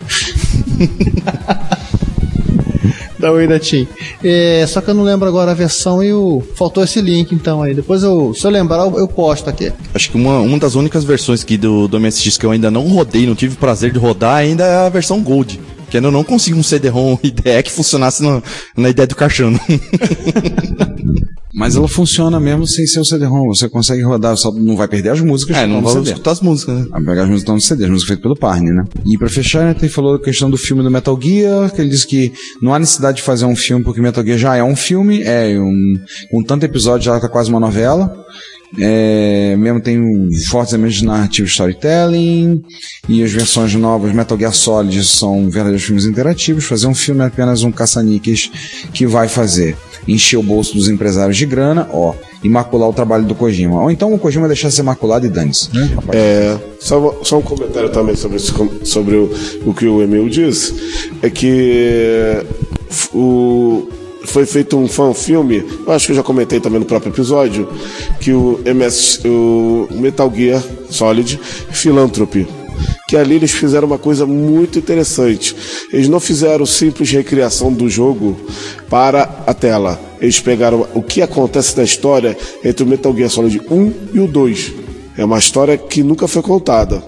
da 3.19 3.33
Oi 3.33 3.47
da 3.47 3.59
Tim. 3.59 3.89
É, 4.23 4.67
só 4.69 4.83
que 4.83 4.91
eu 4.91 4.95
não 4.95 5.05
lembro 5.05 5.27
agora 5.27 5.53
a 5.53 5.55
versão 5.55 6.03
e 6.05 6.13
o, 6.13 6.43
faltou 6.55 6.85
esse 6.85 7.01
link 7.01 7.33
então 7.35 7.63
aí. 7.63 7.73
Depois 7.73 8.03
eu, 8.03 8.35
se 8.35 8.47
eu 8.47 8.51
lembrar, 8.51 8.85
eu, 8.85 8.99
eu 8.99 9.09
posto 9.09 9.49
aqui. 9.49 9.73
Acho 9.95 10.11
que 10.11 10.17
uma, 10.17 10.41
uma 10.41 10.59
das 10.59 10.75
únicas 10.75 11.03
versões 11.05 11.43
que 11.43 11.57
do, 11.57 11.89
do 11.89 11.99
MSX 11.99 12.37
que 12.37 12.45
eu 12.45 12.51
ainda 12.51 12.71
não 12.71 12.87
rodei, 12.89 13.27
não 13.27 13.35
tive 13.35 13.57
prazer 13.57 13.91
de 13.91 13.99
rodar, 13.99 14.37
ainda 14.37 14.65
é 14.65 14.87
a 14.87 14.89
versão 14.91 15.23
Gold. 15.23 15.59
Que 15.95 15.99
ainda 15.99 16.11
não 16.11 16.25
consigo 16.25 16.59
um 16.59 16.63
CD-ROM 16.65 17.17
IDE 17.23 17.63
que 17.63 17.71
funcionasse 17.71 18.21
no- 18.21 18.43
na 18.77 18.91
ideia 18.91 19.07
do 19.07 19.15
caixão. 19.15 19.53
Mas 21.55 21.77
ela 21.77 21.87
funciona 21.87 22.41
mesmo 22.41 22.67
sem 22.67 22.85
ser 22.85 22.99
o 22.99 23.05
CD-ROM. 23.05 23.47
Você 23.47 23.69
consegue 23.69 24.03
rodar, 24.03 24.37
só 24.37 24.51
não 24.51 24.77
vai 24.77 24.89
perder 24.89 25.11
as 25.11 25.21
músicas. 25.21 25.57
É, 25.57 25.69
não 25.69 25.81
vai 25.81 26.03
escutar 26.03 26.33
as 26.33 26.41
músicas, 26.41 26.81
né? 26.81 26.87
Vai 26.91 27.01
pegar 27.05 27.23
as 27.23 27.29
músicas 27.29 27.39
estão 27.43 27.55
no 27.55 27.61
CD, 27.61 27.85
as 27.85 27.91
músicas 27.91 28.09
feitas 28.09 28.23
pelo 28.25 28.35
Parne, 28.37 28.73
né? 28.73 28.83
E 29.07 29.17
pra 29.17 29.29
fechar, 29.29 29.65
né, 29.67 29.77
ele 29.79 29.89
falou 29.89 30.17
a 30.17 30.21
questão 30.21 30.51
do 30.51 30.57
filme 30.59 30.83
do 30.83 30.91
Metal 30.91 31.17
Gear, 31.23 31.73
que 31.73 31.81
ele 31.81 31.91
disse 31.91 32.09
que 32.09 32.33
não 32.61 32.75
há 32.75 32.79
necessidade 32.81 33.19
de 33.19 33.23
fazer 33.23 33.45
um 33.45 33.55
filme, 33.55 33.85
porque 33.85 34.01
Metal 34.01 34.25
Gear 34.25 34.37
já 34.37 34.57
é 34.57 34.65
um 34.65 34.75
filme, 34.75 35.23
é 35.23 35.57
um, 35.61 35.95
com 36.29 36.43
tanto 36.43 36.65
episódio 36.65 37.05
já 37.07 37.21
tá 37.21 37.29
quase 37.29 37.51
uma 37.51 37.61
novela. 37.61 38.13
É, 38.79 39.55
mesmo 39.57 39.81
tem 39.81 40.29
fortes 40.47 40.73
elementos 40.73 40.99
de 40.99 41.05
narrativa 41.05 41.47
e 41.47 41.51
storytelling, 41.51 42.65
e 43.09 43.23
as 43.23 43.31
versões 43.33 43.75
novas 43.75 44.13
Metal 44.13 44.39
Gear 44.39 44.53
Solid 44.53 45.05
são 45.05 45.49
verdadeiros 45.49 45.85
filmes 45.85 46.07
interativos. 46.07 46.65
Fazer 46.65 46.87
um 46.87 46.95
filme 46.95 47.23
é 47.23 47.27
apenas 47.27 47.63
um 47.63 47.71
caça-níqueis 47.71 48.51
que 48.93 49.07
vai 49.07 49.29
fazer 49.29 49.77
encher 50.07 50.37
o 50.37 50.43
bolso 50.43 50.75
dos 50.75 50.89
empresários 50.89 51.37
de 51.37 51.47
grana, 51.47 51.89
ó, 51.93 52.15
e 52.43 52.49
macular 52.49 52.89
o 52.89 52.93
trabalho 52.93 53.25
do 53.25 53.35
Kojima. 53.35 53.83
Ou 53.83 53.91
então 53.91 54.13
o 54.13 54.19
Kojima 54.19 54.47
deixar 54.47 54.71
ser 54.71 54.83
maculado 54.83 55.27
e 55.27 55.31
dane-se. 55.31 55.75
Né? 55.75 55.91
É, 56.13 56.59
só, 56.79 57.21
só 57.23 57.39
um 57.39 57.43
comentário 57.43 57.89
também 57.91 58.15
sobre, 58.15 58.39
sobre 58.39 59.17
o, 59.17 59.33
o 59.65 59.73
que 59.73 59.87
o 59.87 60.03
Emil 60.03 60.29
disse. 60.29 60.75
É 61.23 61.31
que 61.31 62.45
o, 63.15 63.89
foi 64.27 64.47
feito 64.47 64.77
um 64.77 64.89
fan-filme, 64.89 65.65
eu 65.87 65.93
acho 65.93 66.07
que 66.07 66.13
eu 66.13 66.17
já 66.17 66.23
comentei 66.23 66.61
também 66.61 66.81
no 66.81 66.87
próprio 66.87 67.13
episódio, 67.13 67.69
que 68.21 68.33
o, 68.33 68.61
MS, 68.65 69.21
o 69.27 69.89
Metal 69.93 70.33
Gear 70.35 70.63
Solid 70.91 71.39
Philanthropy. 71.71 72.47
Que 73.09 73.17
ali 73.17 73.37
eles 73.37 73.53
fizeram 73.53 73.87
uma 73.87 73.99
coisa 73.99 74.27
muito 74.27 74.79
interessante. 74.79 75.55
Eles 75.93 76.09
não 76.09 76.19
fizeram 76.19 76.67
simples 76.67 77.11
recriação 77.11 77.73
do 77.73 77.89
jogo 77.89 78.37
para 78.89 79.45
a 79.47 79.55
tela. 79.55 80.01
Eles 80.21 80.41
pegaram 80.41 80.87
o 80.95 81.03
que 81.03 81.23
acontece 81.23 81.77
na 81.77 81.85
história 81.85 82.37
entre 82.65 82.83
o 82.83 82.87
Metal 82.87 83.15
Gear 83.15 83.31
Solid 83.31 83.61
1 83.71 83.93
e 84.15 84.21
o 84.21 84.27
2. 84.27 84.73
É 85.17 85.25
uma 85.25 85.39
história 85.39 85.77
que 85.79 86.03
nunca 86.03 86.27
foi 86.27 86.43
contada. 86.43 87.03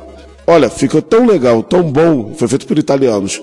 Olha, 0.46 0.70
ficou 0.70 1.02
tão 1.02 1.26
legal, 1.26 1.62
tão 1.62 1.82
bom, 1.82 2.32
foi 2.36 2.46
feito 2.46 2.66
por 2.66 2.78
italianos. 2.78 3.42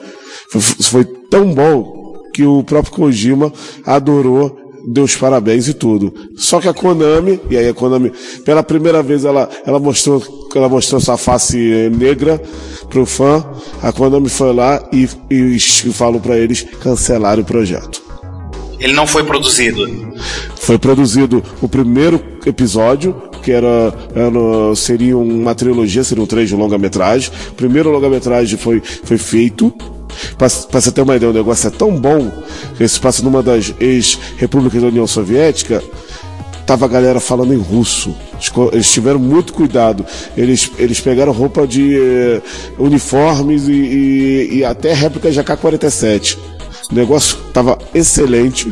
Foi, 0.49 0.61
foi 0.61 1.05
tão 1.29 1.53
bom 1.53 2.02
que 2.33 2.45
o 2.45 2.63
próprio 2.63 2.93
Kojima 2.93 3.53
adorou, 3.85 4.57
deu 4.87 5.03
os 5.03 5.15
parabéns 5.15 5.67
e 5.67 5.73
tudo. 5.73 6.13
Só 6.35 6.59
que 6.59 6.67
a 6.67 6.73
Konami, 6.73 7.39
e 7.49 7.55
aí 7.55 7.69
a 7.69 7.73
Konami, 7.73 8.11
pela 8.43 8.63
primeira 8.63 9.01
vez 9.01 9.23
ela, 9.23 9.49
ela 9.65 9.79
mostrou, 9.79 10.21
ela 10.53 10.67
mostrou 10.67 10.99
sua 10.99 11.17
face 11.17 11.89
negra 11.95 12.41
pro 12.89 13.05
fã. 13.05 13.45
A 13.81 13.91
Konami 13.93 14.29
foi 14.29 14.53
lá 14.53 14.83
e, 14.91 15.07
e, 15.29 15.55
e 15.55 15.59
falou 15.59 16.19
para 16.19 16.37
eles 16.37 16.63
cancelar 16.81 17.39
o 17.39 17.45
projeto. 17.45 18.02
Ele 18.83 18.93
não 18.93 19.07
foi 19.07 19.23
produzido. 19.23 20.13
Foi 20.57 20.77
produzido 20.77 21.41
o 21.61 21.67
primeiro 21.69 22.21
episódio 22.45 23.13
porque 23.31 23.51
era, 23.51 23.93
era 24.15 24.75
seria 24.75 25.17
uma 25.17 25.55
trilogia, 25.55 26.03
seriam 26.03 26.25
três 26.27 26.51
longa-metragem. 26.51 27.31
O 27.49 27.53
primeiro 27.53 27.89
longa-metragem 27.89 28.57
foi, 28.57 28.81
foi 29.03 29.17
feito. 29.17 29.73
Pra 30.37 30.47
você 30.79 30.91
ter 30.91 31.01
uma 31.01 31.15
ideia, 31.15 31.31
o 31.31 31.33
negócio 31.33 31.67
é 31.67 31.71
tão 31.71 31.95
bom 31.95 32.31
que 32.77 32.87
se 32.87 32.99
passa 32.99 33.23
numa 33.23 33.41
das 33.41 33.73
ex-repúblicas 33.79 34.81
da 34.81 34.87
União 34.89 35.07
Soviética 35.07 35.81
tava 36.65 36.85
a 36.85 36.87
galera 36.87 37.19
falando 37.19 37.53
em 37.53 37.57
russo. 37.57 38.15
Eles 38.71 38.89
tiveram 38.89 39.19
muito 39.19 39.51
cuidado. 39.51 40.05
Eles, 40.37 40.71
eles 40.79 41.01
pegaram 41.01 41.33
roupa 41.33 41.67
de 41.67 41.97
eh, 41.99 42.41
uniformes 42.79 43.67
e, 43.67 43.73
e- 43.73 44.49
e 44.59 44.63
até 44.63 44.93
réplicas 44.93 45.33
de 45.33 45.41
AK-47. 45.41 46.37
O 46.93 46.95
negócio 46.95 47.37
tava 47.51 47.77
excelente. 47.93 48.71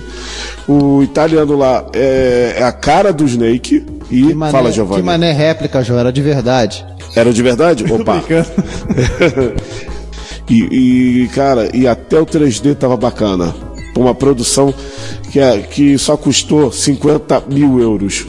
O 0.67 1.01
italiano 1.01 1.57
lá 1.57 1.83
é, 1.91 2.53
é 2.57 2.63
a 2.63 2.71
cara 2.71 3.11
do 3.11 3.25
Snake. 3.25 3.83
E 4.11 4.27
Que 4.27 4.33
mané, 4.35 4.51
fala, 4.51 4.71
Giovanni. 4.71 5.01
que 5.01 5.05
mané 5.05 5.31
réplica, 5.31 5.83
João, 5.83 5.99
era 5.99 6.13
de 6.13 6.21
verdade. 6.21 6.85
Era 7.15 7.33
de 7.33 7.41
verdade? 7.41 7.83
Opa. 7.91 8.21
e, 10.47 11.23
e, 11.23 11.27
cara, 11.29 11.75
e 11.75 11.87
até 11.87 12.19
o 12.19 12.25
3D 12.25 12.75
tava 12.75 12.95
bacana. 12.95 13.55
Uma 13.97 14.13
produção 14.13 14.71
que, 15.31 15.39
é, 15.39 15.57
que 15.57 15.97
só 15.97 16.15
custou 16.15 16.71
50 16.71 17.43
mil 17.49 17.79
euros. 17.79 18.27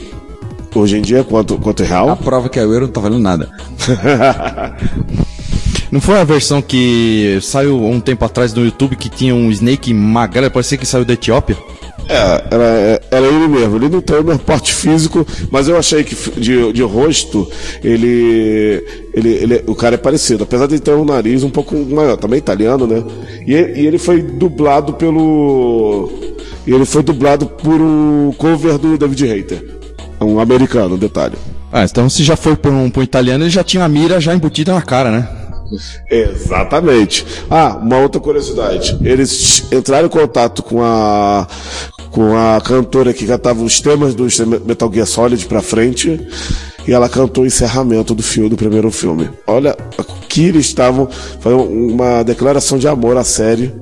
Hoje 0.75 0.97
em 0.97 1.03
dia, 1.03 1.23
quanto, 1.23 1.59
quanto 1.59 1.83
é 1.83 1.87
real? 1.87 2.09
A 2.09 2.17
prova 2.17 2.49
que 2.49 2.59
é 2.59 2.65
o 2.65 2.73
euro 2.73 2.87
não 2.87 2.93
tá 2.93 3.01
valendo 3.03 3.21
nada. 3.21 3.51
Não 5.93 6.01
foi 6.01 6.19
a 6.19 6.25
versão 6.25 6.63
que 6.63 7.39
saiu 7.43 7.77
um 7.85 8.01
tempo 8.01 8.25
atrás 8.25 8.55
no 8.55 8.65
YouTube 8.65 8.97
que 8.97 9.11
tinha 9.11 9.35
um 9.35 9.51
Snake 9.51 9.93
magrelo, 9.93 10.51
parecia 10.51 10.79
que 10.79 10.87
saiu 10.87 11.05
da 11.05 11.13
Etiópia? 11.13 11.55
É, 12.09 12.45
era, 12.51 13.01
era 13.11 13.27
ele 13.27 13.47
mesmo. 13.47 13.77
Ele 13.77 13.91
não 13.91 14.01
tem 14.01 14.17
o 14.19 14.25
meu 14.25 14.39
porte 14.39 14.73
físico, 14.73 15.25
mas 15.51 15.69
eu 15.69 15.77
achei 15.77 16.03
que 16.03 16.15
de, 16.41 16.73
de 16.73 16.83
rosto 16.83 17.47
ele, 17.85 18.83
ele, 19.13 19.29
ele- 19.35 19.65
o 19.67 19.75
cara 19.75 19.95
é 19.97 19.99
parecido. 19.99 20.45
Apesar 20.45 20.67
de 20.67 20.81
ter 20.81 20.95
um 20.95 21.05
nariz 21.05 21.43
um 21.45 21.51
pouco 21.51 21.77
maior, 21.77 22.17
também 22.17 22.39
italiano, 22.39 22.87
né? 22.87 23.05
E, 23.47 23.53
e 23.53 23.87
ele 23.87 23.99
foi 23.99 24.23
dublado 24.23 24.95
pelo. 24.95 26.11
ele 26.67 26.87
foi 26.87 27.03
dublado 27.03 27.47
por 27.47 27.81
um 27.81 28.33
cover 28.39 28.79
do 28.79 28.97
David 28.97 29.27
Hater. 29.27 29.63
Um 30.23 30.41
americano, 30.41 30.97
detalhe. 30.97 31.35
Ah, 31.71 31.85
então 31.85 32.09
se 32.09 32.25
já 32.25 32.35
foi 32.37 32.57
para 32.57 32.71
um, 32.71 32.89
pra 32.91 33.01
um 33.01 33.05
italiano, 33.05 33.45
ele 33.45 33.51
já 33.51 33.63
tinha 33.63 33.85
a 33.85 33.89
mira 33.89 34.21
já 34.21 34.35
embutida 34.35 34.73
na 34.73 34.81
cara, 34.83 35.11
né? 35.11 35.29
Exatamente. 36.11 37.27
Ah, 37.51 37.79
uma 37.81 37.99
outra 37.99 38.21
curiosidade. 38.21 38.99
Eles 39.03 39.65
entraram 39.73 40.07
em 40.07 40.11
contato 40.11 40.63
com 40.63 40.83
a 40.83 41.47
com 42.11 42.37
a 42.37 42.61
cantora 42.61 43.15
que 43.15 43.27
cantava 43.27 43.65
os 43.65 43.81
temas 43.81 44.15
do 44.15 44.27
Metal 44.67 44.93
Gear 44.93 45.07
Solid 45.07 45.47
pra 45.47 45.63
frente 45.63 46.21
e 46.87 46.93
ela 46.93 47.09
cantou 47.09 47.45
o 47.45 47.47
encerramento 47.47 48.15
do 48.15 48.23
filme 48.23 48.51
do 48.51 48.57
primeiro 48.57 48.91
filme. 48.91 49.31
Olha 49.47 49.75
que 50.29 50.45
eles 50.45 50.67
estavam 50.67 51.09
fazendo 51.41 51.63
uma 51.63 52.23
declaração 52.23 52.79
de 52.79 52.87
amor 52.87 53.17
à 53.17 53.25
série. 53.25 53.73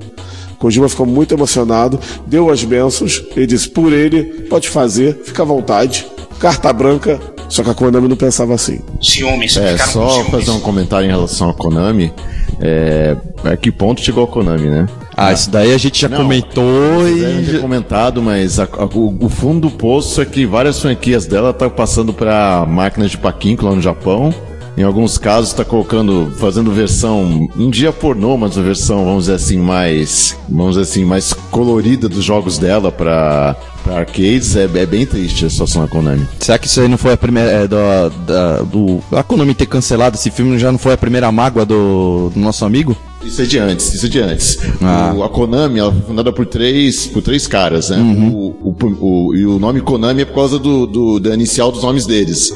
Kojima 0.59 0.87
ficou 0.87 1.07
muito 1.07 1.33
emocionado, 1.33 1.99
deu 2.27 2.49
as 2.51 2.63
bênçãos, 2.63 3.25
ele 3.35 3.47
disse: 3.47 3.67
por 3.67 3.91
ele, 3.91 4.23
pode 4.47 4.69
fazer, 4.69 5.19
fica 5.25 5.41
à 5.41 5.45
vontade, 5.45 6.07
carta 6.39 6.71
branca. 6.71 7.19
Só 7.51 7.63
que 7.63 7.69
a 7.69 7.73
Konami 7.73 8.07
não 8.07 8.15
pensava 8.15 8.53
assim. 8.55 8.79
Ciúmes, 9.01 9.57
É, 9.57 9.77
só 9.77 10.09
ciúmes. 10.09 10.31
fazer 10.31 10.51
um 10.51 10.59
comentário 10.61 11.05
em 11.05 11.11
relação 11.11 11.49
ao 11.49 11.53
Konami. 11.53 12.11
É, 12.59 13.15
a 13.43 13.57
que 13.57 13.71
ponto 13.71 13.99
chegou 14.01 14.23
a 14.23 14.27
Konami, 14.27 14.67
né? 14.69 14.87
Ah, 15.17 15.33
isso 15.33 15.49
daí 15.49 15.73
a 15.73 15.77
gente 15.77 15.99
já 16.01 16.07
comentou 16.09 16.63
Vocês 17.03 17.47
e. 17.49 17.51
ter 17.51 17.59
comentado, 17.61 18.21
mas 18.21 18.59
a- 18.59 18.63
a- 18.63 18.85
o, 18.85 19.17
o 19.25 19.29
fundo 19.29 19.67
do 19.67 19.71
poço 19.71 20.21
é 20.21 20.25
que 20.25 20.45
várias 20.45 20.79
franquias 20.79 21.25
dela 21.25 21.49
estão 21.49 21.69
passando 21.69 22.13
para 22.13 22.65
máquinas 22.65 23.11
de 23.11 23.17
paquinco 23.17 23.65
lá 23.65 23.75
no 23.75 23.81
Japão. 23.81 24.33
Em 24.77 24.83
alguns 24.83 25.17
casos 25.17 25.49
está 25.49 25.65
colocando, 25.65 26.31
fazendo 26.37 26.71
versão, 26.71 27.47
um 27.57 27.69
dia 27.69 27.91
pornô, 27.91 28.37
mas 28.37 28.55
uma 28.55 28.63
versão, 28.63 29.03
vamos 29.03 29.25
dizer 29.25 29.35
assim, 29.35 29.57
mais, 29.57 30.37
vamos 30.47 30.75
dizer 30.77 30.83
assim, 30.89 31.03
mais 31.03 31.33
colorida 31.33 32.07
dos 32.07 32.23
jogos 32.23 32.57
dela 32.57 32.89
para 32.89 33.55
arcades. 33.89 34.55
É, 34.55 34.63
é 34.63 34.85
bem 34.85 35.05
triste 35.05 35.45
a 35.45 35.49
situação 35.49 35.81
da 35.83 35.87
Konami. 35.87 36.25
Será 36.39 36.57
que 36.57 36.67
isso 36.67 36.81
aí 36.81 36.87
não 36.87 36.97
foi 36.97 37.13
a 37.13 37.17
primeira. 37.17 37.49
É, 37.49 37.67
do, 37.67 37.75
da, 38.25 38.57
do, 38.61 38.99
a 39.11 39.23
Konami 39.23 39.53
ter 39.53 39.65
cancelado 39.65 40.15
esse 40.15 40.29
filme 40.31 40.57
já 40.59 40.71
não 40.71 40.79
foi 40.79 40.93
a 40.93 40.97
primeira 40.97 41.31
mágoa 41.31 41.65
do, 41.65 42.29
do 42.33 42.39
nosso 42.39 42.65
amigo? 42.65 42.95
Isso 43.23 43.39
é 43.39 43.45
de 43.45 43.59
antes, 43.59 43.93
isso 43.93 44.07
é 44.07 44.09
de 44.09 44.19
antes. 44.19 44.57
Ah. 44.81 45.13
O- 45.15 45.23
a 45.23 45.29
Konami 45.29 45.77
ela 45.79 45.91
foi 45.91 46.01
fundada 46.01 46.33
por 46.33 46.43
três, 46.47 47.05
por 47.05 47.21
três 47.21 47.45
caras, 47.45 47.91
né? 47.91 47.97
O, 47.99 48.55
o- 48.59 48.75
o- 48.99 49.35
e 49.35 49.45
o 49.45 49.59
nome 49.59 49.79
Konami 49.79 50.23
é 50.23 50.25
por 50.25 50.33
causa 50.33 50.57
do, 50.57 50.87
do- 50.87 51.19
da 51.19 51.31
inicial 51.35 51.71
dos 51.71 51.83
nomes 51.83 52.07
deles. 52.07 52.51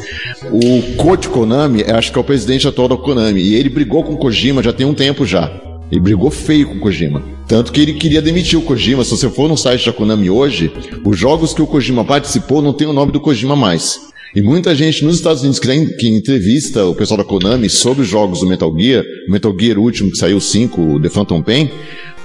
O 0.51 0.95
Koji 0.95 1.27
Konami, 1.29 1.83
eu 1.85 1.95
acho 1.95 2.11
que 2.11 2.17
é 2.17 2.21
o 2.21 2.23
presidente 2.23 2.67
atual 2.67 2.87
da 2.87 2.97
Konami, 2.97 3.41
e 3.41 3.53
ele 3.53 3.69
brigou 3.69 4.03
com 4.03 4.13
o 4.13 4.17
Kojima 4.17 4.63
já 4.63 4.73
tem 4.73 4.87
um 4.87 4.93
tempo 4.95 5.23
já. 5.23 5.51
Ele 5.91 6.01
brigou 6.01 6.31
feio 6.31 6.67
com 6.67 6.75
o 6.75 6.79
Kojima. 6.79 7.21
Tanto 7.47 7.71
que 7.71 7.79
ele 7.79 7.93
queria 7.93 8.21
demitir 8.21 8.57
o 8.57 8.61
Kojima. 8.61 9.03
Se 9.03 9.11
você 9.11 9.29
for 9.29 9.47
no 9.47 9.55
site 9.55 9.85
da 9.85 9.93
Konami 9.93 10.29
hoje, 10.29 10.71
os 11.03 11.17
jogos 11.17 11.53
que 11.53 11.61
o 11.61 11.67
Kojima 11.67 12.03
participou 12.03 12.61
não 12.61 12.73
tem 12.73 12.87
o 12.87 12.93
nome 12.93 13.11
do 13.11 13.19
Kojima 13.19 13.55
mais. 13.55 13.99
E 14.35 14.41
muita 14.41 14.75
gente 14.75 15.05
nos 15.05 15.15
Estados 15.15 15.41
Unidos 15.43 15.59
que, 15.59 15.67
tem- 15.67 15.87
que 15.95 16.09
entrevista 16.09 16.83
o 16.85 16.95
pessoal 16.95 17.19
da 17.19 17.23
Konami 17.23 17.69
sobre 17.69 18.01
os 18.01 18.07
jogos 18.09 18.39
do 18.41 18.47
Metal 18.47 18.73
Gear, 18.77 19.03
o 19.27 19.31
Metal 19.31 19.55
Gear 19.57 19.77
último 19.77 20.11
que 20.11 20.17
saiu, 20.17 20.37
o 20.37 20.41
5, 20.41 20.81
o 20.81 20.99
The 20.99 21.09
Phantom 21.09 21.41
Pain, 21.41 21.69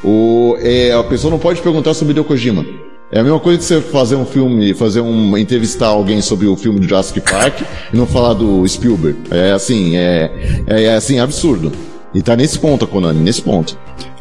o, 0.02 0.56
é, 0.58 0.92
a 0.92 1.04
pessoa 1.04 1.30
não 1.30 1.38
pode 1.38 1.60
perguntar 1.60 1.94
sobre 1.94 2.18
o 2.18 2.24
Kojima. 2.24 2.64
É 3.12 3.20
a 3.20 3.22
mesma 3.22 3.40
coisa 3.40 3.58
que 3.58 3.64
você 3.64 3.80
fazer 3.80 4.14
um 4.14 4.24
filme, 4.24 4.72
fazer 4.72 5.00
um, 5.00 5.36
entrevistar 5.36 5.88
alguém 5.88 6.20
sobre 6.22 6.46
o 6.46 6.56
filme 6.56 6.78
do 6.80 6.88
Jurassic 6.88 7.20
Park 7.20 7.60
e 7.92 7.96
não 7.96 8.06
falar 8.06 8.34
do 8.34 8.66
Spielberg. 8.66 9.18
É 9.30 9.50
assim, 9.50 9.96
é, 9.96 10.62
é, 10.66 10.82
é 10.84 10.94
assim, 10.94 11.18
absurdo. 11.18 11.72
E 12.14 12.22
tá 12.22 12.34
nesse 12.36 12.58
ponto 12.58 12.84
a 12.84 12.88
Konami, 12.88 13.20
nesse 13.20 13.42
ponto. 13.42 13.78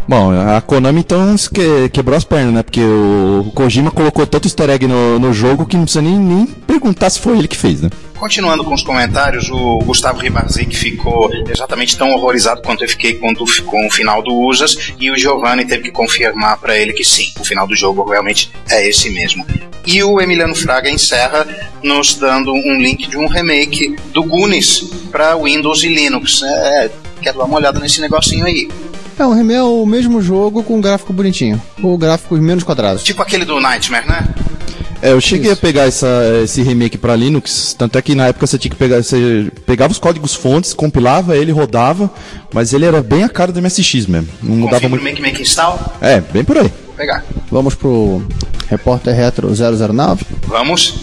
Bom, 0.08 0.32
a 0.32 0.60
Konami 0.62 1.02
então 1.02 1.36
que- 1.54 1.90
quebrou 1.90 2.18
as 2.18 2.24
pernas, 2.24 2.52
né? 2.54 2.64
Porque 2.64 2.82
o 2.82 3.52
Kojima 3.54 3.92
colocou 3.92 4.26
tanto 4.26 4.48
easter 4.48 4.70
egg 4.72 4.88
no, 4.88 5.20
no 5.20 5.32
jogo 5.32 5.66
que 5.68 5.78
não 5.78 5.84
precisa 5.84 6.02
nem, 6.02 6.18
nem 6.18 6.46
perguntar 6.48 7.10
se 7.12 7.20
foi 7.20 7.38
ele 7.38 7.48
que 7.48 7.56
fez, 7.58 7.82
né? 7.82 7.90
Continuando 8.18 8.64
com 8.66 8.74
os 8.74 8.82
comentários, 8.82 9.50
o 9.50 9.80
Gustavo 9.86 10.20
Ribarzik 10.20 10.76
ficou 10.76 11.30
exatamente 11.50 11.98
tão 11.98 12.12
horrorizado 12.12 12.62
quanto 12.62 12.84
eu 12.84 12.90
fiquei 12.90 13.14
quando, 13.14 13.46
com 13.66 13.88
o 13.88 13.92
final 13.92 14.22
do 14.22 14.34
Usas, 14.36 14.92
e 15.00 15.10
o 15.10 15.18
Giovanni 15.18 15.64
teve 15.64 15.84
que 15.84 15.92
confirmar 15.92 16.58
para 16.58 16.78
ele 16.78 16.92
que 16.92 17.04
sim, 17.06 17.32
o 17.40 17.46
final 17.46 17.66
do 17.66 17.76
jogo 17.76 18.04
realmente 18.10 18.52
é 18.70 18.90
esse 18.90 19.10
mesmo. 19.12 19.46
E 19.86 20.04
o 20.04 20.20
Emiliano 20.20 20.54
Fraga 20.54 20.90
encerra 20.90 21.48
nos 21.82 22.16
dando 22.16 22.52
um 22.52 22.82
link 22.82 23.08
de 23.10 23.16
um 23.18 23.28
remake 23.28 23.96
do 24.12 24.22
Goonies 24.24 24.82
para 25.10 25.38
Windows 25.38 25.82
e 25.84 25.88
Linux. 25.88 26.42
É, 26.44 26.92
quero 27.20 27.38
dar 27.38 27.46
uma 27.46 27.58
olhada 27.58 27.80
nesse 27.80 28.02
negocinho 28.02 28.46
aí. 28.46 28.70
É, 29.18 29.26
o 29.26 29.34
remake 29.34 29.58
é 29.58 29.64
o 29.64 29.86
mesmo 29.86 30.22
jogo 30.22 30.64
com 30.64 30.78
um 30.78 30.82
gráfico 30.82 31.12
bonitinho. 31.12 31.62
Ou 31.84 31.98
gráficos 31.98 32.40
menos 32.40 32.64
quadrados. 32.64 33.04
Tipo 33.04 33.22
aquele 33.22 33.44
do 33.46 33.60
Nightmare, 33.60 34.08
né? 34.08 34.28
É, 35.02 35.12
eu 35.12 35.22
cheguei 35.22 35.52
a 35.52 35.56
pegar 35.56 35.84
essa, 35.84 36.08
esse 36.44 36.62
remake 36.62 36.98
pra 36.98 37.16
Linux, 37.16 37.74
tanto 37.78 37.98
é 37.98 38.02
que 38.02 38.14
na 38.16 38.28
época 38.28 38.46
você 38.46 38.58
tinha 38.58 38.70
que 38.70 38.76
pegar, 38.76 39.02
você 39.02 39.50
pegava 39.66 39.94
os 39.94 40.00
códigos 40.00 40.36
fontes, 40.36 40.74
compilava 40.74 41.38
ele, 41.38 41.54
rodava, 41.54 42.12
mas 42.54 42.74
ele 42.74 42.86
era 42.86 43.02
bem 43.02 43.24
a 43.24 43.30
cara 43.30 43.52
do 43.52 43.62
MSX 43.62 44.08
mesmo, 44.08 44.28
não 44.44 44.58
mudava 44.58 44.82
Configura 44.82 45.02
o 45.02 45.04
muito. 45.04 45.22
Make 45.22 45.22
Make 45.22 45.42
Install. 45.42 45.80
É, 46.02 46.20
bem 46.20 46.44
por 46.44 46.58
aí. 46.58 46.72
Vou 46.86 46.96
pegar. 46.96 47.24
Vamos 47.50 47.76
pro 47.76 48.22
Repórter 48.70 49.16
Retro 49.16 49.50
009. 49.52 50.26
Vamos. 50.48 50.96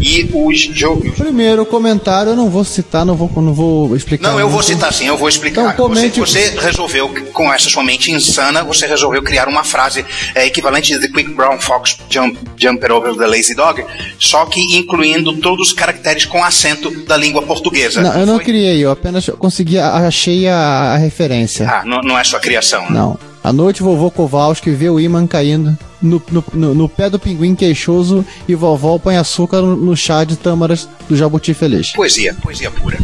E 0.00 0.28
o 0.32 0.52
jogo. 0.52 1.10
Primeiro 1.12 1.64
comentário, 1.64 2.30
eu 2.32 2.36
não 2.36 2.50
vou 2.50 2.64
citar, 2.64 3.06
não 3.06 3.14
vou, 3.14 3.30
não 3.40 3.54
vou 3.54 3.96
explicar. 3.96 4.30
Não, 4.32 4.40
eu 4.40 4.48
vou 4.48 4.62
citar 4.62 4.92
sim, 4.92 5.06
eu 5.06 5.16
vou 5.16 5.28
explicar. 5.28 5.72
Então, 5.72 5.88
comente- 5.88 6.18
você, 6.20 6.50
você 6.50 6.60
resolveu, 6.60 7.08
com 7.32 7.52
essa 7.52 7.70
sua 7.70 7.82
mente 7.82 8.10
insana, 8.10 8.62
você 8.64 8.86
resolveu 8.86 9.22
criar 9.22 9.48
uma 9.48 9.62
frase 9.64 10.04
é, 10.34 10.46
equivalente 10.46 10.92
de 10.92 11.00
The 11.00 11.08
Quick 11.08 11.32
Brown 11.34 11.58
Fox 11.60 11.96
jump, 12.10 12.36
Jumper 12.56 12.92
Over 12.92 13.14
the 13.14 13.26
Lazy 13.26 13.54
Dog, 13.54 13.84
só 14.18 14.44
que 14.46 14.60
incluindo 14.76 15.32
todos 15.36 15.68
os 15.68 15.72
caracteres 15.72 16.24
com 16.26 16.42
acento 16.42 16.90
da 17.06 17.16
língua 17.16 17.42
portuguesa. 17.42 18.02
Não, 18.02 18.20
eu 18.20 18.26
não 18.26 18.38
criei, 18.38 18.84
eu 18.84 18.90
apenas 18.90 19.28
consegui, 19.38 19.78
achei 19.78 20.48
a, 20.48 20.94
a 20.94 20.96
referência. 20.96 21.68
Ah, 21.68 21.82
não, 21.84 22.00
não 22.02 22.18
é 22.18 22.24
sua 22.24 22.40
criação, 22.40 22.82
né? 22.82 22.90
Não. 22.90 23.18
À 23.42 23.52
noite, 23.52 23.82
vovô 23.82 24.10
Kowalski 24.10 24.70
vê 24.70 24.88
o 24.88 24.98
imã 24.98 25.26
caindo 25.26 25.76
no, 26.04 26.22
no, 26.30 26.44
no, 26.52 26.74
no 26.74 26.88
pé 26.88 27.08
do 27.10 27.18
pinguim 27.18 27.54
queixoso 27.54 28.24
e 28.46 28.54
vovó 28.54 28.98
põe 28.98 29.16
açúcar 29.16 29.60
no, 29.62 29.74
no 29.74 29.96
chá 29.96 30.22
de 30.24 30.36
tâmaras 30.36 30.88
do 31.08 31.16
jabuti 31.16 31.54
feliz. 31.54 31.92
Poesia, 31.92 32.34
poesia 32.42 32.70
pura. 32.70 32.98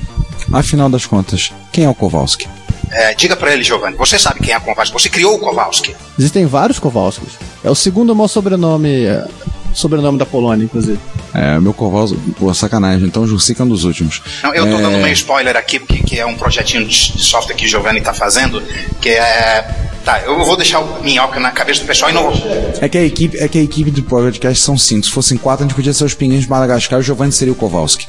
Afinal 0.53 0.89
das 0.89 1.07
contas, 1.07 1.53
quem 1.73 1.85
é 1.85 1.89
o 1.89 1.95
Kowalski? 1.95 2.47
É, 2.93 3.15
diga 3.15 3.37
pra 3.37 3.53
ele, 3.53 3.63
Giovanni, 3.63 3.97
você 3.97 4.19
sabe 4.19 4.41
quem 4.41 4.53
é 4.53 4.59
o 4.59 4.61
Kowalski, 4.61 4.93
você 4.93 5.09
criou 5.09 5.37
o 5.37 5.39
Kowalski. 5.39 5.95
Existem 6.19 6.45
vários 6.47 6.79
Kowalskis. 6.79 7.35
É 7.63 7.71
o 7.71 7.75
segundo 7.75 8.15
maior 8.17 8.27
sobrenome, 8.29 9.05
é, 9.05 9.25
sobrenome 9.73 10.19
da 10.19 10.27
Polônia, 10.27 10.65
inclusive. 10.65 10.99
É, 11.33 11.61
meu 11.61 11.73
Kowalski, 11.73 12.19
pô, 12.37 12.53
sacanagem, 12.53 13.07
então 13.07 13.25
Jursica 13.27 13.63
é 13.63 13.67
um 13.67 13.69
dos 13.69 13.85
últimos. 13.85 14.21
Não, 14.43 14.53
eu 14.53 14.65
tô 14.67 14.77
É, 14.77 14.83
dando 14.83 14.99
meio 14.99 15.13
spoiler 15.13 15.57
aqui, 15.57 15.79
porque 15.79 16.03
que 16.03 16.19
é 16.19 16.27
um 16.27 16.35
projetinho 16.37 16.85
de 16.85 17.13
de 17.13 17.23
software 17.23 17.55
que 17.55 17.65
o 17.65 17.69
Giovanni 17.69 18.01
tá 18.01 18.13
fazendo, 18.13 18.61
que 19.01 19.11
é... 19.11 19.90
Tá, 20.05 20.21
eu 20.23 20.45
vou 20.45 20.57
deixar 20.57 20.81
o 20.81 21.03
minhoca 21.03 21.39
na 21.39 21.51
cabeça 21.51 21.81
do 21.81 21.87
pessoal 21.87 22.11
e 22.11 22.15
não 22.15 22.31
vou... 22.31 22.33
É 22.81 22.89
que 22.89 22.97
a 22.97 23.05
equipe, 23.05 23.37
é 23.39 23.47
que 23.49 23.59
a 23.59 23.63
equipe 23.63 23.91
do 23.91 24.03
podcast 24.03 24.63
são 24.63 24.77
cinco. 24.79 25.05
Se 25.07 25.13
fossem 25.13 25.37
quatro, 25.37 25.65
a 25.65 25.69
gente 25.69 25.77
podia 25.77 25.93
ser 25.93 26.05
os 26.05 26.15
pinguins 26.15 26.43
de 26.43 26.51
Madagascar 26.51 26.99
e 26.99 27.01
o 27.01 27.03
Giovanni 27.03 27.33
seria 27.33 27.53
o 27.53 27.57
Kowalski. 27.57 28.07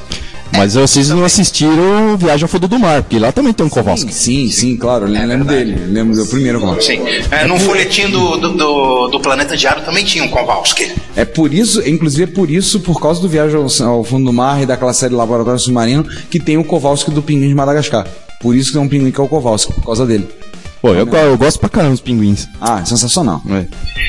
Mas 0.54 0.74
vocês 0.74 1.10
não 1.10 1.24
assistiram 1.24 2.18
Viagem 2.18 2.44
ao 2.44 2.50
Fundo 2.50 2.68
do 2.68 2.78
Mar, 2.78 3.02
porque 3.04 3.18
lá 3.18 3.32
também 3.32 3.54
tem 3.54 3.66
um 3.66 3.70
Kowalski. 3.70 4.14
Sim, 4.14 4.50
sim, 4.50 4.76
claro. 4.76 5.06
Eu 5.08 5.28
lembro 5.28 5.46
dele. 5.46 5.76
Lembro 5.88 6.16
do 6.16 6.26
primeiro 6.28 6.60
Kowalski. 6.60 6.98
Sim. 6.98 7.02
É, 7.32 7.46
no 7.46 7.58
folhetim 7.58 8.10
do, 8.10 8.38
do, 8.38 8.50
do, 8.54 9.08
do 9.08 9.20
Planeta 9.20 9.56
Diário 9.56 9.84
também 9.84 10.04
tinha 10.04 10.24
um 10.24 10.28
Kowalski. 10.28 10.92
É 11.16 11.24
por 11.24 11.54
isso, 11.54 11.88
inclusive 11.88 12.24
é 12.24 12.28
por 12.28 12.50
isso, 12.50 12.82
por 12.82 13.00
causa 13.02 13.22
do 13.22 13.30
Viagem 13.30 13.56
ao, 13.56 13.88
ao 13.88 14.04
Fundo 14.04 14.26
do 14.26 14.34
Mar 14.34 14.62
e 14.62 14.66
daquela 14.66 14.94
série 14.94 15.14
Laboratório 15.14 15.60
Submarino, 15.60 16.04
que 16.30 16.40
tem 16.40 16.58
o 16.58 16.64
Kowalski 16.64 17.12
do 17.12 17.22
Pinguim 17.22 17.48
de 17.48 17.56
Madagascar. 17.56 18.06
Por 18.42 18.56
isso 18.56 18.72
que 18.72 18.78
é 18.78 18.82
um 18.82 18.90
pinguim 18.90 19.12
que 19.12 19.22
é 19.22 19.24
o 19.24 19.28
Kowalski, 19.28 19.74
por 19.74 19.86
causa 19.86 20.06
dele. 20.06 20.28
Pô, 20.82 20.94
eu, 20.95 21.08
eu 21.08 21.38
gosto 21.38 21.60
pra 21.60 21.70
caramba 21.70 21.91
dos 21.91 22.02
pinguins. 22.02 22.48
Ah, 22.60 22.84
sensacional. 22.84 23.41
É. 23.49 23.66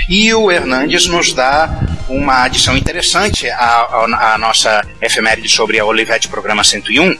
E 0.09 0.33
o 0.33 0.51
Hernandes 0.51 1.07
nos 1.07 1.33
dá 1.35 1.69
uma 2.09 2.45
adição 2.45 2.77
interessante 2.77 3.49
à, 3.51 3.57
à- 3.83 4.35
à 4.35 4.39
nossa 4.39 4.83
efeméride 5.01 5.49
sobre 5.51 5.79
a 5.79 5.85
Olivetti 5.85 6.29
Programa 6.29 6.65
101, 6.65 7.15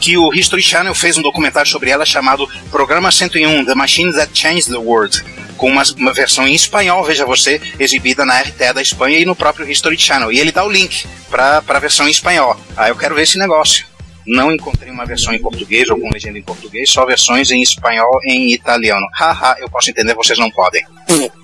que 0.00 0.18
o 0.18 0.34
History 0.34 0.60
Channel 0.62 0.94
fez 0.94 1.16
um 1.16 1.22
documentário 1.22 1.70
sobre 1.70 1.88
ela 1.88 2.04
chamado 2.04 2.46
Programa 2.70 3.10
101, 3.10 3.64
The 3.64 3.74
Machine 3.74 4.12
That 4.12 4.38
Changed 4.38 4.68
the 4.70 4.76
World, 4.76 5.24
com 5.56 5.68
uma, 5.70 5.82
uma 5.96 6.12
versão 6.12 6.46
em 6.46 6.54
espanhol, 6.54 7.02
veja 7.04 7.24
você, 7.24 7.60
exibida 7.78 8.24
na 8.26 8.38
RTE 8.40 8.72
da 8.74 8.82
Espanha 8.82 9.18
e 9.18 9.24
no 9.26 9.34
próprio 9.36 9.68
History 9.70 9.98
Channel. 9.98 10.30
E 10.32 10.38
ele 10.38 10.52
dá 10.52 10.64
o 10.64 10.70
link 10.70 11.06
para 11.30 11.62
a 11.66 11.78
versão 11.78 12.06
em 12.06 12.10
espanhol. 12.10 12.54
Ah, 12.76 12.88
eu 12.88 12.96
quero 12.96 13.14
ver 13.14 13.22
esse 13.22 13.38
negócio. 13.38 13.84
Não 14.26 14.52
encontrei 14.52 14.90
uma 14.90 15.04
versão 15.04 15.34
em 15.34 15.40
português 15.40 15.88
ou 15.88 15.98
com 15.98 16.10
legenda 16.12 16.38
em 16.38 16.42
português, 16.42 16.90
só 16.90 17.04
versões 17.06 17.50
em 17.50 17.62
espanhol 17.62 18.20
e 18.24 18.32
em 18.32 18.52
italiano. 18.52 19.06
Haha, 19.14 19.56
eu 19.60 19.68
posso 19.68 19.90
entender, 19.90 20.14
vocês 20.14 20.38
não 20.38 20.50
podem. 20.50 20.84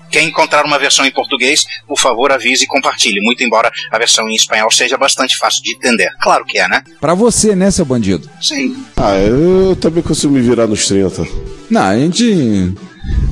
Quem 0.09 0.27
encontrar 0.27 0.65
uma 0.65 0.79
versão 0.79 1.05
em 1.05 1.11
português, 1.11 1.65
por 1.85 1.99
favor 1.99 2.31
avise 2.31 2.63
e 2.63 2.67
compartilhe, 2.67 3.19
muito 3.21 3.43
embora 3.43 3.71
a 3.91 3.97
versão 3.97 4.29
em 4.29 4.35
espanhol 4.35 4.71
seja 4.71 4.97
bastante 4.97 5.35
fácil 5.37 5.63
de 5.63 5.75
entender. 5.75 6.09
Claro 6.21 6.45
que 6.45 6.57
é, 6.57 6.67
né? 6.67 6.83
Pra 7.01 7.13
você, 7.13 7.55
né, 7.55 7.69
seu 7.71 7.83
bandido? 7.83 8.29
Sim. 8.41 8.85
Ah, 8.95 9.17
eu 9.17 9.75
também 9.75 10.01
consigo 10.01 10.31
me 10.31 10.41
virar 10.41 10.67
nos 10.67 10.87
30. 10.87 11.27
Não, 11.69 11.81
a 11.81 11.97
gente. 11.97 12.73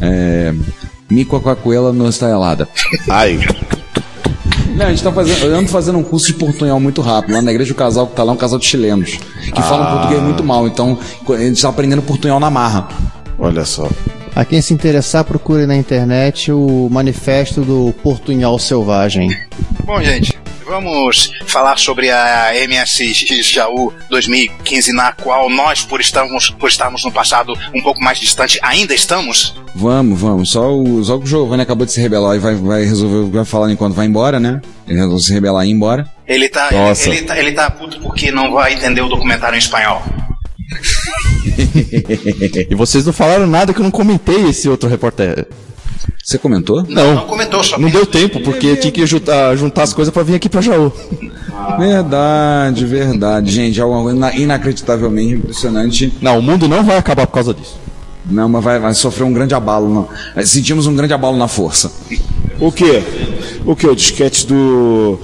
É. 0.02 0.54
Mico 1.10 1.40
com 1.40 1.50
a 1.50 1.56
coela 1.56 1.94
no 1.94 2.10
estalada. 2.10 2.68
Ai. 3.10 3.40
Não, 4.76 4.86
a 4.86 4.90
gente 4.90 5.04
tá 5.04 5.12
fazendo. 5.12 5.46
Eu 5.46 5.56
ando 5.58 5.70
fazendo 5.70 5.98
um 5.98 6.04
curso 6.04 6.28
de 6.28 6.34
portunhol 6.34 6.80
muito 6.80 7.02
rápido. 7.02 7.34
Lá 7.34 7.42
na 7.42 7.52
igreja 7.52 7.72
o 7.72 7.76
casal 7.76 8.08
que 8.08 8.16
tá 8.16 8.24
lá 8.24 8.32
é 8.32 8.36
um 8.36 8.38
casal 8.38 8.60
de 8.60 8.66
chilenos. 8.66 9.18
Que 9.54 9.62
falam 9.62 9.86
Ah. 9.88 9.92
português 9.98 10.22
muito 10.22 10.44
mal. 10.44 10.68
Então, 10.68 10.98
a 11.30 11.38
gente 11.38 11.62
tá 11.62 11.70
aprendendo 11.70 12.02
portunhol 12.02 12.40
na 12.40 12.50
marra. 12.50 12.88
Olha 13.38 13.64
só. 13.66 13.88
A 14.36 14.44
quem 14.44 14.62
se 14.62 14.74
interessar, 14.74 15.24
procure 15.24 15.66
na 15.66 15.78
internet 15.78 16.52
o 16.52 16.90
manifesto 16.92 17.62
do 17.62 17.94
Portunhol 18.04 18.60
Selvagem. 18.60 19.30
Bom, 19.86 20.02
gente, 20.04 20.34
vamos 20.66 21.32
falar 21.46 21.78
sobre 21.78 22.10
a 22.10 22.52
MSX 22.68 23.46
Jaú 23.46 23.94
2015, 24.10 24.94
na 24.94 25.12
qual 25.12 25.50
nós, 25.50 25.84
por 25.84 26.02
estarmos, 26.02 26.50
por 26.50 26.70
estarmos 26.70 27.04
no 27.04 27.12
passado 27.12 27.54
um 27.74 27.82
pouco 27.82 28.04
mais 28.04 28.20
distante, 28.20 28.60
ainda 28.62 28.94
estamos. 28.94 29.56
Vamos, 29.76 30.20
vamos. 30.20 30.52
Só 30.52 30.74
o, 30.74 31.04
só 31.04 31.18
que 31.18 31.26
o 31.26 31.28
Giovanni 31.28 31.64
acabou 31.64 31.86
de 31.86 31.92
se 31.92 32.02
rebelar 32.02 32.36
e 32.36 32.40
vai, 32.40 32.56
vai 32.56 32.84
resolver, 32.84 33.32
vai 33.32 33.46
falar 33.46 33.72
enquanto 33.72 33.94
vai 33.94 34.06
embora, 34.06 34.40
né? 34.40 34.62
Ele 34.88 34.98
resolveu 34.98 35.20
se 35.20 35.34
rebelar 35.34 35.66
e 35.66 35.70
ir 35.70 35.74
embora. 35.74 36.10
Ele 36.28 36.50
tá, 36.50 36.72
Nossa. 36.72 37.10
ele, 37.10 37.22
tá, 37.22 37.38
ele 37.38 37.52
tá 37.52 37.70
puto 37.70 38.00
porque 38.00 38.32
não 38.32 38.52
vai 38.52 38.74
entender 38.74 39.02
o 39.02 39.10
documentário 39.10 39.56
em 39.56 39.60
espanhol. 39.60 40.02
e 42.70 42.76
vocês 42.76 43.06
não 43.06 43.14
falaram 43.14 43.46
nada 43.46 43.74
que 43.74 43.80
eu 43.80 43.84
não 43.84 43.92
comentei 43.92 44.50
esse 44.50 44.68
outro 44.68 44.90
repórter. 44.90 45.48
Você 46.24 46.38
comentou? 46.38 46.84
Não. 46.88 47.16
Não 47.16 47.26
comentou, 47.28 47.64
só 47.64 47.78
Não 47.78 47.90
deu 47.90 48.06
tempo, 48.06 48.40
porque 48.42 48.66
eu 48.68 48.80
tinha 48.80 48.92
que 48.92 49.06
juntar, 49.06 49.56
juntar 49.56 49.84
as 49.84 49.94
coisas 49.94 50.14
pra 50.14 50.24
vir 50.24 50.36
aqui 50.36 50.50
pra 50.50 50.62
Jaú. 50.62 50.92
Verdade, 51.78 52.86
verdade. 52.86 53.52
Gente, 53.52 53.80
é 53.80 53.84
algo 53.84 54.10
ina- 54.10 54.34
inacreditavelmente 54.36 55.34
impressionante. 55.36 56.14
Não, 56.22 56.40
o 56.40 56.42
mundo 56.42 56.68
não 56.68 56.84
vai 56.84 56.98
acabar 56.98 57.26
por 57.28 57.34
causa 57.34 57.54
disso. 57.54 57.78
Não, 58.30 58.50
mas 58.50 58.64
vai, 58.64 58.80
vai 58.80 58.94
sofrer 58.94 59.24
um 59.24 59.34
grande 59.34 59.54
abalo. 59.54 60.08
Não. 60.36 60.44
Sentimos 60.46 60.88
um 60.88 60.96
grande 60.96 61.14
abalo 61.14 61.38
na 61.38 61.48
força. 61.48 61.92
O 62.60 62.72
quê? 62.72 63.04
O 63.66 63.76
quê? 63.76 63.88
O 63.88 63.96
disquete 63.96 64.48
do. 64.48 65.20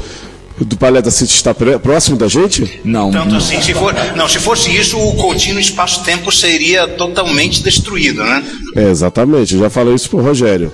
Do 0.63 0.77
Paleta 0.77 1.09
City 1.09 1.33
está 1.33 1.53
próximo 1.53 2.17
da 2.17 2.27
gente? 2.27 2.81
Não. 2.85 3.11
Tanto 3.11 3.35
assim, 3.35 3.59
se 3.61 3.73
for, 3.73 3.93
não, 4.15 4.27
se 4.29 4.39
fosse 4.39 4.69
isso, 4.75 4.97
o 4.97 5.15
contínuo 5.15 5.59
espaço-tempo 5.59 6.31
seria 6.31 6.87
totalmente 6.87 7.63
destruído, 7.63 8.23
né? 8.23 8.43
É, 8.75 8.89
exatamente. 8.89 9.55
Eu 9.55 9.61
já 9.61 9.69
falei 9.69 9.95
isso 9.95 10.09
pro 10.09 10.21
Rogério. 10.21 10.71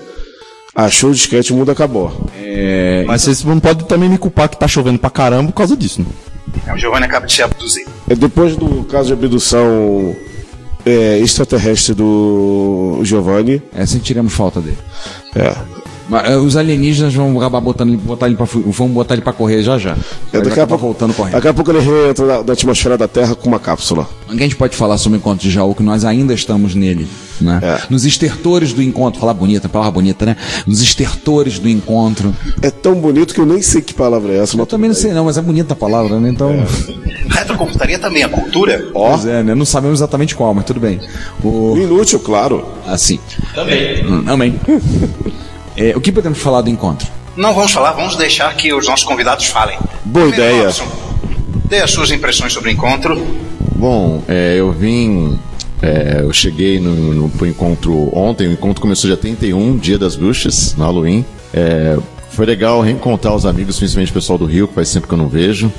Achou 0.76 1.10
o 1.10 1.14
disquete, 1.14 1.54
o 1.54 1.56
mundo 1.56 1.72
acabou. 1.72 2.30
É, 2.38 3.04
Mas 3.08 3.24
vocês 3.24 3.44
não 3.44 3.60
podem 3.60 3.86
também 3.88 4.10
me 4.10 4.18
culpar 4.18 4.50
que 4.50 4.60
tá 4.60 4.68
chovendo 4.68 5.00
pra 5.00 5.10
caramba 5.10 5.52
por 5.52 5.58
causa 5.58 5.76
disso, 5.76 6.02
né? 6.02 6.08
O 6.74 6.78
Giovanni 6.78 7.06
acaba 7.06 7.26
de 7.26 7.34
se 7.34 7.42
abduzir. 7.42 7.88
É, 8.10 8.16
Depois 8.16 8.56
do 8.56 8.84
caso 8.84 9.08
de 9.08 9.14
abdução 9.14 10.16
é, 10.86 11.18
extraterrestre 11.20 11.94
do 11.94 13.00
Giovanni. 13.04 13.62
É, 13.74 13.86
sentiremos 13.86 14.34
falta 14.34 14.62
dele. 14.62 14.78
É. 15.36 15.56
Mas, 16.10 16.30
é, 16.30 16.38
os 16.38 16.56
alienígenas 16.56 17.14
vão 17.14 17.38
acabar 17.38 17.60
botando 17.60 17.90
ele, 17.90 17.98
botar 17.98 18.28
ele 18.28 18.36
pra, 18.36 18.46
vão 18.46 18.88
botar 18.90 19.14
ele 19.14 19.22
pra 19.22 19.34
correr 19.34 19.62
já 19.62 19.78
já. 19.78 19.98
É, 20.32 20.42
daqui, 20.42 20.60
a 20.60 20.68
pouco, 20.68 20.86
voltando 20.86 21.14
correndo. 21.14 21.34
daqui 21.34 21.48
a 21.48 21.54
pouco 21.54 21.72
ele 21.72 21.80
reentra 21.80 22.26
na, 22.26 22.44
na 22.44 22.54
atmosfera 22.54 22.98
da 22.98 23.08
Terra 23.08 23.36
com 23.36 23.48
uma 23.48 23.60
cápsula. 23.60 24.08
O 24.28 24.36
que 24.36 24.40
a 24.40 24.44
gente 24.44 24.56
pode 24.56 24.76
falar 24.76 24.98
sobre 24.98 25.18
o 25.18 25.20
encontro 25.20 25.42
de 25.42 25.52
Jaú, 25.52 25.76
que 25.76 25.84
nós 25.84 26.06
ainda 26.06 26.34
estamos 26.34 26.76
nele, 26.76 27.08
né? 27.42 27.60
É. 27.62 27.82
Nos 27.90 28.06
estertores 28.06 28.74
do 28.74 28.82
encontro, 28.82 29.20
falar 29.20 29.34
bonita, 29.34 29.68
palavra 29.68 29.92
bonita, 29.92 30.26
né? 30.26 30.38
Nos 30.66 30.82
estertores 30.82 31.60
do 31.60 31.68
encontro. 31.68 32.34
É 32.62 32.70
tão 32.70 32.96
bonito 32.96 33.34
que 33.34 33.42
eu 33.42 33.46
nem 33.46 33.62
sei 33.62 33.82
que 33.82 33.94
palavra 33.94 34.34
é 34.34 34.38
essa. 34.38 34.58
Eu 34.58 34.66
também 34.66 34.90
não 34.90 34.96
sei 34.96 35.14
não, 35.14 35.26
mas 35.26 35.38
é 35.38 35.42
bonita 35.42 35.74
a 35.74 35.78
palavra, 35.78 36.20
né? 36.20 36.30
Então... 36.30 36.54
Retrocomputaria 37.30 38.00
também 38.00 38.24
é 38.24 38.28
cultura? 38.28 38.88
Pois 38.94 39.26
é, 39.26 39.44
né? 39.44 39.54
Não 39.54 39.66
sabemos 39.66 40.00
exatamente 40.00 40.36
qual, 40.36 40.54
mas 40.54 40.66
tudo 40.66 40.80
bem. 40.80 41.00
O... 41.44 41.76
Inútil, 41.78 42.20
claro. 42.20 42.66
Assim. 42.86 43.20
Também. 43.54 44.04
Também. 44.26 44.60
É, 45.78 45.96
o 45.96 46.02
que 46.02 46.12
podemos 46.12 46.40
falar 46.40 46.62
do 46.62 46.70
encontro? 46.70 47.08
Não 47.36 47.54
vamos 47.54 47.72
falar, 47.72 47.92
vamos 47.94 48.16
deixar 48.16 48.52
que 48.56 48.74
os 48.74 48.88
nossos 48.88 49.06
convidados 49.06 49.46
falem. 49.46 49.78
Boa 50.04 50.28
Primeiro, 50.28 50.56
ideia. 50.56 50.64
Robson, 50.68 50.86
Dê 51.66 51.80
as 51.82 51.92
suas 51.92 52.10
impressões 52.12 52.52
sobre 52.52 52.70
o 52.70 52.74
encontro. 52.74 53.16
Bom, 53.76 54.24
é, 54.28 54.56
eu 54.58 54.72
vim. 54.72 55.38
é, 55.82 56.22
eu 56.22 56.34
cheguei 56.34 56.80
no, 56.80 57.30
no 57.30 57.48
encontro 57.48 58.10
ontem. 58.18 58.48
O 58.48 58.52
encontro 58.54 58.82
começou 58.82 59.08
dia 59.08 59.18
31, 59.18 59.78
dia 59.78 59.98
das 60.00 60.16
bruxas, 60.16 60.74
no 60.76 60.84
Halloween. 60.84 61.24
É, 61.54 61.98
foi 62.38 62.46
legal 62.46 62.80
reencontrar 62.82 63.36
os 63.36 63.48
amigos, 63.48 63.80
principalmente 63.80 64.12
o 64.12 64.14
pessoal 64.14 64.38
do 64.38 64.46
Rio, 64.46 64.68
que 64.68 64.76
faz 64.76 64.94
tempo 64.94 65.08
que 65.08 65.14
eu 65.14 65.18
não 65.18 65.28
vejo. 65.28 65.72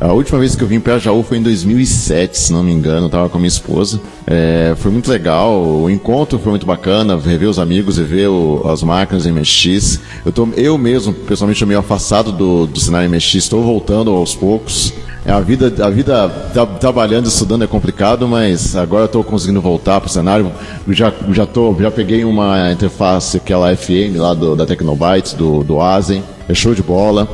A 0.00 0.12
última 0.12 0.38
vez 0.38 0.54
que 0.54 0.62
eu 0.62 0.68
vim 0.68 0.78
pra 0.78 0.96
Jaú 0.96 1.24
foi 1.24 1.38
em 1.38 1.42
2007, 1.42 2.38
se 2.38 2.52
não 2.52 2.62
me 2.62 2.70
engano, 2.72 3.06
eu 3.06 3.10
tava 3.10 3.28
com 3.28 3.36
a 3.36 3.40
minha 3.40 3.48
esposa. 3.48 4.00
É, 4.24 4.74
foi 4.78 4.92
muito 4.92 5.10
legal, 5.10 5.60
o 5.60 5.90
encontro 5.90 6.38
foi 6.38 6.50
muito 6.50 6.64
bacana, 6.64 7.18
rever 7.18 7.48
os 7.48 7.58
amigos, 7.58 7.98
rever 7.98 8.30
o- 8.30 8.62
as 8.68 8.80
máquinas 8.80 9.26
MSX. 9.26 9.98
Eu, 10.24 10.30
tô, 10.30 10.48
eu 10.56 10.78
mesmo, 10.78 11.12
pessoalmente, 11.12 11.66
meio 11.66 11.80
afastado 11.80 12.30
do, 12.30 12.64
do 12.66 12.78
cenário 12.78 13.10
MSX, 13.10 13.34
estou 13.34 13.60
voltando 13.64 14.12
aos 14.12 14.36
poucos. 14.36 14.92
É, 15.28 15.30
a 15.30 15.40
vida, 15.40 15.70
a 15.84 15.90
vida 15.90 16.26
tra- 16.54 16.64
trabalhando 16.64 17.26
e 17.26 17.28
estudando 17.28 17.62
é 17.62 17.66
complicado, 17.66 18.26
mas 18.26 18.74
agora 18.74 19.02
eu 19.02 19.06
estou 19.06 19.22
conseguindo 19.22 19.60
voltar 19.60 20.00
pro 20.00 20.08
cenário. 20.08 20.50
Eu 20.86 20.94
Já, 20.94 21.12
já, 21.32 21.44
tô, 21.44 21.76
já 21.78 21.90
peguei 21.90 22.24
uma 22.24 22.72
interface, 22.72 23.36
aquela 23.36 23.76
FM 23.76 24.16
lá 24.16 24.32
do, 24.32 24.56
da 24.56 24.64
Tecnobytes, 24.64 25.34
do, 25.34 25.62
do 25.62 25.82
Asen. 25.82 26.24
É 26.48 26.54
show 26.54 26.74
de 26.74 26.82
bola. 26.82 27.28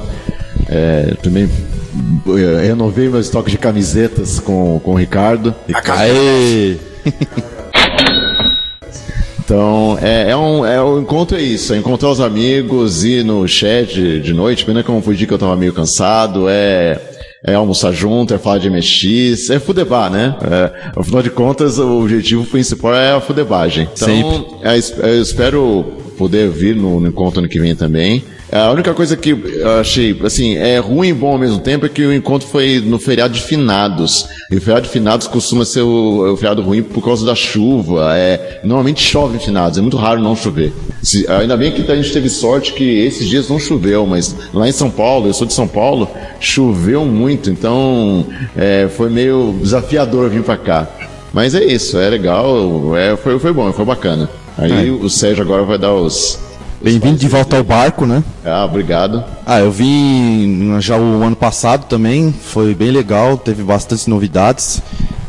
É, 0.69 1.15
também 1.23 1.49
é, 2.37 2.67
renovei 2.67 3.09
meu 3.09 3.21
estoque 3.21 3.53
de 3.53 3.59
camisetas 3.59 4.41
com, 4.41 4.81
com 4.81 4.95
o 4.95 4.97
Ricardo. 4.97 5.55
Aê! 5.93 6.77
Então, 9.45 9.97
é, 10.03 10.31
é 10.31 10.37
um, 10.37 10.67
é, 10.67 10.83
o 10.83 10.99
encontro 10.99 11.37
é 11.37 11.43
isso, 11.43 11.75
é 11.75 11.77
encontrar 11.77 12.09
os 12.09 12.19
amigos, 12.19 13.05
ir 13.05 13.23
no 13.23 13.47
chat 13.47 13.93
de, 13.95 14.21
de 14.21 14.33
noite, 14.33 14.65
pena 14.65 14.83
que 14.83 14.89
eu 14.89 15.03
fui 15.03 15.15
dia 15.15 15.27
que 15.27 15.35
eu 15.35 15.39
tava 15.39 15.55
meio 15.55 15.73
cansado, 15.75 16.47
é, 16.49 16.99
é 17.47 17.55
almoçar 17.55 17.93
junto, 17.93 18.33
é 18.33 18.39
falar 18.39 18.59
de 18.59 18.71
MX, 18.71 19.51
é 19.51 19.61
fudebar, 19.61 20.11
né? 20.11 20.35
É, 20.43 20.91
afinal 20.99 21.23
de 21.23 21.29
contas, 21.29 21.79
o 21.79 22.01
objetivo 22.01 22.47
principal 22.47 22.95
é 22.95 23.13
a 23.13 23.21
fudebagem. 23.21 23.87
Então, 23.93 24.59
é, 24.63 24.79
eu 24.79 25.21
espero 25.21 25.85
poder 26.17 26.49
vir 26.49 26.75
no, 26.77 27.01
no 27.01 27.09
encontro 27.09 27.41
ano 27.41 27.49
que 27.49 27.59
vem 27.61 27.75
também. 27.75 28.25
A 28.53 28.71
única 28.71 28.95
coisa 28.95 29.17
que 29.17 29.31
eu 29.31 29.81
achei, 29.81 30.17
assim, 30.23 30.57
é 30.57 30.79
ruim 30.79 31.09
e 31.09 31.13
bom 31.13 31.33
ao 31.33 31.39
mesmo 31.39 31.59
tempo 31.59 31.87
é 31.87 31.89
que 31.89 32.03
o 32.05 32.15
encontro 32.15 32.47
foi 32.47 32.81
no 32.85 32.99
feriado 33.01 33.35
de 33.35 33.43
finados. 33.43 34.27
E 34.51 34.57
o 34.57 34.61
feriado 34.61 34.87
de 34.87 34.93
finados 34.93 35.27
costuma 35.27 35.65
ser 35.65 35.81
o, 35.81 36.33
o 36.33 36.37
feriado 36.37 36.63
ruim 36.63 36.83
por 36.83 37.03
causa 37.05 37.27
da 37.27 37.35
chuva. 37.35 38.17
É, 38.17 38.61
normalmente 38.63 39.03
chove 39.03 39.37
em 39.37 39.41
finados, 39.41 39.77
é 39.79 39.83
muito 39.83 39.97
raro 39.97 40.21
não 40.21 40.37
chover. 40.37 40.73
Se- 41.03 41.27
ainda 41.29 41.57
bem 41.57 41.73
que 41.73 41.91
a 41.91 41.97
gente 41.97 42.13
teve 42.13 42.29
sorte 42.29 42.73
que 42.75 42.85
esses 43.05 43.29
dias 43.29 43.49
não 43.49 43.59
choveu, 43.59 44.07
mas 44.07 44.37
lá 44.53 44.69
em 44.69 44.73
São 44.73 44.91
Paulo, 44.91 45.27
eu 45.29 45.35
sou 45.35 45.47
de 45.47 45.53
São 45.53 45.67
Paulo, 45.67 46.09
choveu 46.39 47.05
muito, 47.05 47.51
então 47.51 48.25
é, 48.57 48.89
foi 48.95 49.11
meio 49.11 49.55
desafiador 49.61 50.29
vir 50.31 50.43
pra 50.43 50.57
cá. 50.57 50.89
Mas 51.33 51.55
é 51.57 51.65
isso, 51.65 51.99
é 51.99 52.09
legal, 52.09 52.97
é, 52.97 53.17
foi, 53.17 53.37
foi 53.41 53.53
bom, 53.53 53.73
foi 53.73 53.85
bacana. 53.85 54.31
Aí 54.57 54.91
o 54.91 55.11
Sérgio 55.11 55.43
agora 55.43 55.65
vai 55.65 55.79
dar 55.79 55.93
os, 55.93 56.39
Bem-vindo 56.85 57.17
de 57.17 57.29
volta 57.29 57.57
ao 57.57 57.65
barco, 57.65 58.05
né? 58.05 58.23
Ah, 58.45 58.63
obrigado. 58.67 59.25
Ah, 59.47 59.59
eu 59.59 59.73
vim 59.73 60.79
já 60.83 60.99
o 60.99 61.23
ano 61.23 61.35
passado 61.35 61.87
também, 61.87 62.31
foi 62.31 62.75
bem 62.75 62.91
legal, 62.91 63.39
teve 63.39 63.63
bastante 63.63 64.11
novidades. 64.11 64.83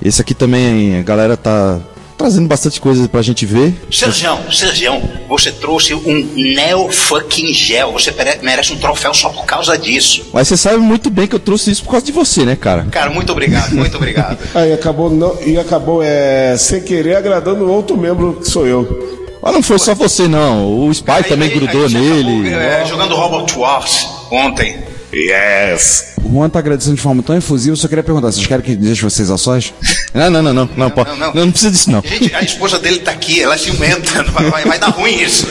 Esse 0.03 0.19
aqui 0.19 0.33
também 0.33 0.99
a 0.99 1.01
galera 1.01 1.37
tá 1.37 1.79
trazendo 2.17 2.47
bastante 2.47 2.79
coisa 2.79 3.07
pra 3.07 3.21
gente 3.21 3.45
ver. 3.45 3.73
Sergião, 3.91 4.39
Sergião, 4.51 5.01
você 5.27 5.51
trouxe 5.51 5.93
um 5.93 6.29
Neo 6.35 6.91
fucking 6.91 7.53
gel. 7.53 7.91
Você 7.93 8.13
merece 8.41 8.73
um 8.73 8.77
troféu 8.77 9.13
só 9.13 9.29
por 9.29 9.45
causa 9.45 9.77
disso. 9.77 10.29
Mas 10.33 10.47
você 10.47 10.57
sabe 10.57 10.77
muito 10.77 11.09
bem 11.09 11.27
que 11.27 11.35
eu 11.35 11.39
trouxe 11.39 11.71
isso 11.71 11.83
por 11.83 11.91
causa 11.91 12.05
de 12.05 12.11
você, 12.11 12.43
né, 12.43 12.55
cara? 12.55 12.85
Cara, 12.91 13.09
muito 13.09 13.31
obrigado, 13.31 13.73
muito 13.73 13.97
obrigado. 13.97 14.37
Aí 14.55 14.73
acabou, 14.73 15.09
não, 15.09 15.37
e 15.43 15.57
acabou 15.57 16.01
é, 16.01 16.55
sem 16.57 16.81
querer 16.81 17.15
agradando 17.15 17.69
outro 17.69 17.97
membro 17.97 18.39
que 18.41 18.49
sou 18.49 18.65
eu. 18.65 19.15
Mas 19.41 19.53
não 19.53 19.61
foi 19.61 19.77
só 19.77 19.93
você, 19.93 20.27
não. 20.27 20.87
O 20.87 20.91
Spy 20.91 21.23
também 21.27 21.49
grudou 21.49 21.87
nele. 21.87 22.51
É, 22.51 22.83
jogando 22.87 23.15
Robot 23.15 23.59
Wars 23.59 24.07
ontem. 24.31 24.94
Yes. 25.15 26.15
O 26.21 26.29
Juan 26.29 26.49
tá 26.49 26.59
agradecendo 26.59 26.97
de 26.97 27.01
forma 27.01 27.23
tão 27.23 27.37
efusiva, 27.37 27.71
eu 27.71 27.77
só 27.77 27.87
queria 27.87 28.03
perguntar, 28.03 28.33
vocês 28.33 28.45
querem 28.45 28.65
que 28.65 28.75
deixe 28.75 29.01
vocês 29.01 29.31
a 29.31 29.37
sós? 29.37 29.73
Não, 30.13 30.29
não, 30.29 30.43
não, 30.43 30.53
não, 30.53 30.69
não, 30.75 30.89
pô. 30.89 31.05
não, 31.05 31.15
não. 31.15 31.33
não, 31.33 31.45
não 31.45 31.51
precisa 31.51 31.71
disso, 31.71 31.89
não. 31.89 32.01
Gente, 32.01 32.35
a 32.35 32.41
esposa 32.41 32.77
dele 32.79 32.99
tá 32.99 33.11
aqui, 33.11 33.41
ela 33.41 33.55
é 33.55 33.57
ciumenta. 33.57 34.23
Vai, 34.23 34.49
vai, 34.49 34.65
vai 34.65 34.79
dar 34.79 34.89
ruim 34.89 35.21
isso. 35.21 35.47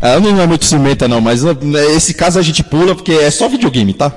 Ela 0.00 0.18
não 0.20 0.40
é 0.40 0.46
muito 0.46 0.64
ciumenta, 0.64 1.06
não, 1.06 1.20
mas 1.20 1.42
né, 1.42 1.94
esse 1.94 2.14
caso 2.14 2.38
a 2.38 2.42
gente 2.42 2.64
pula 2.64 2.94
porque 2.94 3.12
é 3.12 3.30
só 3.30 3.46
videogame, 3.46 3.92
tá? 3.92 4.16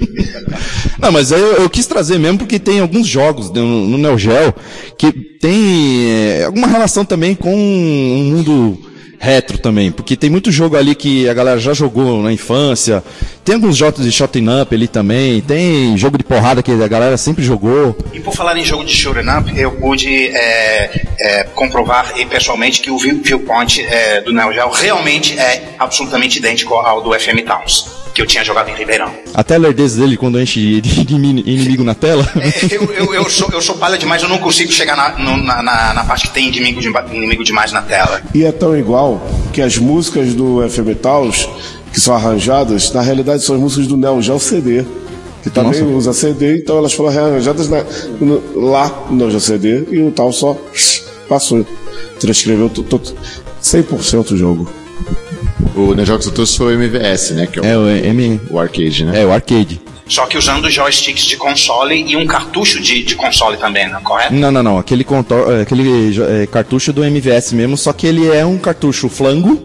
não, 0.98 1.12
mas 1.12 1.30
eu, 1.30 1.38
eu 1.56 1.68
quis 1.68 1.86
trazer 1.86 2.18
mesmo 2.18 2.38
porque 2.38 2.58
tem 2.58 2.80
alguns 2.80 3.06
jogos 3.06 3.50
no, 3.50 3.86
no 3.86 3.98
Neo 3.98 4.16
Geo 4.16 4.54
que 4.96 5.12
tem 5.12 6.10
é, 6.10 6.44
alguma 6.44 6.66
relação 6.66 7.04
também 7.04 7.34
com 7.34 7.52
o 7.52 8.24
mundo 8.24 8.89
retro 9.22 9.58
também, 9.58 9.92
porque 9.92 10.16
tem 10.16 10.30
muito 10.30 10.50
jogo 10.50 10.76
ali 10.78 10.94
que 10.94 11.28
a 11.28 11.34
galera 11.34 11.60
já 11.60 11.74
jogou 11.74 12.22
na 12.22 12.32
infância, 12.32 13.04
tem 13.44 13.54
alguns 13.54 13.76
jogos 13.76 14.02
de 14.02 14.10
shooting 14.10 14.46
up 14.62 14.74
ali 14.74 14.88
também, 14.88 15.42
tem 15.42 15.94
jogo 15.98 16.16
de 16.16 16.24
porrada 16.24 16.62
que 16.62 16.72
a 16.72 16.88
galera 16.88 17.18
sempre 17.18 17.44
jogou. 17.44 17.94
E 18.14 18.20
por 18.20 18.34
falar 18.34 18.56
em 18.56 18.64
jogo 18.64 18.82
de 18.82 18.94
shoot'em 18.94 19.28
up, 19.28 19.52
eu 19.60 19.72
pude 19.72 20.08
é, 20.28 21.04
é, 21.20 21.44
comprovar 21.54 22.14
e, 22.16 22.24
pessoalmente 22.24 22.80
que 22.80 22.90
o 22.90 22.96
view- 22.96 23.20
viewpoint 23.22 23.82
é, 23.84 24.22
do 24.22 24.32
Neo 24.32 24.52
Geo 24.54 24.70
realmente 24.70 25.38
é 25.38 25.74
absolutamente 25.78 26.38
idêntico 26.38 26.72
ao 26.74 27.02
do 27.02 27.12
FM 27.12 27.44
Towns, 27.46 27.86
que 28.14 28.20
eu 28.20 28.26
tinha 28.26 28.44
jogado 28.44 28.68
em 28.70 28.74
Ribeirão. 28.74 29.10
Até 29.34 29.54
a 29.54 29.58
lerdez 29.58 29.94
dele 29.96 30.16
quando 30.16 30.40
enche 30.40 30.80
de 30.80 31.14
inimigo 31.14 31.84
na 31.84 31.94
tela. 31.94 32.28
Eu, 32.70 32.84
eu, 32.92 33.14
eu, 33.14 33.30
sou, 33.30 33.48
eu 33.52 33.60
sou 33.62 33.76
palha 33.76 33.96
demais, 33.96 34.22
eu 34.22 34.28
não 34.28 34.38
consigo 34.38 34.72
chegar 34.72 34.96
na, 34.96 35.18
no- 35.18 35.36
na, 35.42 35.62
na, 35.62 35.94
na 35.94 36.04
parte 36.04 36.26
que 36.28 36.34
tem 36.34 36.48
inimigo, 36.48 36.80
de, 36.80 36.88
inimigo 37.14 37.44
demais 37.44 37.72
na 37.72 37.82
tela. 37.82 38.20
E 38.34 38.44
é 38.44 38.52
tão 38.52 38.76
igual 38.76 39.20
que 39.52 39.62
as 39.62 39.76
músicas 39.78 40.34
do 40.34 40.68
FM 40.68 40.98
Taos, 41.00 41.48
que 41.92 42.00
são 42.00 42.14
arranjadas, 42.14 42.92
na 42.92 43.00
realidade 43.02 43.42
são 43.44 43.54
as 43.56 43.60
músicas 43.60 43.86
do 43.86 43.96
Neo 43.96 44.20
Geo 44.22 44.38
CD. 44.38 44.84
Que 45.42 45.48
também 45.48 45.80
Nossa. 45.80 46.10
usa 46.10 46.12
CD, 46.12 46.58
então 46.58 46.76
elas 46.76 46.92
foram 46.92 47.08
arranjadas 47.08 47.66
na- 47.68 47.82
no- 48.20 48.42
lá 48.70 49.06
no 49.08 49.16
Neo 49.16 49.30
Geo 49.30 49.40
CD 49.40 49.84
e 49.90 50.02
o 50.02 50.10
tal 50.10 50.30
só 50.32 50.54
passou. 51.28 51.64
Transcreveu 52.18 52.68
to- 52.68 52.82
to- 52.82 53.14
100% 53.62 54.32
o 54.32 54.36
jogo. 54.36 54.70
O 55.74 55.94
Neo 55.94 56.04
Geo 56.06 56.18
que 56.18 56.24
você 56.24 56.30
trouxe 56.30 56.56
foi 56.56 56.76
o 56.76 56.80
MVS, 56.80 57.30
né? 57.32 57.46
Que 57.46 57.58
é 57.60 57.62
o, 57.62 57.66
É 57.66 57.76
o 57.78 57.88
M. 57.88 58.40
o 58.50 58.58
arcade, 58.58 59.04
né? 59.04 59.22
É, 59.22 59.26
o 59.26 59.32
arcade. 59.32 59.80
Só 60.08 60.26
que 60.26 60.36
usando 60.36 60.68
joysticks 60.68 61.22
de 61.24 61.36
console 61.36 61.94
e 61.94 62.16
um 62.16 62.26
cartucho 62.26 62.80
de, 62.80 63.04
de 63.04 63.14
console 63.14 63.56
também, 63.56 63.88
não 63.88 63.98
é 63.98 64.02
correto? 64.02 64.34
Não, 64.34 64.50
não, 64.50 64.62
não. 64.62 64.78
Aquele, 64.78 65.04
contor- 65.04 65.52
é, 65.52 65.62
aquele 65.62 66.12
é, 66.42 66.46
cartucho 66.46 66.92
do 66.92 67.04
MVS 67.04 67.52
mesmo, 67.52 67.76
só 67.76 67.92
que 67.92 68.06
ele 68.08 68.28
é 68.28 68.44
um 68.44 68.58
cartucho 68.58 69.08
flango 69.08 69.62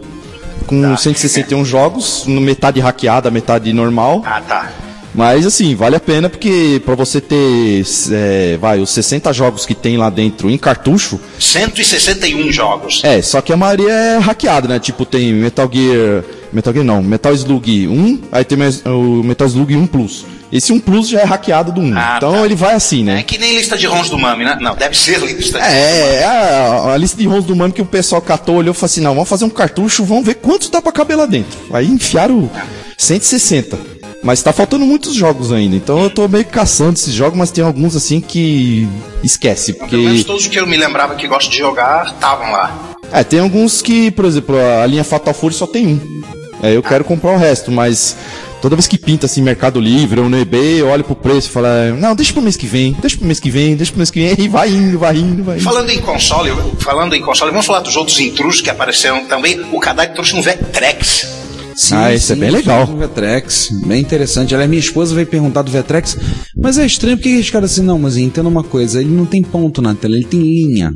com 0.66 0.80
Tá. 0.82 0.96
161 0.96 1.64
jogos, 1.64 2.24
metade 2.26 2.78
hackeada, 2.80 3.30
metade 3.30 3.72
normal. 3.72 4.22
Ah, 4.24 4.40
tá. 4.40 4.70
Mas 5.16 5.46
assim, 5.46 5.74
vale 5.74 5.96
a 5.96 6.00
pena 6.00 6.28
porque 6.28 6.80
pra 6.84 6.94
você 6.94 7.20
ter, 7.22 7.82
é, 8.12 8.58
vai, 8.58 8.78
os 8.78 8.90
60 8.90 9.32
jogos 9.32 9.64
que 9.64 9.74
tem 9.74 9.96
lá 9.96 10.10
dentro 10.10 10.50
em 10.50 10.58
cartucho, 10.58 11.18
161 11.40 12.52
jogos. 12.52 13.00
é, 13.02 13.20
só 13.22 13.40
que 13.40 13.52
a 13.52 13.56
maioria 13.56 13.90
é 13.90 14.18
hackeada, 14.18 14.68
né? 14.68 14.78
Tipo, 14.78 15.06
tem 15.06 15.32
Metal 15.32 15.68
Gear, 15.72 16.22
Metal 16.52 16.72
Gear 16.72 16.84
não, 16.84 17.02
Metal 17.02 17.32
Slug 17.32 17.88
1, 17.88 18.20
aí 18.30 18.44
tem 18.44 18.58
o 18.84 19.22
Metal 19.24 19.46
Slug 19.48 19.74
1 19.74 19.86
Plus. 19.86 20.26
Esse 20.52 20.72
1 20.72 20.78
Plus 20.80 21.08
já 21.08 21.20
é 21.20 21.24
hackeado 21.24 21.72
do 21.72 21.80
1. 21.80 21.92
Ah, 21.96 22.14
então 22.18 22.32
tá. 22.32 22.44
ele 22.44 22.54
vai 22.54 22.74
assim, 22.74 23.02
né? 23.02 23.20
É 23.20 23.22
que 23.22 23.36
nem 23.36 23.56
lista 23.56 23.76
de 23.76 23.86
ROMs 23.86 24.10
do 24.10 24.18
Mami, 24.18 24.44
né? 24.44 24.56
Não, 24.60 24.76
deve 24.76 24.96
ser 24.96 25.18
lista 25.20 25.58
de 25.58 25.64
É, 25.64 26.20
é 26.20 26.24
a, 26.24 26.92
a 26.92 26.96
lista 26.96 27.16
de 27.16 27.26
ROMs 27.26 27.46
do 27.46 27.56
Mami 27.56 27.72
que 27.72 27.82
o 27.82 27.86
pessoal 27.86 28.20
catou, 28.20 28.56
olhou 28.56 28.72
e 28.72 28.74
falou 28.74 28.86
assim: 28.86 29.00
não, 29.00 29.14
vamos 29.14 29.28
fazer 29.28 29.44
um 29.44 29.50
cartucho, 29.50 30.04
vamos 30.04 30.24
ver 30.24 30.34
quantos 30.34 30.70
dá 30.70 30.80
pra 30.80 30.92
caber 30.92 31.16
lá 31.16 31.26
dentro. 31.26 31.58
Aí 31.72 31.86
enfiaram 31.86 32.48
160. 32.96 33.95
Mas 34.26 34.42
tá 34.42 34.52
faltando 34.52 34.84
muitos 34.84 35.14
jogos 35.14 35.52
ainda, 35.52 35.76
então 35.76 36.02
eu 36.02 36.10
tô 36.10 36.26
meio 36.26 36.44
caçando 36.44 36.94
esses 36.94 37.14
jogos, 37.14 37.38
mas 37.38 37.52
tem 37.52 37.62
alguns 37.62 37.94
assim 37.94 38.20
que 38.20 38.88
esquece, 39.22 39.72
Pelo 39.72 40.02
menos 40.02 40.18
porque. 40.18 40.24
todos 40.24 40.48
que 40.48 40.58
eu 40.58 40.66
me 40.66 40.76
lembrava 40.76 41.14
que 41.14 41.28
gosto 41.28 41.48
de 41.48 41.58
jogar 41.58 42.06
estavam 42.06 42.50
lá. 42.50 42.96
É, 43.12 43.22
tem 43.22 43.38
alguns 43.38 43.80
que, 43.80 44.10
por 44.10 44.24
exemplo, 44.24 44.56
a 44.82 44.84
linha 44.84 45.04
Fatal 45.04 45.32
Fury 45.32 45.54
só 45.54 45.64
tem 45.64 45.86
um. 45.86 46.22
É, 46.60 46.76
eu 46.76 46.82
quero 46.82 47.04
comprar 47.04 47.34
o 47.34 47.38
resto, 47.38 47.70
mas 47.70 48.16
toda 48.60 48.74
vez 48.74 48.88
que 48.88 48.98
pinta 48.98 49.26
assim 49.26 49.40
Mercado 49.40 49.78
Livre 49.80 50.18
ou 50.18 50.28
no 50.28 50.36
eBay, 50.40 50.80
eu 50.80 50.88
olho 50.88 51.04
pro 51.04 51.14
preço 51.14 51.48
e 51.48 51.52
falo, 51.52 51.66
"Ah, 51.66 51.94
não, 51.96 52.16
deixa 52.16 52.32
pro 52.32 52.42
mês 52.42 52.56
que 52.56 52.66
vem, 52.66 52.96
deixa 53.00 53.16
pro 53.16 53.26
mês 53.28 53.38
que 53.38 53.48
vem, 53.48 53.76
deixa 53.76 53.92
pro 53.92 53.98
mês 53.98 54.10
que 54.10 54.18
vem, 54.18 54.34
e 54.44 54.48
vai 54.48 54.68
indo, 54.70 54.98
vai 54.98 55.16
indo, 55.16 55.44
vai 55.44 55.54
indo. 55.54 55.62
Falando 55.62 55.90
em 55.90 56.00
console, 56.00 56.50
falando 56.80 57.14
em 57.14 57.22
console, 57.22 57.52
vamos 57.52 57.64
falar 57.66 57.78
dos 57.78 57.94
outros 57.94 58.18
intrusos 58.18 58.60
que 58.60 58.70
apareceram 58.70 59.24
também. 59.26 59.64
O 59.70 59.78
Kadai 59.78 60.12
trouxe 60.12 60.34
um 60.34 60.42
Vectrex. 60.42 61.45
Sim, 61.76 61.94
Ah, 61.94 62.14
isso 62.14 62.32
é 62.32 62.36
bem 62.36 62.50
legal. 62.50 62.86
Vetrex, 62.86 63.68
bem 63.86 64.00
interessante. 64.00 64.54
Aliás, 64.54 64.68
minha 64.70 64.80
esposa 64.80 65.14
veio 65.14 65.26
perguntar 65.26 65.62
do 65.62 65.70
Vetrex, 65.70 66.16
mas 66.56 66.78
é 66.78 66.86
estranho 66.86 67.16
porque 67.18 67.28
eles 67.28 67.50
caras 67.50 67.72
assim, 67.72 67.82
não, 67.82 67.98
mas 67.98 68.16
entenda 68.16 68.48
uma 68.48 68.64
coisa, 68.64 69.00
ele 69.00 69.10
não 69.10 69.26
tem 69.26 69.42
ponto 69.42 69.82
na 69.82 69.94
tela, 69.94 70.16
ele 70.16 70.24
tem 70.24 70.40
linha. 70.40 70.90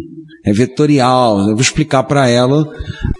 É 0.44 0.52
vetorial, 0.55 1.39
eu 1.40 1.52
vou 1.52 1.61
explicar 1.61 2.02
pra 2.05 2.27
ela. 2.27 2.66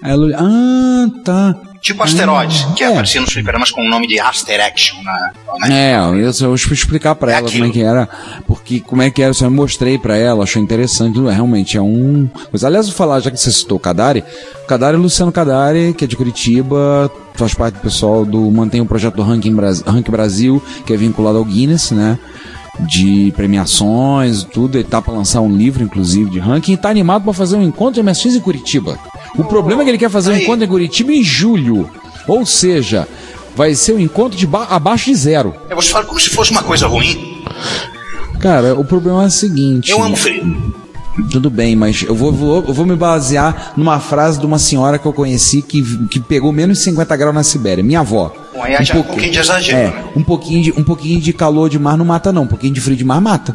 Aí 0.03 0.11
ela, 0.13 0.31
ah, 0.39 1.07
tá. 1.23 1.70
Tipo 1.81 2.03
asteroides, 2.03 2.65
que 2.77 2.85
é. 2.85 2.89
aparecia 2.89 3.21
nos 3.23 3.33
fliperamas 3.33 3.71
com 3.71 3.81
o 3.81 3.89
nome 3.89 4.07
de 4.07 4.21
Aster 4.21 4.61
Action. 4.65 4.97
Né? 5.03 5.33
É, 5.71 5.97
eu, 5.97 6.15
eu 6.17 6.33
vou 6.33 6.55
explicar 6.55 7.15
pra 7.15 7.33
ela 7.33 7.51
como 7.51 7.65
é 7.65 7.71
que 7.71 7.83
era, 7.83 8.09
porque 8.47 8.81
como 8.81 9.01
é 9.01 9.11
que 9.11 9.23
era, 9.23 9.31
eu 9.31 9.35
só 9.35 9.49
mostrei 9.49 9.99
pra 9.99 10.17
ela, 10.17 10.45
achou 10.45 10.61
interessante, 10.63 11.19
realmente 11.19 11.79
é 11.79 11.83
um... 11.83 12.29
Mas, 12.53 12.65
aliás, 12.65 12.87
vou 12.87 12.95
falar, 12.95 13.21
já 13.21 13.31
que 13.31 13.39
você 13.39 13.51
citou 13.51 13.79
o 13.79 13.81
Kadari, 13.81 14.23
o 14.63 14.67
Kadari 14.67 14.97
é 14.97 15.01
Luciano 15.01 15.33
Kadari, 15.33 15.95
que 15.95 16.05
é 16.05 16.07
de 16.07 16.17
Curitiba, 16.17 17.11
faz 17.35 17.55
parte 17.55 17.75
do 17.77 17.81
pessoal 17.81 18.27
do, 18.27 18.51
mantém 18.51 18.83
o 18.83 18.87
projeto 18.87 19.15
do 19.17 19.23
Ranking, 19.23 19.55
Bras- 19.55 19.81
Ranking 19.81 20.11
Brasil, 20.11 20.63
que 20.85 20.93
é 20.93 20.97
vinculado 20.99 21.39
ao 21.39 21.45
Guinness, 21.45 21.93
né? 21.93 22.19
de 22.87 23.31
premiações 23.37 24.41
e 24.41 24.47
tudo, 24.47 24.77
ele 24.79 24.85
tá 24.85 25.03
pra 25.03 25.13
lançar 25.13 25.43
um 25.43 25.55
livro, 25.55 25.83
inclusive, 25.83 26.31
de 26.31 26.39
ranking, 26.39 26.73
e 26.73 26.77
tá 26.79 26.89
animado 26.89 27.25
pra 27.25 27.33
fazer 27.35 27.57
um 27.57 27.63
encontro 27.63 28.01
de 28.01 28.03
MSX 28.03 28.37
em 28.37 28.41
Curitiba. 28.41 28.99
O 29.37 29.45
problema 29.45 29.83
é 29.83 29.85
que 29.85 29.91
ele 29.91 29.99
quer 29.99 30.11
fazer 30.11 30.33
um 30.33 30.37
encontro 30.37 30.65
em 30.65 30.69
Curitiba 30.69 31.13
em 31.13 31.23
julho. 31.23 31.89
Ou 32.27 32.45
seja, 32.45 33.07
vai 33.57 33.75
ser 33.75 33.93
um 33.95 33.99
encontro 34.01 34.37
de 34.39 34.47
ba- 34.47 34.67
abaixo 34.71 35.07
de 35.07 35.15
zero. 35.15 35.55
É, 35.69 35.75
você 35.75 35.91
fala 35.91 36.05
como 36.05 36.21
se 36.21 36.31
fosse 36.31 36.51
uma 36.51 36.63
coisa 36.63 36.87
ruim. 36.87 37.43
Cara, 38.41 38.75
o 38.75 38.85
problema 38.85 39.23
é 39.25 39.27
o 39.27 39.31
seguinte. 39.31 39.91
Eu 39.91 40.03
amo 40.03 40.17
frio. 40.17 40.73
Tudo 41.31 41.51
bem, 41.51 41.77
mas 41.77 42.03
eu 42.03 42.15
vou, 42.15 42.33
vou- 42.33 42.65
eu 42.67 42.73
vou 42.73 42.87
me 42.87 42.97
basear 42.97 43.73
numa 43.77 44.01
frase 44.01 44.39
de 44.41 44.47
uma 44.47 44.59
senhora 44.59 44.99
que 44.99 45.05
eu 45.07 45.13
conheci 45.13 45.61
que, 45.61 45.83
que 46.09 46.19
pegou 46.21 46.51
menos 46.53 46.79
de 46.79 46.85
50 46.85 47.17
graus 47.17 47.35
na 47.35 47.43
Sibéria, 47.43 47.85
minha 47.85 48.01
avó. 48.01 48.33
Bom, 48.55 48.63
aí 48.63 48.73
já 48.85 48.95
é 48.95 48.99
um 48.99 49.03
pouquinho 49.03 49.33
de 49.33 49.39
exagero, 49.39 49.77
É, 49.79 49.87
né? 49.89 50.05
um 50.17 50.23
pouquinho, 50.23 50.63
de, 50.63 50.73
um 50.73 50.85
pouquinho 50.85 51.21
de 51.21 51.33
calor 51.33 51.69
de 51.69 51.79
mar 51.79 51.97
não 51.99 52.05
mata 52.07 52.33
não, 52.33 52.43
um 52.45 52.47
pouquinho 52.47 52.73
de 52.73 52.81
frio 52.81 52.97
de 52.97 53.05
mar 53.05 53.21
mata. 53.21 53.55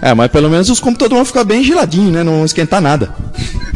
É, 0.00 0.14
mas 0.14 0.30
pelo 0.30 0.48
menos 0.48 0.70
os 0.70 0.80
computadores 0.80 1.18
vão 1.18 1.24
ficar 1.26 1.44
bem 1.44 1.62
geladinhos, 1.62 2.12
né? 2.12 2.22
Não 2.24 2.36
vão 2.36 2.44
esquentar 2.46 2.80
nada. 2.80 3.10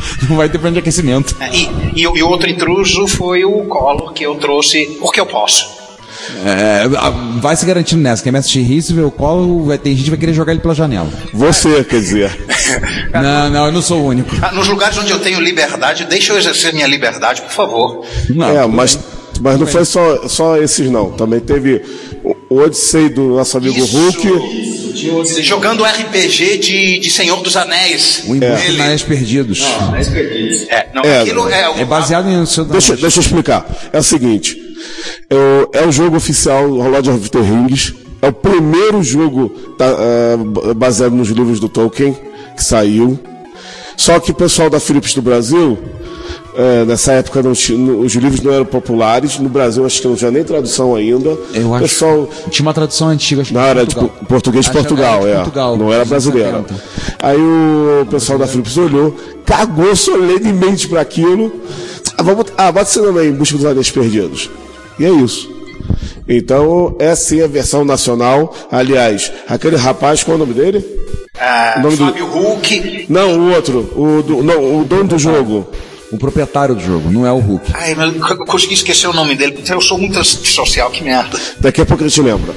Não 0.28 0.36
vai 0.36 0.48
ter 0.48 0.58
plano 0.58 0.74
de 0.74 0.80
aquecimento. 0.80 1.36
É, 1.40 1.50
E, 1.54 1.70
e, 2.02 2.06
o- 2.06 2.16
e 2.16 2.22
outro 2.22 2.48
intruso 2.48 3.06
foi 3.06 3.44
o 3.44 3.64
Collor 3.64 4.12
que 4.12 4.24
eu 4.24 4.34
trouxe 4.36 4.96
porque 5.00 5.20
eu 5.20 5.26
posso. 5.26 5.82
É, 6.44 6.84
vai 7.40 7.54
se 7.56 7.66
garantindo 7.66 8.00
nessa, 8.00 8.22
que 8.22 8.28
a 8.28 8.32
MSX 8.32 8.54
History, 8.56 9.02
o 9.02 9.10
colo, 9.10 9.64
vai 9.66 9.76
ter 9.76 9.90
gente 9.90 10.04
que 10.04 10.10
vai 10.10 10.18
querer 10.18 10.32
jogar 10.32 10.52
ele 10.52 10.60
pela 10.60 10.74
janela. 10.74 11.08
Você, 11.34 11.84
quer 11.84 12.00
dizer. 12.00 12.30
Não, 13.12 13.50
não, 13.50 13.66
eu 13.66 13.72
não 13.72 13.82
sou 13.82 14.00
o 14.00 14.06
único. 14.06 14.30
Ah, 14.40 14.50
Nos 14.52 14.66
lugares 14.68 14.96
onde 14.96 15.10
eu 15.12 15.18
tenho 15.20 15.38
liberdade, 15.40 16.04
deixa 16.04 16.32
eu 16.32 16.38
exercer 16.38 16.72
minha 16.72 16.86
liberdade, 16.86 17.42
por 17.42 17.50
favor. 17.50 18.06
é, 18.30 18.66
mas, 18.66 18.98
mas 19.40 19.58
não 19.60 19.66
foi 19.66 19.84
só, 19.84 20.26
só 20.28 20.56
esses 20.56 20.90
não. 20.90 21.10
Também 21.12 21.40
teve 21.40 21.82
o 22.48 22.58
Odyssey 22.60 23.08
do 23.10 23.36
nosso 23.36 23.56
amigo 23.58 23.84
Hulk. 23.84 24.73
Jogando 25.42 25.84
RPG 25.84 26.58
de, 26.58 26.98
de 27.00 27.10
Senhor 27.10 27.42
dos 27.42 27.56
Anéis. 27.56 28.22
O 28.26 28.34
Embuste 28.36 28.66
Ele- 28.68 28.82
Anéis 28.82 29.02
Perdidos. 29.02 29.62
É, 30.68 30.86
não, 30.94 31.02
É, 31.02 31.20
aquilo 31.20 31.48
é, 31.48 31.68
o- 31.70 31.78
É 31.78 31.84
baseado 31.84 32.28
em... 32.28 32.44
seu- 32.46 32.64
Deixa, 32.64 32.96
deixa 32.96 33.18
eu 33.18 33.22
explicar. 33.22 33.66
É 33.92 33.98
o 33.98 34.02
seguinte: 34.02 34.56
é 35.30 35.34
o, 35.34 35.70
é 35.72 35.86
o 35.86 35.92
jogo 35.92 36.16
oficial 36.16 36.66
Lord 36.66 37.08
of 37.10 37.30
the 37.30 37.40
Rings. 37.40 37.92
É 38.22 38.28
o 38.28 38.32
primeiro 38.32 39.02
jogo 39.02 39.50
tá, 39.76 39.84
é, 39.86 40.74
baseado 40.74 41.12
nos 41.14 41.28
livros 41.28 41.60
do 41.60 41.68
Tolkien 41.68 42.16
que 42.56 42.64
saiu. 42.64 43.18
Só 43.96 44.18
que 44.18 44.30
o 44.30 44.34
pessoal 44.34 44.68
da 44.70 44.80
Philips 44.80 45.14
do 45.14 45.22
Brasil, 45.22 45.78
é, 46.56 46.84
nessa 46.84 47.12
época 47.12 47.42
não 47.42 47.52
os 47.52 48.12
livros 48.14 48.40
não 48.40 48.52
eram 48.52 48.64
populares. 48.64 49.38
No 49.38 49.48
Brasil 49.48 49.84
acho 49.84 50.00
que 50.00 50.08
não 50.08 50.14
tinha 50.16 50.30
nem 50.30 50.44
tradução 50.44 50.94
ainda. 50.94 51.36
Eu 51.52 51.68
o 51.68 51.74
acho- 51.74 51.84
pessoal 51.84 52.28
Tinha 52.50 52.66
uma 52.66 52.74
tradução 52.74 53.08
antiga, 53.08 53.42
acho 53.42 53.48
que 53.50 53.54
não, 53.54 53.62
de 53.62 53.68
era 53.68 53.86
de 53.86 53.94
português 54.28 54.64
de 54.66 54.72
Portugal, 54.72 55.18
era 55.22 55.26
de 55.26 55.32
é. 55.32 55.36
Portugal, 55.36 55.76
não 55.76 55.92
era 55.92 56.04
brasileira. 56.04 56.58
70. 56.68 56.74
Aí 57.20 57.38
o 57.38 58.06
pessoal 58.10 58.38
da 58.38 58.46
Philips 58.46 58.76
olhou, 58.76 59.16
cagou 59.44 59.94
solenemente 59.96 60.88
para 60.88 61.00
aquilo. 61.00 61.52
Ah, 62.16 62.22
vamos, 62.22 62.46
ah, 62.56 62.70
bota 62.70 62.88
esse 62.88 63.00
nome 63.00 63.20
aí, 63.20 63.28
em 63.28 63.32
busca 63.32 63.56
dos 63.56 63.66
anéis 63.66 63.90
perdidos. 63.90 64.48
E 64.98 65.04
é 65.04 65.10
isso. 65.10 65.52
Então, 66.28 66.96
é 66.98 67.14
sim 67.14 67.42
a 67.42 67.46
versão 67.46 67.84
nacional. 67.84 68.54
Aliás, 68.70 69.30
aquele 69.48 69.76
rapaz, 69.76 70.22
qual 70.22 70.34
é 70.34 70.36
o 70.36 70.38
nome 70.46 70.54
dele? 70.54 70.84
Ah, 71.38 71.74
O 71.78 71.82
nome 71.82 71.96
do- 71.96 72.04
Fábio 72.06 72.26
Hulk. 72.26 73.06
Não, 73.08 73.38
o 73.38 73.52
outro. 73.54 73.78
O, 73.96 74.22
do, 74.22 74.42
não, 74.42 74.80
o 74.80 74.84
dono 74.84 75.04
do 75.04 75.18
jogo. 75.18 75.66
O 76.14 76.18
proprietário 76.18 76.76
do 76.76 76.80
jogo, 76.80 77.10
não 77.10 77.26
é 77.26 77.32
o 77.32 77.38
Hulk. 77.38 77.72
Ai, 77.74 77.92
mas 77.96 78.14
eu 78.14 78.36
consegui 78.46 78.74
esquecer 78.74 79.08
o 79.08 79.12
nome 79.12 79.34
dele, 79.34 79.50
porque 79.52 79.72
eu 79.72 79.80
sou 79.80 79.98
muito 79.98 80.22
social, 80.24 80.88
que 80.90 81.02
merda. 81.02 81.36
Daqui 81.58 81.80
a 81.80 81.84
pouco 81.86 82.04
a 82.04 82.08
gente 82.08 82.20
lembra. 82.22 82.54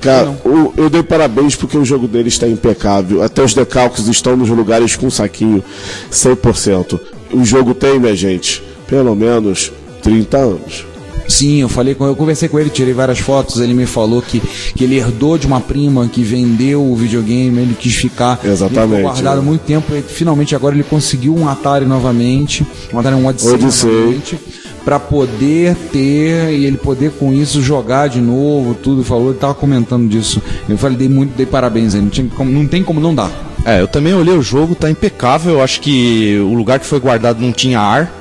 Cara, 0.00 0.28
o- 0.44 0.74
eu 0.76 0.90
dei 0.90 1.02
parabéns 1.02 1.56
porque 1.56 1.78
o 1.78 1.84
jogo 1.86 2.06
dele 2.06 2.28
está 2.28 2.46
impecável. 2.46 3.22
Até 3.22 3.42
os 3.42 3.54
decalques 3.54 4.06
estão 4.08 4.36
nos 4.36 4.50
lugares 4.50 4.94
com 4.94 5.08
saquinho 5.10 5.64
100%. 6.10 7.00
O 7.32 7.44
jogo 7.46 7.72
tem, 7.74 7.98
minha 7.98 8.14
gente, 8.14 8.62
pelo 8.86 9.14
menos 9.16 9.72
30 10.02 10.36
anos. 10.36 10.84
Sim, 11.28 11.60
eu 11.60 11.68
falei 11.68 11.94
com 11.94 12.06
eu 12.06 12.14
conversei 12.14 12.48
com 12.48 12.58
ele, 12.58 12.70
tirei 12.70 12.94
várias 12.94 13.18
fotos, 13.18 13.60
ele 13.60 13.74
me 13.74 13.86
falou 13.86 14.22
que, 14.22 14.40
que 14.74 14.84
ele 14.84 14.96
herdou 14.96 15.36
de 15.36 15.46
uma 15.46 15.60
prima 15.60 16.08
que 16.08 16.22
vendeu 16.22 16.82
o 16.82 16.94
videogame, 16.94 17.60
ele 17.60 17.76
quis 17.78 17.94
ficar 17.94 18.40
Exatamente, 18.44 18.94
ele 18.94 19.02
guardado 19.02 19.38
há 19.38 19.42
é. 19.42 19.44
muito 19.44 19.62
tempo, 19.62 19.94
e 19.94 20.02
finalmente 20.02 20.54
agora 20.54 20.74
ele 20.74 20.84
conseguiu 20.84 21.34
um 21.34 21.48
Atari 21.48 21.84
novamente, 21.84 22.66
um 22.92 22.98
Atari 22.98 23.16
um 23.16 23.26
Odyssey, 23.26 23.52
Odyssey. 23.52 23.90
novamente, 23.90 24.38
para 24.84 25.00
poder 25.00 25.74
ter 25.90 26.52
e 26.52 26.64
ele 26.64 26.76
poder 26.76 27.10
com 27.10 27.32
isso 27.32 27.60
jogar 27.60 28.08
de 28.08 28.20
novo, 28.20 28.72
tudo, 28.74 29.02
falou, 29.02 29.30
ele 29.30 29.38
tava 29.38 29.52
comentando 29.52 30.08
disso. 30.08 30.40
Eu 30.68 30.78
falei, 30.78 30.96
dei 30.96 31.08
muito, 31.08 31.36
dei 31.36 31.44
parabéns, 31.44 31.92
aí, 31.96 32.00
não, 32.00 32.08
tinha 32.08 32.28
como, 32.28 32.52
não 32.52 32.68
tem 32.68 32.84
como 32.84 33.00
não 33.00 33.12
dar. 33.12 33.28
É, 33.64 33.80
eu 33.80 33.88
também 33.88 34.14
olhei 34.14 34.32
o 34.32 34.40
jogo, 34.40 34.76
tá 34.76 34.88
impecável. 34.88 35.54
Eu 35.54 35.60
acho 35.60 35.80
que 35.80 36.38
o 36.38 36.54
lugar 36.54 36.78
que 36.78 36.86
foi 36.86 37.00
guardado 37.00 37.40
não 37.40 37.50
tinha 37.50 37.80
ar, 37.80 38.12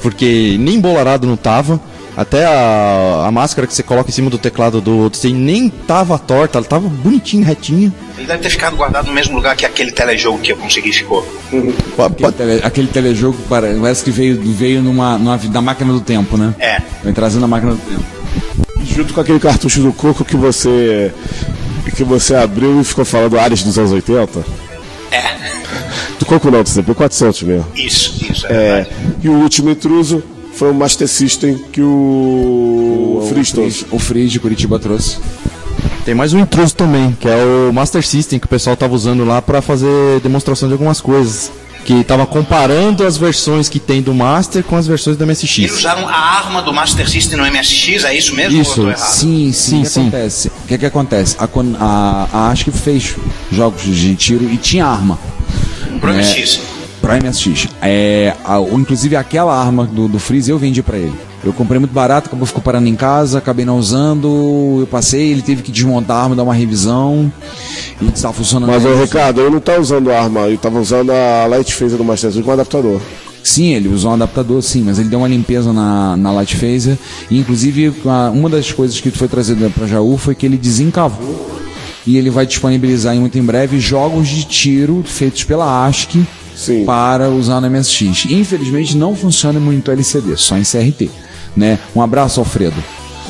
porque 0.00 0.56
nem 0.58 0.76
embolarado 0.76 1.26
não 1.26 1.36
tava. 1.36 1.78
Até 2.16 2.46
a, 2.46 3.24
a 3.26 3.30
máscara 3.30 3.66
que 3.66 3.74
você 3.74 3.82
coloca 3.82 4.08
em 4.08 4.12
cima 4.12 4.30
do 4.30 4.38
teclado 4.38 4.80
do 4.80 5.04
Odyssey 5.04 5.34
nem 5.34 5.68
tava 5.68 6.18
torta, 6.18 6.56
ela 6.58 6.66
tava 6.66 6.88
bonitinha, 6.88 7.44
retinha. 7.44 7.92
Ele 8.16 8.26
deve 8.26 8.42
ter 8.42 8.48
ficado 8.50 8.74
guardado 8.74 9.06
no 9.06 9.12
mesmo 9.12 9.36
lugar 9.36 9.54
que 9.54 9.66
aquele 9.66 9.92
telejogo 9.92 10.38
que 10.38 10.50
eu 10.52 10.56
consegui 10.56 10.92
ficou. 10.92 11.26
Aquele, 11.98 12.32
tele- 12.32 12.60
aquele 12.64 12.86
telejogo 12.88 13.36
pare- 13.48 13.76
parece 13.78 14.02
que 14.02 14.10
veio, 14.10 14.40
veio 14.42 14.82
numa, 14.82 15.18
numa, 15.18 15.36
da 15.36 15.60
máquina 15.60 15.92
do 15.92 16.00
tempo, 16.00 16.38
né? 16.38 16.54
É. 16.58 16.80
Vem 17.04 17.12
trazendo 17.12 17.44
a 17.44 17.48
máquina 17.48 17.72
do 17.72 17.78
tempo. 17.78 18.04
Junto 18.82 19.12
com 19.12 19.20
aquele 19.20 19.38
cartucho 19.40 19.80
do 19.82 19.92
coco 19.92 20.24
que 20.24 20.36
você 20.36 21.12
que 21.94 22.02
você 22.04 22.34
abriu 22.34 22.80
e 22.80 22.84
ficou 22.84 23.04
falando 23.04 23.38
Ares 23.38 23.62
dos 23.62 23.78
anos 23.78 23.92
80. 23.92 24.44
É. 25.12 25.22
Do 26.18 26.24
coco 26.26 26.50
não, 26.50 26.62
do 26.62 26.68
CP400 26.68 27.42
mesmo. 27.44 27.66
Isso, 27.74 28.24
isso, 28.30 28.46
é, 28.48 28.52
É, 28.52 28.86
e 29.22 29.28
o 29.28 29.32
último 29.34 29.70
intruso 29.70 30.22
foi 30.56 30.70
o 30.70 30.74
Master 30.74 31.06
System 31.08 31.56
que 31.72 31.80
o, 31.82 33.20
o 33.22 33.26
Frizz 33.28 33.52
trouxe. 33.52 33.86
O 33.90 33.98
Frizz 33.98 34.32
de 34.32 34.40
Curitiba 34.40 34.78
trouxe. 34.78 35.18
Tem 36.04 36.14
mais 36.14 36.32
um 36.32 36.38
intruso 36.38 36.74
também, 36.74 37.16
que 37.18 37.28
é 37.28 37.36
o 37.68 37.72
Master 37.72 38.04
System 38.06 38.38
que 38.38 38.46
o 38.46 38.48
pessoal 38.48 38.76
tava 38.76 38.94
usando 38.94 39.24
lá 39.24 39.42
pra 39.42 39.60
fazer 39.60 40.20
demonstração 40.22 40.68
de 40.68 40.72
algumas 40.74 41.00
coisas. 41.00 41.50
Que 41.84 42.02
tava 42.02 42.26
comparando 42.26 43.06
as 43.06 43.16
versões 43.16 43.68
que 43.68 43.78
tem 43.78 44.02
do 44.02 44.12
Master 44.12 44.64
com 44.64 44.74
as 44.74 44.88
versões 44.88 45.16
do 45.16 45.22
Eles 45.24 45.40
MSX. 45.40 45.78
usaram 45.78 46.08
a 46.08 46.12
arma 46.12 46.60
do 46.60 46.72
Master 46.72 47.08
System 47.08 47.38
no 47.38 47.44
MSX, 47.46 48.02
é 48.04 48.16
isso 48.16 48.34
mesmo? 48.34 48.60
Isso, 48.60 48.80
ou 48.80 48.88
eu 48.88 48.94
tô 48.94 48.98
errado? 49.00 49.12
Sim, 49.12 49.52
sim, 49.52 49.52
Sim, 49.52 49.78
o 49.78 49.82
que 49.82 49.88
sim. 49.88 50.00
acontece? 50.00 50.48
O 50.48 50.66
que, 50.66 50.78
que 50.78 50.86
acontece? 50.86 51.36
A, 51.38 51.44
a, 51.78 52.28
a 52.32 52.50
ASCII 52.50 52.72
fez 52.72 53.14
jogos 53.52 53.82
de 53.84 54.16
tiro 54.16 54.44
e 54.50 54.56
tinha 54.56 54.84
arma. 54.84 55.16
Pro 56.00 56.10
É. 56.10 56.16
MSX. 56.16 56.58
Pra 57.06 57.18
MSX. 57.20 57.68
É, 57.80 58.34
a- 58.44 58.58
o- 58.58 58.80
inclusive 58.80 59.14
aquela 59.14 59.56
arma 59.56 59.86
do, 59.86 60.08
do 60.08 60.18
Freeze 60.18 60.50
eu 60.50 60.58
vendi 60.58 60.82
pra 60.82 60.98
ele. 60.98 61.14
Eu 61.44 61.52
comprei 61.52 61.78
muito 61.78 61.92
barato, 61.92 62.26
acabou 62.26 62.44
ficou 62.46 62.60
parando 62.60 62.88
em 62.88 62.96
casa, 62.96 63.38
acabei 63.38 63.64
não 63.64 63.78
usando, 63.78 64.78
eu 64.80 64.86
passei, 64.88 65.30
ele 65.30 65.40
teve 65.42 65.62
que 65.62 65.70
desmontar 65.70 66.16
a 66.16 66.22
arma, 66.24 66.34
dar 66.34 66.42
uma 66.42 66.54
revisão 66.54 67.30
e 68.02 68.06
estava 68.08 68.34
funcionando. 68.34 68.70
Mas, 68.70 68.84
ô, 68.84 68.88
bem. 68.88 69.02
Ricardo, 69.02 69.40
eu 69.40 69.50
não 69.52 69.60
tava 69.60 69.80
usando 69.80 70.10
a 70.10 70.20
arma, 70.20 70.40
eu 70.48 70.58
tava 70.58 70.80
usando 70.80 71.10
a 71.12 71.46
Light 71.46 71.72
Phaser 71.72 71.96
do 71.96 72.02
Master 72.04 72.30
System 72.30 72.44
com 72.44 72.50
adaptador. 72.50 73.00
Sim, 73.40 73.74
ele 73.74 73.88
usou 73.88 74.10
um 74.10 74.14
adaptador, 74.14 74.60
sim, 74.60 74.82
mas 74.84 74.98
ele 74.98 75.08
deu 75.08 75.20
uma 75.20 75.28
limpeza 75.28 75.72
na, 75.72 76.16
na 76.16 76.32
Light 76.32 76.56
Phaser. 76.56 76.98
E, 77.30 77.38
inclusive, 77.38 77.92
uma 78.34 78.48
das 78.50 78.72
coisas 78.72 79.00
que 79.00 79.12
foi 79.12 79.28
trazida 79.28 79.70
para 79.70 79.86
Jaú 79.86 80.18
foi 80.18 80.34
que 80.34 80.44
ele 80.44 80.56
desencavou 80.56 81.54
e 82.04 82.16
ele 82.18 82.30
vai 82.30 82.44
disponibilizar 82.44 83.14
muito 83.14 83.38
em 83.38 83.42
breve 83.44 83.78
jogos 83.78 84.26
de 84.26 84.42
tiro 84.44 85.04
feitos 85.06 85.44
pela 85.44 85.86
ASCII 85.86 86.26
Sim. 86.56 86.84
para 86.84 87.28
usar 87.28 87.60
no 87.60 87.70
MSX. 87.70 88.26
Infelizmente, 88.30 88.96
não 88.96 89.14
funciona 89.14 89.60
muito 89.60 89.90
LCD, 89.90 90.36
só 90.36 90.56
em 90.56 90.62
CRT. 90.62 91.10
Né? 91.54 91.78
Um 91.94 92.02
abraço, 92.02 92.40
Alfredo. 92.40 92.82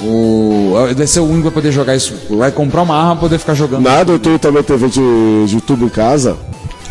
O, 0.02 0.74
vai 0.94 1.06
ser 1.06 1.20
o 1.20 1.24
único 1.24 1.38
que 1.38 1.44
vai 1.44 1.52
poder 1.52 1.72
jogar 1.72 1.96
isso. 1.96 2.14
Vai 2.30 2.52
comprar 2.52 2.82
uma 2.82 2.94
arma 2.94 3.12
pra 3.12 3.20
poder 3.22 3.38
ficar 3.38 3.54
jogando. 3.54 3.82
Nada, 3.82 4.12
eu 4.12 4.18
tenho 4.18 4.38
também 4.38 4.62
TV 4.62 4.88
de, 4.88 5.00
de 5.46 5.54
YouTube 5.54 5.84
em 5.84 5.88
casa. 5.88 6.36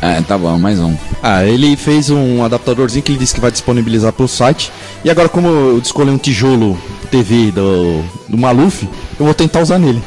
É, 0.02 0.22
tá 0.22 0.38
bom, 0.38 0.58
mais 0.60 0.80
um. 0.80 0.96
Ah, 1.24 1.46
ele 1.46 1.76
fez 1.76 2.10
um 2.10 2.44
adaptadorzinho 2.44 3.02
que 3.02 3.12
ele 3.12 3.20
disse 3.20 3.34
que 3.34 3.42
vai 3.42 3.52
disponibilizar 3.52 4.12
pro 4.12 4.28
site. 4.28 4.72
E 5.04 5.10
agora, 5.10 5.30
como 5.30 5.48
eu 5.48 5.80
escolhi 5.80 6.10
um 6.10 6.18
tijolo 6.18 6.78
TV 7.10 7.52
do, 7.52 8.04
do 8.28 8.38
Maluf, 8.38 8.88
eu 9.20 9.26
vou 9.26 9.34
tentar 9.34 9.62
usar 9.62 9.80
nele. 9.80 10.02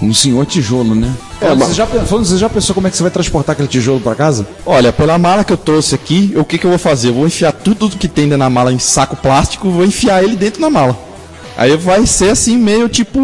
Um 0.00 0.12
senhor 0.12 0.44
tijolo, 0.46 0.94
né? 0.94 1.12
É, 1.44 1.54
mas- 1.54 1.68
você, 1.68 1.74
já, 1.74 1.86
falando, 1.86 2.24
você 2.24 2.36
já 2.38 2.48
pensou 2.48 2.74
como 2.74 2.86
é 2.86 2.90
que 2.90 2.96
você 2.96 3.02
vai 3.02 3.10
transportar 3.12 3.52
aquele 3.54 3.68
tijolo 3.68 4.00
pra 4.00 4.14
casa? 4.14 4.46
Olha, 4.64 4.92
pela 4.92 5.18
mala 5.18 5.44
que 5.44 5.52
eu 5.52 5.56
trouxe 5.56 5.94
aqui, 5.94 6.32
o 6.36 6.44
que, 6.44 6.58
que 6.58 6.64
eu 6.64 6.70
vou 6.70 6.78
fazer? 6.78 7.08
Eu 7.08 7.14
vou 7.14 7.26
enfiar 7.26 7.52
tudo 7.52 7.88
que 7.90 8.08
tem 8.08 8.24
dentro 8.24 8.38
da 8.40 8.50
mala 8.50 8.72
em 8.72 8.78
saco 8.78 9.16
plástico, 9.16 9.70
vou 9.70 9.84
enfiar 9.84 10.22
ele 10.22 10.36
dentro 10.36 10.60
da 10.60 10.70
mala. 10.70 10.96
Aí 11.56 11.76
vai 11.76 12.06
ser 12.06 12.30
assim, 12.30 12.56
meio 12.56 12.88
tipo 12.88 13.18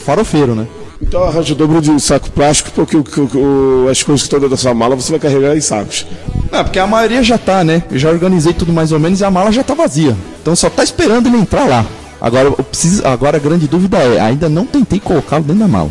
farofeiro, 0.00 0.54
né? 0.54 0.66
Então 1.00 1.22
arranja 1.22 1.52
o 1.52 1.56
dobro 1.56 1.80
de 1.80 2.00
saco 2.00 2.28
plástico, 2.30 2.70
porque 2.74 2.96
o, 2.96 3.04
o- 3.34 3.88
as 3.88 4.02
coisas 4.02 4.22
que 4.22 4.26
estão 4.26 4.38
dentro 4.40 4.50
da 4.50 4.56
sua 4.56 4.74
mala 4.74 4.96
você 4.96 5.10
vai 5.12 5.20
carregar 5.20 5.56
em 5.56 5.60
sacos. 5.60 6.04
Não, 6.50 6.64
porque 6.64 6.78
a 6.78 6.86
maioria 6.86 7.22
já 7.22 7.38
tá, 7.38 7.62
né? 7.62 7.82
Eu 7.90 7.98
já 7.98 8.10
organizei 8.10 8.52
tudo 8.52 8.72
mais 8.72 8.90
ou 8.90 8.98
menos 8.98 9.20
e 9.20 9.24
a 9.24 9.30
mala 9.30 9.52
já 9.52 9.62
tá 9.62 9.74
vazia. 9.74 10.16
Então 10.42 10.56
só 10.56 10.68
tá 10.68 10.82
esperando 10.82 11.26
ele 11.28 11.36
entrar 11.36 11.64
lá. 11.66 11.84
Agora, 12.20 12.50
preciso, 12.50 13.06
agora 13.06 13.36
a 13.36 13.40
grande 13.40 13.68
dúvida 13.68 13.96
é, 13.98 14.18
ainda 14.18 14.48
não 14.48 14.66
tentei 14.66 14.98
colocá-lo 14.98 15.44
dentro 15.44 15.60
da 15.60 15.68
mala. 15.68 15.90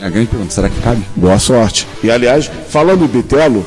É 0.00 0.06
a 0.06 0.10
grande 0.10 0.28
pergunta, 0.28 0.52
será 0.52 0.68
que 0.68 0.80
cabe? 0.80 1.02
Boa 1.16 1.38
sorte. 1.38 1.86
E 2.02 2.10
aliás, 2.10 2.50
falando 2.68 3.04
em 3.04 3.08
bitelo, 3.08 3.66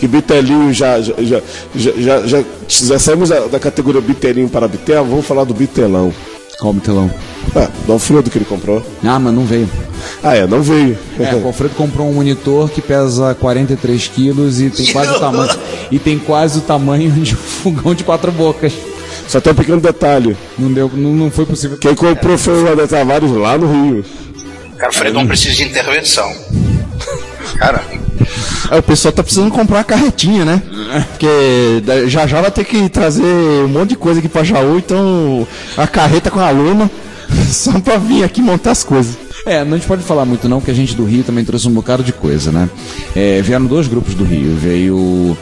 que 0.00 0.08
bitelinho 0.08 0.72
já 0.72 1.00
já, 1.00 1.14
já, 1.18 1.42
já, 1.74 2.26
já, 2.26 2.44
já, 2.68 2.98
saímos 2.98 3.28
da, 3.28 3.40
da 3.46 3.60
categoria 3.60 4.00
bitelinho 4.00 4.48
para 4.48 4.66
bitelo, 4.66 5.06
vamos 5.06 5.26
falar 5.26 5.44
do 5.44 5.52
bitelão. 5.52 6.12
Qual 6.58 6.72
bitelão? 6.72 7.10
É, 7.54 7.68
do 7.86 7.92
Alfredo 7.92 8.30
que 8.30 8.38
ele 8.38 8.44
comprou. 8.44 8.82
Ah, 9.04 9.18
mas 9.18 9.34
não 9.34 9.44
veio. 9.44 9.68
Ah, 10.22 10.34
é, 10.36 10.46
não 10.46 10.62
veio. 10.62 10.96
É, 11.18 11.34
o 11.34 11.46
Alfredo 11.46 11.74
comprou 11.74 12.08
um 12.08 12.14
monitor 12.14 12.70
que 12.70 12.80
pesa 12.80 13.34
43 13.34 14.08
quilos 14.08 14.60
e 14.60 14.70
tem 14.70 14.86
quase 14.86 15.10
o 15.10 15.18
tamanho 15.20 15.58
e 15.90 15.98
tem 15.98 16.18
quase 16.18 16.60
o 16.60 16.62
tamanho 16.62 17.10
de 17.10 17.34
um 17.34 17.36
fogão 17.36 17.94
de 17.94 18.04
quatro 18.04 18.32
bocas. 18.32 18.72
Só 19.28 19.40
tem 19.40 19.52
um 19.52 19.56
pequeno 19.56 19.80
detalhe. 19.80 20.36
Não 20.58 20.72
deu, 20.72 20.90
não, 20.94 21.12
não 21.12 21.30
foi 21.30 21.44
possível. 21.44 21.78
Quem 21.78 21.94
comprou 21.94 22.38
foi 22.38 22.62
o 22.62 22.72
André 22.72 22.86
Tavares 22.86 23.30
lá 23.30 23.58
no 23.58 23.66
Rio. 23.66 24.04
Cara, 24.78 24.90
o 24.90 24.94
Fredon 24.94 25.26
precisa 25.26 25.54
de 25.56 25.64
intervenção. 25.64 26.32
Cara, 27.58 27.82
É, 28.70 28.78
o 28.78 28.82
pessoal 28.82 29.12
tá 29.12 29.22
precisando 29.22 29.50
comprar 29.50 29.78
uma 29.78 29.84
carretinha, 29.84 30.44
né? 30.44 30.62
Porque 31.10 31.82
da- 31.84 32.06
já 32.08 32.26
já 32.26 32.40
vai 32.40 32.50
ter 32.50 32.64
que 32.64 32.88
trazer 32.88 33.22
um 33.22 33.68
monte 33.68 33.90
de 33.90 33.96
coisa 33.96 34.20
aqui 34.20 34.28
pra 34.28 34.42
Jaú, 34.44 34.78
então 34.78 35.46
a 35.76 35.86
carreta 35.86 36.30
com 36.30 36.40
a 36.40 36.50
luna, 36.50 36.90
só 37.50 37.78
pra 37.80 37.98
vir 37.98 38.24
aqui 38.24 38.40
montar 38.40 38.70
as 38.70 38.82
coisas. 38.84 39.16
É, 39.44 39.64
não 39.64 39.74
a 39.74 39.76
gente 39.76 39.88
pode 39.88 40.02
falar 40.04 40.24
muito 40.24 40.48
não, 40.48 40.58
porque 40.60 40.70
a 40.70 40.74
gente 40.74 40.94
do 40.94 41.04
Rio 41.04 41.24
também 41.24 41.44
trouxe 41.44 41.66
um 41.68 41.72
bocado 41.72 42.02
de 42.04 42.12
coisa, 42.12 42.52
né? 42.52 42.70
É, 43.14 43.42
vieram 43.42 43.66
dois 43.66 43.88
grupos 43.88 44.14
do 44.14 44.24
Rio, 44.24 44.54
veio... 44.56 45.36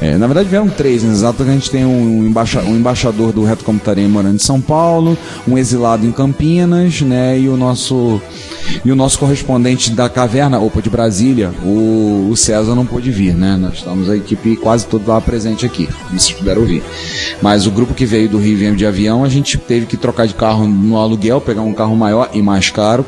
é, 0.00 0.16
na 0.16 0.26
verdade 0.26 0.48
vieram 0.48 0.68
três, 0.68 1.02
né? 1.02 1.10
exato 1.10 1.42
a 1.42 1.46
gente 1.46 1.70
tem 1.70 1.84
um, 1.84 2.24
embaixa- 2.24 2.62
um 2.62 2.76
embaixador 2.76 3.32
do 3.32 3.42
Reto 3.44 3.64
Computaria 3.64 4.08
morando 4.08 4.36
em 4.36 4.38
São 4.38 4.60
Paulo, 4.60 5.18
um 5.46 5.58
exilado 5.58 6.06
em 6.06 6.12
Campinas, 6.12 7.00
né? 7.00 7.38
E 7.38 7.48
o 7.48 7.56
nosso, 7.56 8.20
e 8.84 8.92
o 8.92 8.96
nosso 8.96 9.18
correspondente 9.18 9.90
da 9.90 10.08
caverna, 10.08 10.60
opa, 10.60 10.80
de 10.80 10.88
Brasília, 10.88 11.50
o, 11.64 12.28
o 12.30 12.36
César 12.36 12.74
não 12.74 12.86
pôde 12.86 13.10
vir, 13.10 13.34
né? 13.34 13.56
Nós 13.56 13.74
estamos 13.74 14.08
a 14.08 14.16
equipe 14.16 14.56
quase 14.56 14.86
toda 14.86 15.12
lá 15.12 15.20
presente 15.20 15.66
aqui, 15.66 15.86
como 15.86 16.18
vocês 16.18 16.36
puderam 16.38 16.60
ouvir. 16.62 16.82
Mas 17.42 17.66
o 17.66 17.70
grupo 17.70 17.92
que 17.94 18.06
veio 18.06 18.28
do 18.28 18.38
Rio 18.38 18.56
veio 18.56 18.76
de 18.76 18.86
avião, 18.86 19.24
a 19.24 19.28
gente 19.28 19.58
teve 19.58 19.86
que 19.86 19.96
trocar 19.96 20.26
de 20.26 20.34
carro 20.34 20.66
no 20.66 20.96
aluguel, 20.96 21.40
pegar 21.40 21.62
um 21.62 21.74
carro 21.74 21.96
maior 21.96 22.30
e 22.32 22.40
mais 22.40 22.70
caro 22.70 23.04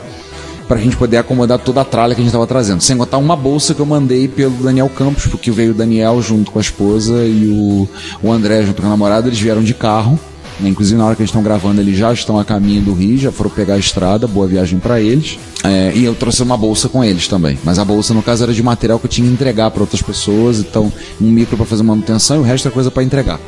pra 0.71 0.79
gente 0.79 0.97
poder 0.97 1.17
acomodar 1.17 1.59
toda 1.59 1.81
a 1.81 1.85
tralha 1.85 2.15
que 2.15 2.21
a 2.21 2.25
gente 2.25 2.33
tava 2.33 2.47
trazendo. 2.47 2.81
Sem 2.81 2.97
contar 2.97 3.19
uma 3.19 3.35
bolsa 3.35 3.75
que 3.75 3.81
eu 3.81 3.87
mandei 3.87 4.29
pelo 4.29 4.53
Daniel 4.53 4.89
Campos, 4.89 5.27
porque 5.27 5.51
veio 5.51 5.73
o 5.73 5.75
Daniel 5.75 6.23
junto 6.23 6.53
com 6.53 6.61
a 6.61 6.63
esposa 6.63 7.25
e 7.25 7.49
o, 7.49 7.89
o 8.23 8.31
André 8.31 8.63
junto 8.63 8.81
com 8.81 8.87
a 8.87 8.91
namorada, 8.91 9.27
eles 9.27 9.41
vieram 9.41 9.65
de 9.65 9.75
carro. 9.75 10.17
né? 10.61 10.69
Inclusive, 10.69 10.97
na 10.97 11.07
hora 11.07 11.17
que 11.17 11.23
eles 11.23 11.31
estão 11.31 11.43
gravando, 11.43 11.81
eles 11.81 11.99
já 11.99 12.13
estão 12.13 12.39
a 12.39 12.45
caminho 12.45 12.83
do 12.83 12.93
Rio, 12.93 13.19
já 13.19 13.33
foram 13.33 13.51
pegar 13.51 13.75
a 13.75 13.79
estrada, 13.79 14.29
boa 14.29 14.47
viagem 14.47 14.79
pra 14.79 15.01
eles. 15.01 15.41
É, 15.65 15.91
e 15.93 16.05
eu 16.05 16.15
trouxe 16.15 16.41
uma 16.41 16.57
bolsa 16.57 16.89
com 16.89 17.03
eles 17.03 17.27
também. 17.27 17.59
Mas 17.65 17.81
a 17.81 17.85
bolsa, 17.85 18.15
no 18.15 18.23
caso, 18.23 18.45
era 18.45 18.55
de 18.55 18.63
material 18.63 19.01
que 19.01 19.07
eu 19.07 19.11
tinha 19.11 19.27
que 19.27 19.33
entregar 19.33 19.73
pra 19.73 19.83
outras 19.83 20.03
pessoas. 20.03 20.61
Então, 20.61 20.93
um 21.21 21.27
micro 21.27 21.57
pra 21.57 21.67
fazer 21.67 21.83
manutenção 21.83 22.37
e 22.37 22.39
o 22.39 22.43
resto 22.45 22.69
é 22.69 22.71
coisa 22.71 22.93
pra 22.93 23.03
entregar. 23.03 23.41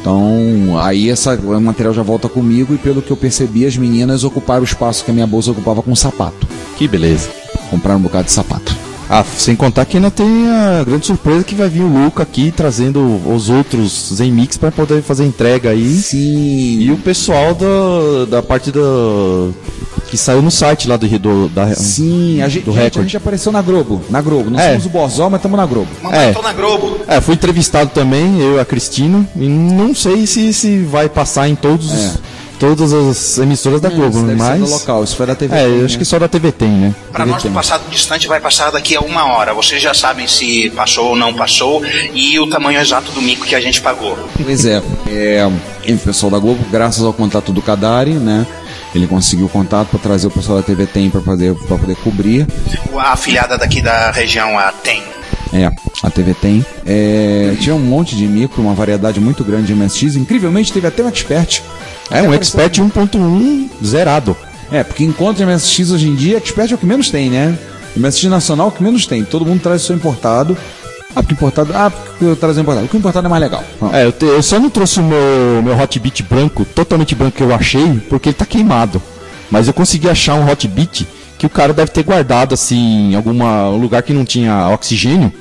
Então, 0.00 0.78
aí 0.80 1.10
essa, 1.10 1.34
o 1.34 1.60
material 1.60 1.92
já 1.92 2.02
volta 2.02 2.28
comigo 2.28 2.74
e 2.74 2.78
pelo 2.78 3.02
que 3.02 3.10
eu 3.10 3.16
percebi, 3.16 3.66
as 3.66 3.76
meninas 3.76 4.24
ocuparam 4.24 4.62
o 4.62 4.64
espaço 4.64 5.04
que 5.04 5.10
a 5.10 5.14
minha 5.14 5.26
bolsa 5.26 5.50
ocupava 5.50 5.82
com 5.82 5.94
sapato. 5.94 6.46
Que 6.76 6.88
beleza. 6.88 7.28
Compraram 7.70 8.00
um 8.00 8.02
bocado 8.02 8.24
de 8.24 8.32
sapato. 8.32 8.74
Ah, 9.12 9.24
sem 9.24 9.56
contar 9.56 9.84
que 9.86 9.96
ainda 9.96 10.10
tem 10.10 10.48
a 10.48 10.84
grande 10.84 11.04
surpresa 11.04 11.42
que 11.42 11.56
vai 11.56 11.68
vir 11.68 11.82
o 11.82 11.88
Luca 11.88 12.22
aqui 12.22 12.52
trazendo 12.52 13.20
os 13.26 13.50
outros 13.50 14.12
Zen 14.14 14.30
Mix 14.30 14.56
para 14.56 14.70
poder 14.70 15.02
fazer 15.02 15.24
entrega 15.24 15.70
aí. 15.70 15.96
Sim. 15.96 16.78
E 16.78 16.92
o 16.92 16.96
pessoal 16.96 17.52
da, 17.52 18.24
da 18.30 18.42
parte 18.42 18.70
da 18.70 18.80
que 20.10 20.16
saiu 20.18 20.42
no 20.42 20.50
site 20.50 20.88
lá 20.88 20.96
do, 20.96 21.06
do 21.18 21.48
da 21.48 21.72
Sim, 21.74 22.42
a 22.42 22.48
gente, 22.48 22.64
do 22.64 22.72
gente, 22.72 22.80
a 22.80 22.84
Record. 22.84 23.04
gente 23.04 23.16
apareceu 23.16 23.52
na 23.52 23.62
Globo. 23.62 24.02
Na 24.10 24.20
Globo. 24.20 24.50
Não 24.50 24.58
É. 24.58 24.70
somos 24.70 24.86
o 24.86 24.88
Borzol, 24.88 25.30
mas 25.30 25.38
estamos 25.38 25.56
na 25.56 25.66
Globo. 25.66 25.88
É. 26.10 26.32
Tô 26.32 26.42
na 26.42 26.52
Globo. 26.52 26.98
É, 27.06 27.20
fui 27.20 27.34
entrevistado 27.34 27.90
também, 27.94 28.40
eu 28.40 28.56
e 28.56 28.60
a 28.60 28.64
Cristina, 28.64 29.26
e 29.36 29.46
não 29.48 29.94
sei 29.94 30.26
se, 30.26 30.52
se 30.52 30.82
vai 30.82 31.08
passar 31.08 31.48
em 31.48 31.54
todos, 31.54 31.92
É. 31.92 32.12
todas 32.58 32.92
as 32.92 33.38
emissoras 33.38 33.80
da 33.80 33.88
Globo, 33.88 34.18
Isso 34.18 34.26
ser 34.26 34.36
mas... 34.36 34.60
do 34.60 34.68
local, 34.70 35.04
isso 35.04 35.14
foi 35.16 35.26
da 35.26 35.34
TV. 35.36 35.54
É, 35.56 35.64
eu 35.66 35.70
né? 35.78 35.84
acho 35.84 35.96
que 35.96 36.04
só 36.04 36.18
da 36.18 36.26
TV 36.28 36.50
tem, 36.52 36.68
né? 36.68 36.94
Para 37.12 37.24
nós 37.24 37.42
do 37.42 37.50
passado 37.50 37.82
distante 37.88 38.26
vai 38.26 38.40
passar 38.40 38.70
daqui 38.72 38.96
a 38.96 39.00
uma 39.00 39.24
hora. 39.32 39.54
Vocês 39.54 39.80
já 39.80 39.94
sabem 39.94 40.26
se 40.26 40.70
passou 40.76 41.10
ou 41.10 41.16
não 41.16 41.32
passou 41.32 41.82
e 42.12 42.38
o 42.40 42.46
tamanho 42.48 42.80
exato 42.80 43.12
do 43.12 43.22
mico 43.22 43.46
que 43.46 43.54
a 43.54 43.60
gente 43.60 43.80
pagou. 43.80 44.18
Pois 44.44 44.64
é, 44.64 44.82
é, 45.08 45.50
e 45.86 45.92
o 45.94 45.98
pessoal 45.98 46.30
da 46.30 46.38
Globo, 46.38 46.60
graças 46.70 47.02
ao 47.04 47.12
contato 47.12 47.52
do 47.52 47.62
Cadari, 47.62 48.12
né? 48.14 48.46
Ele 48.94 49.06
conseguiu 49.06 49.46
o 49.46 49.48
contato 49.48 49.88
para 49.88 49.98
trazer 50.00 50.26
o 50.26 50.30
pessoal 50.30 50.58
da 50.58 50.64
TV 50.64 50.86
Tem 50.86 51.08
para 51.08 51.20
poder, 51.20 51.54
pra 51.54 51.78
poder 51.78 51.96
cobrir. 51.96 52.46
A 52.98 53.12
afiliada 53.12 53.56
daqui 53.56 53.80
da 53.80 54.10
região, 54.10 54.58
a 54.58 54.72
TEM. 54.72 55.02
É, 55.52 55.70
a 56.02 56.10
TV 56.10 56.34
tem. 56.34 56.64
É, 56.86 57.56
tinha 57.60 57.74
um 57.74 57.80
monte 57.80 58.16
de 58.16 58.26
micro, 58.26 58.62
uma 58.62 58.74
variedade 58.74 59.20
muito 59.20 59.44
grande 59.44 59.66
de 59.66 59.74
MSX. 59.74 60.16
Incrivelmente 60.16 60.72
teve 60.72 60.86
até 60.86 61.02
um 61.02 61.08
expert. 61.08 61.62
É, 62.10 62.22
um 62.22 62.34
Expert 62.34 62.72
1.1 62.80 63.70
zerado. 63.84 64.36
É, 64.72 64.84
porque 64.84 65.04
encontra 65.04 65.44
MSX 65.46 65.90
hoje 65.90 66.08
em 66.08 66.14
dia, 66.14 66.36
expert 66.36 66.70
é 66.70 66.74
o 66.74 66.78
que 66.78 66.86
menos 66.86 67.10
tem, 67.10 67.28
né? 67.28 67.58
MSX 67.96 68.24
nacional 68.24 68.66
é 68.66 68.68
o 68.68 68.72
que 68.72 68.82
menos 68.82 69.06
tem. 69.06 69.24
Todo 69.24 69.44
mundo 69.44 69.60
traz 69.60 69.82
o 69.82 69.86
seu 69.86 69.96
importado. 69.96 70.56
Ah, 71.14 71.22
porque 71.22 71.34
importado. 71.34 71.72
Ah, 71.74 71.90
porque 71.90 72.24
eu 72.24 72.36
trazer 72.36 72.60
importado. 72.60 72.88
O 72.92 72.96
importado 72.96 73.26
é 73.26 73.30
mais 73.30 73.42
legal. 73.42 73.64
É, 73.92 74.04
eu, 74.06 74.12
te- 74.12 74.24
eu 74.26 74.42
só 74.42 74.58
não 74.60 74.70
trouxe 74.70 75.00
o 75.00 75.02
meu, 75.02 75.62
meu 75.62 75.76
Hotbit 75.78 76.22
branco, 76.22 76.64
totalmente 76.64 77.14
branco 77.14 77.36
que 77.36 77.42
eu 77.42 77.54
achei, 77.54 78.00
porque 78.08 78.28
ele 78.28 78.36
tá 78.36 78.46
queimado. 78.46 79.02
Mas 79.50 79.66
eu 79.66 79.74
consegui 79.74 80.08
achar 80.08 80.34
um 80.34 80.48
Hotbit 80.48 81.06
que 81.36 81.46
o 81.46 81.50
cara 81.50 81.72
deve 81.72 81.90
ter 81.90 82.04
guardado 82.04 82.52
assim 82.54 83.10
em 83.10 83.14
algum 83.16 83.32
lugar 83.78 84.02
que 84.02 84.12
não 84.12 84.24
tinha 84.24 84.68
oxigênio, 84.68 85.32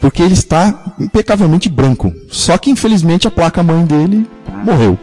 porque 0.00 0.22
ele 0.22 0.34
está 0.34 0.92
impecavelmente 1.00 1.68
branco. 1.68 2.12
Só 2.28 2.56
que 2.56 2.70
infelizmente 2.70 3.26
a 3.26 3.30
placa 3.30 3.62
mãe 3.62 3.84
dele 3.84 4.26
morreu. 4.64 4.96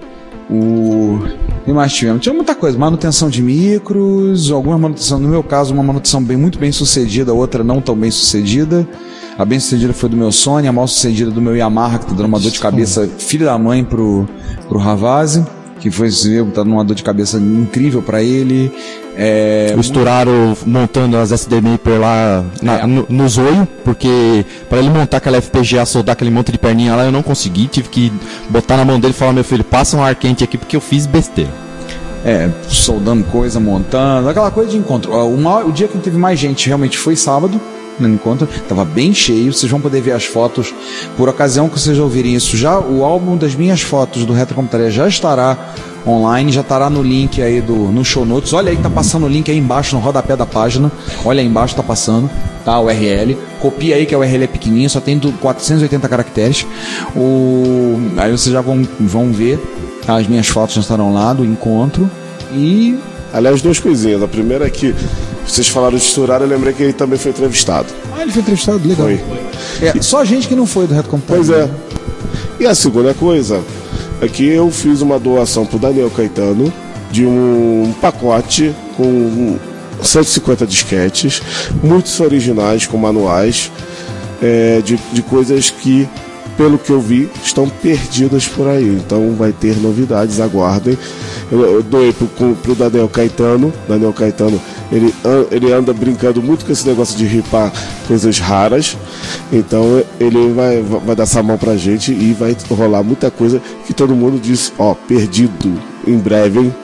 O. 0.49 1.19
E 1.67 1.71
mais 1.73 1.91
tivemos? 1.91 2.21
Tinha 2.21 2.33
muita 2.33 2.55
coisa, 2.55 2.77
manutenção 2.77 3.29
de 3.29 3.41
micros, 3.41 4.49
alguma 4.49 4.77
manutenção, 4.77 5.19
no 5.19 5.27
meu 5.27 5.43
caso, 5.43 5.73
uma 5.73 5.83
manutenção 5.83 6.23
bem, 6.23 6.37
muito 6.37 6.57
bem 6.57 6.71
sucedida, 6.71 7.33
outra 7.33 7.61
não 7.63 7.81
tão 7.81 7.95
bem 7.97 8.09
sucedida. 8.09 8.87
A 9.37 9.45
bem 9.45 9.59
sucedida 9.59 9.93
foi 9.93 10.09
do 10.09 10.17
meu 10.17 10.31
Sony, 10.31 10.67
a 10.67 10.71
mal 10.73 10.87
sucedida 10.87 11.29
do 11.29 11.41
meu 11.41 11.55
Yamaha, 11.55 11.99
que 11.99 12.05
tá 12.07 12.13
dando 12.13 12.25
uma 12.25 12.39
dor 12.39 12.49
de 12.51 12.59
cabeça, 12.59 13.07
filho 13.19 13.45
da 13.45 13.57
mãe 13.57 13.83
pro, 13.83 14.27
pro 14.67 14.79
Ravazzi, 14.79 15.45
que 15.79 15.91
foi, 15.91 16.09
tá 16.09 16.63
dando 16.63 16.71
uma 16.71 16.83
dor 16.83 16.95
de 16.95 17.03
cabeça 17.03 17.37
incrível 17.37 18.01
pra 18.01 18.21
ele. 18.23 18.71
É, 19.15 19.73
O 19.77 19.79
Estouraram 19.79 20.55
montando 20.65 21.17
as 21.17 21.31
SDMI 21.31 21.77
por 21.77 21.99
lá 21.99 22.43
na- 22.63 22.85
no, 22.87 23.05
no 23.09 23.29
zoio, 23.29 23.67
porque 23.83 24.43
para 24.69 24.79
ele 24.79 24.89
montar 24.89 25.17
aquela 25.17 25.37
FPGA, 25.39 25.85
soldar 25.85 26.13
aquele 26.13 26.29
monte 26.31 26.51
de 26.51 26.57
perninha 26.57 26.95
lá, 26.95 27.05
eu 27.05 27.11
não 27.11 27.21
consegui. 27.23 27.67
Tive 27.67 27.89
que 27.89 28.11
botar 28.49 28.75
na 28.77 28.85
mão 28.85 28.99
dele 28.99 29.13
e 29.15 29.17
falar: 29.17 29.33
meu 29.33 29.43
filho, 29.43 29.63
passa 29.63 29.97
um 29.97 30.03
ar 30.03 30.13
quente 30.15 30.43
aqui 30.43 30.57
porque 30.57 30.75
eu 30.75 30.81
fiz 30.81 31.05
besteira. 31.07 31.49
É, 32.25 32.49
soldando 32.67 33.23
coisa, 33.25 33.59
montando, 33.59 34.29
aquela 34.29 34.51
coisa 34.51 34.69
de 34.71 34.77
encontro. 34.77 35.11
O, 35.13 35.37
maior- 35.37 35.65
o 35.67 35.71
dia 35.71 35.87
que 35.87 35.97
teve 35.99 36.17
mais 36.17 36.37
gente 36.39 36.67
realmente 36.67 36.97
foi 36.97 37.15
sábado, 37.15 37.59
no 37.99 38.07
encontro, 38.09 38.47
tava 38.67 38.85
bem 38.85 39.13
cheio, 39.13 39.53
vocês 39.53 39.71
vão 39.71 39.81
poder 39.81 40.01
ver 40.01 40.11
as 40.11 40.25
fotos. 40.25 40.73
Por 41.15 41.29
ocasião 41.29 41.67
que 41.69 41.79
vocês 41.79 41.97
ouvirem 41.97 42.35
isso, 42.35 42.55
já 42.55 42.79
o 42.79 43.03
álbum 43.03 43.37
das 43.37 43.55
minhas 43.55 43.81
fotos 43.81 44.25
do 44.25 44.33
Retrocomputaria 44.33 44.91
já 44.91 45.07
estará 45.07 45.57
online, 46.05 46.51
já 46.51 46.61
estará 46.61 46.89
no 46.89 47.01
link 47.01 47.41
aí 47.41 47.61
do 47.61 47.75
no 47.75 48.03
show 48.05 48.25
notes. 48.25 48.53
Olha 48.53 48.71
aí, 48.71 48.77
tá 48.77 48.89
passando 48.89 49.25
o 49.25 49.29
link 49.29 49.49
aí 49.51 49.57
embaixo 49.57 49.95
no 49.95 50.01
rodapé 50.01 50.35
da 50.35 50.45
página. 50.45 50.91
Olha 51.25 51.41
aí 51.41 51.47
embaixo 51.47 51.75
tá 51.75 51.83
passando, 51.83 52.29
tá? 52.63 52.79
O 52.79 52.85
URL. 52.85 53.37
Copia 53.59 53.95
aí 53.95 54.05
que 54.05 54.15
a 54.15 54.17
URL 54.17 54.43
é 54.43 54.47
pequenininha, 54.47 54.89
só 54.89 55.01
tem 55.01 55.17
do 55.17 55.31
480 55.33 56.07
caracteres. 56.07 56.65
O 57.15 57.99
aí 58.17 58.31
vocês 58.31 58.53
já 58.53 58.61
vão 58.61 58.87
vão 58.99 59.31
ver 59.31 59.59
tá? 60.05 60.15
as 60.17 60.27
minhas 60.27 60.47
fotos 60.47 60.75
já 60.75 60.81
estarão 60.81 61.13
lá 61.13 61.33
do 61.33 61.43
encontro 61.43 62.09
e 62.53 62.97
Aliás, 63.33 63.61
duas 63.61 63.79
coisinhas. 63.79 64.21
A 64.21 64.27
primeira 64.27 64.65
é 64.65 64.69
que 64.69 64.93
vocês 65.45 65.67
falaram 65.67 65.97
de 65.97 66.03
estourar, 66.03 66.41
eu 66.41 66.47
lembrei 66.47 66.73
que 66.73 66.83
ele 66.83 66.93
também 66.93 67.17
foi 67.17 67.31
entrevistado. 67.31 67.87
Ah, 68.15 68.21
ele 68.21 68.31
foi 68.31 68.41
entrevistado, 68.41 68.87
legal. 68.87 69.07
Foi. 69.07 69.87
É, 69.87 70.01
só 70.01 70.23
gente 70.25 70.47
que 70.47 70.55
não 70.55 70.65
foi 70.65 70.87
do 70.87 70.93
Reto 70.93 71.09
Computador. 71.09 71.45
Pois 71.45 71.57
é. 71.57 71.69
E 72.59 72.65
a 72.65 72.73
segunda 72.73 73.13
coisa 73.13 73.61
é 74.21 74.27
que 74.27 74.47
eu 74.47 74.69
fiz 74.71 75.01
uma 75.01 75.19
doação 75.19 75.65
pro 75.65 75.77
Daniel 75.77 76.09
Caetano 76.09 76.71
de 77.11 77.25
um 77.25 77.93
pacote 78.01 78.75
com 78.95 79.57
150 80.01 80.65
disquetes, 80.65 81.41
muitos 81.83 82.19
originais 82.19 82.85
com 82.85 82.97
manuais 82.97 83.71
é, 84.41 84.81
de, 84.83 84.97
de 85.13 85.21
coisas 85.21 85.69
que, 85.69 86.07
pelo 86.55 86.77
que 86.77 86.89
eu 86.91 86.99
vi, 86.99 87.29
estão 87.43 87.69
perdidas 87.69 88.47
por 88.47 88.67
aí. 88.67 88.87
Então 88.87 89.35
vai 89.35 89.51
ter 89.51 89.77
novidades, 89.77 90.39
aguardem. 90.39 90.97
Eu, 91.51 91.61
eu 91.61 91.83
doei 91.83 92.11
pro, 92.11 92.27
pro 92.55 92.75
Daniel 92.75 93.07
Caetano. 93.07 93.73
Daniel 93.87 94.13
Caetano, 94.13 94.59
ele, 94.91 95.13
ele 95.51 95.71
anda 95.71 95.93
brincando 95.93 96.41
muito 96.41 96.65
com 96.65 96.71
esse 96.71 96.87
negócio 96.87 97.17
de 97.17 97.25
ripar 97.25 97.71
coisas 98.07 98.39
raras. 98.39 98.97
Então 99.51 100.03
ele 100.19 100.53
vai, 100.53 100.81
vai 100.81 101.15
dar 101.15 101.23
essa 101.23 101.41
mão 101.41 101.57
pra 101.57 101.77
gente 101.77 102.11
e 102.11 102.33
vai 102.33 102.55
rolar 102.69 103.03
muita 103.03 103.31
coisa 103.31 103.61
que 103.85 103.93
todo 103.93 104.15
mundo 104.15 104.39
diz, 104.39 104.73
ó, 104.77 104.93
perdido 104.93 105.73
em 106.05 106.17
breve, 106.17 106.59
hein? 106.59 106.75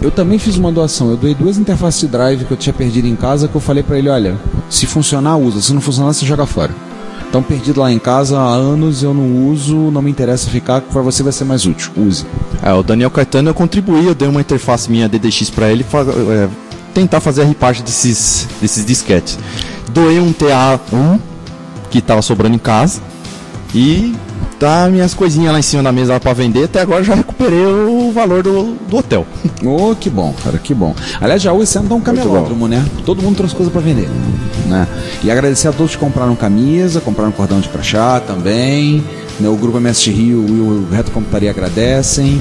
Eu 0.00 0.10
também 0.10 0.38
fiz 0.38 0.56
uma 0.56 0.72
doação. 0.72 1.10
Eu 1.10 1.16
doei 1.16 1.34
duas 1.34 1.58
interfaces 1.58 2.00
de 2.00 2.08
drive 2.08 2.44
que 2.46 2.50
eu 2.50 2.56
tinha 2.56 2.72
perdido 2.72 3.06
em 3.06 3.16
casa 3.16 3.48
que 3.48 3.54
eu 3.54 3.60
falei 3.60 3.82
pra 3.82 3.98
ele, 3.98 4.08
olha, 4.08 4.38
se 4.70 4.86
funcionar, 4.86 5.36
usa. 5.36 5.60
Se 5.60 5.74
não 5.74 5.80
funcionar, 5.80 6.14
você 6.14 6.24
joga 6.24 6.46
fora. 6.46 6.72
Então, 7.30 7.44
perdido 7.44 7.80
lá 7.80 7.92
em 7.92 7.98
casa 8.00 8.36
há 8.36 8.54
anos, 8.54 9.04
eu 9.04 9.14
não 9.14 9.46
uso, 9.46 9.76
não 9.92 10.02
me 10.02 10.10
interessa 10.10 10.50
ficar, 10.50 10.80
pra 10.80 11.00
você 11.00 11.22
vai 11.22 11.32
ser 11.32 11.44
mais 11.44 11.64
útil. 11.64 11.92
Use. 11.96 12.26
É, 12.60 12.72
o 12.72 12.82
Daniel 12.82 13.08
Caetano 13.08 13.50
eu 13.50 13.54
contribuí, 13.54 14.04
eu 14.04 14.16
dei 14.16 14.26
uma 14.26 14.40
interface 14.40 14.90
minha 14.90 15.08
DDX 15.08 15.48
pra 15.48 15.70
ele 15.70 15.86
é, 16.28 16.48
tentar 16.92 17.20
fazer 17.20 17.42
a 17.42 17.44
ripagem 17.44 17.84
desses, 17.84 18.48
desses 18.60 18.84
disquetes. 18.84 19.38
Doei 19.92 20.18
um 20.18 20.32
TA1 20.32 21.20
que 21.88 22.00
tava 22.00 22.20
sobrando 22.20 22.56
em 22.56 22.58
casa 22.58 23.00
e 23.72 24.12
tá 24.58 24.88
minhas 24.90 25.14
coisinhas 25.14 25.52
lá 25.52 25.58
em 25.60 25.62
cima 25.62 25.84
da 25.84 25.92
mesa 25.92 26.18
pra 26.18 26.32
vender. 26.32 26.64
Até 26.64 26.80
agora 26.80 27.04
já 27.04 27.14
recuperei 27.14 27.64
o 27.64 28.10
valor 28.10 28.42
do, 28.42 28.74
do 28.88 28.96
hotel. 28.96 29.24
Oh, 29.62 29.94
que 29.94 30.08
bom, 30.08 30.34
cara, 30.42 30.58
que 30.58 30.72
bom. 30.72 30.94
Aliás, 31.20 31.42
já 31.42 31.54
esse 31.54 31.76
ano 31.78 31.88
tá 31.88 31.94
um 31.94 32.00
camelódromo, 32.00 32.66
né? 32.66 32.84
Todo 33.04 33.22
mundo 33.22 33.36
trouxe 33.36 33.54
coisa 33.54 33.70
pra 33.70 33.80
vender, 33.80 34.08
né? 34.70 34.88
E 35.22 35.30
agradecer 35.30 35.68
a 35.68 35.72
todos 35.72 35.94
que 35.94 35.98
compraram 35.98 36.34
camisa, 36.34 37.00
compraram 37.00 37.32
cordão 37.32 37.60
de 37.60 37.68
crachá 37.68 38.20
também. 38.20 39.04
Né? 39.38 39.48
O 39.48 39.56
Grupo 39.56 39.78
MST 39.78 40.10
Rio 40.10 40.46
e 40.48 40.60
o 40.60 40.88
Reto 40.90 41.10
Computaria 41.10 41.50
agradecem. 41.50 42.40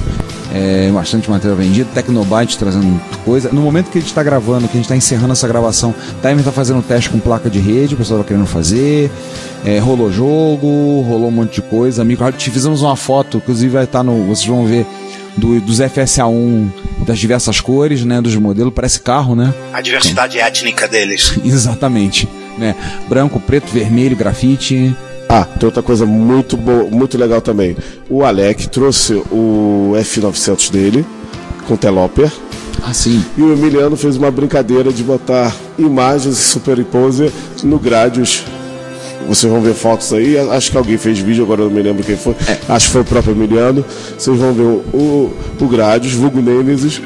É, 0.52 0.90
bastante 0.92 1.30
material 1.30 1.56
vendido, 1.56 1.92
Tecnobyte 1.94 2.58
trazendo 2.58 3.00
coisa. 3.24 3.50
No 3.52 3.62
momento 3.62 3.92
que 3.92 4.00
a 4.00 4.02
gente 4.02 4.10
está 4.10 4.24
gravando, 4.24 4.68
que 4.68 4.74
a 4.74 4.78
gente 4.78 4.86
está 4.86 4.96
encerrando 4.96 5.34
essa 5.34 5.48
gravação, 5.48 5.94
Timer 6.22 6.40
está 6.40 6.52
fazendo 6.52 6.82
teste 6.82 7.12
com 7.12 7.20
placa 7.20 7.52
de 7.52 7.60
rede, 7.60 7.94
o 7.94 7.98
pessoal 7.98 8.22
tá 8.22 8.28
querendo 8.28 8.48
fazer. 8.48 9.12
É, 9.64 9.78
rolou 9.78 10.12
jogo, 10.12 11.02
rolou 11.02 11.28
um 11.28 11.32
monte 11.32 11.56
de 11.56 11.62
coisa. 11.62 12.04
Micro, 12.04 12.34
fizemos 12.34 12.82
uma 12.82 12.96
foto, 12.96 13.38
inclusive 13.38 13.74
vai 13.74 13.84
estar 13.84 14.02
no. 14.02 14.26
Vocês 14.26 14.48
vão 14.48 14.66
ver 14.66 14.88
do- 15.40 15.60
dos 15.62 15.80
FSA1 15.80 16.70
das 17.06 17.18
diversas 17.18 17.60
cores, 17.60 18.04
né? 18.06 18.22
Dos 18.22 18.36
modelos, 18.36 18.74
parece 18.74 19.00
carro, 19.00 19.36
né? 19.36 19.54
A 19.74 19.82
diversidade 19.82 20.38
étnica 20.40 20.88
deles. 20.88 21.34
Exatamente. 21.44 22.28
Né? 22.58 22.76
Branco, 23.08 23.40
preto, 23.40 23.72
vermelho, 23.72 24.16
grafite. 24.16 24.94
Ah, 25.30 25.44
tem 25.46 25.66
outra 25.68 25.82
coisa 25.84 26.06
muito 26.06 26.58
boa, 26.58 26.84
muito 26.90 27.18
legal 27.18 27.40
também. 27.42 27.78
O 28.10 28.24
Alec 28.24 28.68
trouxe 28.70 29.14
o 29.32 29.94
F900 29.96 30.72
dele 30.72 31.06
com 31.68 31.76
Teloper. 31.78 32.32
Ah, 32.84 32.94
sim. 32.94 33.24
E 33.38 33.42
o 33.42 33.54
Emiliano 33.54 33.96
fez 33.96 34.18
uma 34.18 34.32
brincadeira 34.32 34.92
de 34.92 35.04
botar 35.04 35.56
imagens 35.78 36.38
e 36.38 36.42
superimposer 36.42 37.32
no 37.64 37.78
Gradius. 37.78 38.44
Vocês 39.30 39.52
vão 39.52 39.62
ver 39.62 39.76
fotos 39.76 40.12
aí, 40.12 40.40
acho 40.40 40.72
que 40.72 40.78
alguém 40.78 40.98
fez 40.98 41.20
vídeo, 41.20 41.44
agora 41.44 41.62
eu 41.62 41.66
não 41.70 41.76
me 41.76 41.84
lembro 41.84 42.04
quem 42.04 42.18
foi. 42.18 42.36
Acho 42.68 42.88
que 42.88 42.94
foi 42.94 43.02
o 43.02 43.06
próprio 43.06 43.36
Emiliano. 43.36 43.86
Vocês 44.18 44.36
vão 44.36 44.52
ver 44.54 44.64
o, 44.64 44.84
o, 44.92 45.34
o 45.62 45.68
Gradius, 45.68 46.14
vulgo 46.14 46.42
Nemesis, 46.42 47.00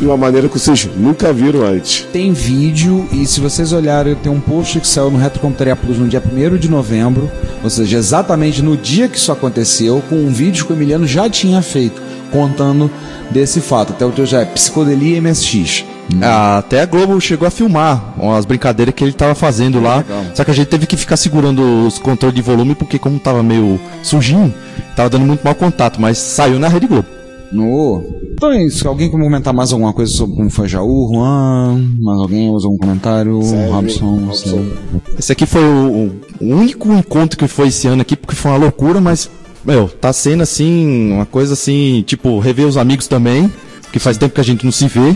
de 0.00 0.06
uma 0.06 0.16
maneira 0.16 0.48
que 0.48 0.58
vocês 0.58 0.88
nunca 0.96 1.34
viram 1.34 1.66
antes. 1.66 2.06
Tem 2.10 2.32
vídeo 2.32 3.06
e 3.12 3.26
se 3.26 3.40
vocês 3.40 3.74
olharem, 3.74 4.14
tem 4.14 4.32
um 4.32 4.40
post 4.40 4.80
que 4.80 4.88
saiu 4.88 5.10
no 5.10 5.18
Retrocomputaria 5.18 5.76
Plus 5.76 5.98
no 5.98 6.08
dia 6.08 6.22
1 6.24 6.56
de 6.56 6.70
novembro, 6.70 7.30
ou 7.62 7.68
seja, 7.68 7.98
exatamente 7.98 8.62
no 8.62 8.74
dia 8.74 9.06
que 9.06 9.18
isso 9.18 9.30
aconteceu, 9.30 10.02
com 10.08 10.16
um 10.16 10.32
vídeo 10.32 10.64
que 10.64 10.72
o 10.72 10.76
Emiliano 10.76 11.06
já 11.06 11.28
tinha 11.28 11.60
feito, 11.60 12.00
contando 12.32 12.90
desse 13.30 13.60
fato. 13.60 13.92
Até 13.92 14.06
o 14.06 14.12
teu 14.12 14.24
já 14.24 14.40
é 14.40 14.44
Psicodelia 14.46 15.20
MSX. 15.20 15.84
Ah, 16.22 16.58
Até 16.58 16.80
a 16.82 16.86
Globo 16.86 17.20
chegou 17.20 17.46
a 17.46 17.50
filmar 17.50 18.14
as 18.36 18.44
brincadeiras 18.44 18.94
que 18.94 19.02
ele 19.04 19.12
tava 19.12 19.34
fazendo 19.34 19.80
lá. 19.80 20.04
Só 20.34 20.44
que 20.44 20.50
a 20.50 20.54
gente 20.54 20.68
teve 20.68 20.86
que 20.86 20.96
ficar 20.96 21.16
segurando 21.16 21.86
os 21.86 21.98
controles 21.98 22.34
de 22.36 22.42
volume 22.42 22.74
porque 22.74 22.98
como 22.98 23.18
tava 23.18 23.42
meio 23.42 23.78
sujinho, 24.02 24.52
tava 24.94 25.10
dando 25.10 25.26
muito 25.26 25.44
mau 25.44 25.54
contato, 25.54 26.00
mas 26.00 26.18
saiu 26.18 26.58
na 26.58 26.68
Rede 26.68 26.86
Globo. 26.86 27.16
No. 27.52 28.02
Então 28.34 28.50
é 28.52 28.64
isso. 28.64 28.86
Alguém 28.88 29.10
quer 29.10 29.18
comentar 29.18 29.54
mais 29.54 29.72
alguma 29.72 29.92
coisa 29.92 30.12
sobre 30.12 30.36
como 30.36 30.50
foi 30.50 30.68
Jaú, 30.68 31.10
Juan? 31.12 31.80
Mais 32.00 32.18
alguém 32.18 32.50
usa 32.50 32.66
algum 32.66 32.78
comentário? 32.78 33.40
Robson, 33.70 34.32
Sérgio. 34.32 34.72
Esse 35.18 35.32
aqui 35.32 35.46
foi 35.46 35.62
o, 35.62 36.12
o 36.40 36.44
único 36.54 36.92
encontro 36.92 37.38
que 37.38 37.46
foi 37.46 37.68
esse 37.68 37.86
ano 37.86 38.02
aqui, 38.02 38.16
porque 38.16 38.34
foi 38.34 38.50
uma 38.50 38.58
loucura, 38.58 39.00
mas, 39.00 39.30
meu, 39.64 39.88
tá 39.88 40.12
sendo 40.12 40.42
assim, 40.42 41.12
uma 41.12 41.24
coisa 41.26 41.52
assim, 41.54 42.02
tipo, 42.06 42.38
rever 42.40 42.66
os 42.66 42.76
amigos 42.76 43.06
também, 43.06 43.50
que 43.92 43.98
faz 43.98 44.18
tempo 44.18 44.34
que 44.34 44.40
a 44.40 44.44
gente 44.44 44.64
não 44.64 44.72
se 44.72 44.86
vê. 44.88 45.14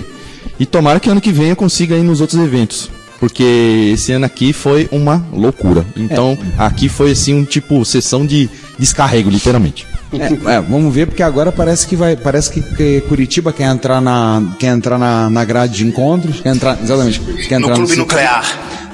E 0.61 0.67
tomara 0.67 1.01
que 1.01 1.11
ano 1.11 1.21
que 1.21 1.33
vem 1.33 1.49
eu 1.49 1.57
consiga 1.57 1.97
ir 1.97 2.03
nos 2.05 2.21
outros 2.21 2.39
eventos. 2.41 2.89
Porque 3.19 3.91
esse 3.93 4.13
ano 4.13 4.25
aqui 4.27 4.53
foi 4.53 4.89
uma 4.93 5.25
loucura. 5.33 5.85
Então, 5.97 6.39
aqui 6.57 6.89
foi 6.89 7.11
assim 7.11 7.35
um 7.35 7.45
tipo 7.45 7.85
sessão 7.85 8.25
de 8.25 8.49
descarrego, 8.79 9.29
literalmente. 9.29 9.87
É, 10.13 10.55
é, 10.57 10.61
vamos 10.61 10.93
ver 10.95 11.07
porque 11.07 11.23
agora 11.23 11.53
parece 11.53 11.87
que 11.87 11.95
vai, 11.95 12.17
parece 12.17 12.51
que, 12.51 12.61
que 12.63 13.01
Curitiba 13.03 13.53
quer 13.53 13.65
entrar 13.71 14.01
na, 14.01 14.43
quer 14.59 14.69
entrar 14.75 14.99
na, 14.99 15.29
na 15.31 15.45
grade 15.45 15.77
de 15.77 15.87
encontros, 15.87 16.41
quer 16.41 16.55
entrar, 16.55 16.79
exatamente, 16.83 17.21
quer 17.49 17.59
No 17.61 17.67
entrar 17.67 17.77
clube 17.77 17.93
ci- 17.93 17.99
nuclear. 17.99 18.45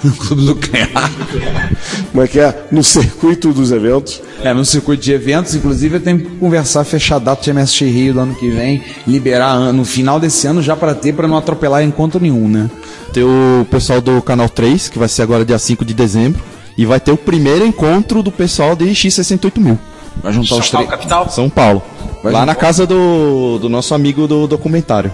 No 0.05 0.13
clube 0.13 0.43
nuclear. 0.45 0.89
Como 2.13 2.23
é 2.25 2.29
que 2.29 2.39
é? 2.41 2.67
No 2.71 2.83
circuito 2.85 3.53
dos 3.53 3.71
eventos. 3.73 4.21
É, 4.43 4.53
no 4.53 4.65
circuito 4.65 5.03
de 5.03 5.13
eventos, 5.13 5.55
inclusive 5.55 5.97
eu 5.97 6.01
tenho 6.01 6.19
que 6.19 6.27
conversar, 6.37 6.85
fechar 6.85 7.17
a 7.17 7.19
data 7.19 7.43
de 7.43 7.53
MSX 7.53 7.81
Rio 7.83 8.15
do 8.15 8.21
ano 8.21 8.35
que 8.35 8.49
vem, 8.51 8.83
liberar 9.07 9.73
no 9.73 9.85
final 9.85 10.21
desse 10.21 10.47
ano 10.47 10.63
já 10.63 10.77
para 10.77 10.95
ter, 10.95 11.13
para 11.15 11.27
não 11.29 11.37
atropelar 11.37 11.83
encontro 11.83 12.21
nenhum, 12.21 12.49
né? 12.49 12.71
Tem 13.13 13.23
o 13.25 13.67
pessoal 13.71 14.01
do 14.01 14.21
Canal 14.23 14.49
3, 14.49 14.89
que 14.89 14.99
vai 14.99 15.09
ser 15.09 15.23
agora 15.23 15.45
dia 15.45 15.59
5 15.59 15.85
de 15.85 15.95
dezembro. 15.95 16.43
E 16.79 16.85
vai 16.85 17.01
ter 17.01 17.11
o 17.11 17.17
primeiro 17.17 17.65
encontro 17.67 18.23
do 18.23 18.31
pessoal 18.31 18.77
de 18.77 18.85
X68000. 18.85 19.79
Vai 20.23 20.33
juntar 20.33 20.49
São 20.49 20.59
os 20.59 20.69
Paulo, 20.71 20.87
três. 20.87 20.91
capital? 20.91 21.31
São 21.31 21.49
Paulo. 21.49 21.83
Vai 22.23 22.33
lá 22.33 22.41
juntar- 22.41 22.47
na 22.47 22.55
casa 22.55 22.87
do, 22.87 23.59
do 23.59 23.69
nosso 23.71 23.95
amigo 23.95 24.27
do 24.29 24.47
documentário. 24.47 25.11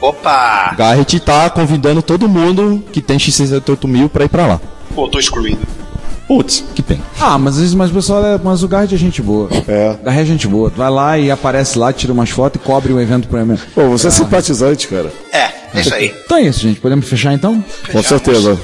Opa! 0.00 0.74
Garrett 0.76 1.20
tá 1.20 1.50
convidando 1.50 2.02
todo 2.02 2.28
mundo 2.28 2.82
que 2.92 3.00
tem 3.00 3.18
X68000 3.18 4.08
pra 4.08 4.24
ir 4.24 4.28
pra 4.28 4.46
lá. 4.46 4.60
Pô, 4.94 5.08
tô 5.08 5.18
excluído. 5.18 5.60
Putz, 6.26 6.64
que 6.74 6.80
tem. 6.82 7.02
Ah, 7.20 7.36
mas, 7.38 7.56
isso- 7.56 7.76
mas 7.76 7.90
o 7.90 7.94
pessoal 7.94 8.24
é, 8.24 8.38
mas 8.42 8.62
o 8.62 8.68
Garrett 8.68 8.94
é 8.94 8.98
gente 8.98 9.20
boa. 9.20 9.48
É. 9.66 9.96
O 10.00 10.04
Garrett 10.04 10.22
é 10.22 10.32
gente 10.32 10.46
boa. 10.46 10.70
Tu 10.70 10.76
vai 10.76 10.88
lá 10.90 11.18
e 11.18 11.28
aparece 11.30 11.76
lá, 11.76 11.92
tira 11.92 12.12
umas 12.12 12.30
fotos 12.30 12.60
e 12.62 12.64
cobre 12.64 12.92
o 12.92 13.00
evento 13.00 13.26
pra 13.26 13.44
mim. 13.44 13.58
Pô, 13.74 13.88
você 13.88 14.06
é 14.06 14.10
simpatizante, 14.10 14.86
cara. 14.86 15.12
É, 15.32 15.50
é 15.74 15.80
isso 15.80 15.92
aí. 15.94 16.14
Então 16.24 16.36
é 16.38 16.42
isso, 16.42 16.60
gente. 16.60 16.78
Podemos 16.80 17.08
fechar 17.08 17.32
então? 17.34 17.62
Com 17.90 18.02
certeza. 18.02 18.56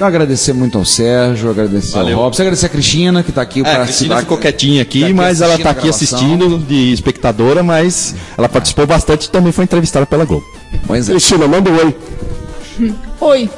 Então, 0.00 0.08
agradecer 0.08 0.54
muito 0.54 0.78
ao 0.78 0.84
Sérgio, 0.86 1.50
agradecer 1.50 1.92
Valeu. 1.92 2.16
ao 2.16 2.24
Robson, 2.24 2.40
agradecer 2.40 2.64
a 2.64 2.68
Cristina, 2.70 3.22
que 3.22 3.32
tá 3.32 3.42
aqui 3.42 3.60
É, 3.60 3.64
pra 3.64 3.72
a 3.72 3.84
Cristina 3.84 4.14
participar. 4.14 4.20
ficou 4.22 4.38
quietinha 4.38 4.80
aqui, 4.80 5.00
tá 5.00 5.06
aqui 5.08 5.14
mas 5.14 5.42
ela 5.42 5.58
tá 5.58 5.72
assistindo 5.72 5.78
aqui 5.78 5.88
assistindo 5.90 6.58
de 6.58 6.92
espectadora, 6.94 7.62
mas 7.62 8.14
ela 8.38 8.48
participou 8.48 8.86
bastante 8.86 9.26
e 9.26 9.30
também 9.30 9.52
foi 9.52 9.64
entrevistada 9.64 10.06
pela 10.06 10.24
Globo. 10.24 10.46
Pois 10.86 11.06
é. 11.06 11.12
Cristina, 11.12 11.46
manda 11.46 11.70
um 11.70 11.76
oi. 11.76 11.96
Oi. 13.20 13.50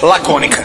Lacônica. 0.00 0.64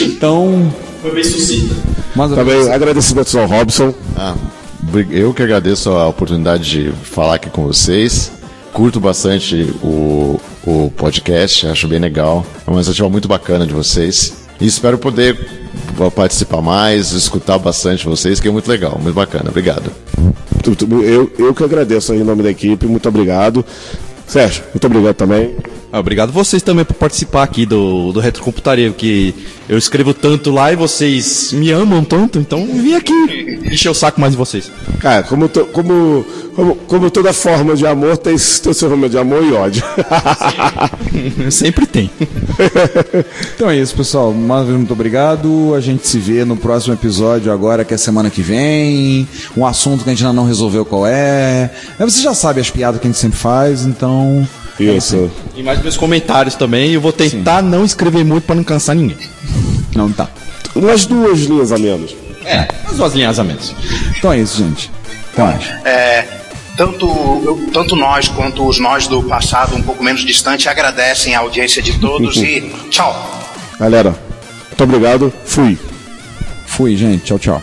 Então. 0.00 0.72
Foi 1.02 1.14
bem 1.14 1.22
sucinta. 1.22 1.72
Também 2.16 2.56
vez. 2.56 2.66
agradecimentos 2.68 3.36
ao 3.36 3.46
Robson. 3.46 3.94
Ah, 4.16 4.34
eu 5.12 5.32
que 5.32 5.40
agradeço 5.40 5.90
a 5.90 6.08
oportunidade 6.08 6.68
de 6.68 6.92
falar 7.04 7.36
aqui 7.36 7.48
com 7.48 7.64
vocês. 7.64 8.32
Curto 8.76 9.00
bastante 9.00 9.74
o, 9.82 10.38
o 10.66 10.92
podcast, 10.94 11.66
acho 11.66 11.88
bem 11.88 11.98
legal. 11.98 12.44
É 12.66 12.70
uma 12.70 12.76
iniciativa 12.76 13.08
muito 13.08 13.26
bacana 13.26 13.66
de 13.66 13.72
vocês. 13.72 14.44
E 14.60 14.66
espero 14.66 14.98
poder 14.98 15.34
participar 16.14 16.60
mais, 16.60 17.12
escutar 17.12 17.58
bastante 17.58 18.04
vocês, 18.04 18.38
que 18.38 18.48
é 18.48 18.50
muito 18.50 18.68
legal, 18.68 19.00
muito 19.02 19.14
bacana. 19.14 19.46
Obrigado. 19.48 19.90
Eu, 21.02 21.32
eu 21.38 21.54
que 21.54 21.64
agradeço 21.64 22.12
aí 22.12 22.20
em 22.20 22.24
nome 22.24 22.42
da 22.42 22.50
equipe, 22.50 22.84
muito 22.84 23.08
obrigado. 23.08 23.64
Sérgio, 24.26 24.62
muito 24.74 24.86
obrigado 24.86 25.14
também. 25.14 25.56
Ah, 25.90 25.98
Obrigado 26.00 26.30
vocês 26.30 26.62
também 26.62 26.84
por 26.84 26.94
participar 26.94 27.44
aqui 27.44 27.64
do, 27.64 28.12
do 28.12 28.20
Retrocomputaria, 28.20 28.90
que 28.90 29.34
eu 29.68 29.78
escrevo 29.78 30.12
tanto 30.12 30.50
lá 30.50 30.70
e 30.70 30.76
vocês 30.76 31.50
me 31.54 31.70
amam 31.70 32.04
tanto, 32.04 32.38
então 32.38 32.66
vim 32.66 32.92
aqui 32.94 33.14
encher 33.72 33.88
o 33.88 33.94
saco 33.94 34.20
mais 34.20 34.32
de 34.32 34.36
vocês. 34.36 34.70
Cara, 34.98 35.22
como, 35.22 35.48
to- 35.48 35.64
como, 35.66 36.26
como, 36.56 36.74
como 36.74 37.10
toda 37.10 37.34
forma 37.34 37.76
de 37.76 37.86
amor, 37.86 38.16
tem, 38.16 38.38
seu 38.38 38.74
forma 38.74 39.10
de 39.10 39.18
amor 39.18 39.44
e 39.44 39.52
ódio. 39.52 39.84
Sempre 41.52 41.86
tem. 41.86 42.10
Então 43.54 43.68
é 43.68 43.76
isso, 43.76 43.94
pessoal. 43.94 44.32
Mais 44.32 44.60
uma 44.60 44.64
vez, 44.64 44.76
muito 44.78 44.92
obrigado. 44.94 45.74
A 45.74 45.80
gente 45.82 46.08
se 46.08 46.18
vê 46.18 46.46
no 46.46 46.56
próximo 46.56 46.94
episódio 46.94 47.52
agora, 47.52 47.84
que 47.84 47.92
é 47.92 47.98
semana 47.98 48.30
que 48.30 48.40
vem. 48.40 49.28
Um 49.54 49.66
assunto 49.66 50.02
que 50.02 50.08
a 50.08 50.14
gente 50.14 50.24
ainda 50.24 50.32
não 50.32 50.46
resolveu 50.46 50.86
qual 50.86 51.06
é. 51.06 51.70
Mas 51.98 52.14
você 52.14 52.22
já 52.22 52.32
sabe 52.32 52.58
as 52.58 52.70
piadas 52.70 53.02
que 53.02 53.06
a 53.06 53.10
gente 53.10 53.20
sempre 53.20 53.38
faz, 53.38 53.84
então. 53.84 54.48
Isso. 54.80 55.30
E 55.54 55.62
mais 55.62 55.82
meus 55.82 55.98
comentários 55.98 56.54
também, 56.54 56.92
eu 56.92 57.02
vou 57.02 57.12
tentar 57.12 57.62
não 57.62 57.84
escrever 57.84 58.24
muito 58.24 58.44
pra 58.44 58.56
não 58.56 58.64
cansar 58.64 58.96
ninguém. 58.96 59.18
Não 59.94 60.10
tá. 60.10 60.26
Umas 60.74 61.04
duas 61.04 61.40
linhas 61.40 61.70
a 61.70 61.78
menos. 61.78 62.16
É, 62.46 62.66
umas 62.86 62.96
duas 62.96 63.12
linhas 63.12 63.38
a 63.38 63.44
menos. 63.44 63.74
Então 64.16 64.32
é 64.32 64.38
isso, 64.38 64.56
gente. 64.56 64.90
Mais. 65.36 65.66
É, 65.84 66.45
tanto, 66.76 67.06
eu- 67.06 67.68
tanto 67.72 67.96
nós 67.96 68.28
quanto 68.28 68.66
os 68.66 68.78
nós 68.78 69.06
do 69.06 69.22
passado, 69.22 69.74
um 69.76 69.82
pouco 69.82 70.02
menos 70.02 70.24
distante, 70.24 70.68
agradecem 70.68 71.34
a 71.34 71.40
audiência 71.40 71.82
de 71.82 71.98
todos 71.98 72.36
e 72.36 72.60
tchau. 72.90 73.14
Galera, 73.78 74.14
muito 74.68 74.84
obrigado. 74.84 75.32
Fui. 75.44 75.78
Fui, 76.66 76.96
gente. 76.96 77.24
Tchau, 77.24 77.38
tchau. 77.38 77.62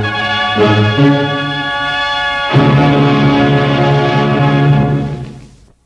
Thank 0.53 0.99
you. 3.35 3.40